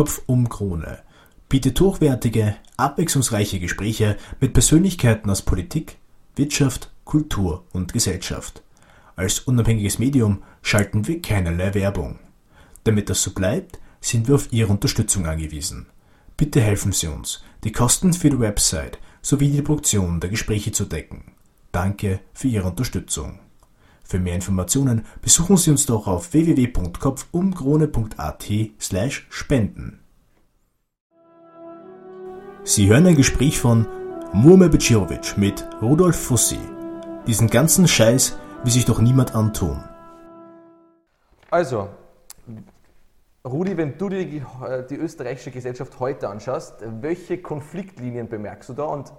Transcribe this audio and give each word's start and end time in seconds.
Kopf 0.00 0.22
um 0.24 0.48
Krone 0.48 1.00
bietet 1.50 1.78
hochwertige, 1.78 2.56
abwechslungsreiche 2.78 3.60
Gespräche 3.60 4.16
mit 4.40 4.54
Persönlichkeiten 4.54 5.28
aus 5.28 5.42
Politik, 5.42 5.98
Wirtschaft, 6.36 6.90
Kultur 7.04 7.64
und 7.72 7.92
Gesellschaft. 7.92 8.62
Als 9.14 9.40
unabhängiges 9.40 9.98
Medium 9.98 10.42
schalten 10.62 11.06
wir 11.06 11.20
keinerlei 11.20 11.74
Werbung. 11.74 12.18
Damit 12.84 13.10
das 13.10 13.22
so 13.22 13.32
bleibt, 13.32 13.78
sind 14.00 14.26
wir 14.26 14.36
auf 14.36 14.50
Ihre 14.54 14.72
Unterstützung 14.72 15.26
angewiesen. 15.26 15.84
Bitte 16.38 16.62
helfen 16.62 16.92
Sie 16.92 17.08
uns, 17.08 17.42
die 17.62 17.72
Kosten 17.72 18.14
für 18.14 18.30
die 18.30 18.40
Website 18.40 18.98
sowie 19.20 19.50
die 19.50 19.60
Produktion 19.60 20.18
der 20.18 20.30
Gespräche 20.30 20.72
zu 20.72 20.86
decken. 20.86 21.32
Danke 21.72 22.20
für 22.32 22.48
Ihre 22.48 22.68
Unterstützung. 22.68 23.38
Für 24.10 24.18
mehr 24.18 24.34
Informationen 24.34 25.06
besuchen 25.22 25.56
Sie 25.56 25.70
uns 25.70 25.86
doch 25.86 26.08
auf 26.08 26.32
www.kopfumkrone.at 26.32 28.50
slash 28.80 29.28
spenden. 29.30 30.00
Sie 32.64 32.88
hören 32.88 33.06
ein 33.06 33.14
Gespräch 33.14 33.60
von 33.60 33.86
Murme 34.32 34.68
Becirovic 34.68 35.38
mit 35.38 35.64
Rudolf 35.80 36.16
Fussi. 36.16 36.58
Diesen 37.28 37.46
ganzen 37.46 37.86
Scheiß 37.86 38.36
will 38.64 38.72
sich 38.72 38.84
doch 38.84 39.00
niemand 39.00 39.36
antun. 39.36 39.84
Also, 41.48 41.88
Rudi, 43.44 43.76
wenn 43.76 43.96
du 43.96 44.08
dir 44.08 44.26
die, 44.26 44.42
die, 44.90 44.96
österreichische 44.96 45.52
Gesellschaft 45.52 46.00
heute 46.00 46.28
anschaust, 46.28 46.82
welche 47.00 47.38
Konfliktlinien 47.38 48.28
bemerkst 48.28 48.70
du 48.70 48.72
da 48.72 48.86
und 48.86 49.12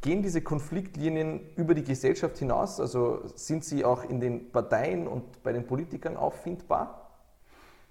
gehen 0.00 0.22
diese 0.22 0.42
Konfliktlinien 0.42 1.40
über 1.56 1.74
die 1.74 1.84
Gesellschaft 1.84 2.38
hinaus? 2.38 2.80
Also 2.80 3.26
sind 3.34 3.64
sie 3.64 3.84
auch 3.84 4.08
in 4.08 4.20
den 4.20 4.50
Parteien 4.50 5.06
und 5.06 5.42
bei 5.42 5.52
den 5.52 5.66
Politikern 5.66 6.16
auffindbar? 6.16 7.04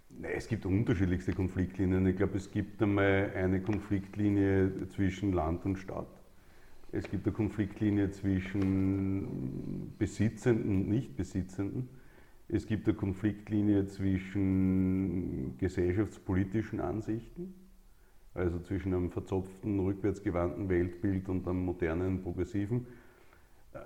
Nein, 0.09 0.31
es 0.35 0.47
gibt 0.47 0.66
unterschiedlichste 0.66 1.33
Konfliktlinien. 1.33 2.05
Ich 2.07 2.17
glaube, 2.17 2.38
es 2.38 2.49
gibt 2.49 2.81
einmal 2.81 3.31
eine 3.35 3.61
Konfliktlinie 3.61 4.88
zwischen 4.89 5.33
Land 5.33 5.66
und 5.66 5.77
Stadt. 5.77 6.08
Es 6.91 7.09
gibt 7.09 7.28
eine 7.28 7.33
Konfliktlinie 7.33 8.11
zwischen 8.11 9.94
Besitzenden 10.00 10.69
und 10.69 10.89
Nichtbesitzenden. 10.89 11.89
Es 12.47 12.66
gibt 12.66 12.88
eine 12.88 12.95
Konfliktlinie 12.95 13.88
zwischen 13.88 15.58
gesellschaftspolitischen 15.58 16.80
Ansichten, 16.80 17.53
also 18.38 18.59
zwischen 18.59 18.93
einem 18.93 19.11
verzopften, 19.11 19.80
rückwärtsgewandten 19.80 20.69
Weltbild 20.69 21.27
und 21.30 21.47
einem 21.47 21.66
modernen, 21.66 22.21
progressiven 22.21 22.85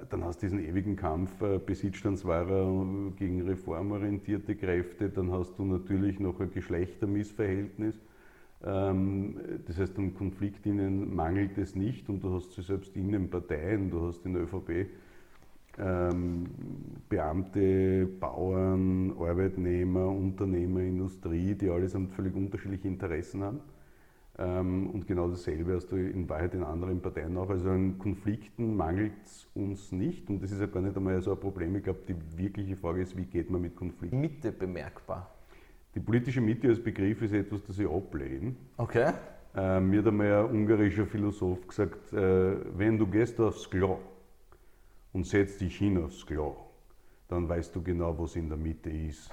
dann 0.09 0.23
hast 0.23 0.41
du 0.41 0.45
diesen 0.45 0.63
ewigen 0.63 0.95
Kampf 0.95 1.41
äh, 1.41 1.59
Besitzstandswahrer 1.59 3.11
gegen 3.17 3.41
reformorientierte 3.41 4.55
Kräfte. 4.55 5.09
Dann 5.09 5.31
hast 5.31 5.57
du 5.57 5.65
natürlich 5.65 6.19
noch 6.19 6.39
ein 6.39 6.51
Geschlechtermissverhältnis. 6.51 7.95
Ähm, 8.63 9.39
das 9.65 9.77
heißt, 9.77 9.97
um 9.97 10.13
Konfliktinnen 10.13 11.13
mangelt 11.13 11.57
es 11.57 11.75
nicht 11.75 12.09
und 12.09 12.23
du 12.23 12.33
hast 12.33 12.53
sie 12.53 12.61
selbst 12.61 12.95
in 12.95 13.11
den 13.11 13.29
Parteien, 13.29 13.89
du 13.89 14.07
hast 14.07 14.25
in 14.25 14.33
der 14.33 14.43
ÖVP 14.43 14.87
ähm, 15.79 16.45
Beamte, 17.09 18.05
Bauern, 18.19 19.13
Arbeitnehmer, 19.17 20.07
Unternehmer, 20.07 20.81
Industrie, 20.81 21.55
die 21.55 21.69
allesamt 21.69 22.13
völlig 22.13 22.35
unterschiedliche 22.35 22.87
Interessen 22.87 23.43
haben. 23.43 23.59
Ähm, 24.37 24.89
und 24.91 25.07
genau 25.07 25.29
dasselbe 25.29 25.75
hast 25.75 25.91
du 25.91 25.97
in 25.97 26.27
Wahrheit 26.29 26.53
in 26.53 26.63
anderen 26.63 27.01
Parteien 27.01 27.37
auch. 27.37 27.49
Also 27.49 27.69
an 27.69 27.99
Konflikten 27.99 28.75
mangelt 28.75 29.13
es 29.23 29.47
uns 29.53 29.91
nicht. 29.91 30.29
Und 30.29 30.41
das 30.41 30.51
ist 30.51 30.59
ja 30.59 30.67
gar 30.67 30.81
nicht 30.81 30.95
einmal 30.95 31.21
so 31.21 31.31
ein 31.31 31.39
Problem. 31.39 31.75
Ich 31.75 31.83
glaube, 31.83 31.99
die 32.07 32.15
wirkliche 32.37 32.75
Frage 32.75 33.01
ist, 33.01 33.17
wie 33.17 33.25
geht 33.25 33.49
man 33.49 33.61
mit 33.61 33.75
Konflikten? 33.75 34.19
Mitte 34.19 34.51
bemerkbar. 34.51 35.29
Die 35.93 35.99
politische 35.99 36.39
Mitte 36.39 36.69
als 36.69 36.81
Begriff 36.81 37.21
ist 37.21 37.33
etwas, 37.33 37.63
das 37.63 37.77
ich 37.77 37.89
ablehne. 37.89 38.55
Okay. 38.77 39.11
Äh, 39.53 39.81
mir 39.81 39.99
hat 39.99 40.07
einmal 40.07 40.45
ein 40.45 40.45
ungarischer 40.45 41.05
Philosoph 41.05 41.67
gesagt, 41.67 42.13
äh, 42.13 42.55
wenn 42.77 42.97
du 42.97 43.05
gehst 43.05 43.39
aufs 43.41 43.69
Klo 43.69 43.99
und 45.11 45.25
setzt 45.25 45.59
dich 45.59 45.77
hin 45.77 46.01
aufs 46.01 46.25
Klo, 46.25 46.55
dann 47.27 47.49
weißt 47.49 47.75
du 47.75 47.83
genau, 47.83 48.17
was 48.17 48.37
in 48.37 48.47
der 48.47 48.57
Mitte 48.57 48.89
ist, 48.89 49.29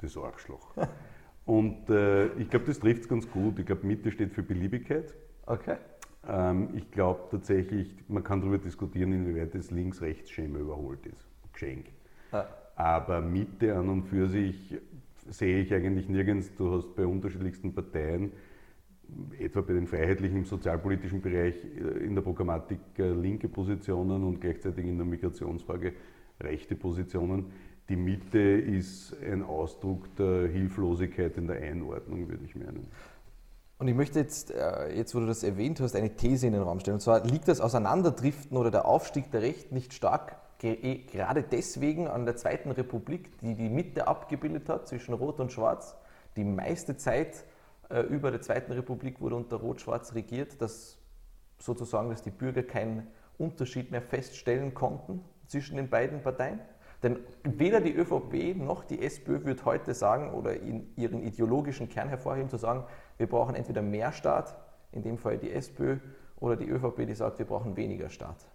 das 0.00 0.16
Arschloch. 0.18 0.74
Und 1.46 1.90
äh, 1.90 2.26
ich 2.38 2.48
glaube, 2.48 2.66
das 2.66 2.80
trifft 2.80 3.02
es 3.02 3.08
ganz 3.08 3.30
gut. 3.30 3.58
Ich 3.58 3.66
glaube, 3.66 3.86
Mitte 3.86 4.10
steht 4.10 4.32
für 4.32 4.42
Beliebigkeit. 4.42 5.14
Okay. 5.46 5.76
Ähm, 6.26 6.70
ich 6.74 6.90
glaube 6.90 7.20
tatsächlich, 7.30 7.94
man 8.08 8.24
kann 8.24 8.40
darüber 8.40 8.58
diskutieren, 8.58 9.12
inwieweit 9.12 9.54
das 9.54 9.70
Links-Rechts-Schema 9.70 10.58
überholt 10.58 11.06
ist. 11.06 11.28
Geschenk. 11.52 11.86
Ah. 12.32 12.46
Aber 12.76 13.20
Mitte 13.20 13.76
an 13.76 13.88
und 13.88 14.04
für 14.04 14.28
sich 14.28 14.76
sehe 15.28 15.60
ich 15.60 15.72
eigentlich 15.72 16.08
nirgends. 16.08 16.54
Du 16.56 16.72
hast 16.72 16.94
bei 16.96 17.06
unterschiedlichsten 17.06 17.74
Parteien, 17.74 18.32
etwa 19.38 19.60
bei 19.60 19.74
den 19.74 19.86
Freiheitlichen 19.86 20.38
im 20.38 20.44
sozialpolitischen 20.44 21.20
Bereich, 21.20 21.56
äh, 21.64 22.04
in 22.04 22.14
der 22.14 22.22
Programmatik 22.22 22.80
äh, 22.98 23.12
linke 23.12 23.48
Positionen 23.48 24.24
und 24.24 24.40
gleichzeitig 24.40 24.86
in 24.86 24.96
der 24.96 25.06
Migrationsfrage 25.06 25.92
rechte 26.40 26.74
Positionen 26.74 27.52
die 27.88 27.96
Mitte 27.96 28.38
ist 28.38 29.14
ein 29.22 29.42
Ausdruck 29.42 30.14
der 30.16 30.48
Hilflosigkeit 30.48 31.36
in 31.36 31.46
der 31.46 31.56
Einordnung, 31.56 32.28
würde 32.28 32.44
ich 32.44 32.54
meinen. 32.54 32.88
Und 33.78 33.88
ich 33.88 33.94
möchte 33.94 34.20
jetzt, 34.20 34.50
äh, 34.50 34.96
jetzt 34.96 35.14
wo 35.14 35.20
du 35.20 35.26
das 35.26 35.42
erwähnt 35.42 35.80
hast, 35.80 35.94
eine 35.94 36.14
These 36.14 36.46
in 36.46 36.52
den 36.52 36.62
Raum 36.62 36.80
stellen. 36.80 36.94
Und 36.94 37.00
zwar 37.00 37.24
liegt 37.24 37.48
das 37.48 37.60
Auseinanderdriften 37.60 38.56
oder 38.56 38.70
der 38.70 38.86
Aufstieg 38.86 39.30
der 39.30 39.42
Rechten 39.42 39.74
nicht 39.74 39.92
stark 39.92 40.36
eh, 40.62 41.04
gerade 41.04 41.42
deswegen 41.42 42.08
an 42.08 42.24
der 42.24 42.36
Zweiten 42.36 42.70
Republik, 42.70 43.38
die 43.40 43.54
die 43.54 43.68
Mitte 43.68 44.08
abgebildet 44.08 44.68
hat 44.68 44.88
zwischen 44.88 45.14
Rot 45.14 45.40
und 45.40 45.52
Schwarz. 45.52 45.94
Die 46.36 46.44
meiste 46.44 46.96
Zeit 46.96 47.44
äh, 47.90 48.00
über 48.00 48.30
der 48.30 48.40
Zweiten 48.40 48.72
Republik 48.72 49.20
wurde 49.20 49.36
unter 49.36 49.56
Rot-Schwarz 49.56 50.14
regiert, 50.14 50.60
dass 50.62 50.98
sozusagen, 51.58 52.08
dass 52.10 52.22
die 52.22 52.30
Bürger 52.30 52.62
keinen 52.62 53.06
Unterschied 53.38 53.90
mehr 53.90 54.02
feststellen 54.02 54.74
konnten 54.74 55.22
zwischen 55.46 55.76
den 55.76 55.88
beiden 55.88 56.22
Parteien. 56.22 56.60
Denn 57.04 57.18
weder 57.42 57.82
die 57.82 57.94
ÖVP 57.94 58.56
noch 58.56 58.82
die 58.82 59.02
SPÖ 59.02 59.44
wird 59.44 59.66
heute 59.66 59.92
sagen 59.92 60.32
oder 60.32 60.58
in 60.58 60.86
ihren 60.96 61.22
ideologischen 61.22 61.90
Kern 61.90 62.08
hervorheben, 62.08 62.48
zu 62.48 62.56
sagen, 62.56 62.84
wir 63.18 63.26
brauchen 63.26 63.54
entweder 63.54 63.82
mehr 63.82 64.10
Staat, 64.10 64.56
in 64.90 65.02
dem 65.02 65.18
Fall 65.18 65.36
die 65.36 65.52
SPÖ, 65.52 65.98
oder 66.40 66.56
die 66.56 66.66
ÖVP, 66.66 67.06
die 67.06 67.14
sagt, 67.14 67.38
wir 67.38 67.46
brauchen 67.46 67.76
weniger 67.76 68.08
Staat. 68.08 68.48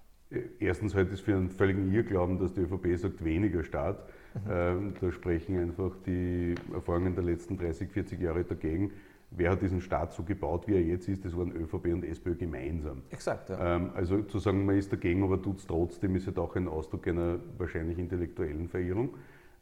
Erstens 0.59 0.95
halte 0.95 1.13
ich 1.13 1.19
es 1.19 1.25
für 1.25 1.35
einen 1.35 1.49
völligen 1.49 1.91
Irrglauben, 1.91 2.39
dass 2.39 2.53
die 2.53 2.61
ÖVP 2.61 2.97
sagt, 2.97 3.23
weniger 3.23 3.63
Staat. 3.63 4.03
Mhm. 4.33 4.51
Ähm, 4.51 4.93
da 4.99 5.11
sprechen 5.11 5.59
einfach 5.59 5.91
die 6.05 6.55
Erfahrungen 6.73 7.13
der 7.13 7.23
letzten 7.23 7.55
30, 7.55 7.91
40 7.91 8.19
Jahre 8.19 8.43
dagegen 8.43 8.91
wer 9.31 9.51
hat 9.51 9.61
diesen 9.61 9.81
Staat 9.81 10.13
so 10.13 10.23
gebaut, 10.23 10.67
wie 10.67 10.75
er 10.75 10.81
jetzt 10.81 11.07
ist, 11.07 11.23
das 11.25 11.35
waren 11.37 11.51
ÖVP 11.51 11.93
und 11.93 12.03
SPÖ 12.03 12.35
gemeinsam. 12.35 13.03
Exakt, 13.09 13.49
ja. 13.49 13.75
Ähm, 13.75 13.91
also 13.93 14.21
zu 14.23 14.39
sagen, 14.39 14.65
man 14.65 14.77
ist 14.77 14.91
dagegen, 14.91 15.23
aber 15.23 15.41
tut 15.41 15.59
es 15.59 15.67
trotzdem, 15.67 16.15
ist 16.15 16.27
halt 16.27 16.39
auch 16.39 16.55
ein 16.55 16.67
Ausdruck 16.67 17.07
einer 17.07 17.39
wahrscheinlich 17.57 17.97
intellektuellen 17.97 18.67
Verirrung. 18.67 19.09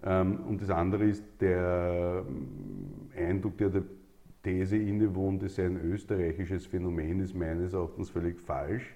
Ähm, 0.04 0.40
und 0.48 0.62
das 0.62 0.70
andere 0.70 1.06
ist 1.06 1.24
der 1.40 2.24
ähm, 2.28 2.48
Eindruck, 3.16 3.58
der 3.58 3.70
der 3.70 3.84
These 4.44 4.78
innewohnt, 4.78 5.44
es 5.44 5.56
sei 5.56 5.66
ein 5.66 5.78
österreichisches 5.78 6.66
Phänomen, 6.66 7.20
ist 7.20 7.36
meines 7.36 7.74
Erachtens 7.74 8.10
völlig 8.10 8.40
falsch 8.40 8.96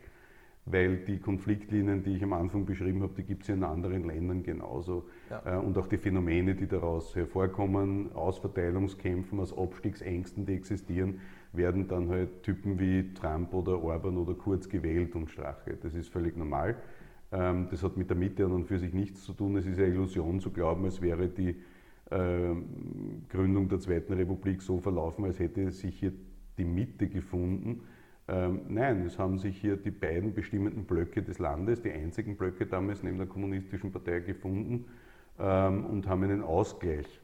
weil 0.66 0.98
die 0.98 1.20
Konfliktlinien, 1.20 2.04
die 2.04 2.16
ich 2.16 2.24
am 2.24 2.34
Anfang 2.34 2.66
beschrieben 2.66 3.02
habe, 3.02 3.14
die 3.16 3.24
gibt 3.24 3.44
es 3.44 3.50
in 3.50 3.64
anderen 3.64 4.06
Ländern 4.06 4.44
genauso. 4.44 5.08
Ja. 5.32 5.42
Äh, 5.46 5.58
und 5.58 5.78
auch 5.78 5.88
die 5.88 5.98
Phänomene, 5.98 6.56
die 6.56 6.68
daraus 6.68 7.16
hervorkommen, 7.16 8.12
Ausverteilungskämpfen, 8.14 9.40
aus 9.40 9.58
Abstiegsängsten, 9.58 10.46
die 10.46 10.54
existieren, 10.54 11.22
werden 11.54 11.88
dann 11.88 12.10
halt 12.10 12.44
Typen 12.44 12.80
wie 12.80 13.14
Trump 13.14 13.54
oder 13.54 13.82
Orban 13.82 14.18
oder 14.18 14.34
Kurz 14.34 14.68
gewählt 14.68 15.16
und 15.16 15.30
Strache. 15.30 15.78
Das 15.82 15.94
ist 15.94 16.10
völlig 16.10 16.36
normal. 16.36 16.76
Ähm, 17.32 17.68
das 17.72 17.82
hat 17.82 17.96
mit 17.96 18.10
der 18.10 18.18
Mitte 18.18 18.46
an 18.46 18.52
und 18.52 18.66
für 18.66 18.78
sich 18.78 18.94
nichts 18.94 19.24
zu 19.24 19.32
tun. 19.32 19.56
Es 19.56 19.66
ist 19.66 19.80
eine 19.80 19.88
Illusion 19.88 20.42
zu 20.42 20.52
glauben, 20.52 20.84
als 20.84 21.02
wäre 21.02 21.30
die 21.30 21.56
ähm, 22.12 23.24
Gründung 23.30 23.70
der 23.70 23.80
Zweiten 23.80 24.12
Republik 24.12 24.62
so 24.62 24.80
verlaufen, 24.80 25.24
als 25.24 25.40
hätte 25.40 25.72
sich 25.72 25.98
hier 25.98 26.12
die 26.58 26.66
Mitte 26.66 27.08
gefunden 27.08 27.82
ähm, 28.28 28.62
nein, 28.70 29.06
es 29.06 29.18
haben 29.18 29.40
sich 29.40 29.60
hier 29.60 29.76
die 29.76 29.92
beiden 29.92 30.34
bestimmenden 30.34 30.86
Blöcke 30.86 31.24
des 31.24 31.40
Landes, 31.40 31.82
die 31.82 31.92
einzigen 31.92 32.38
Blöcke 32.38 32.66
damals 32.66 33.04
neben 33.04 33.18
der 33.18 33.28
Kommunistischen 33.28 33.92
Partei 33.92 34.20
gefunden 34.20 34.86
und 35.42 36.08
haben 36.08 36.24
einen 36.24 36.44
Ausgleich 36.44 37.22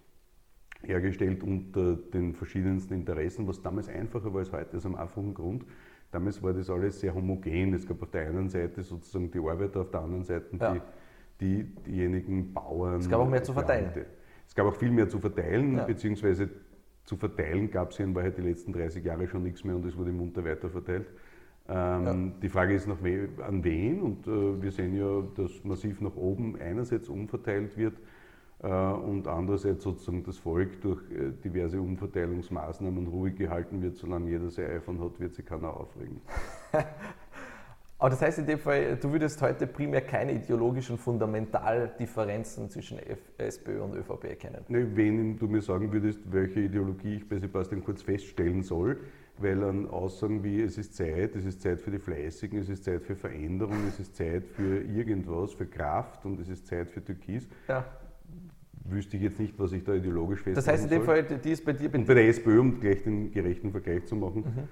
hergestellt 0.81 1.43
unter 1.43 1.95
den 1.95 2.33
verschiedensten 2.33 2.93
Interessen, 2.93 3.47
was 3.47 3.61
damals 3.61 3.89
einfacher 3.89 4.33
war 4.33 4.39
als 4.39 4.51
heute, 4.51 4.77
aus 4.77 4.85
einem 4.85 4.95
einfachen 4.95 5.33
Grund. 5.33 5.65
Damals 6.11 6.41
war 6.41 6.53
das 6.53 6.69
alles 6.69 6.99
sehr 6.99 7.13
homogen. 7.13 7.73
Es 7.73 7.85
gab 7.85 8.01
auf 8.01 8.09
der 8.09 8.27
einen 8.27 8.49
Seite 8.49 8.81
sozusagen 8.83 9.29
die 9.29 9.39
Arbeiter, 9.39 9.81
auf 9.81 9.91
der 9.91 10.01
anderen 10.01 10.23
Seite 10.23 10.57
ja. 10.57 10.73
die, 10.73 10.81
die, 11.39 11.63
diejenigen 11.85 12.53
Bauern. 12.53 12.99
Es 12.99 13.09
gab 13.09 13.19
auch 13.19 13.29
mehr 13.29 13.43
zu 13.43 13.53
verteilen. 13.53 13.91
Es 14.47 14.55
gab 14.55 14.65
auch 14.65 14.75
viel 14.75 14.91
mehr 14.91 15.09
zu 15.09 15.19
verteilen, 15.19 15.77
ja. 15.77 15.83
beziehungsweise 15.83 16.49
zu 17.03 17.17
verteilen 17.17 17.69
gab 17.69 17.91
es 17.91 17.97
ja 17.97 18.05
in 18.05 18.15
Wahrheit 18.15 18.37
die 18.37 18.41
letzten 18.41 18.71
30 18.73 19.03
Jahre 19.03 19.27
schon 19.27 19.43
nichts 19.43 19.63
mehr 19.63 19.75
und 19.75 19.85
es 19.85 19.97
wurde 19.97 20.11
munter 20.11 20.43
weiterverteilt. 20.43 21.07
Ähm, 21.69 22.05
ja. 22.05 22.33
Die 22.41 22.49
Frage 22.49 22.73
ist 22.73 22.87
noch 22.87 22.99
an 23.01 23.63
wen 23.63 24.01
und 24.01 24.27
äh, 24.27 24.61
wir 24.61 24.71
sehen 24.71 24.95
ja, 24.95 25.21
dass 25.35 25.63
massiv 25.63 25.99
nach 26.01 26.15
oben 26.15 26.55
einerseits 26.59 27.09
umverteilt 27.09 27.77
wird 27.77 27.97
äh, 28.63 28.67
und 28.67 29.27
andererseits 29.27 29.83
sozusagen 29.83 30.23
das 30.23 30.37
Volk 30.37 30.81
durch 30.81 31.01
äh, 31.11 31.31
diverse 31.43 31.81
Umverteilungsmaßnahmen 31.81 33.07
ruhig 33.07 33.35
gehalten 33.35 33.81
wird, 33.81 33.97
solange 33.97 34.29
jeder 34.29 34.49
sein 34.49 34.71
iPhone 34.77 35.01
hat, 35.01 35.19
wird 35.19 35.35
sich 35.35 35.45
keiner 35.45 35.75
aufregen. 35.75 36.21
Aber 37.99 38.11
das 38.11 38.21
heißt 38.21 38.37
in 38.39 38.45
dem 38.45 38.59
Fall, 38.59 38.95
du 38.95 39.11
würdest 39.11 39.41
heute 39.41 39.65
primär 39.65 40.01
keine 40.01 40.33
ideologischen 40.33 40.99
Fundamentaldifferenzen 40.99 42.69
zwischen 42.69 42.99
F 42.99 43.19
SPÖ 43.39 43.81
und 43.81 43.95
ÖVP 43.95 44.25
erkennen? 44.25 44.63
Ne, 44.67 44.95
wenn 44.95 45.37
du 45.37 45.47
mir 45.47 45.61
sagen 45.61 45.91
würdest, 45.91 46.19
welche 46.31 46.59
Ideologie 46.59 47.15
ich 47.15 47.27
bei 47.27 47.39
Sebastian 47.39 47.83
Kurz 47.83 48.03
feststellen 48.03 48.61
soll, 48.61 48.99
weil 49.41 49.63
an 49.63 49.87
Aussagen 49.89 50.43
wie 50.43 50.61
es 50.61 50.77
ist 50.77 50.95
Zeit, 50.95 51.35
es 51.35 51.45
ist 51.45 51.61
Zeit 51.61 51.79
für 51.79 51.91
die 51.91 51.99
Fleißigen, 51.99 52.59
es 52.59 52.69
ist 52.69 52.83
Zeit 52.83 53.01
für 53.01 53.15
Veränderung, 53.15 53.87
es 53.87 53.99
ist 53.99 54.15
Zeit 54.15 54.45
für 54.45 54.81
irgendwas, 54.81 55.53
für 55.53 55.65
Kraft 55.65 56.25
und 56.25 56.39
es 56.39 56.49
ist 56.49 56.67
Zeit 56.67 56.89
für 56.89 57.03
Türkis, 57.03 57.47
ja. 57.67 57.85
wüsste 58.85 59.17
ich 59.17 59.23
jetzt 59.23 59.39
nicht, 59.39 59.57
was 59.59 59.71
ich 59.71 59.83
da 59.83 59.93
ideologisch 59.93 60.41
feststellen 60.41 60.55
Das 60.55 60.67
heißt 60.67 60.83
in 60.83 60.89
dem 60.89 61.05
soll. 61.05 61.23
Fall, 61.23 61.39
die 61.39 61.51
ist 61.51 61.65
bei 61.65 61.73
dir... 61.73 61.93
Und 61.93 62.05
bei 62.05 62.13
der 62.13 62.27
SPÖ, 62.27 62.59
um 62.59 62.79
gleich 62.79 63.03
den 63.03 63.31
gerechten 63.31 63.71
Vergleich 63.71 64.05
zu 64.05 64.15
machen, 64.15 64.41
mhm 64.41 64.67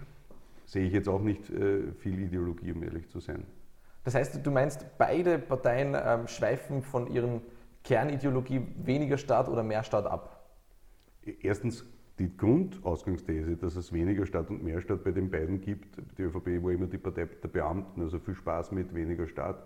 sehe 0.66 0.86
ich 0.86 0.94
jetzt 0.94 1.08
auch 1.08 1.22
nicht 1.22 1.50
äh, 1.50 1.92
viel 1.94 2.20
Ideologie, 2.20 2.72
um 2.72 2.84
ehrlich 2.84 3.08
zu 3.10 3.20
sein. 3.20 3.46
Das 4.04 4.16
heißt, 4.16 4.46
du 4.46 4.52
meinst, 4.52 4.86
beide 4.98 5.40
Parteien 5.40 5.96
ähm, 5.96 6.28
schweifen 6.28 6.82
von 6.84 7.08
ihren 7.08 7.42
Kernideologie 7.84 8.62
weniger 8.78 9.18
Staat 9.18 9.48
oder 9.48 9.64
mehr 9.64 9.84
Staat 9.84 10.06
ab? 10.06 10.48
Erstens 11.42 11.86
die 12.20 12.36
Grundausgangsthese, 12.36 13.58
dass 13.58 13.76
es 13.76 13.92
weniger 13.92 14.26
Staat 14.26 14.50
und 14.50 14.64
mehr 14.64 14.80
Staat 14.82 15.04
bei 15.04 15.12
den 15.12 15.30
beiden 15.30 15.60
gibt. 15.60 15.98
Die 16.18 16.24
ÖVP 16.24 16.64
war 16.64 16.72
immer 16.72 16.88
die 16.88 16.98
Partei 16.98 17.26
der 17.26 17.50
Beamten, 17.50 18.02
also 18.02 18.20
viel 18.20 18.36
Spaß 18.36 18.72
mit 18.72 18.94
weniger 18.96 19.28
Staat. 19.28 19.64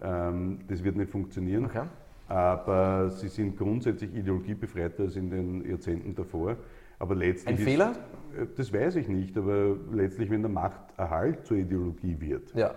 Ähm, 0.00 0.60
das 0.68 0.84
wird 0.84 0.96
nicht 0.96 1.10
funktionieren. 1.10 1.64
Okay. 1.64 1.86
Aber 2.28 3.10
sie 3.10 3.28
sind 3.28 3.56
grundsätzlich 3.56 4.14
ideologiebefreiter 4.14 5.04
als 5.04 5.16
in 5.16 5.30
den 5.30 5.68
Jahrzehnten 5.68 6.14
davor. 6.14 6.56
Aber 6.98 7.14
letztlich 7.14 7.58
Ein 7.58 7.64
Fehler? 7.64 7.96
Äh, 8.36 8.46
das 8.56 8.72
weiß 8.72 8.96
ich 8.96 9.08
nicht, 9.08 9.36
aber 9.36 9.76
letztlich, 9.92 10.30
wenn 10.30 10.42
der 10.42 10.50
Machterhalt 10.50 11.46
zur 11.46 11.56
Ideologie 11.56 12.16
wird, 12.20 12.54
ja. 12.54 12.74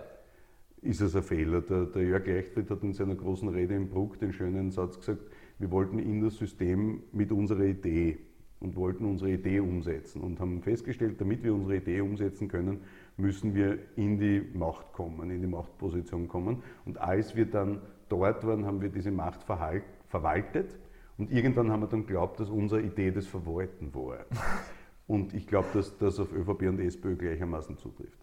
ist 0.80 1.00
es 1.00 1.14
ein 1.14 1.22
Fehler. 1.22 1.60
Der, 1.60 1.84
der 1.84 2.02
Jörg 2.02 2.26
Leichtfried 2.26 2.70
hat 2.70 2.82
in 2.82 2.92
seiner 2.92 3.14
großen 3.14 3.48
Rede 3.48 3.74
im 3.74 3.88
Bruck 3.88 4.18
den 4.18 4.32
schönen 4.32 4.70
Satz 4.70 4.98
gesagt, 4.98 5.22
wir 5.58 5.70
wollten 5.70 5.98
in 5.98 6.22
das 6.22 6.36
System 6.38 7.02
mit 7.12 7.30
unserer 7.30 7.64
Idee 7.64 8.18
und 8.62 8.76
wollten 8.76 9.04
unsere 9.04 9.32
Idee 9.32 9.58
umsetzen 9.60 10.22
und 10.22 10.38
haben 10.38 10.62
festgestellt, 10.62 11.20
damit 11.20 11.42
wir 11.42 11.52
unsere 11.52 11.76
Idee 11.76 12.00
umsetzen 12.00 12.46
können, 12.46 12.82
müssen 13.16 13.54
wir 13.54 13.78
in 13.96 14.18
die 14.18 14.40
Macht 14.54 14.92
kommen, 14.92 15.30
in 15.30 15.40
die 15.40 15.48
Machtposition 15.48 16.28
kommen. 16.28 16.62
Und 16.84 16.98
als 16.98 17.34
wir 17.34 17.46
dann 17.46 17.82
dort 18.08 18.46
waren, 18.46 18.64
haben 18.64 18.80
wir 18.80 18.88
diese 18.88 19.10
Macht 19.10 19.42
verwaltet 19.42 20.78
und 21.18 21.32
irgendwann 21.32 21.72
haben 21.72 21.80
wir 21.80 21.88
dann 21.88 22.06
geglaubt, 22.06 22.38
dass 22.38 22.48
unsere 22.50 22.82
Idee 22.82 23.10
das 23.10 23.26
Verwalten 23.26 23.92
war. 23.94 24.24
Und 25.08 25.34
ich 25.34 25.46
glaube, 25.46 25.66
dass 25.74 25.98
das 25.98 26.18
auf 26.20 26.32
ÖVP 26.32 26.62
und 26.62 26.78
SPÖ 26.78 27.16
gleichermaßen 27.16 27.76
zutrifft. 27.76 28.18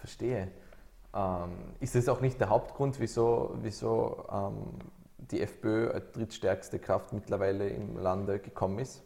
Verstehe. 0.00 0.50
Ähm, 1.14 1.50
ist 1.80 1.94
das 1.94 2.08
auch 2.08 2.20
nicht 2.20 2.38
der 2.40 2.50
Hauptgrund, 2.50 2.98
wieso, 2.98 3.56
wieso 3.62 4.26
ähm, 4.30 4.54
die 5.30 5.40
FPÖ 5.40 5.90
als 5.92 6.10
drittstärkste 6.12 6.78
Kraft 6.80 7.12
mittlerweile 7.12 7.68
im 7.68 7.96
Lande 7.96 8.40
gekommen 8.40 8.80
ist? 8.80 9.02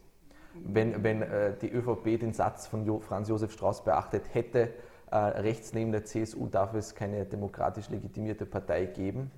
Wenn, 0.65 1.03
wenn 1.03 1.23
äh, 1.23 1.55
die 1.61 1.71
ÖVP 1.71 2.19
den 2.21 2.33
Satz 2.33 2.67
von 2.67 2.85
jo 2.85 3.01
Franz 3.01 3.29
Josef 3.29 3.53
Strauß 3.53 3.85
beachtet 3.85 4.23
hätte, 4.33 4.71
äh, 5.11 5.17
rechts 5.17 5.73
neben 5.73 5.93
der 5.93 6.05
CSU 6.05 6.47
darf 6.49 6.75
es 6.75 6.95
keine 6.95 7.25
demokratisch 7.25 7.89
legitimierte 7.89 8.47
Partei 8.47 8.87
geben, 8.87 9.31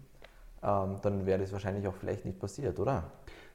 ähm, 0.62 0.96
dann 1.02 1.26
wäre 1.26 1.40
das 1.40 1.52
wahrscheinlich 1.52 1.86
auch 1.86 1.94
vielleicht 1.94 2.24
nicht 2.24 2.38
passiert, 2.38 2.78
oder? 2.78 3.04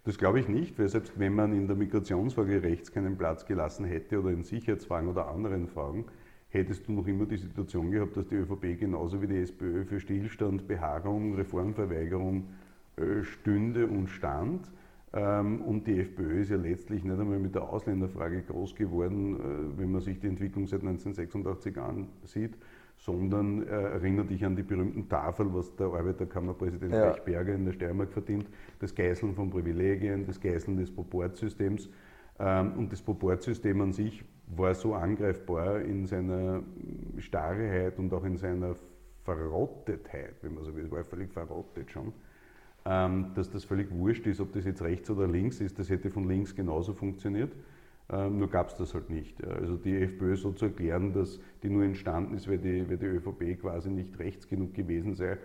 Das 0.05 0.17
glaube 0.17 0.39
ich 0.39 0.47
nicht, 0.47 0.77
weil 0.77 0.87
selbst 0.87 1.19
wenn 1.19 1.33
man 1.33 1.51
in 1.53 1.67
der 1.67 1.75
Migrationsfrage 1.75 2.61
rechts 2.61 2.91
keinen 2.91 3.17
Platz 3.17 3.45
gelassen 3.45 3.85
hätte 3.85 4.19
oder 4.19 4.29
in 4.29 4.43
Sicherheitsfragen 4.43 5.09
oder 5.09 5.27
anderen 5.27 5.67
Fragen, 5.67 6.05
hättest 6.49 6.87
du 6.87 6.93
noch 6.93 7.07
immer 7.07 7.25
die 7.25 7.37
Situation 7.37 7.91
gehabt, 7.91 8.15
dass 8.15 8.27
die 8.27 8.35
ÖVP 8.35 8.79
genauso 8.79 9.21
wie 9.21 9.27
die 9.27 9.37
SPÖ 9.37 9.83
für 9.83 9.99
Stillstand, 9.99 10.67
Beharrung, 10.67 11.35
Reformverweigerung 11.35 12.49
äh, 12.97 13.23
stünde 13.23 13.87
und 13.87 14.07
stand. 14.07 14.69
Ähm, 15.15 15.61
und 15.61 15.87
die 15.87 16.01
FPÖ 16.01 16.41
ist 16.41 16.51
ja 16.51 16.57
letztlich 16.57 17.05
nicht 17.05 17.17
einmal 17.17 17.39
mit 17.39 17.55
der 17.55 17.69
Ausländerfrage 17.69 18.41
groß 18.43 18.75
geworden, 18.75 19.35
äh, 19.35 19.79
wenn 19.79 19.91
man 19.91 20.01
sich 20.01 20.19
die 20.19 20.27
Entwicklung 20.27 20.67
seit 20.67 20.81
1986 20.81 21.77
ansieht, 21.77 22.57
sondern 22.97 23.65
äh, 23.65 23.71
erinnert 23.71 24.29
dich 24.29 24.43
an 24.43 24.57
die 24.57 24.63
berühmten 24.63 25.07
Tafel, 25.07 25.53
was 25.53 25.73
der 25.77 25.87
Arbeiterkammerpräsident 25.87 26.93
ja. 26.93 27.11
Berger 27.23 27.55
in 27.55 27.63
der 27.63 27.71
Steiermark 27.71 28.11
verdient, 28.11 28.49
das 28.79 28.93
Geißeln 28.93 29.35
von 29.35 29.49
Privilegien, 29.49 30.25
das 30.25 30.39
Geißeln 30.39 30.75
des 30.75 30.93
Proportsystems. 30.93 31.89
Ähm, 32.37 32.73
und 32.73 32.91
das 32.91 33.01
Proportsystem 33.01 33.79
an 33.79 33.93
sich 33.93 34.25
war 34.47 34.73
so 34.75 34.95
angreifbar 34.95 35.79
in 35.79 36.05
seiner 36.05 36.61
Starrheit 37.19 37.97
und 37.99 38.13
auch 38.13 38.25
in 38.25 38.35
seiner 38.35 38.75
Verrottetheit, 39.23 40.35
wenn 40.41 40.55
man 40.55 40.65
so 40.65 40.75
will, 40.75 40.85
es 40.85 40.91
war 40.91 41.05
völlig 41.05 41.31
verrottet 41.31 41.89
schon, 41.89 42.11
dass 42.85 43.49
das 43.49 43.63
völlig 43.65 43.89
wurscht 43.91 44.27
ist, 44.27 44.39
ob 44.39 44.53
das 44.53 44.63
jetzt 44.63 44.83
rechts 44.83 45.09
oder 45.09 45.27
links 45.27 45.59
ist, 45.59 45.79
das 45.79 45.89
hätte 45.89 46.11
von 46.11 46.27
links 46.27 46.55
genauso 46.55 46.93
funktioniert. 46.93 47.51
Ähm, 48.09 48.37
nur 48.37 48.49
gab 48.49 48.69
es 48.69 48.75
das 48.75 48.93
halt 48.93 49.09
nicht. 49.09 49.43
Also 49.43 49.77
die 49.77 49.97
FPÖ 49.97 50.35
so 50.35 50.51
zu 50.51 50.65
erklären, 50.65 51.11
dass 51.13 51.39
die 51.63 51.69
nur 51.69 51.83
entstanden 51.83 52.35
ist, 52.35 52.47
weil 52.47 52.59
die, 52.59 52.87
weil 52.87 52.97
die 52.97 53.07
ÖVP 53.07 53.59
quasi 53.59 53.89
nicht 53.89 54.19
rechts 54.19 54.47
genug 54.47 54.75
gewesen 54.75 55.15
sei, 55.15 55.31
äh, 55.31 55.37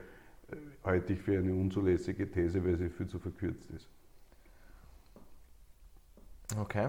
halte 0.84 1.14
ich 1.14 1.20
für 1.20 1.38
eine 1.38 1.54
unzulässige 1.54 2.30
These, 2.30 2.62
weil 2.64 2.76
sie 2.76 2.90
viel 2.90 3.06
zu 3.06 3.18
verkürzt 3.18 3.70
ist. 3.70 3.88
Okay. 6.60 6.88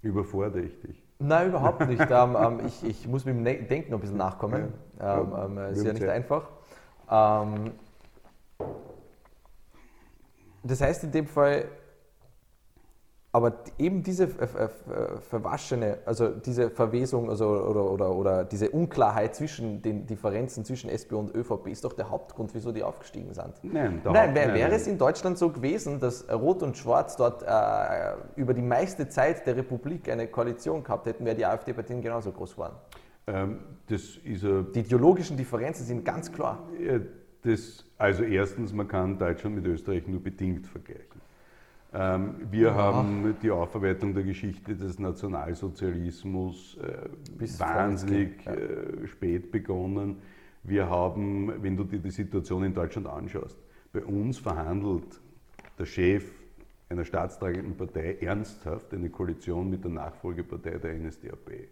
Überfordere 0.00 0.62
ich 0.62 0.80
dich? 0.80 1.02
Nein, 1.18 1.48
überhaupt 1.48 1.86
nicht. 1.88 2.00
ähm, 2.00 2.36
ähm, 2.38 2.60
ich, 2.66 2.82
ich, 2.84 3.06
muss 3.06 3.26
mit 3.26 3.34
dem 3.34 3.42
ne-, 3.42 3.62
Denken 3.62 3.92
ein 3.92 4.00
bisschen 4.00 4.16
nachkommen. 4.16 4.72
Ja. 4.98 5.20
Ähm, 5.20 5.58
ähm, 5.58 5.72
ist 5.72 5.84
ja 5.84 5.92
nicht 5.92 6.00
Zeit. 6.00 6.10
einfach. 6.10 6.48
Ähm, 7.10 7.72
das 10.62 10.80
heißt 10.80 11.04
in 11.04 11.12
dem 11.12 11.26
Fall, 11.26 11.66
aber 13.34 13.64
eben 13.78 14.04
diese 14.04 14.28
verwaschene, 14.28 15.98
also 16.06 16.28
diese 16.28 16.70
Verwesung 16.70 17.28
also, 17.28 17.48
oder, 17.48 17.90
oder, 17.90 18.14
oder 18.14 18.44
diese 18.44 18.70
Unklarheit 18.70 19.34
zwischen 19.34 19.82
den 19.82 20.06
Differenzen 20.06 20.64
zwischen 20.64 20.88
SPÖ 20.88 21.16
und 21.16 21.34
ÖVP 21.34 21.66
ist 21.66 21.84
doch 21.84 21.94
der 21.94 22.10
Hauptgrund, 22.10 22.54
wieso 22.54 22.70
die 22.70 22.84
aufgestiegen 22.84 23.34
sind. 23.34 23.54
Nein, 23.64 24.00
nein 24.04 24.36
wär, 24.36 24.54
wäre 24.54 24.70
es 24.76 24.86
in 24.86 24.98
Deutschland 24.98 25.36
so 25.36 25.50
gewesen, 25.50 25.98
dass 25.98 26.30
Rot 26.32 26.62
und 26.62 26.76
Schwarz 26.76 27.16
dort 27.16 27.42
äh, 27.42 28.14
über 28.36 28.54
die 28.54 28.62
meiste 28.62 29.08
Zeit 29.08 29.44
der 29.48 29.56
Republik 29.56 30.08
eine 30.08 30.28
Koalition 30.28 30.84
gehabt 30.84 31.06
hätten, 31.06 31.24
wäre 31.24 31.34
die 31.34 31.44
AfD 31.44 31.72
bei 31.72 31.82
denen 31.82 32.02
genauso 32.02 32.30
groß 32.30 32.52
geworden. 32.52 32.76
Ähm, 33.26 33.58
das 33.88 34.16
ist 34.22 34.44
a, 34.44 34.62
die 34.62 34.78
ideologischen 34.78 35.36
Differenzen 35.36 35.84
sind 35.84 36.04
ganz 36.04 36.30
klar. 36.30 36.62
Das, 37.44 37.84
also 37.98 38.24
erstens, 38.24 38.72
man 38.72 38.88
kann 38.88 39.18
Deutschland 39.18 39.56
mit 39.56 39.66
Österreich 39.66 40.06
nur 40.08 40.20
bedingt 40.20 40.66
vergleichen. 40.66 41.20
Ähm, 41.92 42.34
wir 42.50 42.68
ja. 42.68 42.74
haben 42.74 43.36
die 43.40 43.50
Aufarbeitung 43.50 44.14
der 44.14 44.24
Geschichte 44.24 44.74
des 44.74 44.98
Nationalsozialismus 44.98 46.76
äh, 46.78 47.60
wahnsinnig 47.60 48.44
ja. 48.44 48.52
äh, 48.54 49.06
spät 49.06 49.52
begonnen. 49.52 50.16
Wir 50.62 50.88
haben, 50.88 51.62
wenn 51.62 51.76
du 51.76 51.84
dir 51.84 51.98
die 51.98 52.10
Situation 52.10 52.64
in 52.64 52.74
Deutschland 52.74 53.06
anschaust, 53.06 53.58
bei 53.92 54.02
uns 54.02 54.38
verhandelt 54.38 55.20
der 55.78 55.84
Chef 55.84 56.24
einer 56.88 57.04
staatstragenden 57.04 57.76
Partei 57.76 58.16
ernsthaft 58.20 58.92
eine 58.94 59.10
Koalition 59.10 59.68
mit 59.68 59.84
der 59.84 59.90
Nachfolgepartei 59.90 60.78
der 60.78 60.94
NSDAP. 60.94 61.68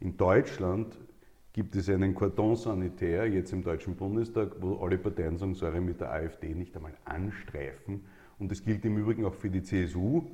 In 0.00 0.16
Deutschland 0.16 0.98
gibt 1.54 1.74
es 1.76 1.88
einen 1.88 2.14
Cordon 2.14 2.56
sanitär, 2.56 3.26
jetzt 3.26 3.52
im 3.52 3.62
Deutschen 3.62 3.94
Bundestag, 3.94 4.56
wo 4.60 4.76
alle 4.84 4.98
Parteien 4.98 5.38
sagen, 5.38 5.54
sorry, 5.54 5.80
mit 5.80 6.00
der 6.00 6.12
AfD 6.12 6.52
nicht 6.54 6.76
einmal 6.76 6.92
anstreifen 7.06 8.02
und 8.38 8.50
das 8.50 8.62
gilt 8.62 8.84
im 8.84 8.98
Übrigen 8.98 9.24
auch 9.24 9.34
für 9.34 9.48
die 9.48 9.62
CSU, 9.62 10.24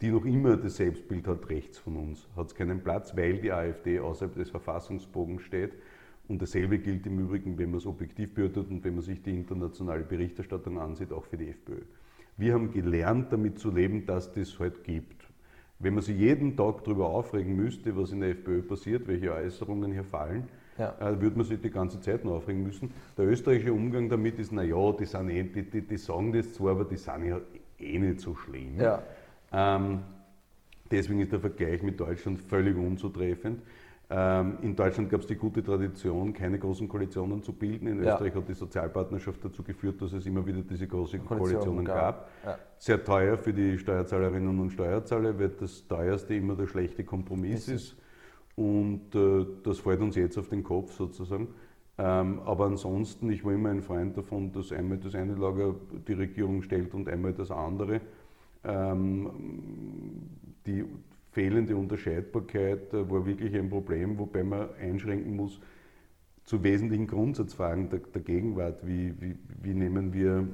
die 0.00 0.10
noch 0.10 0.24
immer 0.24 0.56
das 0.56 0.76
Selbstbild 0.76 1.26
hat, 1.26 1.48
rechts 1.50 1.78
von 1.78 1.96
uns. 1.96 2.26
Hat 2.36 2.48
es 2.48 2.54
keinen 2.54 2.82
Platz, 2.82 3.16
weil 3.16 3.38
die 3.38 3.52
AfD 3.52 3.98
außerhalb 3.98 4.34
des 4.34 4.50
Verfassungsbogens 4.50 5.42
steht. 5.42 5.72
Und 6.28 6.40
dasselbe 6.40 6.78
gilt 6.78 7.06
im 7.06 7.18
Übrigen, 7.18 7.58
wenn 7.58 7.70
man 7.70 7.78
es 7.78 7.86
objektiv 7.86 8.34
beurteilt 8.34 8.70
und 8.70 8.84
wenn 8.84 8.94
man 8.94 9.02
sich 9.02 9.22
die 9.22 9.34
internationale 9.34 10.04
Berichterstattung 10.04 10.78
ansieht, 10.78 11.12
auch 11.12 11.24
für 11.24 11.36
die 11.36 11.48
FPÖ. 11.48 11.80
Wir 12.36 12.54
haben 12.54 12.70
gelernt, 12.70 13.32
damit 13.32 13.58
zu 13.58 13.70
leben, 13.70 14.06
dass 14.06 14.32
das 14.32 14.58
halt 14.58 14.84
gibt. 14.84 15.17
Wenn 15.80 15.94
man 15.94 16.02
sich 16.02 16.18
jeden 16.18 16.56
Tag 16.56 16.82
darüber 16.84 17.08
aufregen 17.08 17.54
müsste, 17.54 17.96
was 17.96 18.10
in 18.10 18.20
der 18.20 18.30
FPÖ 18.30 18.62
passiert, 18.62 19.06
welche 19.06 19.32
Äußerungen 19.32 19.92
hier 19.92 20.02
fallen, 20.02 20.48
ja. 20.76 20.94
äh, 20.98 21.20
würde 21.20 21.36
man 21.36 21.46
sich 21.46 21.60
die 21.60 21.70
ganze 21.70 22.00
Zeit 22.00 22.24
noch 22.24 22.32
aufregen 22.32 22.64
müssen. 22.64 22.90
Der 23.16 23.26
österreichische 23.26 23.72
Umgang 23.72 24.08
damit 24.08 24.38
ist, 24.40 24.50
naja, 24.50 24.92
die, 24.92 25.04
sind 25.04 25.30
eh, 25.30 25.44
die, 25.44 25.62
die, 25.62 25.82
die 25.82 25.96
sagen 25.96 26.32
das 26.32 26.52
zwar, 26.52 26.72
aber 26.72 26.84
die 26.84 26.96
sind 26.96 27.26
ja 27.26 27.40
eh 27.78 27.98
nicht 27.98 28.20
so 28.20 28.34
schlimm. 28.34 28.80
Ja. 28.80 29.02
Ähm, 29.52 30.00
deswegen 30.90 31.20
ist 31.20 31.30
der 31.30 31.40
Vergleich 31.40 31.82
mit 31.82 32.00
Deutschland 32.00 32.40
völlig 32.40 32.76
unzutreffend. 32.76 33.62
Ähm, 34.10 34.56
in 34.62 34.74
Deutschland 34.74 35.10
gab 35.10 35.20
es 35.20 35.26
die 35.26 35.34
gute 35.34 35.62
Tradition, 35.62 36.32
keine 36.32 36.58
großen 36.58 36.88
Koalitionen 36.88 37.42
zu 37.42 37.52
bilden. 37.52 37.88
In 37.88 38.02
Ja. 38.02 38.14
Österreich 38.14 38.34
hat 38.34 38.48
die 38.48 38.54
Sozialpartnerschaft 38.54 39.44
dazu 39.44 39.62
geführt, 39.62 40.00
dass 40.00 40.14
es 40.14 40.24
immer 40.24 40.46
wieder 40.46 40.62
diese 40.62 40.86
großen 40.86 41.22
Koalitionen 41.24 41.84
Koalitionen 41.84 41.84
gab. 41.84 42.30
Ja. 42.44 42.58
Sehr 42.78 43.04
teuer 43.04 43.36
für 43.36 43.52
die 43.52 43.76
Steuerzahlerinnen 43.76 44.58
und 44.58 44.70
Steuerzahler, 44.70 45.38
weil 45.38 45.50
das 45.50 45.86
teuerste 45.86 46.34
immer 46.34 46.54
der 46.54 46.66
schlechte 46.66 47.04
Kompromiss 47.04 47.68
Ist 47.68 47.92
ist. 47.92 47.96
Und 48.56 49.14
äh, 49.14 49.46
das 49.62 49.78
fällt 49.78 50.00
uns 50.00 50.16
jetzt 50.16 50.38
auf 50.38 50.48
den 50.48 50.64
Kopf 50.64 50.92
sozusagen. 50.92 51.48
Ähm, 51.98 52.40
aber 52.46 52.66
ansonsten, 52.66 53.30
ich 53.30 53.44
war 53.44 53.52
immer 53.52 53.70
ein 53.70 53.82
Freund 53.82 54.16
davon, 54.16 54.52
dass 54.52 54.72
einmal 54.72 54.98
das 54.98 55.14
eine 55.14 55.34
Lager 55.34 55.74
die 56.06 56.12
Regierung 56.14 56.62
stellt 56.62 56.94
und 56.94 57.08
einmal 57.08 57.34
das 57.34 57.50
andere. 57.50 58.00
Ähm, 58.64 59.30
die 60.66 60.84
fehlende 61.30 61.76
Unterscheidbarkeit 61.76 62.92
äh, 62.92 63.10
war 63.10 63.26
wirklich 63.26 63.54
ein 63.54 63.68
Problem, 63.68 64.18
wobei 64.18 64.44
man 64.44 64.68
einschränken 64.80 65.36
muss 65.36 65.60
zu 66.44 66.62
wesentlichen 66.62 67.06
Grundsatzfragen 67.06 67.90
der, 67.90 68.00
der 68.00 68.22
Gegenwart. 68.22 68.86
Wie, 68.86 69.14
wie, 69.20 69.36
wie 69.62 69.74
nehmen 69.74 70.12
wir 70.12 70.48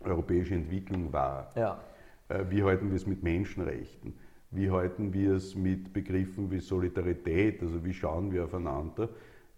europäische 0.00 0.54
Entwicklung 0.54 1.12
wahr? 1.12 1.52
Ja. 1.54 1.80
Äh, 2.28 2.44
Wie 2.48 2.62
halten 2.62 2.88
wir 2.88 2.96
es 2.96 3.06
mit 3.06 3.22
Menschenrechten? 3.22 4.14
Wie 4.50 4.70
halten 4.70 5.12
wir 5.12 5.34
es 5.34 5.54
mit 5.54 5.92
Begriffen 5.92 6.50
wie 6.50 6.60
Solidarität? 6.60 7.62
Also 7.62 7.84
wie 7.84 7.94
schauen 7.94 8.32
wir 8.32 8.44
aufeinander? 8.44 9.08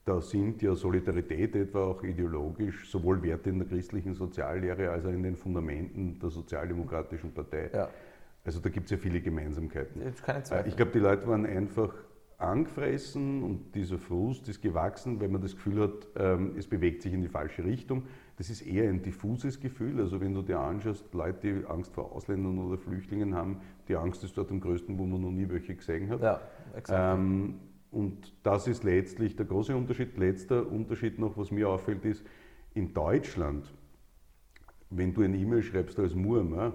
Da 0.05 0.21
sind 0.21 0.61
ja 0.61 0.75
Solidarität 0.75 1.57
etwa 1.57 1.87
auch 1.87 2.03
ideologisch 2.03 2.91
sowohl 2.91 3.23
Werte 3.23 3.51
in 3.51 3.59
der 3.59 3.69
christlichen 3.69 4.15
Soziallehre 4.15 4.91
als 4.91 5.07
auch 5.07 5.11
in 5.11 5.23
den 5.23 5.35
Fundamenten 5.35 6.19
der 6.19 6.29
Sozialdemokratischen 6.29 7.33
Partei. 7.33 7.71
Ja. 7.73 7.89
Also 8.45 8.61
da 8.61 8.69
gibt 8.69 8.87
es 8.87 8.91
ja 8.91 8.97
viele 8.99 9.21
Gemeinsamkeiten. 9.21 10.03
Keine 10.25 10.39
Äh, 10.41 10.43
Zweifel. 10.43 10.69
Ich 10.69 10.77
glaube, 10.77 10.93
die 10.93 10.99
Leute 10.99 11.27
waren 11.27 11.47
einfach 11.47 11.95
angefressen 12.37 13.43
und 13.43 13.75
dieser 13.75 13.99
Frust 13.99 14.49
ist 14.49 14.61
gewachsen, 14.61 15.21
weil 15.21 15.29
man 15.29 15.41
das 15.41 15.55
Gefühl 15.55 15.81
hat, 15.81 16.09
ähm, 16.17 16.53
es 16.59 16.67
bewegt 16.67 17.01
sich 17.03 17.13
in 17.15 17.23
die 17.23 17.29
falsche 17.29 17.65
Richtung. 17.65 18.03
Das 18.37 18.51
ist 18.51 18.63
eher 18.63 18.91
ein 18.91 19.03
diffuses 19.03 19.61
Gefühl. 19.61 20.01
Also 20.01 20.21
wenn 20.21 20.35
du 20.35 20.43
dir 20.43 20.59
anschaust, 20.59 21.15
Leute, 21.15 21.61
die 21.61 21.67
Angst 21.67 21.95
vor 21.95 22.13
Ausländern 22.13 22.59
oder 22.59 22.77
Flüchtlingen 22.77 23.35
haben, 23.35 23.61
die 23.89 23.97
Angst 23.97 24.25
ist 24.25 24.37
dort 24.37 24.51
am 24.51 24.61
größten, 24.61 24.99
wo 24.99 25.07
man 25.07 25.21
noch 25.23 25.31
nie 25.31 25.49
welche 25.49 25.75
gesehen 25.75 26.11
hat. 26.11 26.21
ja, 26.23 26.41
exakt. 26.77 27.19
Ähm, 27.19 27.61
und 27.91 28.35
das 28.43 28.67
ist 28.67 28.83
letztlich 28.83 29.37
der 29.37 29.47
große 29.47 29.75
Unterschied. 29.75 30.19
Letzter 30.19 30.71
Unterschied 30.71 31.19
noch, 31.21 31.39
was 31.39 31.53
mir 31.53 31.69
auffällt, 31.69 32.05
ist, 32.05 32.27
in 32.75 32.93
Deutschland, 32.93 33.73
wenn 34.91 35.15
du 35.15 35.23
eine 35.23 35.37
E-Mail 35.37 35.63
schreibst 35.63 35.99
als 36.01 36.15
Murmer 36.15 36.73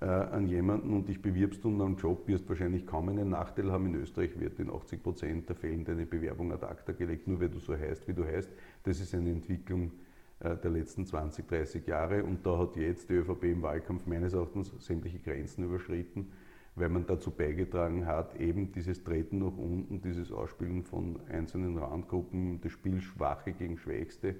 äh, 0.00 0.04
an 0.06 0.46
jemanden 0.46 0.92
und 0.94 1.08
dich 1.08 1.20
bewirbst 1.20 1.64
um 1.64 1.80
einen 1.80 1.96
Job, 1.96 2.26
wirst 2.26 2.48
wahrscheinlich 2.48 2.86
kaum 2.86 3.08
einen 3.08 3.30
Nachteil 3.30 3.70
haben. 3.70 3.86
In 3.86 3.96
Österreich 3.96 4.38
wird 4.38 4.58
in 4.58 4.70
80 4.70 5.02
Prozent 5.02 5.48
der 5.48 5.56
Fällen 5.56 5.84
deine 5.84 6.06
Bewerbung 6.06 6.52
ad 6.52 6.64
acta 6.64 6.92
gelegt, 6.92 7.28
nur 7.28 7.40
weil 7.40 7.48
du 7.48 7.58
so 7.58 7.76
heißt, 7.76 8.08
wie 8.08 8.14
du 8.14 8.24
heißt. 8.24 8.50
Das 8.84 9.00
ist 9.00 9.14
eine 9.14 9.30
Entwicklung 9.30 9.92
äh, 10.40 10.56
der 10.56 10.70
letzten 10.70 11.06
20, 11.06 11.46
30 11.46 11.86
Jahre 11.86 12.24
und 12.24 12.44
da 12.46 12.58
hat 12.58 12.76
jetzt 12.76 13.10
die 13.10 13.14
ÖVP 13.14 13.44
im 13.44 13.62
Wahlkampf 13.62 14.06
meines 14.06 14.32
Erachtens 14.32 14.72
sämtliche 14.78 15.18
Grenzen 15.18 15.64
überschritten 15.64 16.28
weil 16.76 16.88
man 16.88 17.06
dazu 17.06 17.30
beigetragen 17.30 18.06
hat, 18.06 18.38
eben 18.40 18.72
dieses 18.72 19.02
Treten 19.02 19.38
nach 19.38 19.56
unten, 19.56 20.00
dieses 20.00 20.32
Ausspielen 20.32 20.82
von 20.82 21.18
einzelnen 21.28 21.76
Randgruppen, 21.78 22.60
das 22.60 22.72
Spiel 22.72 23.00
Schwache 23.00 23.52
gegen 23.52 23.76
Schwächste 23.76 24.36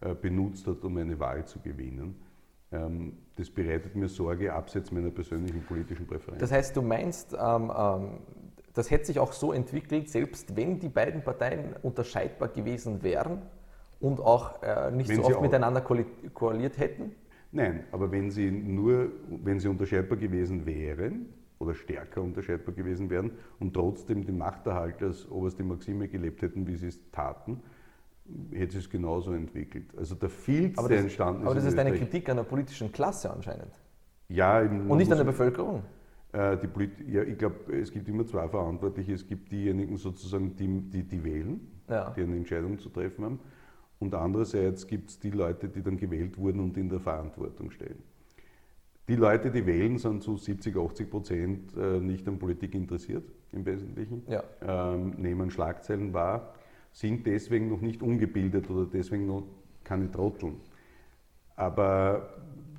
äh, 0.00 0.14
benutzt 0.14 0.66
hat, 0.66 0.82
um 0.84 0.96
eine 0.96 1.18
Wahl 1.20 1.46
zu 1.46 1.60
gewinnen. 1.60 2.16
Ähm, 2.72 3.16
Das 3.36 3.48
bereitet 3.50 3.94
mir 3.94 4.08
Sorge, 4.08 4.52
abseits 4.52 4.90
meiner 4.90 5.10
persönlichen 5.10 5.62
politischen 5.62 6.06
Präferenz. 6.06 6.40
Das 6.40 6.50
heißt, 6.50 6.76
du 6.76 6.82
meinst, 6.82 7.32
ähm, 7.32 7.72
ähm, 7.76 8.08
das 8.74 8.90
hätte 8.90 9.06
sich 9.06 9.18
auch 9.18 9.32
so 9.32 9.52
entwickelt, 9.52 10.08
selbst 10.10 10.56
wenn 10.56 10.78
die 10.78 10.88
beiden 10.88 11.22
Parteien 11.22 11.74
unterscheidbar 11.82 12.48
gewesen 12.48 13.02
wären 13.02 13.42
und 14.00 14.20
auch 14.20 14.62
äh, 14.62 14.90
nicht 14.90 15.08
Wenn 15.08 15.22
so 15.22 15.24
oft 15.24 15.40
miteinander 15.40 15.80
koali- 15.80 16.30
koaliert 16.34 16.78
hätten? 16.78 17.12
Nein, 17.52 17.84
aber 17.92 18.10
wenn 18.10 18.30
sie 18.30 18.50
nur, 18.50 19.10
wenn 19.44 19.58
sie 19.60 19.68
unterscheidbar 19.68 20.18
gewesen 20.18 20.66
wären 20.66 21.26
oder 21.60 21.74
stärker 21.74 22.20
unterscheidbar 22.22 22.74
gewesen 22.74 23.08
wären 23.08 23.30
und 23.58 23.72
trotzdem 23.72 24.26
den 24.26 24.36
Machterhalt 24.36 25.02
als 25.02 25.30
oberste 25.30 25.62
Maxime 25.64 26.08
gelebt 26.08 26.42
hätten, 26.42 26.66
wie 26.66 26.76
sie 26.76 26.88
es 26.88 27.00
taten, 27.10 27.60
hätte 28.52 28.78
es 28.78 28.88
genauso 28.90 29.32
entwickelt. 29.32 29.86
Also 29.96 30.14
der 30.14 30.28
Filz, 30.28 30.78
Aber 30.78 30.88
der 30.88 31.00
entstanden 31.00 31.44
aber 31.46 31.54
das 31.54 31.64
ist 31.64 31.78
eine 31.78 31.90
Österreich- 31.90 32.10
Kritik 32.10 32.28
an 32.28 32.36
der 32.36 32.44
politischen 32.44 32.92
Klasse 32.92 33.30
anscheinend. 33.30 33.72
Ja, 34.28 34.62
eben, 34.62 34.90
Und 34.90 34.98
nicht 34.98 35.10
an 35.10 35.18
der 35.18 35.24
Bevölkerung. 35.24 35.82
Äh, 36.34 36.58
ja, 37.10 37.22
ich 37.22 37.38
glaube, 37.38 37.72
es 37.74 37.90
gibt 37.90 38.06
immer 38.08 38.26
zwei 38.26 38.46
Verantwortliche. 38.48 39.14
Es 39.14 39.26
gibt 39.26 39.50
diejenigen 39.50 39.96
sozusagen, 39.96 40.54
die, 40.56 40.68
die, 40.90 41.02
die 41.02 41.24
wählen, 41.24 41.60
Ja. 41.88 42.10
die 42.10 42.22
eine 42.22 42.36
Entscheidung 42.36 42.78
zu 42.78 42.90
treffen 42.90 43.24
haben. 43.24 43.40
Und 43.98 44.14
andererseits 44.14 44.86
gibt 44.86 45.08
es 45.10 45.18
die 45.18 45.30
Leute, 45.30 45.68
die 45.68 45.82
dann 45.82 45.96
gewählt 45.96 46.36
wurden 46.38 46.60
und 46.60 46.76
in 46.76 46.88
der 46.90 47.00
Verantwortung 47.00 47.70
stehen. 47.70 47.96
Die 49.08 49.16
Leute, 49.16 49.50
die 49.50 49.64
wählen, 49.64 49.96
sind 49.96 50.22
zu 50.22 50.36
70, 50.36 50.76
80 50.76 51.10
Prozent 51.10 51.74
äh, 51.76 51.98
nicht 51.98 52.28
an 52.28 52.38
Politik 52.38 52.74
interessiert, 52.74 53.24
im 53.52 53.64
Wesentlichen, 53.64 54.22
Ja. 54.28 54.42
ähm, 54.60 55.14
nehmen 55.16 55.50
Schlagzeilen 55.50 56.12
wahr, 56.12 56.52
sind 56.98 57.24
deswegen 57.28 57.68
noch 57.68 57.80
nicht 57.80 58.02
ungebildet 58.02 58.68
oder 58.70 58.84
deswegen 58.92 59.26
noch 59.26 59.44
keine 59.84 60.10
Trotteln. 60.10 60.56
Aber 61.54 62.28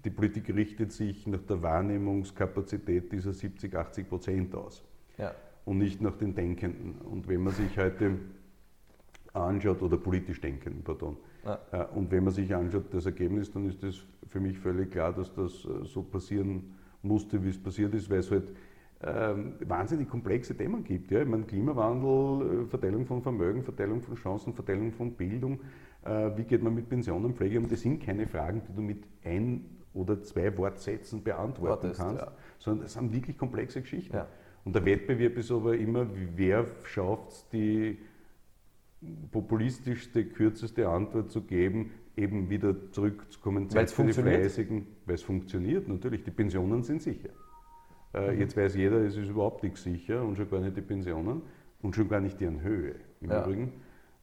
die 0.03 0.09
Politik 0.09 0.53
richtet 0.53 0.91
sich 0.91 1.25
nach 1.25 1.41
der 1.43 1.61
Wahrnehmungskapazität 1.61 3.13
dieser 3.13 3.31
70, 3.31 3.73
80 3.73 4.09
Prozent 4.09 4.55
aus 4.55 4.83
Ja. 5.17 5.33
und 5.63 5.77
nicht 5.77 6.01
nach 6.01 6.17
den 6.17 6.35
Denkenden. 6.35 6.95
Und 6.99 7.29
wenn 7.29 7.41
man 7.43 7.53
sich 7.53 7.77
heute 7.77 8.17
anschaut, 9.31 9.81
oder 9.81 9.95
politisch 9.95 10.41
Denkenden, 10.41 10.83
pardon, 10.83 11.15
Ja. 11.45 11.59
äh, 11.71 11.85
und 11.95 12.11
wenn 12.11 12.25
man 12.25 12.33
sich 12.33 12.53
anschaut 12.53 12.93
das 12.93 13.05
Ergebnis, 13.05 13.49
dann 13.51 13.69
ist 13.69 13.81
es 13.85 14.03
für 14.27 14.41
mich 14.41 14.59
völlig 14.59 14.91
klar, 14.91 15.13
dass 15.13 15.33
das 15.33 15.63
äh, 15.63 15.85
so 15.85 16.03
passieren 16.03 16.75
musste, 17.03 17.41
wie 17.41 17.49
es 17.49 17.57
passiert 17.57 17.93
ist, 17.93 18.09
weil 18.09 18.19
es 18.19 18.29
halt 18.31 18.51
ähm, 19.01 19.53
wahnsinnig 19.65 20.09
komplexe 20.09 20.55
Themen 20.55 20.83
gibt. 20.83 21.11
Ja? 21.11 21.21
Ich 21.21 21.27
meine, 21.27 21.43
Klimawandel, 21.43 22.63
äh, 22.63 22.65
Verteilung 22.65 23.05
von 23.05 23.21
Vermögen, 23.21 23.63
Verteilung 23.63 24.01
von 24.01 24.15
Chancen, 24.15 24.53
Verteilung 24.53 24.91
von 24.91 25.13
Bildung, 25.13 25.61
äh, 26.03 26.31
wie 26.35 26.43
geht 26.43 26.61
man 26.61 26.75
mit 26.75 26.89
Pensionenpflege 26.89 27.59
um? 27.59 27.67
Das 27.67 27.81
sind 27.81 28.03
keine 28.03 28.27
Fragen, 28.27 28.61
die 28.67 28.75
du 28.75 28.81
mit 28.81 29.03
ein 29.23 29.65
oder 29.93 30.21
zwei 30.21 30.55
Wortsätzen 30.57 31.23
beantworten 31.23 31.83
Wortest, 31.83 32.01
kannst, 32.01 32.21
ja. 32.21 32.31
sondern 32.57 32.83
das 32.83 32.93
sind 32.93 33.13
wirklich 33.13 33.37
komplexe 33.37 33.81
Geschichten. 33.81 34.15
Ja. 34.15 34.27
Und 34.65 34.75
der 34.75 34.85
Wettbewerb 34.85 35.37
ist 35.37 35.51
aber 35.51 35.77
immer, 35.77 36.07
wer 36.35 36.65
schafft 36.83 37.31
es, 37.31 37.49
die 37.49 37.97
populistischste, 39.31 40.25
kürzeste 40.25 40.89
Antwort 40.89 41.31
zu 41.31 41.41
geben, 41.43 41.91
eben 42.17 42.49
wieder 42.49 42.91
zurückzukommen 42.91 43.69
für 43.69 43.79
die 43.79 43.87
funktioniert? 43.87 44.41
Fleißigen, 44.41 44.87
weil 45.05 45.15
es 45.15 45.23
funktioniert 45.23 45.87
natürlich. 45.87 46.23
Die 46.23 46.31
Pensionen 46.31 46.83
sind 46.83 47.01
sicher. 47.01 47.29
Äh, 48.13 48.33
Mhm. 48.33 48.39
Jetzt 48.39 48.57
weiß 48.57 48.75
jeder, 48.75 48.97
es 49.01 49.15
ist 49.17 49.29
überhaupt 49.29 49.63
nichts 49.63 49.83
sicher 49.83 50.23
und 50.23 50.35
schon 50.35 50.49
gar 50.49 50.59
nicht 50.61 50.75
die 50.75 50.81
Pensionen 50.81 51.41
und 51.81 51.95
schon 51.95 52.07
gar 52.09 52.19
nicht 52.21 52.39
deren 52.39 52.61
Höhe 52.61 52.95
im 53.21 53.29
Ja. 53.29 53.43
Übrigen. 53.43 53.73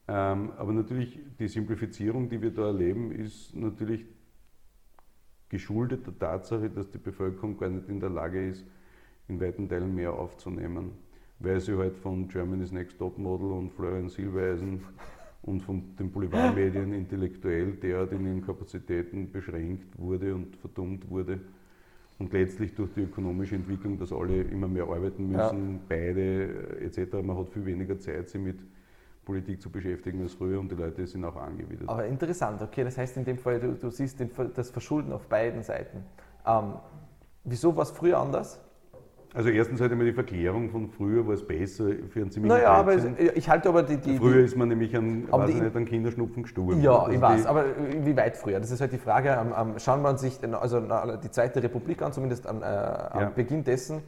Ähm, 0.09 0.53
aber 0.57 0.73
natürlich 0.73 1.19
die 1.39 1.49
Simplifizierung, 1.49 2.29
die 2.29 2.41
wir 2.41 2.51
da 2.51 2.67
erleben, 2.67 3.13
ist 3.13 3.55
natürlich 3.57 4.05
geschuldet 5.49 6.07
der 6.07 6.19
Tatsache, 6.19 6.71
dass 6.71 6.91
die 6.91 6.99
Bevölkerung 6.99 7.57
gar 7.59 7.69
nicht 7.69 7.89
in 7.89 8.01
der 8.01 8.11
Lage 8.11 8.49
ist, 8.49 8.65
in 9.29 9.41
weiten 9.41 9.69
Teilen 9.69 9.95
mehr 9.95 10.13
aufzunehmen, 10.13 10.93
weil 11.39 11.61
sie 11.61 11.77
halt 11.77 11.97
von 11.97 12.29
Germany's 12.29 12.73
Next 12.73 12.99
Top 12.99 13.19
Model 13.19 13.51
und 13.53 13.71
Florian 13.73 14.09
Silbereisen 14.09 14.83
und 15.43 15.61
von 15.61 15.97
den 15.97 16.11
Boulevardmedien 16.11 16.93
intellektuell 17.03 17.73
derart 17.73 18.13
in 18.13 18.27
ihren 18.27 18.45
Kapazitäten 18.45 19.31
beschränkt 19.31 19.99
wurde 19.99 20.35
und 20.35 20.57
verdummt 20.57 21.09
wurde. 21.09 21.41
Und 22.19 22.33
letztlich 22.33 22.75
durch 22.75 22.91
die 22.95 23.03
ökonomische 23.03 23.57
Entwicklung, 23.57 23.99
dass 23.99 24.11
alle 24.13 24.41
immer 24.43 24.69
mehr 24.69 24.85
arbeiten 24.85 25.31
Ja. 25.33 25.53
müssen, 25.53 25.81
beide 25.89 26.79
äh, 26.81 26.85
etc. 26.87 27.15
Man 27.23 27.37
hat 27.37 27.51
viel 27.51 27.67
weniger 27.67 27.99
Zeit, 27.99 28.31
sich 28.31 28.41
mit 28.41 28.59
Politik 29.25 29.61
zu 29.61 29.69
beschäftigen 29.71 30.23
als 30.23 30.33
früher 30.35 30.59
und 30.61 30.71
die 30.71 30.77
Leute 30.77 31.07
sind 31.07 31.25
auch 31.25 31.37
angewidert. 31.37 31.89
Aber 31.89 32.07
interessant, 32.07 32.63
okay, 32.63 32.85
das 32.85 32.97
heißt 32.97 33.17
in 33.19 33.25
dem 33.25 33.39
Fall, 33.39 33.61
du, 33.61 33.73
du 33.75 33.91
siehst 33.91 34.21
den, 34.21 34.31
das 34.55 34.71
Verschulden 34.71 35.13
auf 35.13 35.27
beiden 35.27 35.63
Seiten. 35.63 36.05
Ähm, 36.47 36.75
wieso 37.45 37.77
war 37.77 37.83
es 37.83 37.91
früher 37.91 38.19
anders? 38.19 38.61
Also 39.37 39.51
erstens 39.51 39.83
halt 39.83 39.93
einmal 39.93 40.07
die 40.07 40.15
Verklärung 40.15 40.71
von 40.71 40.89
früher 40.89 41.27
war 41.27 41.35
es 41.35 41.47
besser 41.47 41.91
für 42.09 42.23
einen 42.23 42.31
ziemlichen 42.31 42.57
Naja, 42.57 42.71
aber 42.73 42.95
es, 42.95 43.05
ich 43.35 43.51
halte 43.51 43.69
aber 43.69 43.83
die. 43.83 43.99
die 43.99 44.17
Früher 44.17 44.43
ist 44.43 44.57
man 44.57 44.69
nämlich 44.71 44.97
an, 44.97 45.31
weiß 45.31 45.51
die- 45.51 45.57
ich 45.59 45.63
nicht, 45.63 45.77
an 45.77 45.85
Kinderschnupfen 45.85 46.45
gestorben. 46.45 46.81
ja, 46.81 46.99
Also 47.01 47.13
ich 47.13 47.21
weiß, 47.21 47.43
die- 47.43 47.47
aber 47.47 47.65
wie 48.03 48.17
weit 48.17 48.35
früher? 48.39 48.59
Das 48.61 48.71
ist 48.71 48.81
halt 48.81 48.93
die 48.93 48.99
Frage. 48.99 49.29
Ähm, 49.39 49.53
ähm, 49.55 49.79
schauen 49.79 50.01
wir 50.01 50.09
uns 50.09 50.23
sich 50.23 50.41
den, 50.41 50.55
also 50.55 50.81
die 50.81 51.31
Zweite 51.31 51.63
Republik 51.63 52.01
an, 52.01 52.15
zumindest 52.15 52.47
am, 52.47 52.63
äh, 52.63 52.65
am 52.65 53.21
Ja. 53.21 53.29
Beginn 53.29 53.63
dessen, 53.63 53.99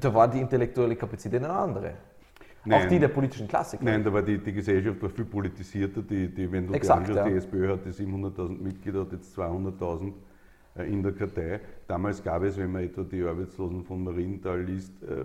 da 0.00 0.14
war 0.14 0.28
die 0.28 0.38
intellektuelle 0.40 0.94
Kapazität 0.94 1.42
eine 1.42 1.52
andere. 1.52 1.88
Auch 1.88 2.66
Nein. 2.66 2.88
die 2.88 3.00
der 3.00 3.08
politischen 3.08 3.48
Klassiker. 3.48 3.84
Nein, 3.84 4.04
da 4.04 4.12
war 4.12 4.22
die, 4.22 4.38
die 4.38 4.52
Gesellschaft 4.52 5.02
war 5.02 5.08
viel 5.10 5.24
politisierter. 5.24 6.02
Die, 6.02 6.28
die, 6.32 6.52
wenn 6.52 6.68
du 6.68 6.74
Exakt, 6.74 7.00
anschaust, 7.00 7.16
ja. 7.18 7.24
die 7.28 7.34
SPÖ 7.34 7.68
hatte 7.72 7.90
700.000 7.90 8.62
Mitglieder, 8.62 9.00
hat 9.00 9.10
jetzt 9.10 9.36
200.000. 9.36 10.12
äh, 10.76 10.84
in 10.84 11.02
der 11.02 11.12
Kartei. 11.12 11.60
Damals 11.86 12.22
gab 12.22 12.42
es, 12.42 12.56
wenn 12.56 12.72
man 12.72 12.84
etwa 12.84 13.02
die 13.02 13.22
Arbeitslosen 13.22 13.84
von 13.84 14.04
Marienthal 14.04 14.62
liest, 14.62 15.02
äh, 15.02 15.24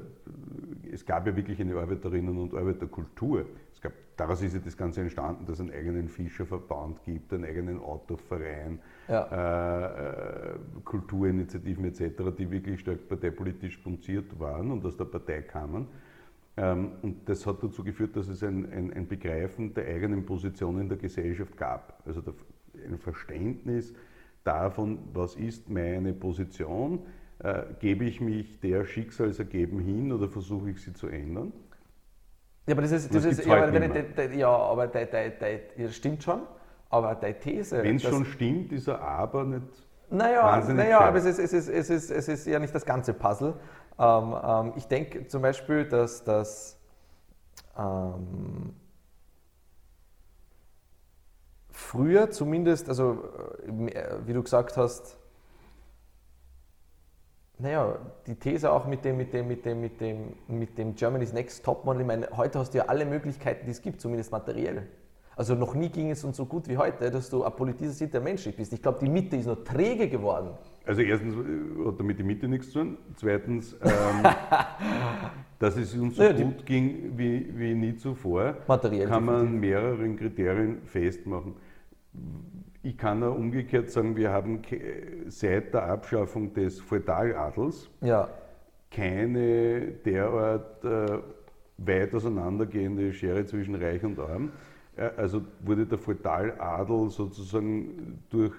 es 0.91 1.05
gab 1.05 1.25
ja 1.27 1.35
wirklich 1.35 1.59
eine 1.61 1.75
Arbeiterinnen- 1.75 2.37
und 2.37 2.53
Arbeiterkultur. 2.53 3.45
Es 3.71 3.79
gab, 3.79 3.93
daraus 4.17 4.41
ist 4.41 4.53
ja 4.53 4.59
das 4.63 4.75
Ganze 4.75 5.01
entstanden, 5.01 5.45
dass 5.45 5.55
es 5.55 5.61
einen 5.61 5.71
eigenen 5.71 6.09
Fischerverband 6.09 7.03
gibt, 7.03 7.31
einen 7.33 7.45
eigenen 7.45 7.79
Autoverein, 7.79 8.79
ja. 9.07 10.53
äh, 10.53 10.57
Kulturinitiativen 10.83 11.85
etc., 11.85 12.23
die 12.37 12.49
wirklich 12.49 12.79
stark 12.79 13.07
parteipolitisch 13.07 13.75
sponsert 13.75 14.39
waren 14.39 14.71
und 14.71 14.85
aus 14.85 14.97
der 14.97 15.05
Partei 15.05 15.41
kamen. 15.43 15.87
Ähm, 16.57 16.93
und 17.03 17.29
das 17.29 17.45
hat 17.45 17.63
dazu 17.63 17.83
geführt, 17.83 18.15
dass 18.15 18.27
es 18.27 18.43
ein, 18.43 18.69
ein, 18.71 18.91
ein 18.91 19.07
Begreifen 19.07 19.73
der 19.73 19.85
eigenen 19.85 20.25
Position 20.25 20.79
in 20.81 20.89
der 20.89 20.97
Gesellschaft 20.97 21.55
gab. 21.55 22.01
Also 22.05 22.21
ein 22.85 22.97
Verständnis 22.97 23.93
davon, 24.47 24.99
was 25.13 25.35
ist 25.35 25.69
meine 25.69 26.13
Position, 26.13 27.05
äh, 27.39 27.63
gebe 27.79 28.05
ich 28.05 28.21
mich 28.21 28.59
der 28.61 28.85
Schicksalsergeben 28.85 29.79
hin 29.79 30.11
oder 30.11 30.27
versuche 30.27 30.71
ich 30.71 30.81
sie 30.81 30.93
zu 30.93 31.07
ändern? 31.07 31.51
Ja, 32.65 32.73
aber 32.73 32.81
das 32.81 32.91
ist, 32.91 33.13
das, 33.13 33.23
das 33.23 33.39
ist 33.39 33.45
ja, 33.45 33.63
aber, 33.63 33.79
de, 33.79 34.03
de, 34.13 34.37
ja, 34.37 34.49
aber 34.49 34.87
de, 34.87 35.31
das 35.77 35.95
stimmt 35.95 36.23
schon, 36.23 36.41
aber 36.89 37.15
deine 37.15 37.39
These. 37.39 37.83
Wenn 37.83 37.97
es 37.97 38.03
schon 38.03 38.25
stimmt, 38.25 38.71
ist 38.71 38.87
er 38.87 39.01
aber 39.01 39.43
nicht. 39.43 39.87
Naja, 40.09 40.63
naja 40.73 40.99
aber 41.01 41.17
es 41.17 41.25
ist, 41.25 41.39
es, 41.39 41.53
ist, 41.53 41.67
es, 41.67 41.89
ist, 41.89 42.11
es 42.11 42.27
ist 42.27 42.47
ja 42.47 42.59
nicht 42.59 42.73
das 42.73 42.85
ganze 42.85 43.13
Puzzle. 43.13 43.53
Ähm, 43.99 44.35
ähm, 44.43 44.73
ich 44.77 44.87
denke 44.87 45.27
zum 45.27 45.41
Beispiel, 45.41 45.85
dass 45.85 46.23
das 46.23 46.79
ähm, 47.77 48.73
früher 51.77 52.31
zumindest, 52.31 52.89
also 52.89 53.23
äh, 53.65 54.17
wie 54.25 54.33
du 54.33 54.41
gesagt 54.41 54.77
hast, 54.77 55.17
naja, 57.59 57.97
die 58.25 58.35
These 58.35 58.71
auch 58.71 58.85
mit 58.85 59.05
dem, 59.05 59.17
mit 59.17 59.33
dem, 59.33 59.47
mit 59.47 59.65
dem, 59.65 59.81
mit 59.81 60.01
dem, 60.01 60.33
mit 60.47 60.77
dem 60.77 60.95
Germany's 60.95 61.33
Next 61.33 61.63
Topmodel, 61.63 62.01
ich 62.01 62.07
meine, 62.07 62.27
heute 62.35 62.59
hast 62.59 62.73
du 62.73 62.79
ja 62.79 62.85
alle 62.85 63.05
Möglichkeiten, 63.05 63.65
die 63.65 63.71
es 63.71 63.81
gibt, 63.81 64.01
zumindest 64.01 64.31
materiell. 64.31 64.87
Also 65.35 65.53
noch 65.53 65.75
nie 65.75 65.89
ging 65.89 66.09
es 66.09 66.23
uns 66.23 66.37
so 66.37 66.45
gut 66.45 66.67
wie 66.67 66.77
heute, 66.77 67.11
dass 67.11 67.29
du 67.29 67.45
apolitisierter 67.45 68.19
Mensch 68.19 68.49
bist. 68.55 68.73
Ich 68.73 68.81
glaube, 68.81 68.97
die 68.99 69.09
Mitte 69.09 69.35
ist 69.35 69.45
noch 69.45 69.63
träge 69.63 70.09
geworden. 70.09 70.49
Also 70.83 71.01
erstens 71.01 71.35
hat 71.35 71.99
damit 71.99 72.17
die 72.17 72.23
Mitte 72.23 72.47
nichts 72.47 72.71
zu 72.71 72.79
tun. 72.79 72.97
Zweitens, 73.15 73.73
ähm, 73.83 74.23
dass 75.59 75.77
es 75.77 75.93
uns 75.93 76.15
so 76.15 76.23
naja, 76.23 76.43
gut 76.43 76.65
ging 76.65 77.13
wie, 77.15 77.53
wie 77.55 77.75
nie 77.75 77.95
zuvor, 77.95 78.55
Materiell 78.67 79.07
kann 79.07 79.25
man 79.25 79.35
an 79.35 79.59
mehreren 79.59 80.17
Kriterien 80.17 80.81
festmachen. 80.85 81.53
Ich 82.83 82.97
kann 82.97 83.23
auch 83.23 83.35
umgekehrt 83.35 83.89
sagen, 83.89 84.15
wir 84.15 84.31
haben 84.31 84.61
seit 85.27 85.73
der 85.73 85.83
Abschaffung 85.83 86.53
des 86.53 86.79
Feudaladels 86.79 87.89
ja. 88.01 88.29
keine 88.91 89.91
derart 90.05 90.83
äh, 90.85 91.19
weit 91.77 92.15
auseinandergehende 92.15 93.11
Schere 93.13 93.45
zwischen 93.45 93.75
Reich 93.75 94.03
und 94.03 94.19
Arm. 94.19 94.51
Also 95.17 95.43
wurde 95.59 95.85
der 95.85 95.97
Feudaladel 95.97 97.09
sozusagen 97.09 98.23
durch 98.29 98.53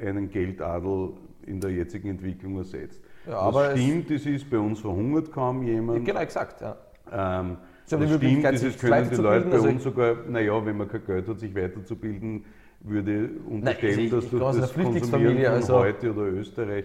einen 0.00 0.30
Geldadel 0.30 1.12
in 1.46 1.60
der 1.60 1.70
jetzigen 1.70 2.08
Entwicklung 2.08 2.58
ersetzt. 2.58 3.00
Ja, 3.26 3.38
aber 3.38 3.70
Was 3.70 3.80
stimmt, 3.80 4.10
es 4.10 4.26
ist 4.26 4.50
bei 4.50 4.58
uns 4.58 4.80
verhungert 4.80 5.32
kaum 5.32 5.62
jemand. 5.62 6.04
Genau, 6.04 6.20
exakt, 6.20 6.60
ja. 6.60 6.76
Ähm, 7.12 7.56
das 7.88 8.02
stimmt, 8.02 8.44
es 8.44 8.78
können 8.78 9.10
die 9.10 9.16
Leute 9.16 9.46
bei 9.46 9.52
also 9.52 9.68
uns 9.68 9.84
sogar, 9.84 10.16
naja, 10.28 10.64
wenn 10.64 10.76
man 10.76 10.88
kein 10.88 11.04
Geld 11.06 11.28
hat, 11.28 11.38
sich 11.38 11.54
weiterzubilden, 11.54 12.44
würde 12.80 13.30
unterstellen, 13.48 13.96
Nein, 13.96 14.04
ich, 14.04 14.10
dass 14.10 14.30
durch 14.30 14.56
das 14.56 14.72
Konsumieren 14.72 15.36
von 15.36 15.52
also 15.52 15.78
heute 15.78 16.12
oder 16.12 16.22
Österreich 16.22 16.84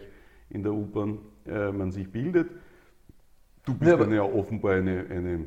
in 0.50 0.64
der 0.64 0.74
U-Bahn 0.74 1.20
äh, 1.46 1.72
man 1.72 1.92
sich 1.92 2.12
bildet. 2.12 2.50
Du 3.66 3.74
bist 3.76 3.92
ja, 3.92 3.98
dann 3.98 4.12
ja 4.12 4.24
offenbar 4.24 4.76
eine, 4.76 5.06
eine 5.10 5.46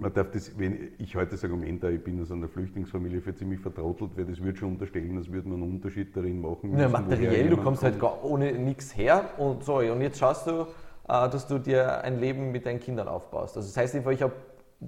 man 0.00 0.12
darf 0.12 0.30
das, 0.30 0.56
wenn 0.56 0.92
ich 0.98 1.16
heute 1.16 1.32
das 1.32 1.42
Argument 1.42 1.82
da, 1.82 1.88
ich 1.88 2.02
bin 2.02 2.22
aus 2.22 2.30
einer 2.30 2.48
Flüchtlingsfamilie 2.48 3.20
für 3.20 3.34
ziemlich 3.34 3.60
vertrottelt, 3.60 4.16
weil 4.16 4.26
das 4.26 4.40
würde 4.40 4.56
schon 4.56 4.70
unterstellen, 4.70 5.16
dass 5.16 5.30
würde 5.30 5.48
man 5.48 5.60
einen 5.62 5.72
Unterschied 5.72 6.16
darin 6.16 6.40
machen. 6.40 6.70
Müssen, 6.70 6.80
ja, 6.80 6.88
materiell, 6.88 7.48
du 7.48 7.56
kommst 7.56 7.82
halt 7.82 7.98
gar 7.98 8.24
ohne 8.24 8.52
nichts 8.52 8.96
her 8.96 9.30
und 9.38 9.64
so. 9.64 9.78
Und 9.78 10.00
jetzt 10.00 10.18
schaust 10.18 10.46
du, 10.46 10.62
äh, 11.08 11.28
dass 11.28 11.48
du 11.48 11.58
dir 11.58 12.02
ein 12.02 12.20
Leben 12.20 12.52
mit 12.52 12.64
deinen 12.64 12.78
Kindern 12.78 13.08
aufbaust. 13.08 13.56
Also 13.56 13.68
das 13.68 13.76
heißt 13.76 13.96
einfach, 13.96 14.12
ich 14.12 14.22
habe 14.22 14.34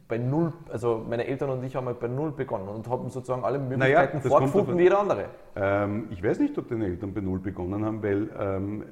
bei 0.07 0.19
null, 0.19 0.53
also 0.69 1.05
meine 1.09 1.27
Eltern 1.27 1.51
und 1.51 1.65
ich 1.65 1.75
haben 1.75 1.87
halt 1.87 1.99
bei 1.99 2.07
null 2.07 2.31
begonnen 2.31 2.69
und 2.69 2.89
haben 2.89 3.11
sozusagen 3.11 3.43
alle 3.43 3.59
Möglichkeiten 3.59 4.19
naja, 4.19 4.29
vorgefunden 4.29 4.79
wie 4.79 4.85
jeder 4.85 5.01
andere. 5.01 5.25
Ähm, 5.57 6.07
ich 6.11 6.23
weiß 6.23 6.39
nicht, 6.39 6.57
ob 6.59 6.69
deine 6.69 6.87
Eltern 6.87 7.13
bei 7.13 7.21
null 7.21 7.41
begonnen 7.41 7.85
haben, 7.85 8.01
weil 8.01 8.29
ähm, 8.39 8.85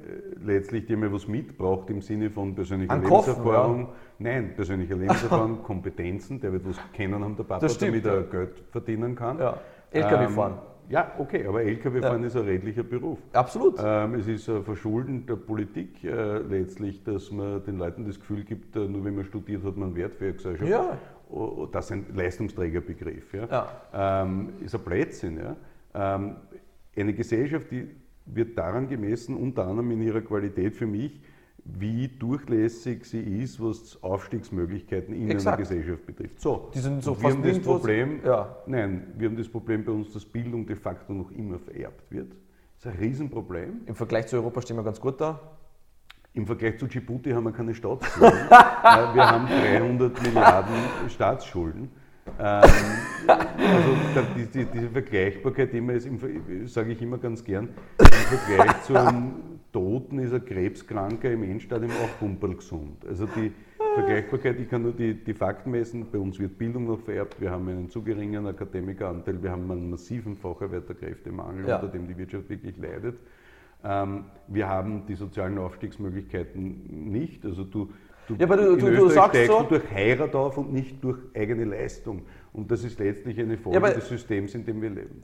letztlich 0.43 0.87
die 0.87 0.93
haben 0.93 1.03
ja 1.03 1.13
was 1.13 1.25
mitbraucht 1.25 1.89
im 1.89 2.01
Sinne 2.01 2.29
von 2.29 2.53
persönlicher 2.53 2.91
An 2.91 3.03
Lebenserfahrung. 3.03 3.79
ja. 3.81 3.87
Nein, 4.19 4.53
persönlicher 4.55 4.95
Lebenserfahrung, 4.95 5.63
Kompetenzen, 5.63 6.41
der 6.41 6.51
wird 6.51 6.67
was 6.67 6.77
kennen 6.91 7.23
haben, 7.23 7.37
der 7.37 7.43
Papa, 7.45 7.65
damit 7.65 8.05
er 8.05 8.23
Geld 8.23 8.63
verdienen 8.69 9.15
kann. 9.15 9.39
Ja. 9.39 9.57
LKW 9.91 10.25
ähm, 10.25 10.31
fahren. 10.31 10.57
Ja, 10.89 11.11
okay, 11.19 11.45
aber 11.45 11.63
Lkw-Fahren 11.63 12.21
ja. 12.21 12.27
ist 12.27 12.35
ein 12.35 12.45
redlicher 12.45 12.83
Beruf. 12.83 13.19
Absolut. 13.33 13.75
Ähm, 13.81 14.15
es 14.15 14.27
ist 14.27 14.49
ein 14.49 14.63
Verschulden 14.63 15.25
der 15.27 15.35
Politik 15.35 16.03
äh, 16.03 16.39
letztlich, 16.39 17.03
dass 17.03 17.31
man 17.31 17.63
den 17.63 17.77
Leuten 17.77 18.05
das 18.05 18.19
Gefühl 18.19 18.43
gibt, 18.43 18.75
äh, 18.75 18.79
nur 18.87 19.05
wenn 19.05 19.15
man 19.15 19.25
studiert, 19.25 19.63
hat 19.63 19.77
man 19.77 19.95
Wert 19.95 20.15
für 20.15 20.25
eine 20.25 20.33
Gesellschaft. 20.33 20.69
Ja. 20.69 20.97
Oh, 21.29 21.67
das 21.71 21.85
ist 21.85 21.91
ein 21.91 22.05
Leistungsträgerbegriff. 22.15 23.33
Ja. 23.33 23.45
ja. 23.45 24.23
Ähm, 24.23 24.49
ist 24.65 24.73
ein 24.73 24.81
Blödsinn. 24.81 25.37
Ja. 25.37 25.55
Ähm, 25.93 26.37
eine 26.97 27.13
Gesellschaft, 27.13 27.69
die 27.69 27.87
wird 28.25 28.57
daran 28.57 28.87
gemessen, 28.87 29.35
unter 29.35 29.67
anderem 29.67 29.91
in 29.91 30.01
ihrer 30.01 30.21
Qualität 30.21 30.75
für 30.75 30.87
mich, 30.87 31.21
wie 31.77 32.07
durchlässig 32.07 33.05
sie 33.05 33.19
ist, 33.19 33.61
was 33.61 34.01
Aufstiegsmöglichkeiten 34.01 35.13
in 35.13 35.29
Exakt. 35.29 35.57
einer 35.59 35.67
Gesellschaft 35.67 36.05
betrifft. 36.05 36.41
So, 36.41 36.69
die 36.73 36.79
sind 36.79 37.03
so 37.03 37.21
wir 37.21 37.29
haben 37.29 37.43
das 37.43 37.59
Problem, 37.59 38.19
ja. 38.25 38.57
nein, 38.65 39.07
wir 39.17 39.29
haben 39.29 39.37
das 39.37 39.47
Problem 39.47 39.83
bei 39.83 39.91
uns, 39.91 40.13
dass 40.13 40.25
Bildung 40.25 40.65
de 40.65 40.75
facto 40.75 41.13
noch 41.13 41.31
immer 41.31 41.59
vererbt 41.59 42.09
wird. 42.11 42.31
Das 42.31 42.85
ist 42.85 42.99
ein 42.99 43.05
Riesenproblem. 43.05 43.81
Im 43.85 43.95
Vergleich 43.95 44.27
zu 44.27 44.37
Europa 44.37 44.61
stehen 44.61 44.77
wir 44.77 44.83
ganz 44.83 44.99
gut 44.99 45.19
da. 45.19 45.39
Im 46.33 46.45
Vergleich 46.45 46.77
zu 46.77 46.87
Djibouti 46.87 47.31
haben 47.31 47.43
wir 47.43 47.51
keine 47.51 47.73
Staatsschulden. 47.73 48.39
Wir 48.49 49.29
haben 49.29 49.47
300 49.47 50.21
Milliarden 50.21 50.75
Staatsschulden. 51.09 51.89
Ähm, 52.39 52.69
also 53.27 54.27
die, 54.35 54.45
die, 54.45 54.65
diese 54.65 54.89
Vergleichbarkeit, 54.89 55.73
die 55.73 56.67
sage 56.67 56.91
ich 56.91 57.01
immer 57.01 57.17
ganz 57.17 57.43
gern, 57.43 57.69
im 57.97 58.05
Vergleich 58.07 58.83
zum 58.83 59.58
Toten 59.71 60.19
ist 60.19 60.33
ein 60.33 60.43
krebskranker 60.45 61.31
im 61.31 61.43
Endstadium 61.43 61.91
auch 61.91 62.19
pumperl 62.19 62.55
gesund. 62.55 63.05
Also 63.07 63.27
die 63.27 63.51
Vergleichbarkeit, 63.95 64.59
ich 64.59 64.69
kann 64.69 64.83
nur 64.83 64.93
die, 64.93 65.13
die 65.13 65.33
Fakten 65.33 65.71
messen, 65.71 66.07
bei 66.11 66.17
uns 66.17 66.39
wird 66.39 66.57
Bildung 66.57 66.85
noch 66.85 66.99
vererbt, 66.99 67.39
wir 67.39 67.51
haben 67.51 67.67
einen 67.67 67.89
zu 67.89 68.01
geringen 68.01 68.45
Akademikeranteil, 68.47 69.41
wir 69.41 69.51
haben 69.51 69.69
einen 69.69 69.89
massiven 69.89 70.35
Facharbeiterkräftemangel, 70.35 71.67
ja. 71.67 71.75
unter 71.75 71.87
dem 71.87 72.07
die 72.07 72.17
Wirtschaft 72.17 72.49
wirklich 72.49 72.77
leidet. 72.77 73.19
Ähm, 73.83 74.25
wir 74.47 74.67
haben 74.67 75.05
die 75.07 75.15
sozialen 75.15 75.57
Aufstiegsmöglichkeiten 75.57 77.09
nicht. 77.11 77.45
Also 77.45 77.63
du, 77.63 77.89
Du, 78.27 78.35
ja, 78.35 78.45
aber 78.45 78.57
du, 78.57 78.75
du, 78.75 78.95
du 78.95 79.09
sagst 79.09 79.47
so, 79.47 79.63
du 79.63 79.69
durch 79.69 79.89
Heirat 79.89 80.35
auf 80.35 80.55
und 80.59 80.71
nicht 80.71 81.03
durch 81.03 81.17
eigene 81.33 81.65
Leistung. 81.65 82.21
Und 82.53 82.69
das 82.69 82.83
ist 82.83 82.99
letztlich 82.99 83.39
eine 83.39 83.57
Folge 83.57 83.79
ja, 83.79 83.91
des 83.91 84.07
Systems, 84.07 84.53
in 84.53 84.63
dem 84.65 84.79
wir 84.83 84.91
leben. 84.91 85.23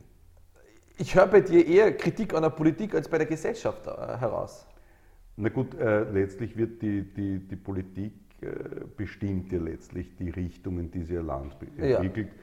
Ich 0.98 1.16
höre 1.16 1.28
bei 1.28 1.42
dir 1.42 1.66
eher 1.66 1.92
Kritik 1.96 2.34
an 2.34 2.44
der 2.44 2.50
Politik 2.50 2.96
als 2.96 3.10
bei 3.10 3.18
der 3.18 3.28
Gesellschaft 3.28 3.86
äh, 3.88 4.18
heraus. 4.18 4.66
Na 5.38 5.50
gut, 5.50 5.78
äh, 5.78 6.10
letztlich 6.12 6.56
wird 6.56 6.82
die, 6.82 7.02
die, 7.02 7.40
die 7.40 7.56
Politik 7.56 8.14
äh, 8.42 8.48
bestimmt 8.96 9.52
ja 9.52 9.60
letztlich 9.60 10.16
die 10.16 10.30
Richtungen, 10.30 10.90
die 10.92 11.04
sie 11.04 11.16
ihr 11.16 11.24
Land 11.24 11.58
entwickelt. 11.78 12.28
Ja. 12.28 12.34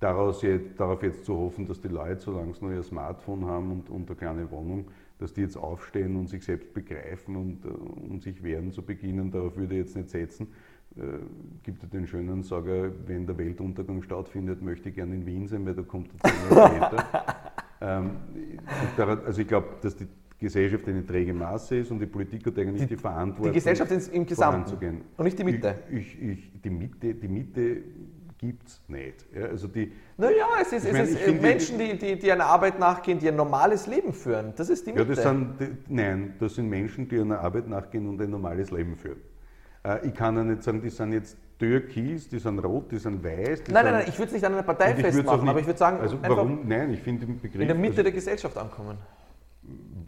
Daraus 0.00 0.42
jetzt, 0.42 0.78
darauf 0.78 1.02
jetzt 1.02 1.24
zu 1.24 1.36
hoffen, 1.36 1.66
dass 1.66 1.80
die 1.80 1.88
Leute, 1.88 2.20
solange 2.20 2.52
sie 2.54 2.64
noch 2.64 2.72
ihr 2.72 2.82
Smartphone 2.82 3.46
haben 3.46 3.70
und, 3.70 3.88
und 3.88 4.08
eine 4.08 4.16
kleine 4.16 4.50
Wohnung, 4.50 4.88
dass 5.18 5.32
die 5.32 5.42
jetzt 5.42 5.56
aufstehen 5.56 6.16
und 6.16 6.28
sich 6.28 6.44
selbst 6.44 6.74
begreifen 6.74 7.36
und, 7.36 7.64
äh, 7.64 7.68
und 7.68 8.22
sich 8.22 8.42
wehren 8.42 8.72
zu 8.72 8.82
beginnen, 8.82 9.30
darauf 9.30 9.56
würde 9.56 9.74
ich 9.74 9.80
jetzt 9.80 9.96
nicht 9.96 10.10
setzen. 10.10 10.48
Äh, 10.96 11.00
gibt 11.62 11.82
es 11.82 11.88
den 11.88 12.06
schönen 12.06 12.42
Sager, 12.42 12.90
wenn 13.06 13.26
der 13.26 13.38
Weltuntergang 13.38 14.02
stattfindet, 14.02 14.60
möchte 14.60 14.90
ich 14.90 14.94
gerne 14.94 15.14
in 15.14 15.24
Wien 15.24 15.46
sein, 15.46 15.64
weil 15.64 15.74
da 15.74 15.82
kommt 15.82 16.10
er 16.22 16.28
später. 16.28 16.52
ähm, 16.58 16.80
daran, 16.80 17.51
also 17.84 19.40
ich 19.40 19.48
glaube, 19.48 19.68
dass 19.80 19.96
die 19.96 20.06
Gesellschaft 20.38 20.86
eine 20.88 21.06
träge 21.06 21.32
Masse 21.32 21.76
ist 21.76 21.90
und 21.90 22.00
die 22.00 22.06
Politik 22.06 22.44
hat 22.46 22.58
eigentlich 22.58 22.82
die, 22.82 22.96
die 22.96 22.96
Verantwortung, 22.96 23.52
die 23.52 23.58
Gesellschaft 23.58 23.90
im 24.12 24.26
Gesamten 24.26 25.02
und 25.16 25.24
nicht 25.24 25.38
die 25.38 25.44
Mitte. 25.44 25.74
Ich, 25.90 26.20
ich, 26.20 26.30
ich, 26.30 26.60
die 26.62 26.70
Mitte, 26.70 27.14
die 27.14 27.28
Mitte 27.28 27.82
gibt 28.38 28.66
es 28.66 28.82
nicht. 28.88 29.24
Ja, 29.34 29.46
also 29.46 29.68
die, 29.68 29.92
naja, 30.16 30.46
es 30.60 30.72
ist, 30.72 30.84
es 30.84 30.92
meine, 30.92 31.08
ist 31.08 31.40
Menschen, 31.40 31.78
die, 31.78 31.96
die, 31.96 32.18
die 32.18 32.32
einer 32.32 32.46
Arbeit 32.46 32.78
nachgehen, 32.78 33.20
die 33.20 33.28
ein 33.28 33.36
normales 33.36 33.86
Leben 33.86 34.12
führen. 34.12 34.52
Das 34.56 34.68
ist 34.68 34.84
die 34.84 34.92
Mitte. 34.92 35.04
Ja, 35.04 35.14
das 35.14 35.22
sind, 35.22 35.88
nein, 35.88 36.34
das 36.40 36.56
sind 36.56 36.68
Menschen, 36.68 37.08
die 37.08 37.20
einer 37.20 37.38
Arbeit 37.38 37.68
nachgehen 37.68 38.08
und 38.08 38.20
ein 38.20 38.30
normales 38.30 38.72
Leben 38.72 38.96
führen. 38.96 39.20
Äh, 39.84 40.08
ich 40.08 40.14
kann 40.14 40.36
ja 40.36 40.42
nicht 40.42 40.64
sagen, 40.64 40.82
die 40.82 40.90
sind 40.90 41.12
jetzt 41.12 41.36
türkis, 41.62 42.28
die 42.28 42.38
sind 42.40 42.58
rot, 42.58 42.90
die 42.90 42.98
sind 42.98 43.22
weiß. 43.22 43.62
Die 43.64 43.72
nein, 43.72 43.84
nein, 43.84 43.94
nein, 43.94 44.04
ich 44.08 44.18
würde 44.18 44.26
es 44.28 44.32
nicht 44.32 44.44
an 44.44 44.52
einer 44.54 44.64
Partei 44.64 44.94
festmachen, 44.96 45.40
nicht, 45.42 45.48
aber 45.50 45.60
ich 45.60 45.66
würde 45.66 45.78
sagen, 45.78 46.00
also 46.00 46.18
warum? 46.20 46.66
Nein, 46.66 46.92
ich 46.92 47.00
finde 47.00 47.26
den 47.26 47.40
Begriff. 47.40 47.60
In 47.60 47.68
der 47.68 47.76
Mitte 47.76 47.92
also, 47.92 48.02
der 48.02 48.12
Gesellschaft 48.12 48.56
ankommen. 48.58 48.98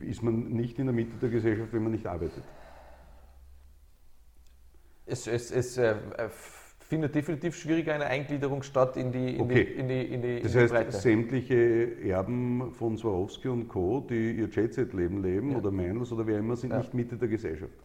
ist 0.01 0.23
man 0.23 0.49
nicht 0.49 0.79
in 0.81 0.87
der 0.87 0.95
Mitte 0.95 1.17
der 1.23 1.29
Gesellschaft, 1.31 1.73
wenn 1.73 1.85
man 1.85 1.93
nicht 1.93 2.07
arbeitet. 2.07 2.43
Es, 5.07 5.27
es, 5.29 5.53
es 5.53 5.79
äh, 5.79 5.95
findet 6.81 7.15
definitiv 7.15 7.55
schwieriger 7.57 7.95
eine 7.95 8.07
Eingliederung 8.07 8.63
statt 8.63 8.97
in 8.97 9.13
die, 9.13 9.37
in 9.37 9.43
Okay. 9.43 9.65
die, 9.65 9.73
in 9.81 9.89
die, 9.89 10.03
in 10.15 10.23
die, 10.23 10.41
Das 10.41 10.53
in 10.53 10.59
die 10.59 10.63
heißt, 10.65 10.73
Breite. 10.75 10.93
sämtliche 10.93 12.01
Erben 12.03 12.73
von 12.73 12.97
Swarovski 12.97 13.49
und 13.49 13.69
Co., 13.69 14.05
die 14.09 14.33
ihr 14.33 14.49
Jet-Set-Leben 14.49 15.23
leben, 15.23 15.53
Ja. 15.53 15.59
oder 15.59 15.71
Meinls 15.71 16.11
oder 16.11 16.27
wer 16.27 16.39
immer, 16.39 16.57
sind 16.57 16.71
Ja. 16.71 16.79
nicht 16.79 16.95
Mitte 16.95 17.17
der 17.17 17.29
Gesellschaft. 17.29 17.79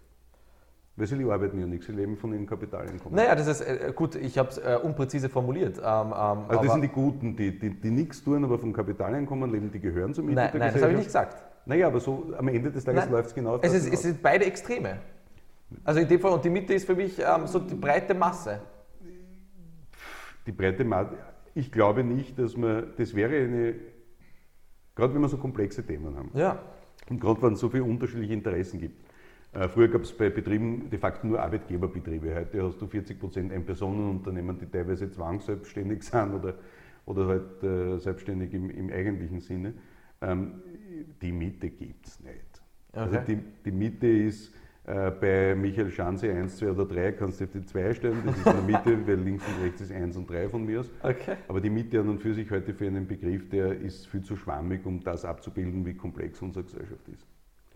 Weil 1.00 1.08
sie 1.08 1.32
arbeiten 1.32 1.58
ja 1.58 1.66
nichts, 1.66 1.86
sie 1.86 1.94
leben 1.94 2.18
von 2.18 2.34
ihrem 2.34 2.46
Kapitaleinkommen. 2.46 3.16
Naja, 3.16 3.34
das 3.34 3.48
ist 3.48 3.62
äh, 3.62 3.94
gut, 3.96 4.16
ich 4.16 4.38
habe 4.38 4.50
es 4.50 4.58
äh, 4.58 4.78
unpräzise 4.84 5.30
formuliert. 5.30 5.78
Ähm, 5.78 5.84
ähm, 5.84 5.84
Also 5.88 6.44
aber, 6.50 6.64
das 6.64 6.74
sind 6.74 6.82
die 6.82 6.90
Guten, 6.90 7.38
die, 7.38 7.58
die, 7.58 7.70
die 7.70 7.90
nichts 7.90 8.22
tun, 8.22 8.44
aber 8.44 8.60
vom 8.60 8.74
Kapitaleinkommen 8.74 9.50
leben, 9.50 9.72
die 9.72 9.80
gehören 9.80 10.10
Mitte 10.10 10.34
nein, 10.34 10.52
nein, 10.58 10.74
das 10.74 10.82
habe 10.82 10.92
ich 10.92 10.98
nicht 10.98 11.08
gesagt. 11.08 11.42
Naja, 11.66 11.88
aber 11.88 12.02
so 12.02 12.34
am 12.38 12.50
Ende 12.50 12.70
des 12.70 12.84
Tages 12.84 13.10
läuft 13.10 13.30
es 13.30 13.34
genau 13.34 13.56
auf 13.56 13.64
Es, 13.64 13.74
ist, 13.74 13.94
es 13.94 14.02
sind 14.02 14.22
beide 14.22 14.44
Extreme. 14.46 14.98
Also 15.86 16.02
in 16.02 16.08
dem 16.10 16.20
Fall, 16.20 16.34
und 16.34 16.44
die 16.44 16.50
Mitte 16.50 16.74
ist 16.74 16.86
für 16.86 16.96
mich 16.96 17.18
ähm, 17.18 17.48
so 17.48 17.60
die 17.60 17.76
breite 17.76 18.14
Masse. 18.14 18.60
Die 20.46 20.52
breite 20.52 20.84
Masse, 20.84 21.12
ich 21.56 21.72
glaube 21.72 22.04
nicht, 22.04 22.38
dass 22.38 22.58
man, 22.58 22.88
das 22.98 23.16
wäre 23.16 23.38
eine, 23.38 23.76
gerade 24.96 25.14
wenn 25.14 25.22
wir 25.22 25.30
so 25.30 25.38
komplexe 25.38 25.86
Themen 25.86 26.18
haben, 26.18 26.32
Ja. 26.34 26.60
und 27.10 27.22
gerade 27.22 27.42
wenn 27.42 27.54
es 27.54 27.62
so 27.62 27.70
viele 27.70 27.86
unterschiedliche 27.86 28.34
Interessen 28.34 28.82
gibt. 28.82 29.09
Äh, 29.52 29.68
Früher 29.68 29.88
gab 29.88 30.02
es 30.04 30.14
bei 30.16 30.30
Betrieben 30.30 30.90
de 30.90 31.00
facto 31.00 31.26
nur 31.26 31.42
Arbeitgeberbetriebe. 31.42 32.36
Heute 32.36 32.64
hast 32.64 32.80
du 32.80 32.88
40 32.88 33.20
Prozent 33.20 33.52
Ein-Personen-Unternehmen, 33.52 34.58
die 34.60 34.68
teilweise 34.68 35.10
zwangsselbstständig 35.10 36.04
sind 36.04 36.34
oder, 36.34 36.54
oder 37.06 37.28
halt 37.28 37.64
äh, 37.64 37.98
selbstständig 37.98 38.54
im, 38.54 38.70
im 38.70 38.92
eigentlichen 38.92 39.40
Sinne. 39.40 39.74
Ähm, 40.22 40.62
die 41.22 41.32
Mitte 41.32 41.70
gibt 41.70 42.08
es 42.08 42.20
nicht. 42.20 42.62
Also 42.92 43.18
Okay. 43.18 43.26
die, 43.28 43.38
die 43.66 43.72
Mitte 43.72 44.08
ist 44.08 44.54
äh, 44.86 45.12
bei 45.12 45.56
Michael 45.56 45.90
Schanze 45.92 46.32
1, 46.32 46.58
2 46.58 46.72
oder 46.72 46.86
3, 46.86 47.12
kannst 47.14 47.40
du 47.40 47.46
auf 47.46 47.52
die 47.52 47.66
2 47.66 47.94
stellen, 47.94 48.22
das 48.26 48.38
ist 48.38 48.46
in 48.46 48.54
der 48.54 48.62
Mitte, 48.64 48.98
weil 49.08 49.20
links 49.20 49.48
und 49.48 49.64
rechts 49.64 49.82
ist 49.82 49.92
1 49.92 50.16
und 50.18 50.30
3 50.30 50.50
von 50.50 50.66
mir 50.66 50.82
aus. 50.82 50.92
Okay. 51.02 51.38
Aber 51.48 51.62
die 51.62 51.70
Mitte 51.70 52.00
an 52.00 52.10
und 52.10 52.20
für 52.22 52.34
sich 52.34 52.50
heute 52.52 52.74
für 52.74 52.86
einen 52.88 53.08
Begriff, 53.08 53.50
der 53.50 53.80
ist 53.80 54.08
viel 54.08 54.22
zu 54.22 54.36
schwammig, 54.36 54.86
um 54.86 55.00
das 55.00 55.26
abzubilden, 55.26 55.86
wie 55.86 55.94
komplex 55.96 56.42
unsere 56.42 56.66
Gesellschaft 56.66 57.08
ist. 57.08 57.26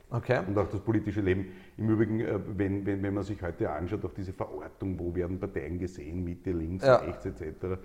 Okay. 0.10 0.42
Und 0.48 0.58
auch 0.58 0.70
das 0.70 0.80
politische 0.82 1.22
Leben. 1.22 1.48
Im 1.78 1.89
Übrigen, 1.89 2.20
äh, 2.20 2.39
wenn, 2.56 2.86
wenn, 2.86 3.02
wenn 3.02 3.13
man 3.13 3.24
sich 3.24 3.42
heute 3.42 3.70
anschaut, 3.72 4.06
auch 4.06 4.13
diese 4.13 4.32
Verortung, 4.34 5.00
wo 5.00 5.13
werden 5.16 5.39
Parteien 5.39 5.80
gesehen, 5.80 6.24
Mitte, 6.24 6.52
links, 6.52 6.86
Ja. 6.86 6.98
rechts 6.98 7.26
etc. 7.26 7.80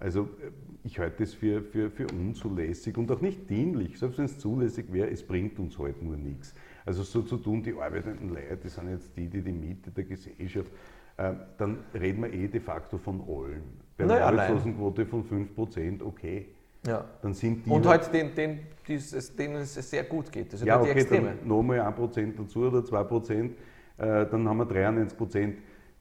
Also 0.00 0.22
äh, 0.24 0.50
ich 0.82 0.98
halte 0.98 1.22
es 1.22 1.34
für, 1.34 1.62
für, 1.62 1.90
für 1.90 2.06
unzulässig 2.08 2.96
und 2.98 3.10
auch 3.12 3.20
nicht 3.20 3.48
dienlich. 3.48 3.98
Selbst 3.98 4.18
wenn 4.18 4.24
es 4.24 4.38
zulässig 4.38 4.92
wäre, 4.92 5.08
es 5.10 5.22
bringt 5.22 5.58
uns 5.60 5.78
heute 5.78 6.04
nur 6.04 6.16
nichts. 6.16 6.54
Also 6.84 7.02
so 7.04 7.22
zu 7.22 7.36
tun, 7.36 7.62
die 7.62 7.74
arbeitenden 7.74 8.30
Leute, 8.30 8.56
die 8.56 8.68
sind 8.68 8.90
jetzt 8.90 9.16
die, 9.16 9.28
die 9.28 9.42
die 9.42 9.52
Mitte 9.52 9.90
der 9.90 10.04
Gesellschaft, 10.04 10.70
äh, 11.16 11.32
dann 11.58 11.78
reden 11.94 12.22
wir 12.22 12.32
eh 12.32 12.48
de 12.48 12.60
facto 12.60 12.98
von 12.98 13.20
allen. 13.20 13.62
Bei 13.96 14.04
einer 14.04 14.14
Naja, 14.14 14.30
nein. 14.32 14.40
Arbeitslosenquote 14.40 15.06
von 15.06 15.24
5%, 15.24 16.02
okay. 16.02 16.46
Ja. 16.86 17.04
Dann 17.22 17.34
sind 17.34 17.66
die 17.66 17.70
Und 17.70 17.86
halt- 17.86 18.12
den, 18.12 18.34
den, 18.34 18.60
dieses, 18.86 19.34
denen 19.34 19.56
es 19.56 19.74
sehr 19.74 20.04
gut 20.04 20.30
geht. 20.32 20.52
Das 20.52 20.60
sind 20.60 20.68
ja, 20.68 20.76
halt 20.76 20.86
die 20.86 20.90
okay, 20.90 21.00
Extreme. 21.00 21.34
dann 21.40 21.48
nochmal 21.48 21.80
1% 21.80 22.32
dazu 22.38 22.60
oder 22.66 22.82
2%, 22.82 23.50
äh, 23.98 24.26
dann 24.26 24.48
haben 24.48 24.58
wir 24.58 24.66
93%. 24.66 25.54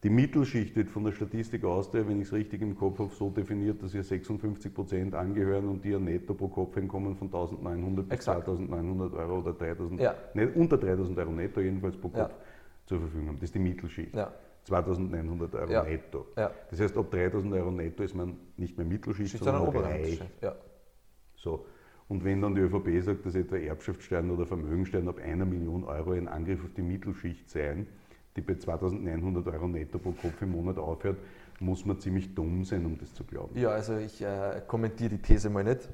Die 0.03 0.11
Mittelschicht 0.11 0.75
wird 0.75 0.89
von 0.89 1.03
der 1.05 1.11
Statistik 1.11 1.63
aus, 1.65 1.89
der, 1.89 2.07
wenn 2.07 2.21
ich 2.21 2.27
es 2.27 2.33
richtig 2.33 2.61
im 2.61 2.77
Kopf 2.77 2.99
habe, 2.99 3.09
so 3.13 3.31
definiert, 3.31 3.81
dass 3.81 3.95
ihr 3.95 4.03
56% 4.03 5.13
angehören 5.15 5.67
und 5.67 5.83
die 5.83 5.95
ein 5.95 6.03
Netto 6.03 6.35
pro 6.35 6.47
Kopfeinkommen 6.47 7.15
von 7.15 7.31
1.900 7.31 8.03
bis 8.03 8.11
Exakt. 8.13 8.47
2.900 8.47 9.13
Euro 9.17 9.39
oder 9.39 9.51
3.000, 9.53 9.99
Ja. 9.99 10.13
nicht, 10.35 10.55
unter 10.55 10.77
3.000 10.77 11.17
Euro 11.17 11.31
netto 11.31 11.59
jedenfalls 11.61 11.97
pro 11.97 12.11
Ja. 12.15 12.25
Kopf 12.25 12.35
zur 12.85 12.99
Verfügung 12.99 13.27
haben. 13.29 13.35
Das 13.37 13.45
ist 13.45 13.55
die 13.55 13.59
Mittelschicht. 13.59 14.15
Ja. 14.15 14.31
2.900 14.67 15.53
Euro 15.55 15.71
Ja. 15.71 15.83
netto. 15.83 16.25
Ja. 16.35 16.51
Das 16.69 16.79
heißt, 16.79 16.97
ab 16.97 17.07
3.000 17.11 17.53
Euro 17.55 17.71
netto 17.71 18.03
ist 18.03 18.15
man 18.15 18.37
nicht 18.57 18.77
mehr 18.77 18.85
Mittelschicht, 18.85 19.29
Steht 19.29 19.43
sondern 19.43 19.65
sondern 19.65 19.83
reich. 19.83 20.21
Ja. 20.41 20.55
So. 21.35 21.65
Und 22.09 22.23
wenn 22.23 22.41
dann 22.41 22.55
die 22.55 22.61
ÖVP 22.61 23.03
sagt, 23.03 23.25
dass 23.25 23.35
etwa 23.35 23.57
Erbschaftssteuern 23.57 24.31
oder 24.31 24.45
Vermögensteuern 24.45 25.07
ab 25.09 25.19
einer 25.19 25.45
Million 25.45 25.83
Euro 25.83 26.11
ein 26.11 26.27
Angriff 26.27 26.63
auf 26.63 26.73
die 26.75 26.81
Mittelschicht 26.81 27.49
seien, 27.49 27.87
die 28.35 28.41
bei 28.41 28.55
2900 28.55 29.47
Euro 29.47 29.67
netto 29.67 29.99
pro 29.99 30.11
Kopf 30.11 30.41
im 30.41 30.51
Monat 30.51 30.77
aufhört, 30.77 31.17
muss 31.59 31.85
man 31.85 31.99
ziemlich 31.99 32.33
dumm 32.35 32.63
sein, 32.63 32.85
um 32.85 32.97
das 32.97 33.13
zu 33.13 33.23
glauben. 33.23 33.57
ja, 33.57 33.69
also 33.69 33.97
ich 33.97 34.21
äh, 34.21 34.61
kommentiere 34.67 35.09
die 35.09 35.17
These 35.21 35.49
mal 35.49 35.63
nicht. 35.63 35.89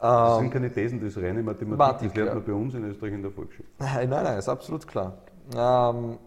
Das 0.00 0.36
sind 0.36 0.46
Ähm, 0.46 0.50
keine 0.50 0.70
Thesen, 0.72 1.00
das 1.00 1.16
ist 1.16 1.22
reine 1.22 1.42
Mathematik, 1.42 1.78
Mathematik, 1.78 2.08
das 2.08 2.16
lernt 2.16 2.28
ja. 2.30 2.34
man 2.34 2.44
bei 2.44 2.52
uns 2.52 2.74
in 2.74 2.84
Österreich 2.84 3.12
in 3.12 3.22
der 3.22 3.30
Volksschule. 3.30 3.68
nein, 3.78 4.10
nein, 4.10 4.38
ist 4.38 4.48
absolut 4.48 4.86
klar. 4.86 5.18
Ähm, 5.56 6.18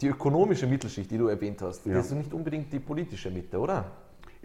die 0.00 0.08
ökonomische 0.08 0.66
Mittelschicht, 0.66 1.10
die 1.10 1.18
du 1.18 1.26
erwähnt 1.28 1.60
hast, 1.62 1.84
Ja. 1.86 1.94
das 1.94 2.06
ist 2.06 2.14
nicht 2.14 2.32
unbedingt 2.32 2.72
die 2.72 2.78
politische 2.78 3.30
Mitte, 3.30 3.58
oder? 3.58 3.90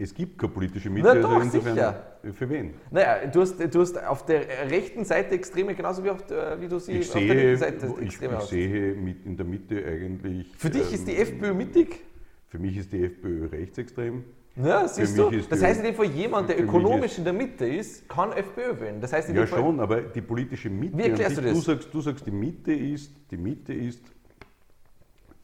Es 0.00 0.14
gibt 0.14 0.38
keine 0.38 0.52
politische 0.52 0.90
Mitte, 0.90 1.06
Na 1.08 1.12
also 1.14 1.28
doch, 1.28 1.42
insofern 1.42 1.74
sicher. 1.74 2.02
für 2.32 2.48
wen? 2.48 2.74
Naja, 2.90 3.26
du 3.26 3.40
hast, 3.40 3.58
du 3.74 3.80
hast 3.80 4.04
auf 4.06 4.24
der 4.26 4.42
rechten 4.70 5.04
Seite 5.04 5.34
Extreme, 5.34 5.74
genauso 5.74 6.04
wie, 6.04 6.10
auf, 6.10 6.22
der- 6.24 6.60
wie 6.60 6.68
du 6.68 6.78
sie 6.78 6.92
Ich 6.92 7.08
auf 7.08 7.12
der 7.14 7.20
linken 7.22 7.36
sehe, 7.40 7.56
Seite 7.56 7.94
ich, 7.98 8.06
Extreme 8.06 8.32
ich 8.34 8.38
hast. 8.38 8.48
sehe 8.50 8.94
mit 8.94 9.26
in 9.26 9.36
der 9.36 9.46
Mitte 9.46 9.84
eigentlich. 9.84 10.54
Für 10.56 10.70
dich 10.70 10.92
ist 10.92 11.08
die 11.08 11.14
ähm, 11.16 11.22
FPÖ 11.22 11.52
mittig? 11.54 12.04
Für 12.46 12.58
mich 12.60 12.76
ist 12.76 12.92
die 12.92 13.02
FPÖ 13.04 13.46
rechtsextrem. 13.46 14.22
Ja, 14.62 14.86
siehst 14.88 15.16
du. 15.18 15.30
Das 15.50 15.62
heißt 15.62 15.80
in 15.80 15.86
dem 15.86 15.94
Fall, 15.94 16.06
jemand, 16.06 16.48
der 16.48 16.60
ökonomisch 16.60 17.18
in 17.18 17.24
der 17.24 17.32
Mitte 17.32 17.66
ist, 17.66 18.08
kann 18.08 18.32
FPÖ 18.32 18.78
wählen. 18.80 19.00
Das 19.00 19.12
heißt 19.12 19.28
in 19.28 19.34
Ja 19.36 19.42
dem 19.44 19.48
Fall, 19.48 19.60
schon, 19.60 19.80
aber 19.80 20.00
die 20.00 20.20
politische 20.20 20.70
Mitte. 20.70 20.96
Wie 20.96 21.02
erklärst 21.02 21.38
an 21.38 21.44
du 21.44 21.50
sich, 21.54 21.58
das? 21.58 21.64
Du 21.64 21.72
sagst, 21.72 21.94
du 21.94 22.00
sagst, 22.00 22.26
die 22.26 22.30
Mitte 22.30 22.72
ist, 22.72 23.12
die 23.30 23.36
Mitte 23.36 23.72
ist, 23.74 24.00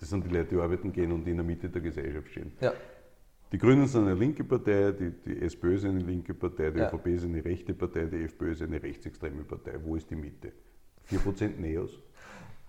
das 0.04 0.10
sind 0.10 0.26
die 0.26 0.34
Leute, 0.34 0.54
die 0.54 0.60
arbeiten 0.60 0.92
gehen 0.92 1.12
und 1.12 1.26
in 1.26 1.36
der 1.36 1.44
Mitte 1.46 1.70
der 1.70 1.80
Gesellschaft 1.80 2.28
stehen. 2.28 2.52
Ja, 2.60 2.74
Die 3.52 3.56
Grünen 3.58 3.86
sind 3.86 4.02
eine 4.06 4.14
linke 4.14 4.44
Partei, 4.44 4.92
die, 4.92 5.10
die 5.24 5.40
SPÖ 5.42 5.76
ist 5.76 5.84
eine 5.86 6.00
linke 6.00 6.34
Partei, 6.34 6.70
die 6.70 6.78
Ja. 6.80 6.88
ÖVP 6.92 7.06
ist 7.06 7.24
eine 7.24 7.42
rechte 7.42 7.72
Partei, 7.72 8.04
die 8.04 8.24
FPÖ 8.24 8.50
ist 8.52 8.60
eine 8.62 8.82
rechtsextreme 8.82 9.44
Partei. 9.44 9.72
Wo 9.82 9.96
ist 9.96 10.10
die 10.10 10.16
Mitte? 10.16 10.52
4% 11.08 11.58
Neos? 11.58 11.98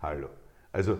Hallo. 0.02 0.28
Also 0.72 0.98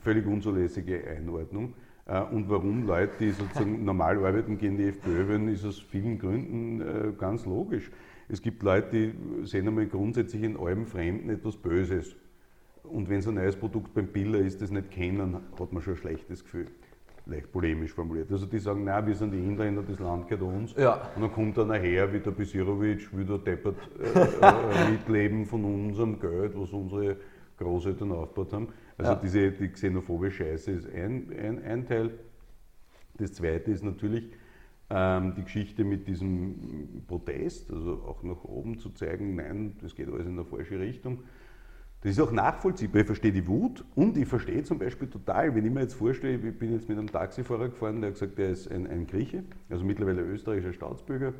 völlig 0.00 0.26
unzulässige 0.26 1.06
Einordnung. 1.08 1.74
Äh, 2.06 2.22
Und 2.22 2.48
warum 2.48 2.86
Leute, 2.86 3.12
die 3.20 3.30
sozusagen 3.32 3.84
normal 3.90 4.16
arbeiten, 4.24 4.56
gehen 4.56 4.78
die 4.78 4.84
FPÖ 4.84 5.28
wählen, 5.28 5.48
ist 5.48 5.64
aus 5.66 5.78
vielen 5.78 6.18
Gründen 6.18 6.80
äh, 6.80 7.12
ganz 7.18 7.44
logisch. 7.44 7.90
Es 8.30 8.40
gibt 8.40 8.62
Leute, 8.62 8.88
die 8.92 9.44
sehen 9.46 9.68
einmal 9.68 9.86
grundsätzlich 9.86 10.42
in 10.42 10.56
allem 10.56 10.86
Fremden 10.86 11.28
etwas 11.28 11.56
Böses. 11.58 12.16
Und 12.90 13.08
wenn 13.08 13.20
so 13.20 13.30
ein 13.30 13.36
neues 13.36 13.56
Produkt 13.56 13.94
beim 13.94 14.06
Biller 14.06 14.38
ist, 14.38 14.62
das 14.62 14.70
nicht 14.70 14.90
kennen, 14.90 15.36
hat 15.58 15.72
man 15.72 15.82
schon 15.82 15.94
ein 15.94 15.98
schlechtes 15.98 16.44
Gefühl. 16.44 16.66
Leicht 17.28 17.50
polemisch 17.50 17.92
formuliert. 17.92 18.30
Also 18.30 18.46
die 18.46 18.60
sagen, 18.60 18.84
nein, 18.84 19.04
wir 19.06 19.14
sind 19.14 19.32
die 19.32 19.38
Inländer, 19.38 19.82
das 19.82 19.98
Land 19.98 20.28
gehört 20.28 20.42
uns. 20.42 20.74
Ja. 20.76 21.10
Und 21.16 21.22
dann 21.22 21.32
kommt 21.32 21.58
einer 21.58 21.74
her 21.74 22.12
wie 22.12 22.20
der 22.20 22.30
Bisirovic, 22.30 23.12
will 23.16 23.24
da 23.24 23.36
deppert 23.36 23.76
äh, 23.98 24.86
äh, 24.86 24.90
mitleben 24.92 25.44
von 25.44 25.64
unserem 25.64 26.20
Geld, 26.20 26.52
was 26.54 26.70
unsere 26.72 27.16
Großeltern 27.58 28.12
aufgebaut 28.12 28.52
haben. 28.52 28.68
Also 28.96 29.12
Ja. 29.12 29.18
diese 29.18 29.50
die 29.50 29.68
xenophobe 29.68 30.30
Scheiße 30.30 30.70
ist 30.70 30.88
ein, 30.88 31.32
ein, 31.36 31.62
ein 31.64 31.86
Teil. 31.86 32.10
Das 33.18 33.32
zweite 33.32 33.72
ist 33.72 33.82
natürlich 33.82 34.30
ähm, 34.90 35.34
die 35.36 35.42
Geschichte 35.42 35.82
mit 35.84 36.06
diesem 36.06 37.02
Protest, 37.08 37.72
also 37.72 38.04
auch 38.06 38.22
nach 38.22 38.44
oben 38.44 38.78
zu 38.78 38.90
zeigen, 38.90 39.34
nein, 39.34 39.76
das 39.82 39.96
geht 39.96 40.08
alles 40.08 40.26
in 40.26 40.32
eine 40.32 40.44
falsche 40.44 40.78
Richtung. 40.78 41.24
Das 42.02 42.12
ist 42.12 42.20
auch 42.20 42.30
nachvollziehbar. 42.30 43.00
Ich 43.00 43.06
verstehe 43.06 43.32
die 43.32 43.46
Wut 43.46 43.84
und 43.94 44.16
ich 44.16 44.28
verstehe 44.28 44.62
zum 44.62 44.78
Beispiel 44.78 45.08
total, 45.08 45.54
wenn 45.54 45.64
ich 45.64 45.72
mir 45.72 45.80
jetzt 45.80 45.94
vorstelle, 45.94 46.34
ich 46.36 46.58
bin 46.58 46.72
jetzt 46.72 46.88
mit 46.88 46.98
einem 46.98 47.10
Taxifahrer 47.10 47.68
gefahren, 47.70 48.00
der 48.00 48.10
hat 48.10 48.14
gesagt, 48.20 48.38
der 48.38 48.50
ist 48.50 48.70
ein, 48.70 48.86
ein 48.86 49.06
Grieche, 49.06 49.44
also 49.70 49.84
mittlerweile 49.84 50.22
österreichischer 50.22 50.72
Staatsbürger, 50.72 51.32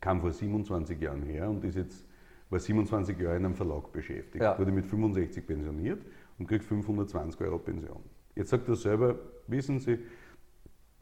kam 0.00 0.20
vor 0.20 0.30
27 0.32 1.00
Jahren 1.00 1.22
her 1.22 1.50
und 1.50 1.64
ist 1.64 1.76
jetzt, 1.76 2.06
war 2.48 2.58
27 2.58 3.18
Jahre 3.18 3.36
in 3.36 3.44
einem 3.44 3.54
Verlag 3.54 3.92
beschäftigt, 3.92 4.42
Ja. 4.42 4.58
wurde 4.58 4.70
mit 4.70 4.86
65 4.86 5.46
pensioniert 5.46 6.00
und 6.38 6.46
kriegt 6.46 6.64
520 6.64 7.40
Euro 7.42 7.58
Pension. 7.58 8.02
Jetzt 8.36 8.50
sagt 8.50 8.68
er 8.68 8.76
selber, 8.76 9.16
wissen 9.46 9.78
Sie, 9.80 9.98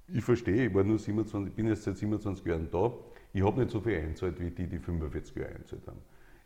ich 0.08 0.24
verstehe, 0.24 0.66
ich 0.66 0.74
war 0.74 0.84
nur 0.84 0.98
27, 0.98 1.54
bin 1.54 1.66
jetzt 1.68 1.84
seit 1.84 1.96
27 1.96 2.44
Jahren 2.44 2.68
da, 2.70 2.92
ich 3.32 3.42
habe 3.42 3.60
nicht 3.60 3.70
so 3.70 3.80
viel 3.80 3.96
einzahlt 3.96 4.38
wie 4.40 4.50
die, 4.50 4.66
die 4.66 4.78
45 4.78 5.36
Jahre 5.36 5.54
einzahlt 5.54 5.86
haben. 5.86 5.98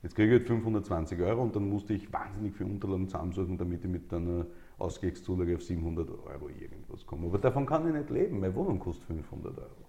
Jetzt 0.07 0.15
kriege 0.15 0.37
ich 0.37 0.39
halt 0.39 0.47
520 0.47 1.21
Euro 1.21 1.43
und 1.43 1.57
dann 1.57 1.69
musste 1.69 1.93
ich 1.93 2.13
wahnsinnig 2.13 2.55
viel 2.55 2.67
Unterlagen 2.67 3.09
zusammensuchen, 3.09 3.59
damit 3.59 3.85
ich 3.85 3.91
mit 3.91 4.15
einer 4.15 4.47
Ausgleichszulage 4.79 5.57
auf 5.57 5.65
700 5.65 6.09
Euro 6.09 6.49
irgendwas 6.49 7.05
komme. 7.05 7.27
Aber 7.27 7.39
davon 7.39 7.67
kann 7.67 7.89
ich 7.89 7.93
nicht 7.93 8.11
leben, 8.11 8.39
meine 8.39 8.55
Wohnung 8.55 8.79
kostet 8.79 9.05
500 9.09 9.59
Euro. 9.59 9.89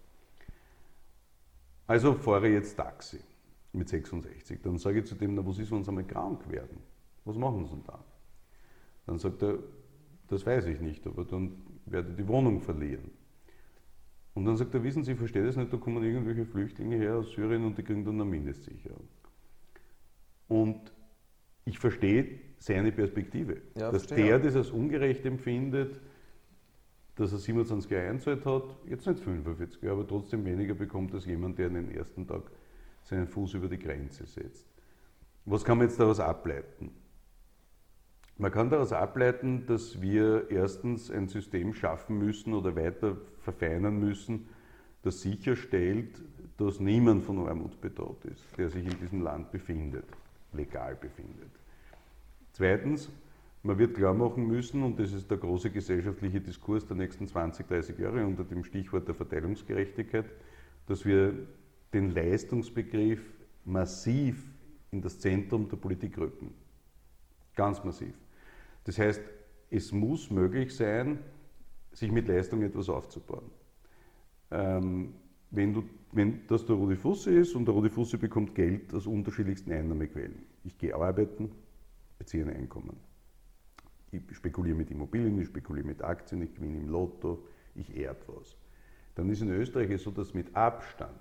Also 1.85 2.15
fahre 2.15 2.47
ich 2.47 2.55
jetzt 2.55 2.75
Taxi 2.75 3.19
mit 3.73 3.89
66. 3.89 4.59
Dann 4.63 4.79
sage 4.79 5.01
ich 5.01 5.05
zu 5.05 5.13
dem, 5.13 5.35
na 5.35 5.45
was 5.45 5.59
ist, 5.59 5.71
wenn 5.71 5.83
Sie 5.83 5.89
einmal 5.89 6.03
krank 6.03 6.49
werden? 6.49 6.79
Was 7.23 7.37
machen 7.37 7.65
Sie 7.65 7.73
denn 7.73 7.83
dann? 7.85 7.99
Dann 9.05 9.19
sagt 9.19 9.43
er, 9.43 9.59
das 10.29 10.43
weiß 10.43 10.65
ich 10.65 10.81
nicht, 10.81 11.05
aber 11.05 11.25
dann 11.25 11.61
werde 11.85 12.09
ich 12.09 12.15
die 12.15 12.27
Wohnung 12.27 12.59
verlieren. 12.59 13.11
Und 14.33 14.45
dann 14.45 14.57
sagt 14.57 14.73
er, 14.73 14.83
wissen 14.83 15.03
Sie, 15.03 15.11
ich 15.11 15.19
verstehe 15.19 15.45
das 15.45 15.57
nicht, 15.57 15.71
da 15.71 15.77
kommen 15.77 16.03
irgendwelche 16.03 16.47
Flüchtlinge 16.47 16.95
her 16.95 17.17
aus 17.17 17.33
Syrien 17.33 17.65
und 17.65 17.77
die 17.77 17.83
kriegen 17.83 18.03
dann 18.03 18.15
eine 18.15 18.25
Mindestsicherung. 18.25 19.07
Und 20.47 20.93
ich 21.65 21.79
verstehe 21.79 22.39
seine 22.57 22.91
Perspektive. 22.91 23.61
Ja, 23.75 23.91
dass 23.91 24.05
verstehe, 24.05 24.25
der 24.25 24.37
ja. 24.37 24.39
das 24.39 24.55
als 24.55 24.71
ungerecht 24.71 25.25
empfindet, 25.25 25.99
dass 27.15 27.31
er 27.31 27.39
27 27.39 27.89
Jahre 27.89 28.09
einzahlt 28.09 28.45
hat, 28.45 28.75
jetzt 28.87 29.07
nicht 29.07 29.19
45 29.19 29.81
Jahre, 29.81 29.99
aber 29.99 30.07
trotzdem 30.07 30.45
weniger 30.45 30.75
bekommt 30.75 31.13
als 31.13 31.25
jemand, 31.25 31.57
der 31.57 31.67
an 31.67 31.73
den 31.73 31.91
ersten 31.91 32.27
Tag 32.27 32.43
seinen 33.03 33.27
Fuß 33.27 33.55
über 33.55 33.67
die 33.67 33.79
Grenze 33.79 34.25
setzt. 34.25 34.67
Was 35.45 35.63
kann 35.63 35.77
man 35.77 35.87
jetzt 35.87 35.99
daraus 35.99 36.19
ableiten? 36.19 36.91
Man 38.37 38.51
kann 38.51 38.69
daraus 38.69 38.93
ableiten, 38.93 39.65
dass 39.65 39.99
wir 39.99 40.51
erstens 40.51 41.09
ein 41.09 41.27
System 41.27 41.73
schaffen 41.73 42.19
müssen 42.19 42.53
oder 42.53 42.75
weiter 42.75 43.17
verfeinern 43.39 43.97
müssen, 43.97 44.47
das 45.01 45.21
sicherstellt, 45.21 46.21
dass 46.57 46.79
niemand 46.79 47.23
von 47.23 47.47
Armut 47.47 47.81
bedroht 47.81 48.25
ist, 48.25 48.43
der 48.57 48.69
sich 48.69 48.85
in 48.85 48.99
diesem 48.99 49.21
Land 49.21 49.51
befindet, 49.51 50.05
legal 50.57 50.95
befindet. 50.95 51.51
Zweitens, 52.51 53.09
man 53.63 53.77
wird 53.77 53.95
klar 53.95 54.13
machen 54.13 54.47
müssen, 54.47 54.83
und 54.83 54.99
das 54.99 55.13
ist 55.13 55.29
der 55.29 55.37
große 55.37 55.69
gesellschaftliche 55.69 56.41
Diskurs 56.41 56.85
der 56.85 56.97
nächsten 56.97 57.27
20, 57.27 57.67
30 57.67 57.97
Jahre 57.97 58.25
unter 58.25 58.43
dem 58.43 58.63
Stichwort 58.63 59.07
der 59.07 59.15
Verteilungsgerechtigkeit, 59.15 60.25
dass 60.87 61.05
wir 61.05 61.33
den 61.93 62.11
Leistungsbegriff 62.11 63.21
massiv 63.65 64.41
in 64.91 65.01
das 65.01 65.19
Zentrum 65.19 65.67
der 65.69 65.77
Politik 65.77 66.17
rücken. 66.17 66.53
Ganz 67.55 67.83
massiv. 67.83 68.13
Das 68.85 68.97
heißt, 68.97 69.21
es 69.69 69.91
muss 69.91 70.31
möglich 70.31 70.75
sein, 70.75 71.19
sich 71.91 72.11
mit 72.11 72.27
Leistung 72.27 72.61
etwas 72.61 72.89
aufzubauen. 72.89 73.49
Ähm, 74.51 75.13
wenn, 75.51 75.73
du, 75.73 75.83
wenn 76.17 76.41
das 76.47 76.65
der 76.65 76.75
Rudi 76.75 76.95
Fusse 76.95 77.31
ist 77.31 77.55
und 77.55 77.65
der 77.65 77.73
Rudi 77.75 77.89
Fusse 77.89 78.17
bekommt 78.17 78.55
Geld 78.55 78.93
aus 78.93 79.05
unterschiedlichsten 79.07 79.71
Einnahmequellen. 79.71 80.41
Ich 80.63 80.77
gehe 80.77 80.93
arbeiten, 80.95 81.51
beziehe 82.17 82.43
ein 82.43 82.49
Einkommen. 82.55 82.97
Ich 84.11 84.21
spekuliere 84.35 84.75
mit 84.75 84.89
Immobilien, 84.89 85.39
ich 85.39 85.47
spekuliere 85.47 85.85
mit 85.85 86.01
Aktien, 86.01 86.41
ich 86.41 86.53
gewinne 86.55 86.77
im 86.77 86.89
Lotto, 86.89 87.45
ich 87.75 87.95
erbe 87.95 88.19
was. 88.27 88.55
Dann 89.15 89.29
ist 89.29 89.41
in 89.41 89.49
Österreich 89.51 89.91
es 89.91 90.03
so, 90.03 90.11
dass 90.11 90.33
mit 90.33 90.55
Abstand 90.55 91.11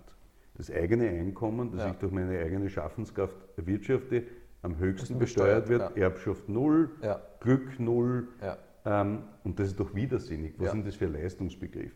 das 0.55 0.71
eigene 0.71 1.09
Einkommen, 1.09 1.71
das 1.73 1.81
Ja. 1.83 1.91
ich 1.91 1.97
durch 1.99 2.13
meine 2.13 2.39
eigene 2.39 2.71
Schaffenskraft 2.71 3.37
erwirtschafte, 3.57 4.23
am 4.63 4.79
höchsten 4.79 5.19
besteuert 5.19 5.69
wird. 5.69 5.83
besteuert, 5.83 5.99
Erbschaft 5.99 6.49
null, 6.49 6.91
Ja. 7.03 7.21
Glück 7.41 7.79
null. 7.79 8.29
Ja. 8.41 8.57
Ähm, 8.87 9.25
und 9.45 9.59
das 9.59 9.69
ist 9.69 9.81
doch 9.81 9.95
widersinnig. 9.95 10.55
Was 10.57 10.67
Ja. 10.67 10.67
ist 10.69 10.75
denn 10.75 10.85
das 10.85 10.95
für 10.95 11.07
ein 11.07 11.13
Leistungsbegriff? 11.13 11.93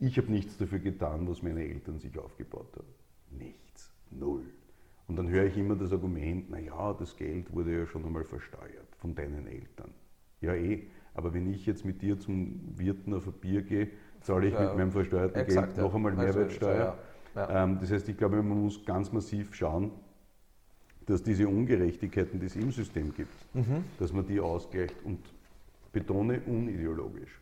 Ich 0.00 0.16
habe 0.16 0.30
nichts 0.32 0.56
dafür 0.56 0.78
getan, 0.78 1.28
was 1.28 1.42
meine 1.42 1.62
Eltern 1.62 1.98
sich 1.98 2.18
aufgebaut 2.18 2.72
haben. 2.76 3.38
Nichts. 3.38 3.92
Null. 4.10 4.42
Und 5.06 5.16
dann 5.16 5.28
höre 5.28 5.44
ich 5.44 5.56
immer 5.58 5.76
das 5.76 5.92
Argument, 5.92 6.50
naja, 6.50 6.94
das 6.98 7.16
Geld 7.16 7.52
wurde 7.52 7.78
ja 7.80 7.86
schon 7.86 8.04
einmal 8.04 8.24
versteuert 8.24 8.86
von 8.98 9.14
deinen 9.14 9.46
Eltern. 9.46 9.90
Ja 10.40 10.54
eh, 10.54 10.84
aber 11.14 11.34
wenn 11.34 11.52
ich 11.52 11.66
jetzt 11.66 11.84
mit 11.84 12.00
dir 12.00 12.18
zum 12.18 12.60
Wirten 12.78 13.12
auf 13.12 13.26
ein 13.26 13.32
Bier 13.34 13.62
gehe, 13.62 13.88
zahle 14.22 14.46
ich 14.48 14.54
Ja, 14.54 14.60
mit 14.68 14.76
meinem 14.76 14.92
versteuerten 14.92 15.38
exakt, 15.40 15.66
Geld 15.68 15.76
ja. 15.78 15.82
noch 15.82 15.94
einmal 15.94 16.12
Also, 16.18 16.38
Mehrwertsteuer. 16.38 16.96
ja. 17.34 17.64
Ähm, 17.64 17.78
das 17.80 17.90
heißt, 17.90 18.08
ich 18.08 18.16
glaube, 18.16 18.42
man 18.42 18.62
muss 18.62 18.84
ganz 18.84 19.12
massiv 19.12 19.54
schauen, 19.54 19.90
dass 21.06 21.22
diese 21.22 21.46
Ungerechtigkeiten, 21.48 22.38
die 22.40 22.46
es 22.46 22.56
im 22.56 22.70
System 22.70 23.12
gibt, 23.14 23.34
Mhm. 23.54 23.84
dass 23.98 24.12
man 24.12 24.26
die 24.26 24.40
ausgleicht 24.40 24.94
und 25.04 25.18
betone 25.92 26.40
unideologisch. 26.46 27.39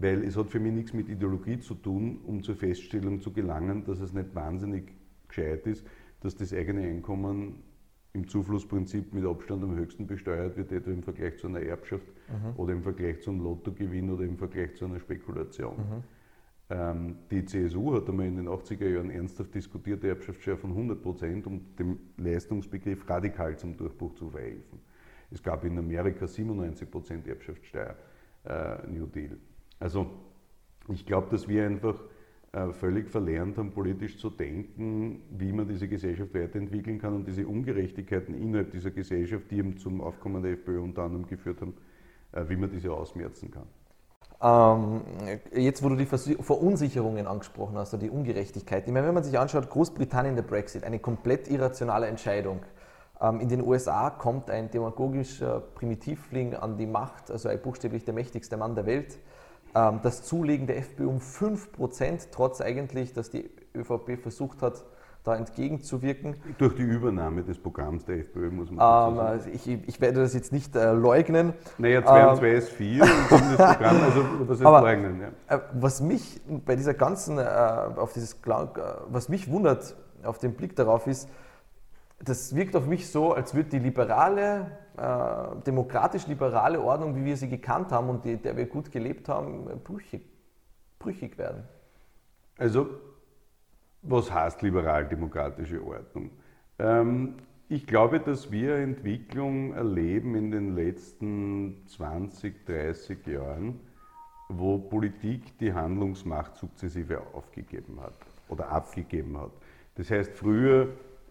Weil 0.00 0.22
es 0.22 0.36
hat 0.36 0.50
für 0.50 0.60
mich 0.60 0.72
nichts 0.72 0.92
mit 0.92 1.08
Ideologie 1.08 1.58
zu 1.58 1.74
tun, 1.74 2.20
um 2.24 2.42
zur 2.42 2.54
Feststellung 2.54 3.20
zu 3.20 3.32
gelangen, 3.32 3.84
dass 3.84 4.00
es 4.00 4.12
nicht 4.12 4.34
wahnsinnig 4.34 4.92
gescheit 5.26 5.66
ist, 5.66 5.84
dass 6.20 6.36
das 6.36 6.52
eigene 6.52 6.82
Einkommen 6.82 7.62
im 8.12 8.26
Zuflussprinzip 8.28 9.12
mit 9.12 9.24
Abstand 9.24 9.62
am 9.64 9.76
höchsten 9.76 10.06
besteuert 10.06 10.56
wird, 10.56 10.72
etwa 10.72 10.90
im 10.90 11.02
Vergleich 11.02 11.38
zu 11.38 11.48
einer 11.48 11.60
Erbschaft 11.60 12.06
oder 12.56 12.72
im 12.72 12.82
Vergleich 12.82 13.20
zu 13.22 13.30
einem 13.30 13.40
Lottogewinn 13.40 14.10
oder 14.10 14.24
im 14.24 14.36
Vergleich 14.38 14.74
zu 14.76 14.86
einer 14.86 14.98
Spekulation. 15.00 15.76
Ähm, 16.70 17.16
die 17.30 17.44
CSU 17.44 17.94
hat 17.94 18.08
einmal 18.08 18.26
in 18.26 18.36
den 18.36 18.48
80er 18.48 18.88
Jahren 18.88 19.10
ernsthaft 19.10 19.54
diskutiert, 19.54 20.02
die 20.02 20.08
Erbschaftssteuer 20.08 20.58
von 20.58 20.70
100 20.70 21.02
Prozent, 21.02 21.46
um 21.46 21.74
dem 21.76 21.98
Leistungsbegriff 22.18 23.08
radikal 23.08 23.56
zum 23.56 23.76
Durchbruch 23.76 24.14
zu 24.14 24.28
verhelfen. 24.30 24.78
Es 25.30 25.42
gab 25.42 25.64
in 25.64 25.78
Amerika 25.78 26.26
97 26.26 26.90
Prozent 26.90 27.26
Erbschaftssteuer, 27.26 27.96
äh, 28.44 28.86
New 28.86 29.06
Deal. 29.06 29.38
Also 29.80 30.06
ich 30.88 31.06
glaube, 31.06 31.28
dass 31.30 31.48
wir 31.48 31.66
einfach 31.66 32.00
äh, 32.52 32.72
völlig 32.72 33.10
verlernt 33.10 33.58
haben, 33.58 33.72
politisch 33.72 34.18
zu 34.18 34.30
denken, 34.30 35.22
wie 35.30 35.52
man 35.52 35.68
diese 35.68 35.86
Gesellschaft 35.86 36.34
weiterentwickeln 36.34 36.98
kann 36.98 37.14
und 37.14 37.28
diese 37.28 37.46
Ungerechtigkeiten 37.46 38.34
innerhalb 38.34 38.70
dieser 38.70 38.90
Gesellschaft, 38.90 39.50
die 39.50 39.58
eben 39.58 39.76
zum 39.76 40.00
Aufkommen 40.00 40.42
der 40.42 40.52
FPÖ 40.52 40.80
unter 40.80 41.02
anderem 41.02 41.26
geführt 41.26 41.60
haben, 41.60 41.74
äh, 42.32 42.44
wie 42.48 42.56
man 42.56 42.70
diese 42.70 42.92
ausmerzen 42.92 43.50
kann. 43.50 43.66
Ähm, 44.40 45.02
jetzt, 45.52 45.82
wo 45.82 45.88
du 45.88 45.96
die 45.96 46.06
Vers 46.06 46.30
Verunsicherungen 46.40 47.26
angesprochen 47.26 47.76
hast, 47.76 47.92
oder 47.92 48.04
die 48.04 48.10
Ungerechtigkeit. 48.10 48.86
Ich 48.86 48.92
meine, 48.92 49.06
wenn 49.06 49.14
man 49.14 49.24
sich 49.24 49.38
anschaut, 49.38 49.68
Großbritannien, 49.68 50.36
der 50.36 50.42
Brexit, 50.42 50.84
eine 50.84 51.00
komplett 51.00 51.48
irrationale 51.48 52.06
Entscheidung. 52.06 52.60
Ähm, 53.20 53.40
in 53.40 53.48
den 53.48 53.62
USA 53.62 54.10
kommt 54.10 54.48
ein 54.48 54.70
demagogischer 54.70 55.60
Primitivling 55.60 56.54
an 56.54 56.76
die 56.78 56.86
Macht, 56.86 57.30
also 57.30 57.48
ein 57.48 57.60
buchstäblich 57.60 58.04
der 58.04 58.14
mächtigste 58.14 58.56
Mann 58.56 58.74
der 58.76 58.86
Welt. 58.86 59.18
Ähm, 59.74 60.00
das 60.02 60.22
Zulegen 60.24 60.66
der 60.66 60.78
FPÖ 60.78 61.06
um 61.06 61.18
5%, 61.18 62.28
trotz 62.32 62.60
eigentlich, 62.60 63.12
dass 63.12 63.30
die 63.30 63.50
ÖVP 63.74 64.18
versucht 64.20 64.62
hat, 64.62 64.84
da 65.24 65.36
entgegenzuwirken. 65.36 66.36
Durch 66.58 66.74
die 66.76 66.82
Übernahme 66.82 67.42
des 67.42 67.58
Programms 67.58 68.04
der 68.04 68.18
FPÖ 68.18 68.50
muss 68.50 68.70
man 68.70 68.76
Ähm, 69.10 69.16
sagen. 69.16 69.18
also 69.18 69.50
ich, 69.50 69.68
ich 69.68 70.00
werde 70.00 70.20
das 70.20 70.32
jetzt 70.32 70.52
nicht 70.52 70.74
äh, 70.74 70.92
leugnen. 70.92 71.52
Naja, 71.76 72.02
2 72.04 72.20
ähm, 72.20 72.28
und 72.28 72.36
2 72.36 72.50
ist 72.52 72.68
4 72.70 73.02
und 73.02 73.10
das 73.30 73.56
Programm, 73.76 73.96
also 74.02 74.24
was 74.46 74.60
ist 74.60 74.64
Aber- 74.66 74.80
leugnen? 74.80 75.20
Ja. 75.20 75.56
Äh, 75.56 75.60
Was 75.74 76.00
mich 76.00 76.40
bei 76.64 76.76
dieser 76.76 76.94
ganzen, 76.94 77.36
äh, 77.38 77.42
auf 77.42 78.12
dieses, 78.14 78.34
äh, 78.34 78.36
was 79.10 79.28
mich 79.28 79.50
wundert 79.50 79.96
auf 80.24 80.38
den 80.38 80.54
Blick 80.54 80.74
darauf 80.76 81.06
ist, 81.06 81.28
das 82.20 82.54
wirkt 82.54 82.74
auf 82.74 82.86
mich 82.86 83.08
so, 83.08 83.32
als 83.32 83.54
würde 83.54 83.70
die 83.70 83.78
liberale, 83.78 84.78
äh, 84.96 85.62
demokratisch-liberale 85.64 86.80
Ordnung, 86.80 87.14
wie 87.14 87.24
wir 87.24 87.36
sie 87.36 87.48
gekannt 87.48 87.92
haben 87.92 88.08
und 88.08 88.24
die, 88.24 88.36
der 88.36 88.56
wir 88.56 88.66
gut 88.66 88.90
gelebt 88.90 89.28
haben, 89.28 89.66
brüchig, 89.84 90.22
brüchig 90.98 91.38
werden. 91.38 91.64
Also, 92.58 92.88
was 94.02 94.32
heißt 94.32 94.62
liberal-demokratische 94.62 95.84
Ordnung? 95.84 96.30
Ähm, 96.78 97.36
ich 97.68 97.86
glaube, 97.86 98.18
dass 98.18 98.50
wir 98.50 98.76
Entwicklung 98.76 99.74
erleben 99.74 100.34
in 100.34 100.50
den 100.50 100.74
letzten 100.74 101.86
20, 101.86 102.64
30 102.66 103.26
Jahren, 103.26 103.80
wo 104.48 104.78
Politik 104.78 105.58
die 105.58 105.72
Handlungsmacht 105.72 106.56
sukzessive 106.56 107.20
aufgegeben 107.34 108.00
hat 108.00 108.14
oder 108.48 108.70
abgegeben 108.70 109.38
hat. 109.38 109.50
Das 109.96 110.10
heißt, 110.10 110.32
früher 110.32 110.88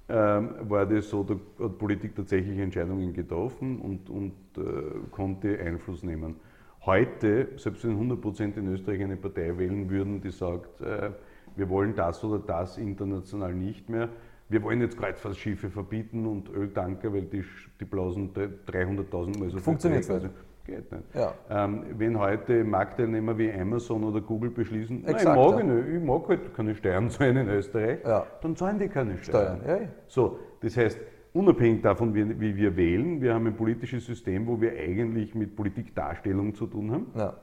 ähm, 0.09 0.55
war 0.69 0.85
das 0.85 1.09
so, 1.09 1.23
da 1.23 1.35
hat 1.63 1.77
Politik 1.77 2.15
tatsächlich 2.15 2.57
Entscheidungen 2.59 3.13
getroffen 3.13 3.79
und, 3.81 4.09
und 4.09 4.33
äh, 4.57 4.61
konnte 5.11 5.59
Einfluss 5.59 6.03
nehmen. 6.03 6.35
Heute, 6.85 7.49
selbst 7.57 7.83
wenn 7.83 7.91
100 7.91 8.21
Prozent 8.21 8.57
in 8.57 8.67
Österreich 8.67 9.01
eine 9.03 9.17
Partei 9.17 9.57
wählen 9.57 9.89
würden, 9.89 10.21
die 10.21 10.29
sagt, 10.29 10.79
äh, 10.81 11.11
wir 11.55 11.69
wollen 11.69 11.95
das 11.95 12.23
oder 12.23 12.39
das 12.39 12.77
international 12.77 13.53
nicht 13.53 13.89
mehr, 13.89 14.09
wir 14.49 14.63
wollen 14.63 14.79
jetzt 14.79 14.97
Kreuzfahrtschiffe 14.97 15.69
verbieten 15.69 16.25
und 16.25 16.49
Öltanker, 16.49 17.11
weil 17.11 17.23
die, 17.23 17.43
die 17.79 17.85
blasen 17.85 18.33
300.000 18.33 19.39
Mal 19.39 19.49
so 19.49 19.57
viel 19.57 19.59
Funktioniert's 19.59 20.07
Dreck. 20.07 20.31
Geht 20.67 20.91
nicht. 20.91 21.15
Ja. 21.15 21.33
Ähm, 21.49 21.85
wenn 21.97 22.19
heute 22.19 22.65
Marktteilnehmer 22.65 23.37
wie 23.37 23.49
Amazon 23.53 24.03
oder 24.03 24.19
Google 24.19 24.49
beschließen, 24.49 25.01
nein, 25.05 25.15
ich 25.17 25.23
mag, 25.23 25.63
nicht, 25.63 25.87
ich 25.95 26.03
mag 26.03 26.27
halt 26.27 26.53
keine 26.53 26.75
Steuern 26.75 27.09
zahlen 27.09 27.37
in 27.37 27.47
Österreich, 27.49 27.99
Ja. 28.03 28.27
dann 28.41 28.55
zahlen 28.57 28.77
die 28.77 28.89
keine 28.89 29.17
Steuern. 29.17 29.61
Steuern. 29.61 29.87
So, 30.07 30.39
das 30.61 30.75
heißt, 30.75 30.99
unabhängig 31.31 31.81
davon, 31.83 32.13
wie, 32.13 32.37
wie 32.37 32.55
wir 32.57 32.75
wählen, 32.75 33.21
wir 33.21 33.33
haben 33.33 33.47
ein 33.47 33.55
politisches 33.55 34.05
System, 34.05 34.45
wo 34.45 34.59
wir 34.59 34.73
eigentlich 34.73 35.33
mit 35.35 35.55
Politikdarstellung 35.55 36.53
zu 36.53 36.67
tun 36.67 36.91
haben. 36.91 37.07
Ja. 37.15 37.33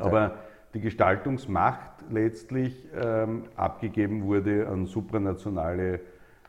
Aber 0.00 0.34
die 0.74 0.80
Gestaltungsmacht 0.80 2.04
letztlich 2.10 2.88
ähm, 3.00 3.44
abgegeben 3.54 4.24
wurde 4.24 4.66
an 4.66 4.86
supranationale 4.86 6.00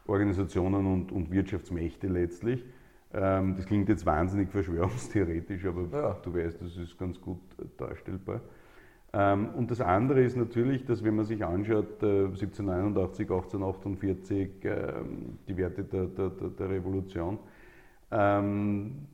Organisationen 0.08 0.88
und, 0.88 1.12
und 1.12 1.32
Wirtschaftsmächte 1.32 2.08
letztlich. 2.08 2.66
Ähm, 3.18 3.56
das 3.56 3.66
klingt 3.66 3.88
jetzt 3.88 4.06
wahnsinnig 4.06 4.50
verschwörungstheoretisch, 4.52 5.66
aber 5.66 5.88
Ja. 5.92 6.14
du 6.22 6.34
weißt, 6.34 6.62
das 6.62 6.76
ist 6.76 6.98
ganz 7.00 7.20
gut 7.22 7.40
äh, 7.60 7.64
darstellbar. 7.78 8.42
Ähm, 9.14 9.50
und 9.56 9.72
das 9.72 9.80
andere 9.80 10.22
ist 10.22 10.36
natürlich, 10.36 10.84
dass 10.86 11.02
wenn 11.02 11.16
man 11.16 11.24
sich 11.24 11.46
anschaut, 11.46 12.04
äh, 12.04 12.26
1789, 12.26 13.30
1848, 13.30 14.50
ähm, 14.64 15.40
die 15.48 15.56
Werte 15.56 15.86
der, 15.86 16.08
der, 16.08 16.30
der, 16.30 16.50
der 16.50 16.70
Revolution, 16.70 17.40
ähm, 18.12 19.08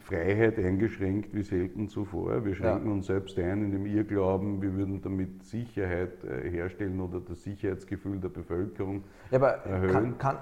Freiheit 0.00 0.58
eingeschränkt 0.58 1.34
wie 1.34 1.42
selten 1.42 1.88
zuvor. 1.88 2.44
Wir 2.44 2.54
schränken 2.54 2.86
ja. 2.86 2.92
uns 2.92 3.06
selbst 3.06 3.38
ein 3.38 3.64
in 3.64 3.72
dem 3.72 3.86
Irrglauben, 3.86 4.60
wir 4.62 4.74
würden 4.74 5.00
damit 5.02 5.44
Sicherheit 5.44 6.24
äh, 6.24 6.50
herstellen 6.50 7.00
oder 7.00 7.20
das 7.20 7.42
Sicherheitsgefühl 7.42 8.18
der 8.18 8.30
Bevölkerung 8.30 9.04
ja, 9.30 9.38
aber 9.38 9.50
erhöhen. 9.66 10.18
Kann, 10.18 10.18
kann, 10.18 10.38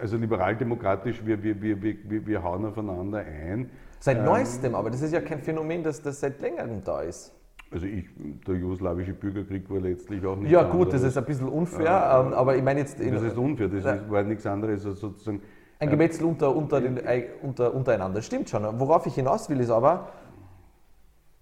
also 0.00 0.16
liberaldemokratisch, 0.16 1.24
wir, 1.24 1.42
wir, 1.42 1.62
wir, 1.62 1.82
wir, 1.82 2.26
wir 2.26 2.42
hauen 2.42 2.64
aufeinander 2.64 3.18
ein. 3.18 3.70
Seit 4.00 4.18
ähm, 4.18 4.24
neuestem, 4.24 4.74
aber 4.74 4.90
das 4.90 5.02
ist 5.02 5.12
ja 5.12 5.20
kein 5.20 5.40
Phänomen, 5.40 5.82
das, 5.82 6.02
das 6.02 6.20
seit 6.20 6.40
längerem 6.40 6.82
da 6.84 7.02
ist. 7.02 7.32
Also 7.70 7.86
ich, 7.86 8.04
der 8.46 8.56
jugoslawische 8.56 9.14
Bürgerkrieg 9.14 9.70
war 9.70 9.80
letztlich 9.80 10.24
auch 10.26 10.36
nicht 10.36 10.50
Ja 10.50 10.64
gut, 10.64 10.88
anderes. 10.88 11.02
das 11.02 11.10
ist 11.10 11.16
ein 11.16 11.24
bisschen 11.24 11.48
unfair, 11.48 11.86
äh, 11.86 12.34
aber 12.34 12.56
ich 12.56 12.62
meine 12.62 12.80
jetzt... 12.80 13.00
das 13.00 13.22
ist 13.22 13.38
unfair, 13.38 13.68
das 13.68 13.84
ist, 13.84 14.10
war 14.10 14.22
nichts 14.24 14.44
anderes 14.44 14.84
als 14.84 15.00
sozusagen 15.00 15.40
ein 15.82 15.90
Gemetzel 15.90 16.24
unter, 16.24 16.54
unter, 16.54 16.80
den, 16.80 17.00
unter, 17.42 17.74
untereinander, 17.74 18.22
stimmt 18.22 18.48
schon. 18.48 18.62
Worauf 18.78 19.04
ich 19.06 19.16
hinaus 19.16 19.50
will, 19.50 19.58
ist 19.58 19.70
aber, 19.70 20.10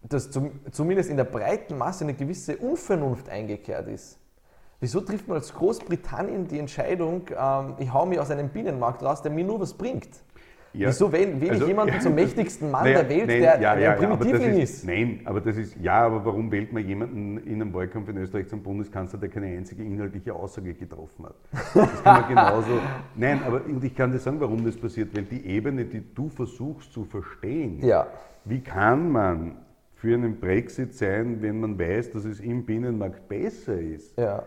dass 0.02 0.30
zum, 0.30 0.52
zumindest 0.70 1.10
in 1.10 1.18
der 1.18 1.24
breiten 1.24 1.76
Masse 1.76 2.04
eine 2.04 2.14
gewisse 2.14 2.56
Unvernunft 2.56 3.28
eingekehrt 3.28 3.86
ist. 3.88 4.18
Wieso 4.80 5.02
trifft 5.02 5.28
man 5.28 5.36
als 5.36 5.52
Großbritannien 5.52 6.48
die 6.48 6.58
Entscheidung, 6.58 7.28
ähm, 7.38 7.74
ich 7.78 7.92
hau 7.92 8.06
mich 8.06 8.18
aus 8.18 8.30
einem 8.30 8.48
Binnenmarkt 8.48 9.02
raus, 9.02 9.20
der 9.20 9.30
mir 9.30 9.44
nur 9.44 9.60
was 9.60 9.74
bringt? 9.74 10.08
Ja. 10.72 10.88
Wieso 10.88 11.10
wähle 11.10 11.40
wähl 11.40 11.48
ich 11.48 11.50
also, 11.50 11.66
jemanden 11.66 11.94
ja. 11.94 12.00
zum 12.00 12.14
mächtigsten 12.16 12.70
Mann 12.70 12.84
naja, 12.84 13.02
der 13.02 13.08
Welt, 13.10 13.26
nein, 13.26 13.40
der, 13.40 13.60
ja, 13.60 13.74
der 13.74 13.82
ja, 13.82 13.94
Primitivling 13.94 14.60
ist, 14.60 14.70
ist, 14.74 14.86
Nein, 14.86 15.20
aber 15.24 15.40
das 15.40 15.56
ist, 15.56 15.76
ja, 15.80 16.06
aber 16.06 16.24
warum 16.24 16.50
wählt 16.52 16.72
man 16.72 16.86
jemanden 16.86 17.38
in 17.38 17.54
einem 17.54 17.74
Wahlkampf 17.74 18.08
in 18.08 18.18
Österreich 18.18 18.46
zum 18.46 18.62
Bundeskanzler, 18.62 19.18
der 19.18 19.30
keine 19.30 19.46
einzige 19.46 19.82
inhaltliche 19.82 20.32
Aussage 20.32 20.74
getroffen 20.74 21.26
hat? 21.26 21.34
Das 21.52 22.02
kann 22.04 22.20
man 22.20 22.28
genauso. 22.28 22.78
nein, 23.16 23.40
aber 23.44 23.62
ich 23.82 23.94
kann 23.96 24.12
dir 24.12 24.20
sagen, 24.20 24.38
warum 24.40 24.64
das 24.64 24.76
passiert, 24.76 25.16
weil 25.16 25.24
die 25.24 25.44
Ebene, 25.44 25.84
die 25.84 26.02
du 26.14 26.28
versuchst 26.28 26.92
zu 26.92 27.04
verstehen, 27.04 27.84
ja. 27.84 28.06
wie 28.44 28.60
kann 28.60 29.10
man 29.10 29.56
für 29.96 30.14
einen 30.14 30.38
Brexit 30.38 30.94
sein, 30.94 31.42
wenn 31.42 31.58
man 31.58 31.76
weiß, 31.78 32.12
dass 32.12 32.24
es 32.24 32.38
im 32.38 32.64
Binnenmarkt 32.64 33.28
besser 33.28 33.78
ist? 33.78 34.16
Ja. 34.16 34.44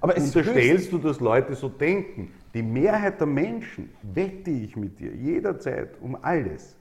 Aber 0.00 0.16
Unterstellst 0.16 0.92
du, 0.92 0.98
dass 0.98 1.18
Leute 1.18 1.54
so 1.54 1.68
denken? 1.68 2.30
Die 2.54 2.62
Mehrheit 2.62 3.20
der 3.20 3.26
Menschen, 3.26 3.90
wette 4.02 4.50
ich 4.50 4.76
mit 4.76 4.98
dir, 4.98 5.14
jederzeit 5.14 6.00
um 6.00 6.16
alles, 6.22 6.76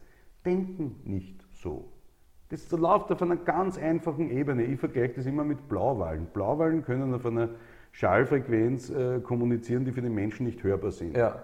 denken 0.46 0.96
nicht 1.04 1.46
so. 1.52 1.92
Das 2.50 2.72
läuft 2.72 3.12
auf 3.12 3.22
einer 3.22 3.36
ganz 3.36 3.78
einfachen 3.78 4.32
Ebene. 4.32 4.64
Ich 4.64 4.80
vergleiche 4.80 5.16
das 5.16 5.26
immer 5.26 5.44
mit 5.44 5.68
Blauwahlen. 5.68 6.28
Blauwahlen 6.34 6.84
können 6.84 7.14
auf 7.14 7.26
einer 7.26 7.50
Schallfrequenz 7.92 8.90
äh, 8.90 9.20
kommunizieren, 9.20 9.84
die 9.84 9.92
für 9.92 10.02
den 10.02 10.14
Menschen 10.14 10.46
nicht 10.46 10.64
hörbar 10.64 10.92
sind. 10.92 11.18
Ja. 11.18 11.44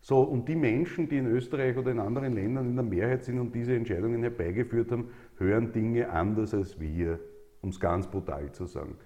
So, 0.00 0.20
und 0.22 0.48
die 0.48 0.56
Menschen, 0.56 1.08
die 1.08 1.18
in 1.18 1.26
Österreich 1.26 1.76
oder 1.76 1.92
in 1.92 2.00
anderen 2.00 2.32
Ländern 2.32 2.66
in 2.70 2.76
der 2.76 2.84
Mehrheit 2.84 3.24
sind 3.24 3.38
und 3.38 3.54
diese 3.54 3.74
Entscheidungen 3.74 4.22
herbeigeführt 4.22 4.90
haben, 4.90 5.10
hören 5.38 5.72
Dinge 5.72 6.10
anders 6.10 6.54
als 6.54 6.80
wir, 6.80 7.20
um 7.60 7.70
es 7.70 7.78
ganz 7.78 8.08
brutal 8.08 8.50
zu 8.52 8.66
sagen 8.66 8.96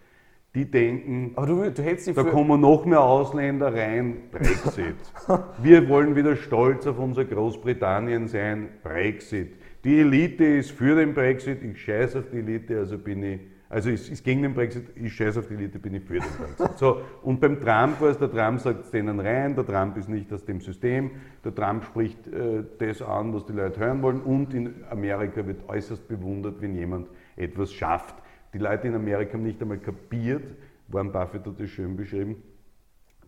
die 0.54 0.68
denken, 0.68 1.32
Aber 1.36 1.46
du, 1.46 1.70
du 1.70 2.12
da 2.12 2.24
kommen 2.24 2.60
noch 2.60 2.84
mehr 2.84 3.00
Ausländer 3.00 3.72
rein, 3.72 4.16
Brexit. 4.32 4.96
Wir 5.62 5.88
wollen 5.88 6.16
wieder 6.16 6.34
stolz 6.34 6.86
auf 6.88 6.98
unser 6.98 7.24
Großbritannien 7.24 8.26
sein, 8.26 8.68
Brexit. 8.82 9.52
Die 9.84 10.00
Elite 10.00 10.44
ist 10.44 10.72
für 10.72 10.96
den 10.96 11.14
Brexit, 11.14 11.62
ich 11.62 11.80
scheiße 11.80 12.18
auf 12.18 12.24
die 12.32 12.38
Elite, 12.38 12.78
also 12.78 12.98
bin 12.98 13.22
ich, 13.22 13.40
also 13.68 13.90
ist, 13.90 14.10
ist 14.10 14.24
gegen 14.24 14.42
den 14.42 14.52
Brexit, 14.52 14.88
ich 14.96 15.14
scheiße 15.14 15.38
auf 15.38 15.46
die 15.46 15.54
Elite, 15.54 15.78
bin 15.78 15.94
ich 15.94 16.02
für 16.02 16.14
den 16.14 16.24
Brexit. 16.36 16.78
So, 16.78 17.00
und 17.22 17.40
beim 17.40 17.60
Trump 17.60 18.00
war 18.00 18.08
es, 18.08 18.18
der 18.18 18.30
Trump 18.30 18.58
sagt 18.58 18.86
es 18.86 18.90
denen 18.90 19.20
rein, 19.20 19.54
der 19.54 19.64
Trump 19.64 19.96
ist 19.96 20.08
nicht 20.08 20.32
aus 20.32 20.44
dem 20.44 20.60
System, 20.60 21.12
der 21.44 21.54
Trump 21.54 21.84
spricht 21.84 22.26
äh, 22.26 22.64
das 22.78 23.00
an, 23.00 23.32
was 23.32 23.46
die 23.46 23.52
Leute 23.52 23.78
hören 23.78 24.02
wollen 24.02 24.20
und 24.20 24.52
in 24.52 24.74
Amerika 24.90 25.46
wird 25.46 25.68
äußerst 25.68 26.08
bewundert, 26.08 26.60
wenn 26.60 26.74
jemand 26.74 27.06
etwas 27.36 27.72
schafft. 27.72 28.16
Die 28.52 28.58
Leute 28.58 28.88
in 28.88 28.94
Amerika 28.94 29.34
haben 29.34 29.44
nicht 29.44 29.60
einmal 29.62 29.78
kapiert, 29.78 30.56
Warren 30.88 31.12
Buffett 31.12 31.46
hat 31.46 31.60
das 31.60 31.70
schön 31.70 31.96
beschrieben, 31.96 32.42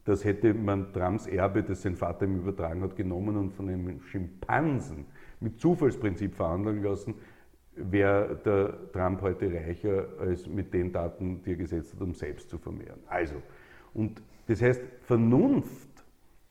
das 0.05 0.25
hätte 0.25 0.53
man 0.53 0.93
Trumps 0.93 1.29
Erbe, 1.29 1.63
das 1.63 1.83
sein 1.83 1.95
Vater 1.95 2.25
ihm 2.25 2.39
übertragen 2.39 2.83
hat, 2.83 2.97
genommen 2.97 3.37
und 3.37 3.53
von 3.53 3.69
einem 3.69 4.01
Schimpansen 4.03 5.07
mit 5.39 5.61
Zufallsprinzip 5.61 6.35
verhandeln 6.35 6.83
lassen, 6.83 7.15
wäre 7.77 8.37
der 8.45 8.93
Trump 8.93 9.23
heute 9.23 9.53
reicher 9.53 10.09
als 10.19 10.49
mit 10.49 10.75
den 10.75 10.93
Daten, 10.93 11.41
die 11.45 11.51
er 11.51 11.57
gesetzt 11.57 11.95
hat, 11.95 12.01
um 12.03 12.15
selbst 12.15 12.51
zu 12.51 12.59
vermehren. 12.59 12.99
Also, 13.07 13.37
und 13.95 14.21
das 14.49 14.61
heißt, 14.61 14.83
Vernunft, 15.03 15.89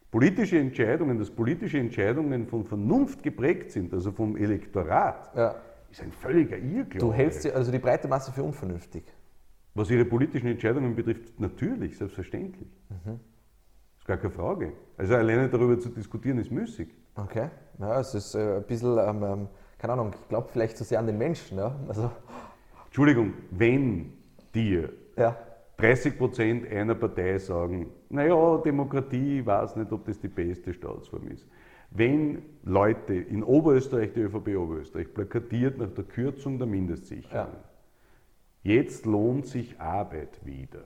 politische 0.09 0.57
Entscheidungen, 0.57 1.19
dass 1.19 1.29
politische 1.29 1.77
Entscheidungen 1.77 2.47
von 2.47 2.63
Vernunft 2.63 3.21
geprägt 3.21 3.71
sind, 3.71 3.93
also 3.93 4.11
vom 4.11 4.37
Elektorat, 4.37 5.35
ja 5.35 5.55
ist 5.91 6.01
ein 6.01 6.11
völliger 6.11 6.57
Irrglaube. 6.57 6.99
Du 6.99 7.13
hältst 7.13 7.45
also 7.51 7.71
die 7.71 7.79
breite 7.79 8.07
Masse 8.07 8.31
für 8.31 8.43
unvernünftig? 8.43 9.03
Was 9.73 9.89
ihre 9.89 10.05
politischen 10.05 10.47
Entscheidungen 10.47 10.95
betrifft, 10.95 11.39
natürlich, 11.39 11.97
selbstverständlich. 11.97 12.69
Mhm. 12.89 13.19
Ist 13.97 14.05
gar 14.05 14.17
keine 14.17 14.31
Frage. 14.31 14.73
Also 14.97 15.15
alleine 15.15 15.49
darüber 15.49 15.79
zu 15.79 15.89
diskutieren, 15.89 16.39
ist 16.39 16.51
müßig. 16.51 16.89
Okay, 17.15 17.49
ja, 17.79 17.99
es 17.99 18.15
ist 18.15 18.35
äh, 18.35 18.57
ein 18.57 18.63
bisschen, 18.63 18.97
ähm, 18.97 19.23
ähm, 19.23 19.47
keine 19.77 19.93
Ahnung, 19.93 20.11
ich 20.13 20.29
glaube 20.29 20.49
vielleicht 20.51 20.77
zu 20.77 20.83
sehr 20.83 20.99
an 20.99 21.07
den 21.07 21.17
Menschen. 21.17 21.57
Ja? 21.57 21.75
Also 21.87 22.11
Entschuldigung, 22.85 23.33
wenn 23.51 24.13
dir 24.53 24.91
ja. 25.17 25.35
30 25.77 26.17
Prozent 26.17 26.71
einer 26.71 26.95
Partei 26.95 27.37
sagen, 27.37 27.91
naja, 28.09 28.57
Demokratie, 28.57 29.39
ich 29.39 29.45
weiß 29.45 29.75
nicht, 29.77 29.91
ob 29.91 30.05
das 30.05 30.19
die 30.19 30.27
beste 30.27 30.73
Staatsform 30.73 31.27
ist. 31.29 31.45
Wenn 31.91 32.41
Leute 32.63 33.13
in 33.13 33.43
Oberösterreich, 33.43 34.13
die 34.13 34.21
ÖVP 34.21 34.55
Oberösterreich, 34.57 35.13
plakatiert 35.13 35.77
nach 35.77 35.91
der 35.91 36.05
Kürzung 36.05 36.57
der 36.57 36.67
Mindestsicherung, 36.67 37.53
ja. 37.53 37.63
jetzt 38.63 39.05
lohnt 39.05 39.45
sich 39.45 39.79
Arbeit 39.79 40.45
wieder. 40.45 40.85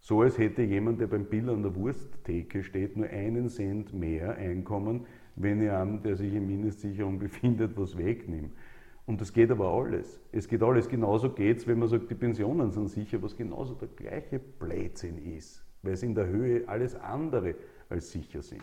So 0.00 0.22
als 0.22 0.38
hätte 0.38 0.62
jemand, 0.62 1.00
der 1.00 1.06
beim 1.06 1.26
Bill 1.26 1.50
an 1.50 1.62
der 1.62 1.76
Wursttheke 1.76 2.64
steht, 2.64 2.96
nur 2.96 3.08
einen 3.08 3.48
Cent 3.48 3.94
mehr 3.94 4.34
Einkommen, 4.34 5.06
wenn 5.36 5.62
er 5.62 5.80
einem, 5.80 6.02
der 6.02 6.16
sich 6.16 6.34
in 6.34 6.48
Mindestsicherung 6.48 7.18
befindet, 7.20 7.76
was 7.76 7.96
wegnimmt. 7.96 8.52
Und 9.06 9.20
das 9.20 9.32
geht 9.32 9.52
aber 9.52 9.68
alles. 9.68 10.20
Es 10.32 10.48
geht 10.48 10.62
alles. 10.62 10.88
Genauso 10.88 11.30
geht 11.30 11.58
es, 11.58 11.66
wenn 11.68 11.78
man 11.78 11.88
sagt, 11.88 12.10
die 12.10 12.14
Pensionen 12.14 12.72
sind 12.72 12.88
sicher, 12.88 13.22
was 13.22 13.36
genauso 13.36 13.74
der 13.74 13.88
gleiche 13.88 14.40
Blödsinn 14.40 15.18
ist, 15.18 15.64
weil 15.82 15.92
es 15.92 16.02
in 16.02 16.14
der 16.14 16.26
Höhe 16.26 16.66
alles 16.66 16.96
andere 16.96 17.54
als 17.88 18.10
sicher 18.10 18.42
sind. 18.42 18.62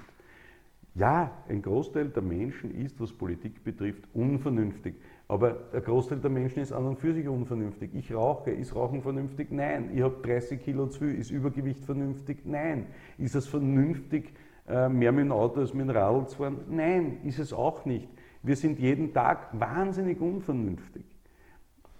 Ja, 0.97 1.31
ein 1.47 1.61
Großteil 1.61 2.09
der 2.09 2.23
Menschen 2.23 2.73
ist, 2.73 2.99
was 2.99 3.13
Politik 3.13 3.63
betrifft, 3.63 4.03
unvernünftig. 4.15 4.95
Aber 5.27 5.51
der 5.51 5.81
Großteil 5.81 6.17
der 6.19 6.31
Menschen 6.31 6.59
ist 6.59 6.71
an 6.71 6.85
und 6.85 6.97
für 6.97 7.13
sich 7.13 7.27
unvernünftig. 7.27 7.91
Ich 7.93 8.11
rauche, 8.11 8.49
ist 8.49 8.73
Rauchen 8.73 9.03
vernünftig? 9.03 9.51
Nein. 9.51 9.91
Ich 9.93 10.01
habe 10.01 10.15
30 10.23 10.59
Kilo 10.63 10.87
zu 10.87 10.99
viel, 10.99 11.15
ist 11.15 11.29
Übergewicht 11.29 11.85
vernünftig? 11.85 12.39
Nein. 12.45 12.87
Ist 13.19 13.35
es 13.35 13.45
vernünftig, 13.45 14.33
äh, 14.67 14.89
mehr 14.89 15.11
mit 15.11 15.25
dem 15.25 15.33
Auto 15.33 15.59
als 15.59 15.71
mit 15.71 15.87
dem 15.87 15.91
Radl 15.91 16.25
zu 16.27 16.37
fahren? 16.37 16.61
Nein, 16.67 17.19
ist 17.23 17.37
es 17.37 17.53
auch 17.53 17.85
nicht. 17.85 18.09
Wir 18.41 18.55
sind 18.55 18.79
jeden 18.79 19.13
Tag 19.13 19.49
wahnsinnig 19.59 20.19
unvernünftig. 20.19 21.05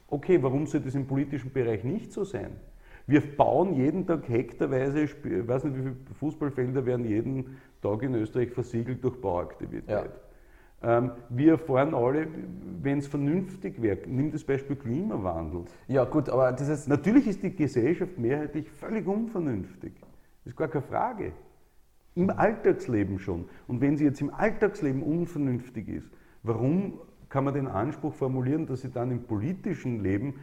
Okay, 0.07 0.41
warum 0.41 0.65
soll 0.65 0.81
das 0.81 0.95
im 0.95 1.05
politischen 1.05 1.51
Bereich 1.51 1.83
nicht 1.83 2.11
so 2.11 2.23
sein? 2.23 2.51
Wir 3.05 3.21
bauen 3.21 3.75
jeden 3.75 4.05
Tag 4.05 4.27
hektarweise, 4.27 5.01
ich 5.01 5.15
weiß 5.23 5.65
nicht, 5.65 5.77
wie 5.77 5.81
viele 5.81 5.95
Fußballfelder 6.19 6.85
werden 6.85 7.05
jeden 7.05 7.57
Tag 7.81 8.03
in 8.03 8.15
Österreich 8.15 8.51
versiegelt 8.51 9.03
durch 9.03 9.19
Bauaktivität. 9.19 9.89
Ja. 9.89 10.05
Ähm, 10.83 11.11
wir 11.29 11.53
erfahren 11.53 11.95
alle, 11.95 12.27
wenn 12.81 12.99
es 12.99 13.07
vernünftig 13.07 13.81
wäre, 13.81 13.97
nimm 14.05 14.31
das 14.31 14.43
Beispiel 14.43 14.75
Klimawandel. 14.75 15.65
Ja, 15.87 16.03
gut, 16.05 16.29
aber 16.29 16.51
dieses. 16.51 16.87
Natürlich 16.87 17.27
ist 17.27 17.41
die 17.41 17.55
Gesellschaft 17.55 18.17
mehrheitlich 18.17 18.69
völlig 18.69 19.07
unvernünftig. 19.07 19.93
Das 20.43 20.53
ist 20.53 20.55
gar 20.55 20.67
keine 20.67 20.83
Frage. 20.83 21.31
Im 22.13 22.29
Alltagsleben 22.29 23.19
schon. 23.19 23.45
Und 23.67 23.81
wenn 23.81 23.97
sie 23.97 24.05
jetzt 24.05 24.21
im 24.21 24.33
Alltagsleben 24.33 25.03
unvernünftig 25.03 25.87
ist, 25.87 26.09
warum 26.43 26.99
kann 27.29 27.43
man 27.43 27.53
den 27.53 27.67
Anspruch 27.67 28.13
formulieren, 28.13 28.65
dass 28.65 28.81
sie 28.81 28.89
dann 28.89 29.11
im 29.11 29.23
politischen 29.23 30.01
Leben 30.01 30.35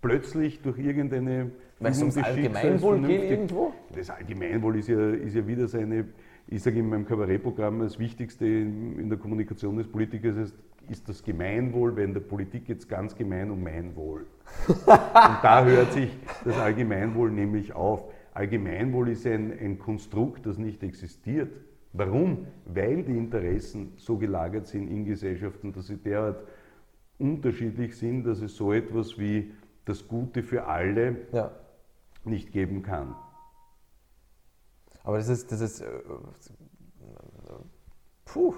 plötzlich 0.00 0.62
durch 0.62 0.78
irgendeine. 0.78 1.50
Weil 1.78 1.92
es 1.92 2.00
ums 2.00 2.16
Allgemeinwohl 2.16 3.00
geht 3.02 3.30
irgendwo? 3.30 3.72
Das 3.94 4.10
Allgemeinwohl 4.10 4.78
ist 4.78 4.88
ja, 4.88 5.10
ist 5.10 5.34
ja 5.34 5.46
wieder 5.46 5.66
seine 5.66 6.06
ich 6.50 6.62
sage 6.62 6.80
in 6.80 6.88
meinem 6.88 7.06
Kabarettprogramm, 7.06 7.78
das 7.78 7.98
Wichtigste 7.98 8.44
in 8.44 9.08
der 9.08 9.18
Kommunikation 9.18 9.76
des 9.76 9.86
Politikers 9.86 10.36
ist, 10.36 10.54
ist 10.88 11.08
das 11.08 11.22
Gemeinwohl, 11.22 11.94
weil 11.96 12.04
in 12.04 12.14
der 12.14 12.20
Politik 12.20 12.64
geht 12.64 12.78
es 12.78 12.88
ganz 12.88 13.14
gemein 13.14 13.50
um 13.52 13.62
mein 13.62 13.94
Wohl. 13.94 14.26
Und 14.66 14.86
da 14.86 15.64
hört 15.64 15.92
sich 15.92 16.10
das 16.44 16.58
Allgemeinwohl 16.58 17.30
nämlich 17.30 17.72
auf. 17.72 18.12
Allgemeinwohl 18.34 19.10
ist 19.10 19.26
ein, 19.26 19.56
ein 19.58 19.78
Konstrukt, 19.78 20.46
das 20.46 20.58
nicht 20.58 20.82
existiert. 20.82 21.52
Warum? 21.92 22.46
Weil 22.66 23.04
die 23.04 23.16
Interessen 23.16 23.92
so 23.96 24.18
gelagert 24.18 24.66
sind 24.66 24.88
in 24.88 25.04
Gesellschaften, 25.04 25.72
dass 25.72 25.86
sie 25.86 25.98
derart 25.98 26.42
unterschiedlich 27.18 27.96
sind, 27.96 28.24
dass 28.24 28.40
es 28.40 28.56
so 28.56 28.72
etwas 28.72 29.18
wie 29.18 29.52
das 29.84 30.08
Gute 30.08 30.42
für 30.42 30.66
alle 30.66 31.16
ja. 31.32 31.52
nicht 32.24 32.50
geben 32.52 32.82
kann. 32.82 33.14
Aber 35.04 35.16
das 35.18 35.28
ist, 35.28 35.50
das 35.50 35.60
ist, 35.60 35.80
äh, 35.80 35.86
puh. 38.24 38.54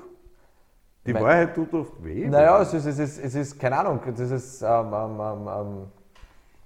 Die 1.06 1.12
Mein- 1.12 1.22
Wahrheit 1.24 1.54
tut 1.54 1.72
oft 1.74 2.04
weh. 2.04 2.28
Naja, 2.28 2.60
es 2.62 2.72
ist, 2.74 2.86
es 2.86 2.98
ist, 2.98 3.18
es 3.18 3.34
ist 3.34 3.58
keine 3.58 3.76
Ahnung, 3.78 4.00
das 4.06 4.30
ist 4.30 4.62
ähm, 4.62 4.92
ähm, 4.92 5.20
ähm, 5.20 5.48
ähm, 5.48 5.86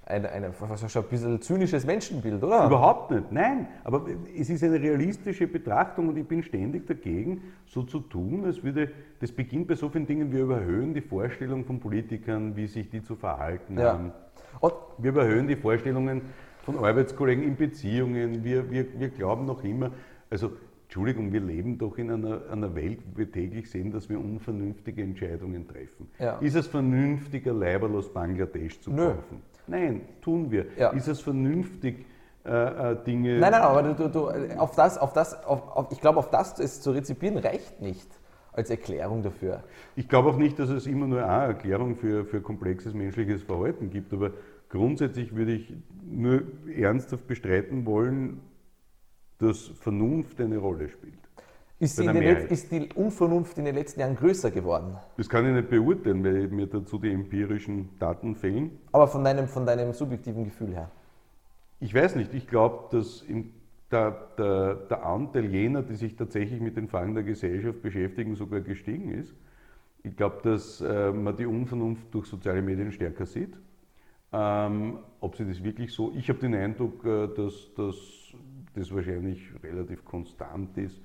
ein, 0.08 0.24
ein, 0.26 0.44
ein 0.44 1.04
bisschen 1.10 1.40
zynisches 1.40 1.84
Menschenbild, 1.86 2.42
oder? 2.44 2.66
Überhaupt 2.66 3.10
nicht, 3.10 3.32
nein. 3.32 3.66
Aber 3.82 4.06
es 4.38 4.50
ist 4.50 4.62
eine 4.62 4.80
realistische 4.80 5.46
Betrachtung 5.48 6.08
und 6.10 6.16
ich 6.16 6.28
bin 6.28 6.42
ständig 6.42 6.86
dagegen, 6.86 7.42
so 7.66 7.82
zu 7.82 8.00
tun, 8.00 8.44
als 8.44 8.62
würde, 8.62 8.90
das 9.20 9.32
beginnt 9.32 9.66
bei 9.68 9.74
so 9.74 9.88
vielen 9.88 10.06
Dingen, 10.06 10.30
wir 10.30 10.42
überhöhen 10.42 10.92
die 10.94 11.00
Vorstellung 11.00 11.64
von 11.64 11.80
Politikern, 11.80 12.54
wie 12.54 12.66
sich 12.66 12.88
die 12.90 13.02
zu 13.02 13.16
verhalten 13.16 13.78
Ja. 13.78 13.94
haben. 13.94 14.12
Und 14.60 14.74
Wir 14.98 15.10
überhöhen 15.10 15.48
die 15.48 15.56
Vorstellungen 15.56 16.22
von 16.66 16.84
Arbeitskollegen 16.84 17.44
in 17.44 17.56
Beziehungen. 17.56 18.42
Wir, 18.44 18.70
wir, 18.70 18.86
wir 18.98 19.08
glauben 19.08 19.46
noch 19.46 19.62
immer, 19.62 19.92
also 20.28 20.50
Entschuldigung, 20.82 21.32
wir 21.32 21.40
leben 21.40 21.78
doch 21.78 21.96
in 21.96 22.10
einer, 22.10 22.42
einer 22.50 22.74
Welt, 22.74 22.98
wo 23.06 23.18
wir 23.18 23.30
täglich 23.30 23.70
sehen, 23.70 23.92
dass 23.92 24.08
wir 24.08 24.18
unvernünftige 24.18 25.02
Entscheidungen 25.02 25.66
treffen. 25.66 26.10
Ja. 26.18 26.38
Ist 26.38 26.56
es 26.56 26.66
vernünftiger, 26.66 27.52
Leiberl 27.52 27.94
aus 27.96 28.12
Bangladesch 28.12 28.80
zu 28.80 28.90
Nö. 28.90 29.06
kaufen? 29.06 29.42
Nein, 29.68 30.02
tun 30.20 30.50
wir. 30.50 30.66
Ja. 30.76 30.90
Ist 30.90 31.08
es 31.08 31.20
vernünftig, 31.20 32.04
äh, 32.44 32.50
äh, 32.50 32.96
Dinge... 33.04 33.38
Nein, 33.38 33.52
nein, 33.52 33.62
aber 33.62 33.82
du, 33.94 34.08
du, 34.08 34.28
auf 34.58 34.74
das, 34.74 34.98
auf 34.98 35.12
das, 35.12 35.44
auf, 35.44 35.76
auf, 35.76 35.92
ich 35.92 36.00
glaube, 36.00 36.18
auf 36.18 36.30
das 36.30 36.58
es 36.58 36.80
zu 36.80 36.90
rezipieren 36.90 37.38
reicht 37.38 37.80
nicht 37.80 38.08
als 38.52 38.70
Erklärung 38.70 39.22
dafür. 39.22 39.62
Ich 39.96 40.08
glaube 40.08 40.30
auch 40.30 40.36
nicht, 40.36 40.58
dass 40.58 40.70
es 40.70 40.86
immer 40.86 41.06
nur 41.06 41.24
eine 41.24 41.48
Erklärung 41.48 41.94
für, 41.96 42.24
für 42.24 42.40
komplexes 42.40 42.94
menschliches 42.94 43.42
Verhalten 43.42 43.90
gibt, 43.90 44.12
aber 44.12 44.30
grundsätzlich 44.68 45.34
würde 45.34 45.52
ich 45.52 45.72
nur 46.04 46.42
ernsthaft 46.74 47.26
bestreiten 47.26 47.86
wollen, 47.86 48.40
dass 49.38 49.68
Vernunft 49.68 50.40
eine 50.40 50.58
Rolle 50.58 50.88
spielt. 50.88 51.18
Ist, 51.78 52.00
ist 52.00 52.72
die 52.72 52.88
Unvernunft 52.94 53.58
in 53.58 53.66
den 53.66 53.74
letzten 53.74 54.00
Jahren 54.00 54.16
größer 54.16 54.50
geworden? 54.50 54.96
Das 55.18 55.28
kann 55.28 55.46
ich 55.46 55.54
nicht 55.54 55.68
beurteilen, 55.68 56.24
weil 56.24 56.48
mir 56.48 56.66
dazu 56.66 56.96
die 56.98 57.12
empirischen 57.12 57.90
Daten 57.98 58.34
fehlen. 58.34 58.78
Aber 58.92 59.06
von 59.06 59.22
deinem, 59.22 59.46
von 59.46 59.66
deinem 59.66 59.92
subjektiven 59.92 60.44
Gefühl 60.44 60.72
her. 60.72 60.90
Ich 61.78 61.94
weiß 61.94 62.16
nicht, 62.16 62.32
ich 62.32 62.46
glaube, 62.46 62.96
dass 62.96 63.20
im, 63.20 63.52
der, 63.90 64.10
der, 64.38 64.74
der 64.74 65.04
Anteil 65.04 65.44
jener, 65.44 65.82
die 65.82 65.96
sich 65.96 66.16
tatsächlich 66.16 66.60
mit 66.60 66.78
den 66.78 66.88
Fragen 66.88 67.14
der 67.14 67.24
Gesellschaft 67.24 67.82
beschäftigen, 67.82 68.36
sogar 68.36 68.60
gestiegen 68.60 69.10
ist. 69.10 69.34
Ich 70.02 70.16
glaube, 70.16 70.38
dass 70.42 70.80
äh, 70.80 71.12
man 71.12 71.36
die 71.36 71.44
Unvernunft 71.44 72.06
durch 72.14 72.26
soziale 72.26 72.62
Medien 72.62 72.90
stärker 72.90 73.26
sieht. 73.26 73.54
Ähm, 74.32 74.98
ob 75.20 75.36
sie 75.36 75.46
das 75.46 75.62
wirklich 75.62 75.92
so, 75.92 76.12
ich 76.16 76.28
habe 76.28 76.38
den 76.40 76.54
Eindruck, 76.54 77.04
äh, 77.04 77.28
dass, 77.28 77.72
dass 77.76 77.96
das 78.74 78.94
wahrscheinlich 78.94 79.40
relativ 79.62 80.04
konstant 80.04 80.76
ist. 80.78 81.00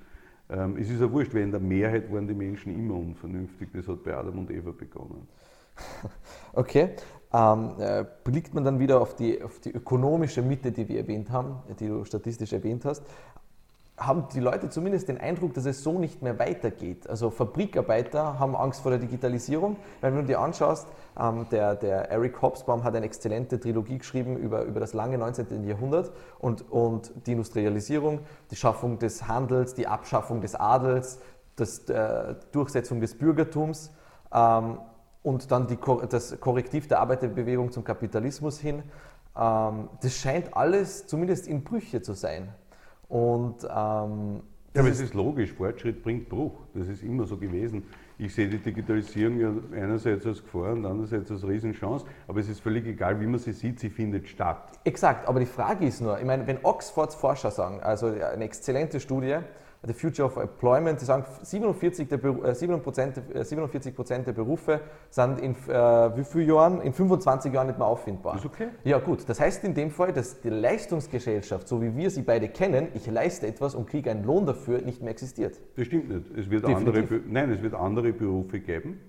Ähm, 0.50 0.76
es 0.76 0.90
ist 0.90 1.00
ja 1.00 1.10
wurscht, 1.10 1.34
weil 1.34 1.42
in 1.42 1.50
der 1.50 1.60
Mehrheit 1.60 2.12
waren 2.12 2.26
die 2.26 2.34
Menschen 2.34 2.74
immer 2.74 2.94
unvernünftig. 2.94 3.70
Das 3.72 3.88
hat 3.88 4.02
bei 4.02 4.14
Adam 4.14 4.38
und 4.38 4.50
Eva 4.50 4.72
begonnen. 4.72 5.26
Okay. 6.54 6.90
Ähm, 7.34 7.76
äh, 7.78 8.04
blickt 8.24 8.52
man 8.52 8.62
dann 8.62 8.78
wieder 8.78 9.00
auf 9.00 9.16
die, 9.16 9.42
auf 9.42 9.58
die 9.58 9.70
ökonomische 9.70 10.42
Mitte, 10.42 10.70
die 10.70 10.86
wir 10.86 10.98
erwähnt 10.98 11.30
haben, 11.30 11.62
die 11.80 11.88
du 11.88 12.04
statistisch 12.04 12.52
erwähnt 12.52 12.84
hast, 12.84 13.02
haben 13.98 14.26
die 14.32 14.40
Leute 14.40 14.68
zumindest 14.70 15.08
den 15.08 15.18
Eindruck, 15.18 15.54
dass 15.54 15.66
es 15.66 15.82
so 15.82 15.98
nicht 15.98 16.22
mehr 16.22 16.38
weitergeht. 16.38 17.08
Also 17.08 17.30
Fabrikarbeiter 17.30 18.38
haben 18.38 18.56
Angst 18.56 18.80
vor 18.80 18.90
der 18.90 18.98
Digitalisierung. 18.98 19.76
Wenn 20.00 20.16
du 20.16 20.24
dir 20.24 20.40
anschaust, 20.40 20.88
ähm, 21.18 21.46
der, 21.50 21.76
der 21.76 22.10
Eric 22.10 22.40
Hobsbawm 22.40 22.84
hat 22.84 22.94
eine 22.94 23.06
exzellente 23.06 23.60
Trilogie 23.60 23.98
geschrieben 23.98 24.36
über, 24.36 24.62
über 24.62 24.80
das 24.80 24.94
lange 24.94 25.18
19. 25.18 25.64
Jahrhundert 25.64 26.10
und, 26.38 26.70
und 26.70 27.12
die 27.26 27.32
Industrialisierung, 27.32 28.20
die 28.50 28.56
Schaffung 28.56 28.98
des 28.98 29.28
Handels, 29.28 29.74
die 29.74 29.86
Abschaffung 29.86 30.40
des 30.40 30.54
Adels, 30.54 31.20
das, 31.56 31.80
äh, 31.90 32.34
Durchsetzung 32.52 33.00
des 33.00 33.16
Bürgertums. 33.16 33.92
Ähm, 34.32 34.78
und 35.22 35.52
dann 35.52 35.68
die, 35.68 35.78
das 36.08 36.40
Korrektiv 36.40 36.88
der 36.88 37.00
Arbeiterbewegung 37.00 37.70
zum 37.70 37.84
Kapitalismus 37.84 38.58
hin. 38.58 38.82
Ähm, 39.36 39.88
das 40.00 40.14
scheint 40.14 40.56
alles 40.56 41.06
zumindest 41.06 41.46
in 41.46 41.62
Brüche 41.62 42.02
zu 42.02 42.14
sein. 42.14 42.52
Und 43.12 43.62
ähm, 43.64 44.40
Ja, 44.74 44.80
aber 44.80 44.88
es 44.88 44.98
ist 44.98 45.12
logisch, 45.12 45.52
Fortschritt 45.52 46.02
bringt 46.02 46.30
Bruch. 46.30 46.54
Das 46.72 46.88
ist 46.88 47.02
immer 47.02 47.26
so 47.26 47.36
gewesen. 47.36 47.82
Ich 48.16 48.34
sehe 48.34 48.48
die 48.48 48.56
Digitalisierung 48.56 49.38
ja 49.38 49.52
einerseits 49.78 50.24
als 50.24 50.42
Gefahr 50.42 50.72
und 50.72 50.86
andererseits 50.86 51.30
als 51.30 51.46
Riesenchance, 51.46 52.06
aber 52.26 52.40
es 52.40 52.48
ist 52.48 52.60
völlig 52.60 52.86
egal, 52.86 53.20
wie 53.20 53.26
man 53.26 53.38
sie 53.38 53.52
sieht, 53.52 53.80
sie 53.80 53.90
findet 53.90 54.28
statt. 54.28 54.78
exakt, 54.84 55.28
aber 55.28 55.40
die 55.40 55.46
Frage 55.46 55.84
ist 55.86 56.00
nur, 56.00 56.18
ich 56.18 56.24
meine, 56.24 56.46
wenn 56.46 56.58
Oxfords 56.62 57.14
Forscher 57.14 57.50
sagen, 57.50 57.80
also 57.80 58.06
eine 58.06 58.44
exzellente 58.44 58.98
Studie, 58.98 59.38
The 59.84 59.92
Future 59.94 60.26
of 60.26 60.36
Employment, 60.36 61.00
die 61.00 61.04
sagen, 61.04 61.24
47 61.42 62.08
der, 62.08 62.18
Beru- 62.20 62.44
äh, 62.44 62.54
7 62.54 62.80
Prozent, 62.82 63.20
äh, 63.34 63.44
47 63.44 63.94
Prozent 63.96 64.26
der 64.28 64.32
Berufe 64.32 64.80
sind 65.10 65.40
in 65.40 65.52
äh, 65.68 66.16
wie 66.16 66.22
vielen 66.22 66.48
Jahren? 66.48 66.80
In 66.82 66.92
25 66.92 67.52
Jahren 67.52 67.66
nicht 67.66 67.78
mehr 67.80 67.88
auffindbar. 67.88 68.36
Ist 68.36 68.46
okay. 68.46 68.68
Ja 68.84 68.98
gut, 69.00 69.28
das 69.28 69.40
heißt 69.40 69.64
in 69.64 69.74
dem 69.74 69.90
Fall, 69.90 70.12
dass 70.12 70.40
die 70.40 70.50
Leistungsgesellschaft, 70.50 71.66
so 71.66 71.82
wie 71.82 71.96
wir 71.96 72.10
sie 72.10 72.22
beide 72.22 72.48
kennen, 72.48 72.88
ich 72.94 73.08
leiste 73.08 73.48
etwas 73.48 73.74
und 73.74 73.88
kriege 73.88 74.08
einen 74.10 74.22
Lohn 74.24 74.46
dafür, 74.46 74.80
nicht 74.82 75.02
mehr 75.02 75.10
existiert. 75.10 75.60
Das 75.76 75.86
stimmt 75.86 76.08
nicht. 76.10 76.30
Es 76.38 76.48
wird 76.48 76.66
Definitiv. 76.68 77.02
andere, 77.10 77.20
nein, 77.26 77.50
es 77.50 77.60
wird 77.60 77.74
andere 77.74 78.12
Berufe 78.12 78.60
geben. 78.60 79.00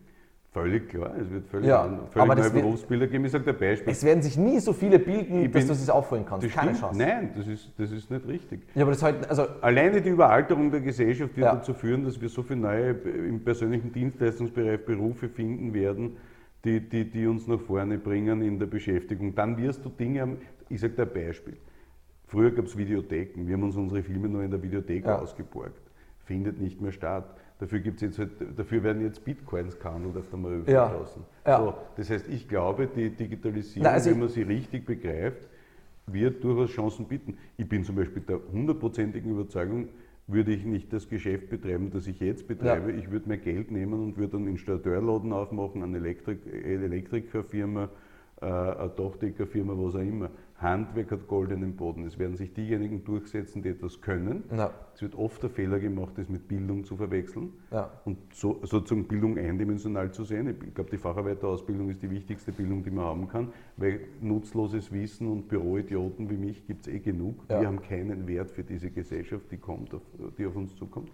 Völlig 0.54 0.88
klar. 0.88 1.16
Es 1.20 1.32
wird 1.32 1.48
völlig, 1.48 1.68
Ja, 1.68 1.82
an, 1.82 1.94
aber 1.96 2.08
völlig 2.12 2.36
das 2.36 2.54
neue 2.54 2.62
Berufsbilder 2.62 3.08
geben. 3.08 3.26
Ich 3.26 3.32
sage 3.32 3.50
ein 3.50 3.58
Beispiel. 3.58 3.92
Es 3.92 4.04
werden 4.04 4.22
sich 4.22 4.38
nie 4.38 4.60
so 4.60 4.72
viele 4.72 5.00
bilden, 5.00 5.46
Ich 5.46 5.52
dass 5.52 5.62
bin- 5.64 5.68
du 5.70 5.74
es 5.74 5.90
aufholen 5.90 6.26
kannst. 6.30 6.46
Das 6.46 6.54
Keine 6.54 6.76
stimmt. 6.76 6.82
Chance. 6.94 7.00
Nein, 7.00 7.32
das 7.36 7.48
ist, 7.48 7.72
das 7.76 7.92
ist 7.92 8.12
nicht 8.12 8.28
richtig. 8.28 8.62
Ja, 8.76 8.84
aber 8.84 8.92
das 8.92 9.02
halt, 9.02 9.28
also 9.28 9.48
Alleine 9.62 10.00
die 10.00 10.10
Überalterung 10.10 10.70
der 10.70 10.82
Gesellschaft 10.82 11.36
wird 11.36 11.46
Ja. 11.48 11.56
dazu 11.56 11.74
führen, 11.74 12.04
dass 12.06 12.22
wir 12.22 12.30
so 12.30 12.44
viele 12.44 12.60
neue 12.60 12.92
im 12.92 13.44
persönlichen 13.44 13.92
Dienstleistungsbereich 13.92 14.86
Berufe 14.86 15.28
finden 15.28 15.74
werden, 15.74 16.18
die, 16.64 16.80
die, 16.88 17.10
die 17.10 17.26
uns 17.26 17.48
nach 17.48 17.60
vorne 17.60 17.98
bringen 17.98 18.44
in 18.44 18.60
der 18.60 18.68
Beschäftigung. 18.68 19.34
Dann 19.34 19.58
wirst 19.58 19.84
du 19.84 19.90
Dinge 19.90 20.22
haben, 20.22 20.38
ich 20.70 20.80
sage 20.80 20.94
dir 20.94 21.02
ein 21.04 21.14
Beispiel. 21.14 21.58
Früher 22.28 22.52
gab 22.52 22.66
es 22.66 22.78
Videotheken, 22.78 23.48
wir 23.48 23.56
haben 23.56 23.64
uns 23.64 23.76
unsere 23.76 24.04
Filme 24.04 24.30
nur 24.30 24.44
in 24.44 24.52
der 24.52 24.62
Videothek 24.62 25.04
Ja. 25.06 25.18
ausgeborgt. 25.18 25.82
Findet 26.26 26.62
nicht 26.62 26.80
mehr 26.80 26.92
statt. 26.92 27.26
Dafür, 27.60 27.80
gibt's 27.80 28.02
jetzt 28.02 28.20
halt, 28.20 28.32
dafür 28.58 28.84
werden 28.84 29.04
jetzt 29.04 29.24
Bitcoins 29.24 29.80
gehandelt 29.80 30.18
auf 30.18 30.30
der 30.30 30.40
Maröwe 30.40 30.72
Ja. 30.72 30.90
draußen. 30.90 31.24
Ja. 31.46 31.58
So, 31.60 31.74
das 31.96 32.10
heißt, 32.10 32.28
ich 32.30 32.48
glaube, 32.48 32.88
die 32.88 33.10
Digitalisierung, 33.10 33.84
Na, 33.84 33.92
also 33.92 34.10
wenn 34.12 34.20
man 34.20 34.30
sie 34.30 34.42
richtig 34.42 34.86
begreift, 34.86 35.48
wird 36.08 36.44
durchaus 36.44 36.72
Chancen 36.72 37.06
bieten. 37.06 37.38
Ich 37.58 37.68
bin 37.70 37.84
zum 37.84 37.96
Beispiel 37.96 38.22
der 38.24 38.40
hundertprozentigen 38.52 39.32
Überzeugung, 39.32 39.88
würde 40.28 40.52
ich 40.54 40.64
nicht 40.66 40.92
das 40.94 41.08
Geschäft 41.10 41.50
betreiben, 41.50 41.92
das 41.92 42.08
ich 42.08 42.20
jetzt 42.20 42.48
betreibe. 42.48 42.92
Ich 42.94 43.12
würde 43.12 43.28
mein 43.28 43.42
Geld 43.42 43.72
nehmen 43.72 43.94
und 44.02 44.18
würde 44.18 44.38
einen 44.38 44.48
Installateurladen 44.48 45.32
aufmachen, 45.34 45.84
eine 45.84 45.98
Elektrik 45.98 46.40
eine 46.48 46.86
Elektrikerfirma, 46.86 47.90
äh, 48.42 48.46
eine 48.46 48.90
Dachdeckerfirma, 48.96 49.74
was 49.76 49.96
auch 49.96 50.00
immer. 50.00 50.30
Handwerk 50.64 51.12
hat 51.12 51.28
goldenen 51.28 51.76
Boden. 51.76 52.06
Es 52.06 52.18
werden 52.18 52.36
sich 52.36 52.54
diejenigen 52.54 53.04
durchsetzen, 53.04 53.62
die 53.62 53.70
etwas 53.70 54.02
können. 54.02 54.46
Ja. 54.56 54.72
Es 54.96 55.02
wird 55.02 55.16
oft 55.16 55.44
der 55.44 55.50
Fehler 55.50 55.80
gemacht, 55.80 56.14
das 56.16 56.30
mit 56.30 56.48
Bildung 56.48 56.86
zu 56.86 56.96
verwechseln 56.96 57.54
Ja. 57.72 57.92
und 58.06 58.18
so, 58.34 58.60
sozusagen 58.64 59.08
Bildung 59.08 59.38
eindimensional 59.38 60.12
zu 60.12 60.24
sehen. 60.24 60.48
Ich 60.66 60.74
glaube, 60.74 60.90
die 60.90 60.98
Facharbeiterausbildung 60.98 61.90
ist 61.90 62.02
die 62.02 62.10
wichtigste 62.10 62.52
Bildung, 62.52 62.84
die 62.84 62.92
man 62.92 63.06
haben 63.06 63.28
kann, 63.28 63.50
weil 63.78 64.00
nutzloses 64.22 64.92
Wissen 64.92 65.28
und 65.28 65.48
Büroidioten 65.50 66.30
wie 66.30 66.38
mich 66.38 66.66
gibt 66.66 66.88
es 66.88 66.94
eh 66.94 67.00
genug. 67.00 67.44
Ja. 67.50 67.60
Wir 67.60 67.68
haben 67.68 67.82
keinen 67.82 68.28
Wert 68.28 68.50
für 68.50 68.64
diese 68.64 68.90
Gesellschaft, 68.90 69.52
die, 69.52 69.58
kommt 69.58 69.94
auf, 69.94 70.02
die 70.38 70.46
auf 70.46 70.56
uns 70.56 70.76
zukommt. 70.76 71.12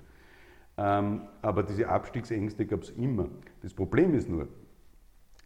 Ähm, 0.77 1.23
aber 1.41 1.63
diese 1.63 1.89
Abstiegsängste 1.89 2.65
gab 2.65 2.83
es 2.83 2.91
immer. 2.91 3.27
Das 3.61 3.73
Problem 3.73 4.13
ist 4.13 4.29
nur, 4.29 4.47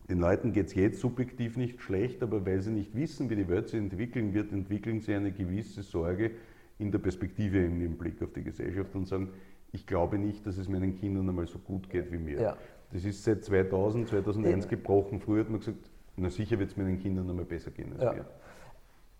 den 0.09 0.19
Leuten 0.19 0.51
geht 0.51 0.67
es 0.67 0.75
jetzt 0.75 0.99
subjektiv 0.99 1.55
nicht 1.57 1.81
schlecht, 1.81 2.21
aber 2.23 2.45
weil 2.45 2.61
sie 2.61 2.71
nicht 2.71 2.95
wissen, 2.95 3.29
wie 3.29 3.35
die 3.35 3.47
Welt 3.47 3.69
sich 3.69 3.79
entwickeln 3.79 4.33
wird, 4.33 4.51
entwickeln 4.51 4.99
sie 4.99 5.13
eine 5.13 5.31
gewisse 5.31 5.81
Sorge 5.81 6.31
in 6.79 6.91
der 6.91 6.99
Perspektive 6.99 7.59
in 7.59 7.79
ihrem 7.79 7.97
Blick 7.97 8.21
auf 8.21 8.33
die 8.33 8.43
Gesellschaft 8.43 8.93
und 8.95 9.07
sagen, 9.07 9.29
ich 9.71 9.87
glaube 9.87 10.17
nicht, 10.17 10.45
dass 10.45 10.57
es 10.57 10.67
meinen 10.67 10.95
Kindern 10.99 11.27
einmal 11.29 11.47
so 11.47 11.57
gut 11.57 11.89
geht 11.89 12.11
wie 12.11 12.17
mir. 12.17 12.41
Ja. 12.41 12.57
Das 12.91 13.05
ist 13.05 13.23
seit 13.23 13.43
2000, 13.43 14.07
2001 14.09 14.65
Ja. 14.65 14.69
gebrochen. 14.69 15.19
Früher 15.19 15.41
hat 15.41 15.49
man 15.49 15.59
gesagt, 15.59 15.89
na 16.17 16.29
sicher 16.29 16.59
wird 16.59 16.69
es 16.71 16.77
meinen 16.77 16.99
Kindern 16.99 17.29
einmal 17.29 17.45
besser 17.45 17.71
gehen 17.71 17.93
als 17.93 18.03
Ja. 18.03 18.13
mir. 18.13 18.25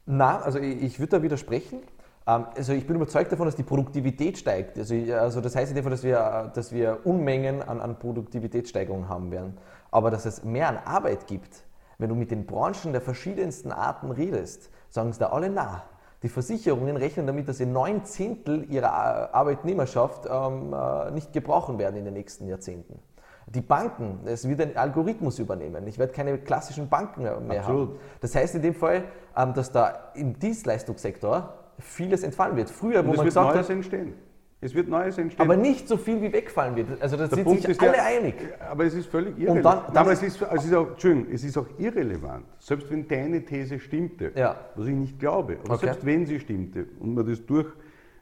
Na, 0.05 0.41
also 0.41 0.59
ich, 0.59 0.83
ich 0.83 0.99
würde 0.99 1.11
da 1.17 1.23
widersprechen. 1.23 1.79
Ähm, 2.27 2.45
Also 2.55 2.73
ich 2.73 2.85
bin 2.87 2.95
überzeugt 2.95 3.31
davon, 3.31 3.45
dass 3.45 3.55
die 3.55 3.63
Produktivität 3.63 4.37
steigt. 4.37 4.77
Also, 4.77 4.93
ich- 4.95 5.13
also 5.13 5.41
das 5.41 5.55
heißt 5.55 5.71
in 5.71 5.75
dem 5.75 5.83
Fall, 5.83 5.91
dass 5.91 6.03
wir, 6.03 6.51
dass 6.53 6.71
wir 6.71 6.99
Unmengen 7.03 7.61
an, 7.61 7.81
an 7.81 7.99
Produktivitätssteigerungen 7.99 9.09
haben 9.09 9.31
werden. 9.31 9.57
Aber 9.91 10.09
dass 10.11 10.25
es 10.25 10.43
mehr 10.43 10.69
an 10.69 10.77
Arbeit 10.85 11.27
gibt, 11.27 11.63
wenn 11.97 12.09
du 12.09 12.15
mit 12.15 12.31
den 12.31 12.45
Branchen 12.45 12.91
der 12.91 13.01
verschiedensten 13.01 13.71
Arten 13.71 14.11
redest, 14.11 14.69
sagen 14.89 15.09
es 15.09 15.17
da 15.19 15.27
alle 15.27 15.49
na. 15.49 15.83
Die 16.23 16.29
Versicherungen 16.29 16.95
rechnen 16.95 17.27
damit, 17.27 17.49
dass 17.49 17.57
sie 17.57 17.65
neun 17.65 18.05
Zehntel 18.05 18.65
ihrer 18.71 18.91
Ar- 18.93 19.33
Arbeitnehmerschaft 19.33 20.25
ähm, 20.29 20.73
äh, 20.73 21.11
nicht 21.11 21.33
gebrauchen 21.33 21.77
werden 21.77 21.97
in 21.97 22.05
den 22.05 22.13
nächsten 22.13 22.47
Jahrzehnten. 22.47 22.99
Die 23.47 23.59
Banken, 23.61 24.21
es 24.25 24.47
wird 24.47 24.61
ein 24.61 24.77
Algorithmus 24.77 25.37
übernehmen. 25.37 25.85
Ich 25.85 25.99
werde 25.99 26.13
keine 26.13 26.37
klassischen 26.37 26.87
Banken 26.87 27.23
mehr 27.23 27.39
mehr 27.41 27.59
Absolut. 27.59 27.89
haben. 27.89 27.99
Das 28.21 28.33
heißt 28.35 28.55
in 28.55 28.61
dem 28.61 28.73
Fall, 28.73 29.03
ähm, 29.35 29.53
dass 29.53 29.71
da 29.73 30.11
im 30.15 30.39
Dienstleistungssektor 30.39 31.53
vieles 31.79 32.23
entfallen 32.23 32.55
wird. 32.55 32.69
Früher, 32.69 33.03
wo 33.03 33.09
man 33.09 33.17
wird 33.17 33.25
gesagt 33.25 33.53
Neues 33.55 33.67
hat, 33.67 33.75
entstehen. 33.75 34.13
Es 34.61 34.73
wird 34.73 34.87
Neues 34.87 35.17
entstehen. 35.17 35.43
Aber 35.45 35.57
nicht 35.57 35.89
so 35.89 35.97
viel, 35.97 36.21
wie 36.21 36.31
wegfallen 36.31 36.75
wird. 36.77 37.01
Also 37.01 37.17
da 37.17 37.27
sind 37.27 37.43
Punkt 37.43 37.63
sich 37.63 37.81
alle 37.81 37.91
der- 37.91 38.05
einig. 38.05 38.35
Aber 38.61 38.85
es 38.85 38.93
ist 38.93 39.07
völlig 39.07 39.37
irrelevant. 39.37 39.65
dann- 39.65 39.93
dann 39.93 39.97
aber 39.97 40.13
ist- 40.13 40.23
es 40.23 40.35
ist, 40.35 40.41
es, 40.41 40.65
ist 40.65 40.73
auch, 40.73 40.91
Entschuldigung, 40.91 41.33
es 41.33 41.43
ist 41.43 41.57
auch 41.57 41.67
irrelevant. 41.77 42.45
Selbst 42.59 42.89
wenn 42.89 43.05
deine 43.05 43.43
These 43.43 43.77
stimmte, 43.79 44.31
Ja. 44.35 44.55
was 44.75 44.87
ich 44.87 44.95
nicht 44.95 45.19
glaube, 45.19 45.57
aber 45.65 45.73
Okay. 45.75 45.85
selbst 45.87 46.05
wenn 46.05 46.25
sie 46.25 46.39
stimmte 46.39 46.85
und 46.99 47.13
man 47.13 47.27
das 47.27 47.45
durch, 47.45 47.67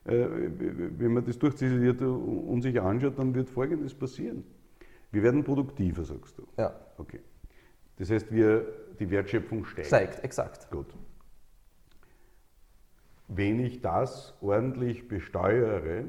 äh, 0.05 0.25
wenn 0.97 1.13
man 1.13 1.23
das 1.23 1.37
durchziseliert 1.37 2.01
und 2.01 2.61
sich 2.63 2.81
anschaut, 2.81 3.19
dann 3.19 3.35
wird 3.35 3.47
Folgendes 3.47 3.93
passieren. 3.93 4.43
Wir 5.11 5.21
werden 5.21 5.43
produktiver, 5.43 6.03
sagst 6.03 6.37
du. 6.39 6.43
Ja, 6.57 6.73
Okay. 6.97 7.19
Das 7.97 8.09
heißt, 8.09 8.31
wir, 8.33 8.65
die 8.99 9.11
Wertschöpfung 9.11 9.63
steigt. 9.65 9.89
zeigt, 9.89 10.23
exakt. 10.23 10.71
Gut. 10.71 10.87
Wenn 13.33 13.61
ich 13.61 13.79
das 13.81 14.37
ordentlich 14.41 15.07
besteuere, 15.07 16.03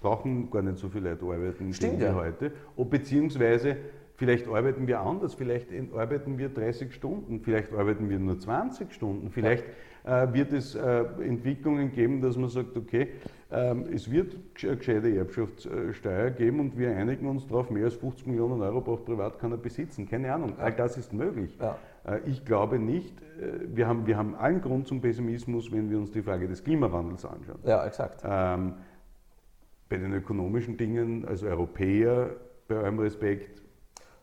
brauchen 0.00 0.50
gar 0.50 0.62
nicht 0.62 0.78
so 0.78 0.88
viele 0.88 1.10
Leute 1.10 1.26
arbeiten 1.26 1.72
Stimmt, 1.74 2.00
wie 2.00 2.04
ja. 2.04 2.14
heute. 2.14 2.52
Oder 2.74 2.88
beziehungsweise 2.88 3.76
vielleicht 4.14 4.48
arbeiten 4.48 4.86
wir 4.86 5.00
anders, 5.00 5.34
vielleicht 5.34 5.68
arbeiten 5.94 6.38
wir 6.38 6.48
30 6.48 6.94
Stunden, 6.94 7.40
vielleicht 7.40 7.72
arbeiten 7.74 8.08
wir 8.08 8.18
nur 8.18 8.38
20 8.38 8.92
Stunden, 8.94 9.30
vielleicht 9.30 9.64
äh, 10.04 10.32
wird 10.32 10.54
es 10.54 10.74
äh, 10.74 11.04
Entwicklungen 11.22 11.92
geben, 11.92 12.22
dass 12.22 12.36
man 12.38 12.48
sagt, 12.48 12.74
okay, 12.76 13.08
ähm, 13.50 13.84
es 13.92 14.10
wird 14.10 14.36
eine 14.62 14.76
gescheite 14.78 15.14
Erbschaftssteuer 15.14 16.30
geben 16.30 16.60
und 16.60 16.78
wir 16.78 16.96
einigen 16.96 17.28
uns 17.28 17.46
darauf, 17.46 17.68
mehr 17.68 17.84
als 17.84 17.94
50 17.94 18.26
Millionen 18.26 18.62
Euro 18.62 18.80
braucht 18.80 19.04
privat 19.04 19.38
keiner 19.38 19.58
besitzen. 19.58 20.08
Keine 20.08 20.32
Ahnung, 20.32 20.54
all 20.58 20.72
das 20.72 20.96
ist 20.96 21.12
möglich. 21.12 21.56
Ja. 21.60 21.76
Äh, 22.06 22.20
Ich 22.26 22.44
glaube 22.44 22.78
nicht, 22.78 23.20
äh, 23.40 23.60
wir 23.74 23.86
haben, 23.86 24.06
wir 24.06 24.16
haben 24.16 24.34
allen 24.34 24.60
Grund 24.60 24.86
zum 24.88 25.00
Pessimismus, 25.00 25.70
wenn 25.72 25.90
wir 25.90 25.98
uns 25.98 26.10
die 26.10 26.22
Frage 26.22 26.48
des 26.48 26.62
Klimawandels 26.62 27.24
anschauen. 27.24 27.58
Ja, 27.64 27.84
exakt. 27.86 28.22
Ähm, 28.24 28.74
bei 29.88 29.96
den 29.98 30.12
ökonomischen 30.14 30.76
Dingen 30.76 31.26
als 31.26 31.42
Europäer, 31.42 32.30
bei 32.66 32.76
allem 32.76 32.98
Respekt, 32.98 33.62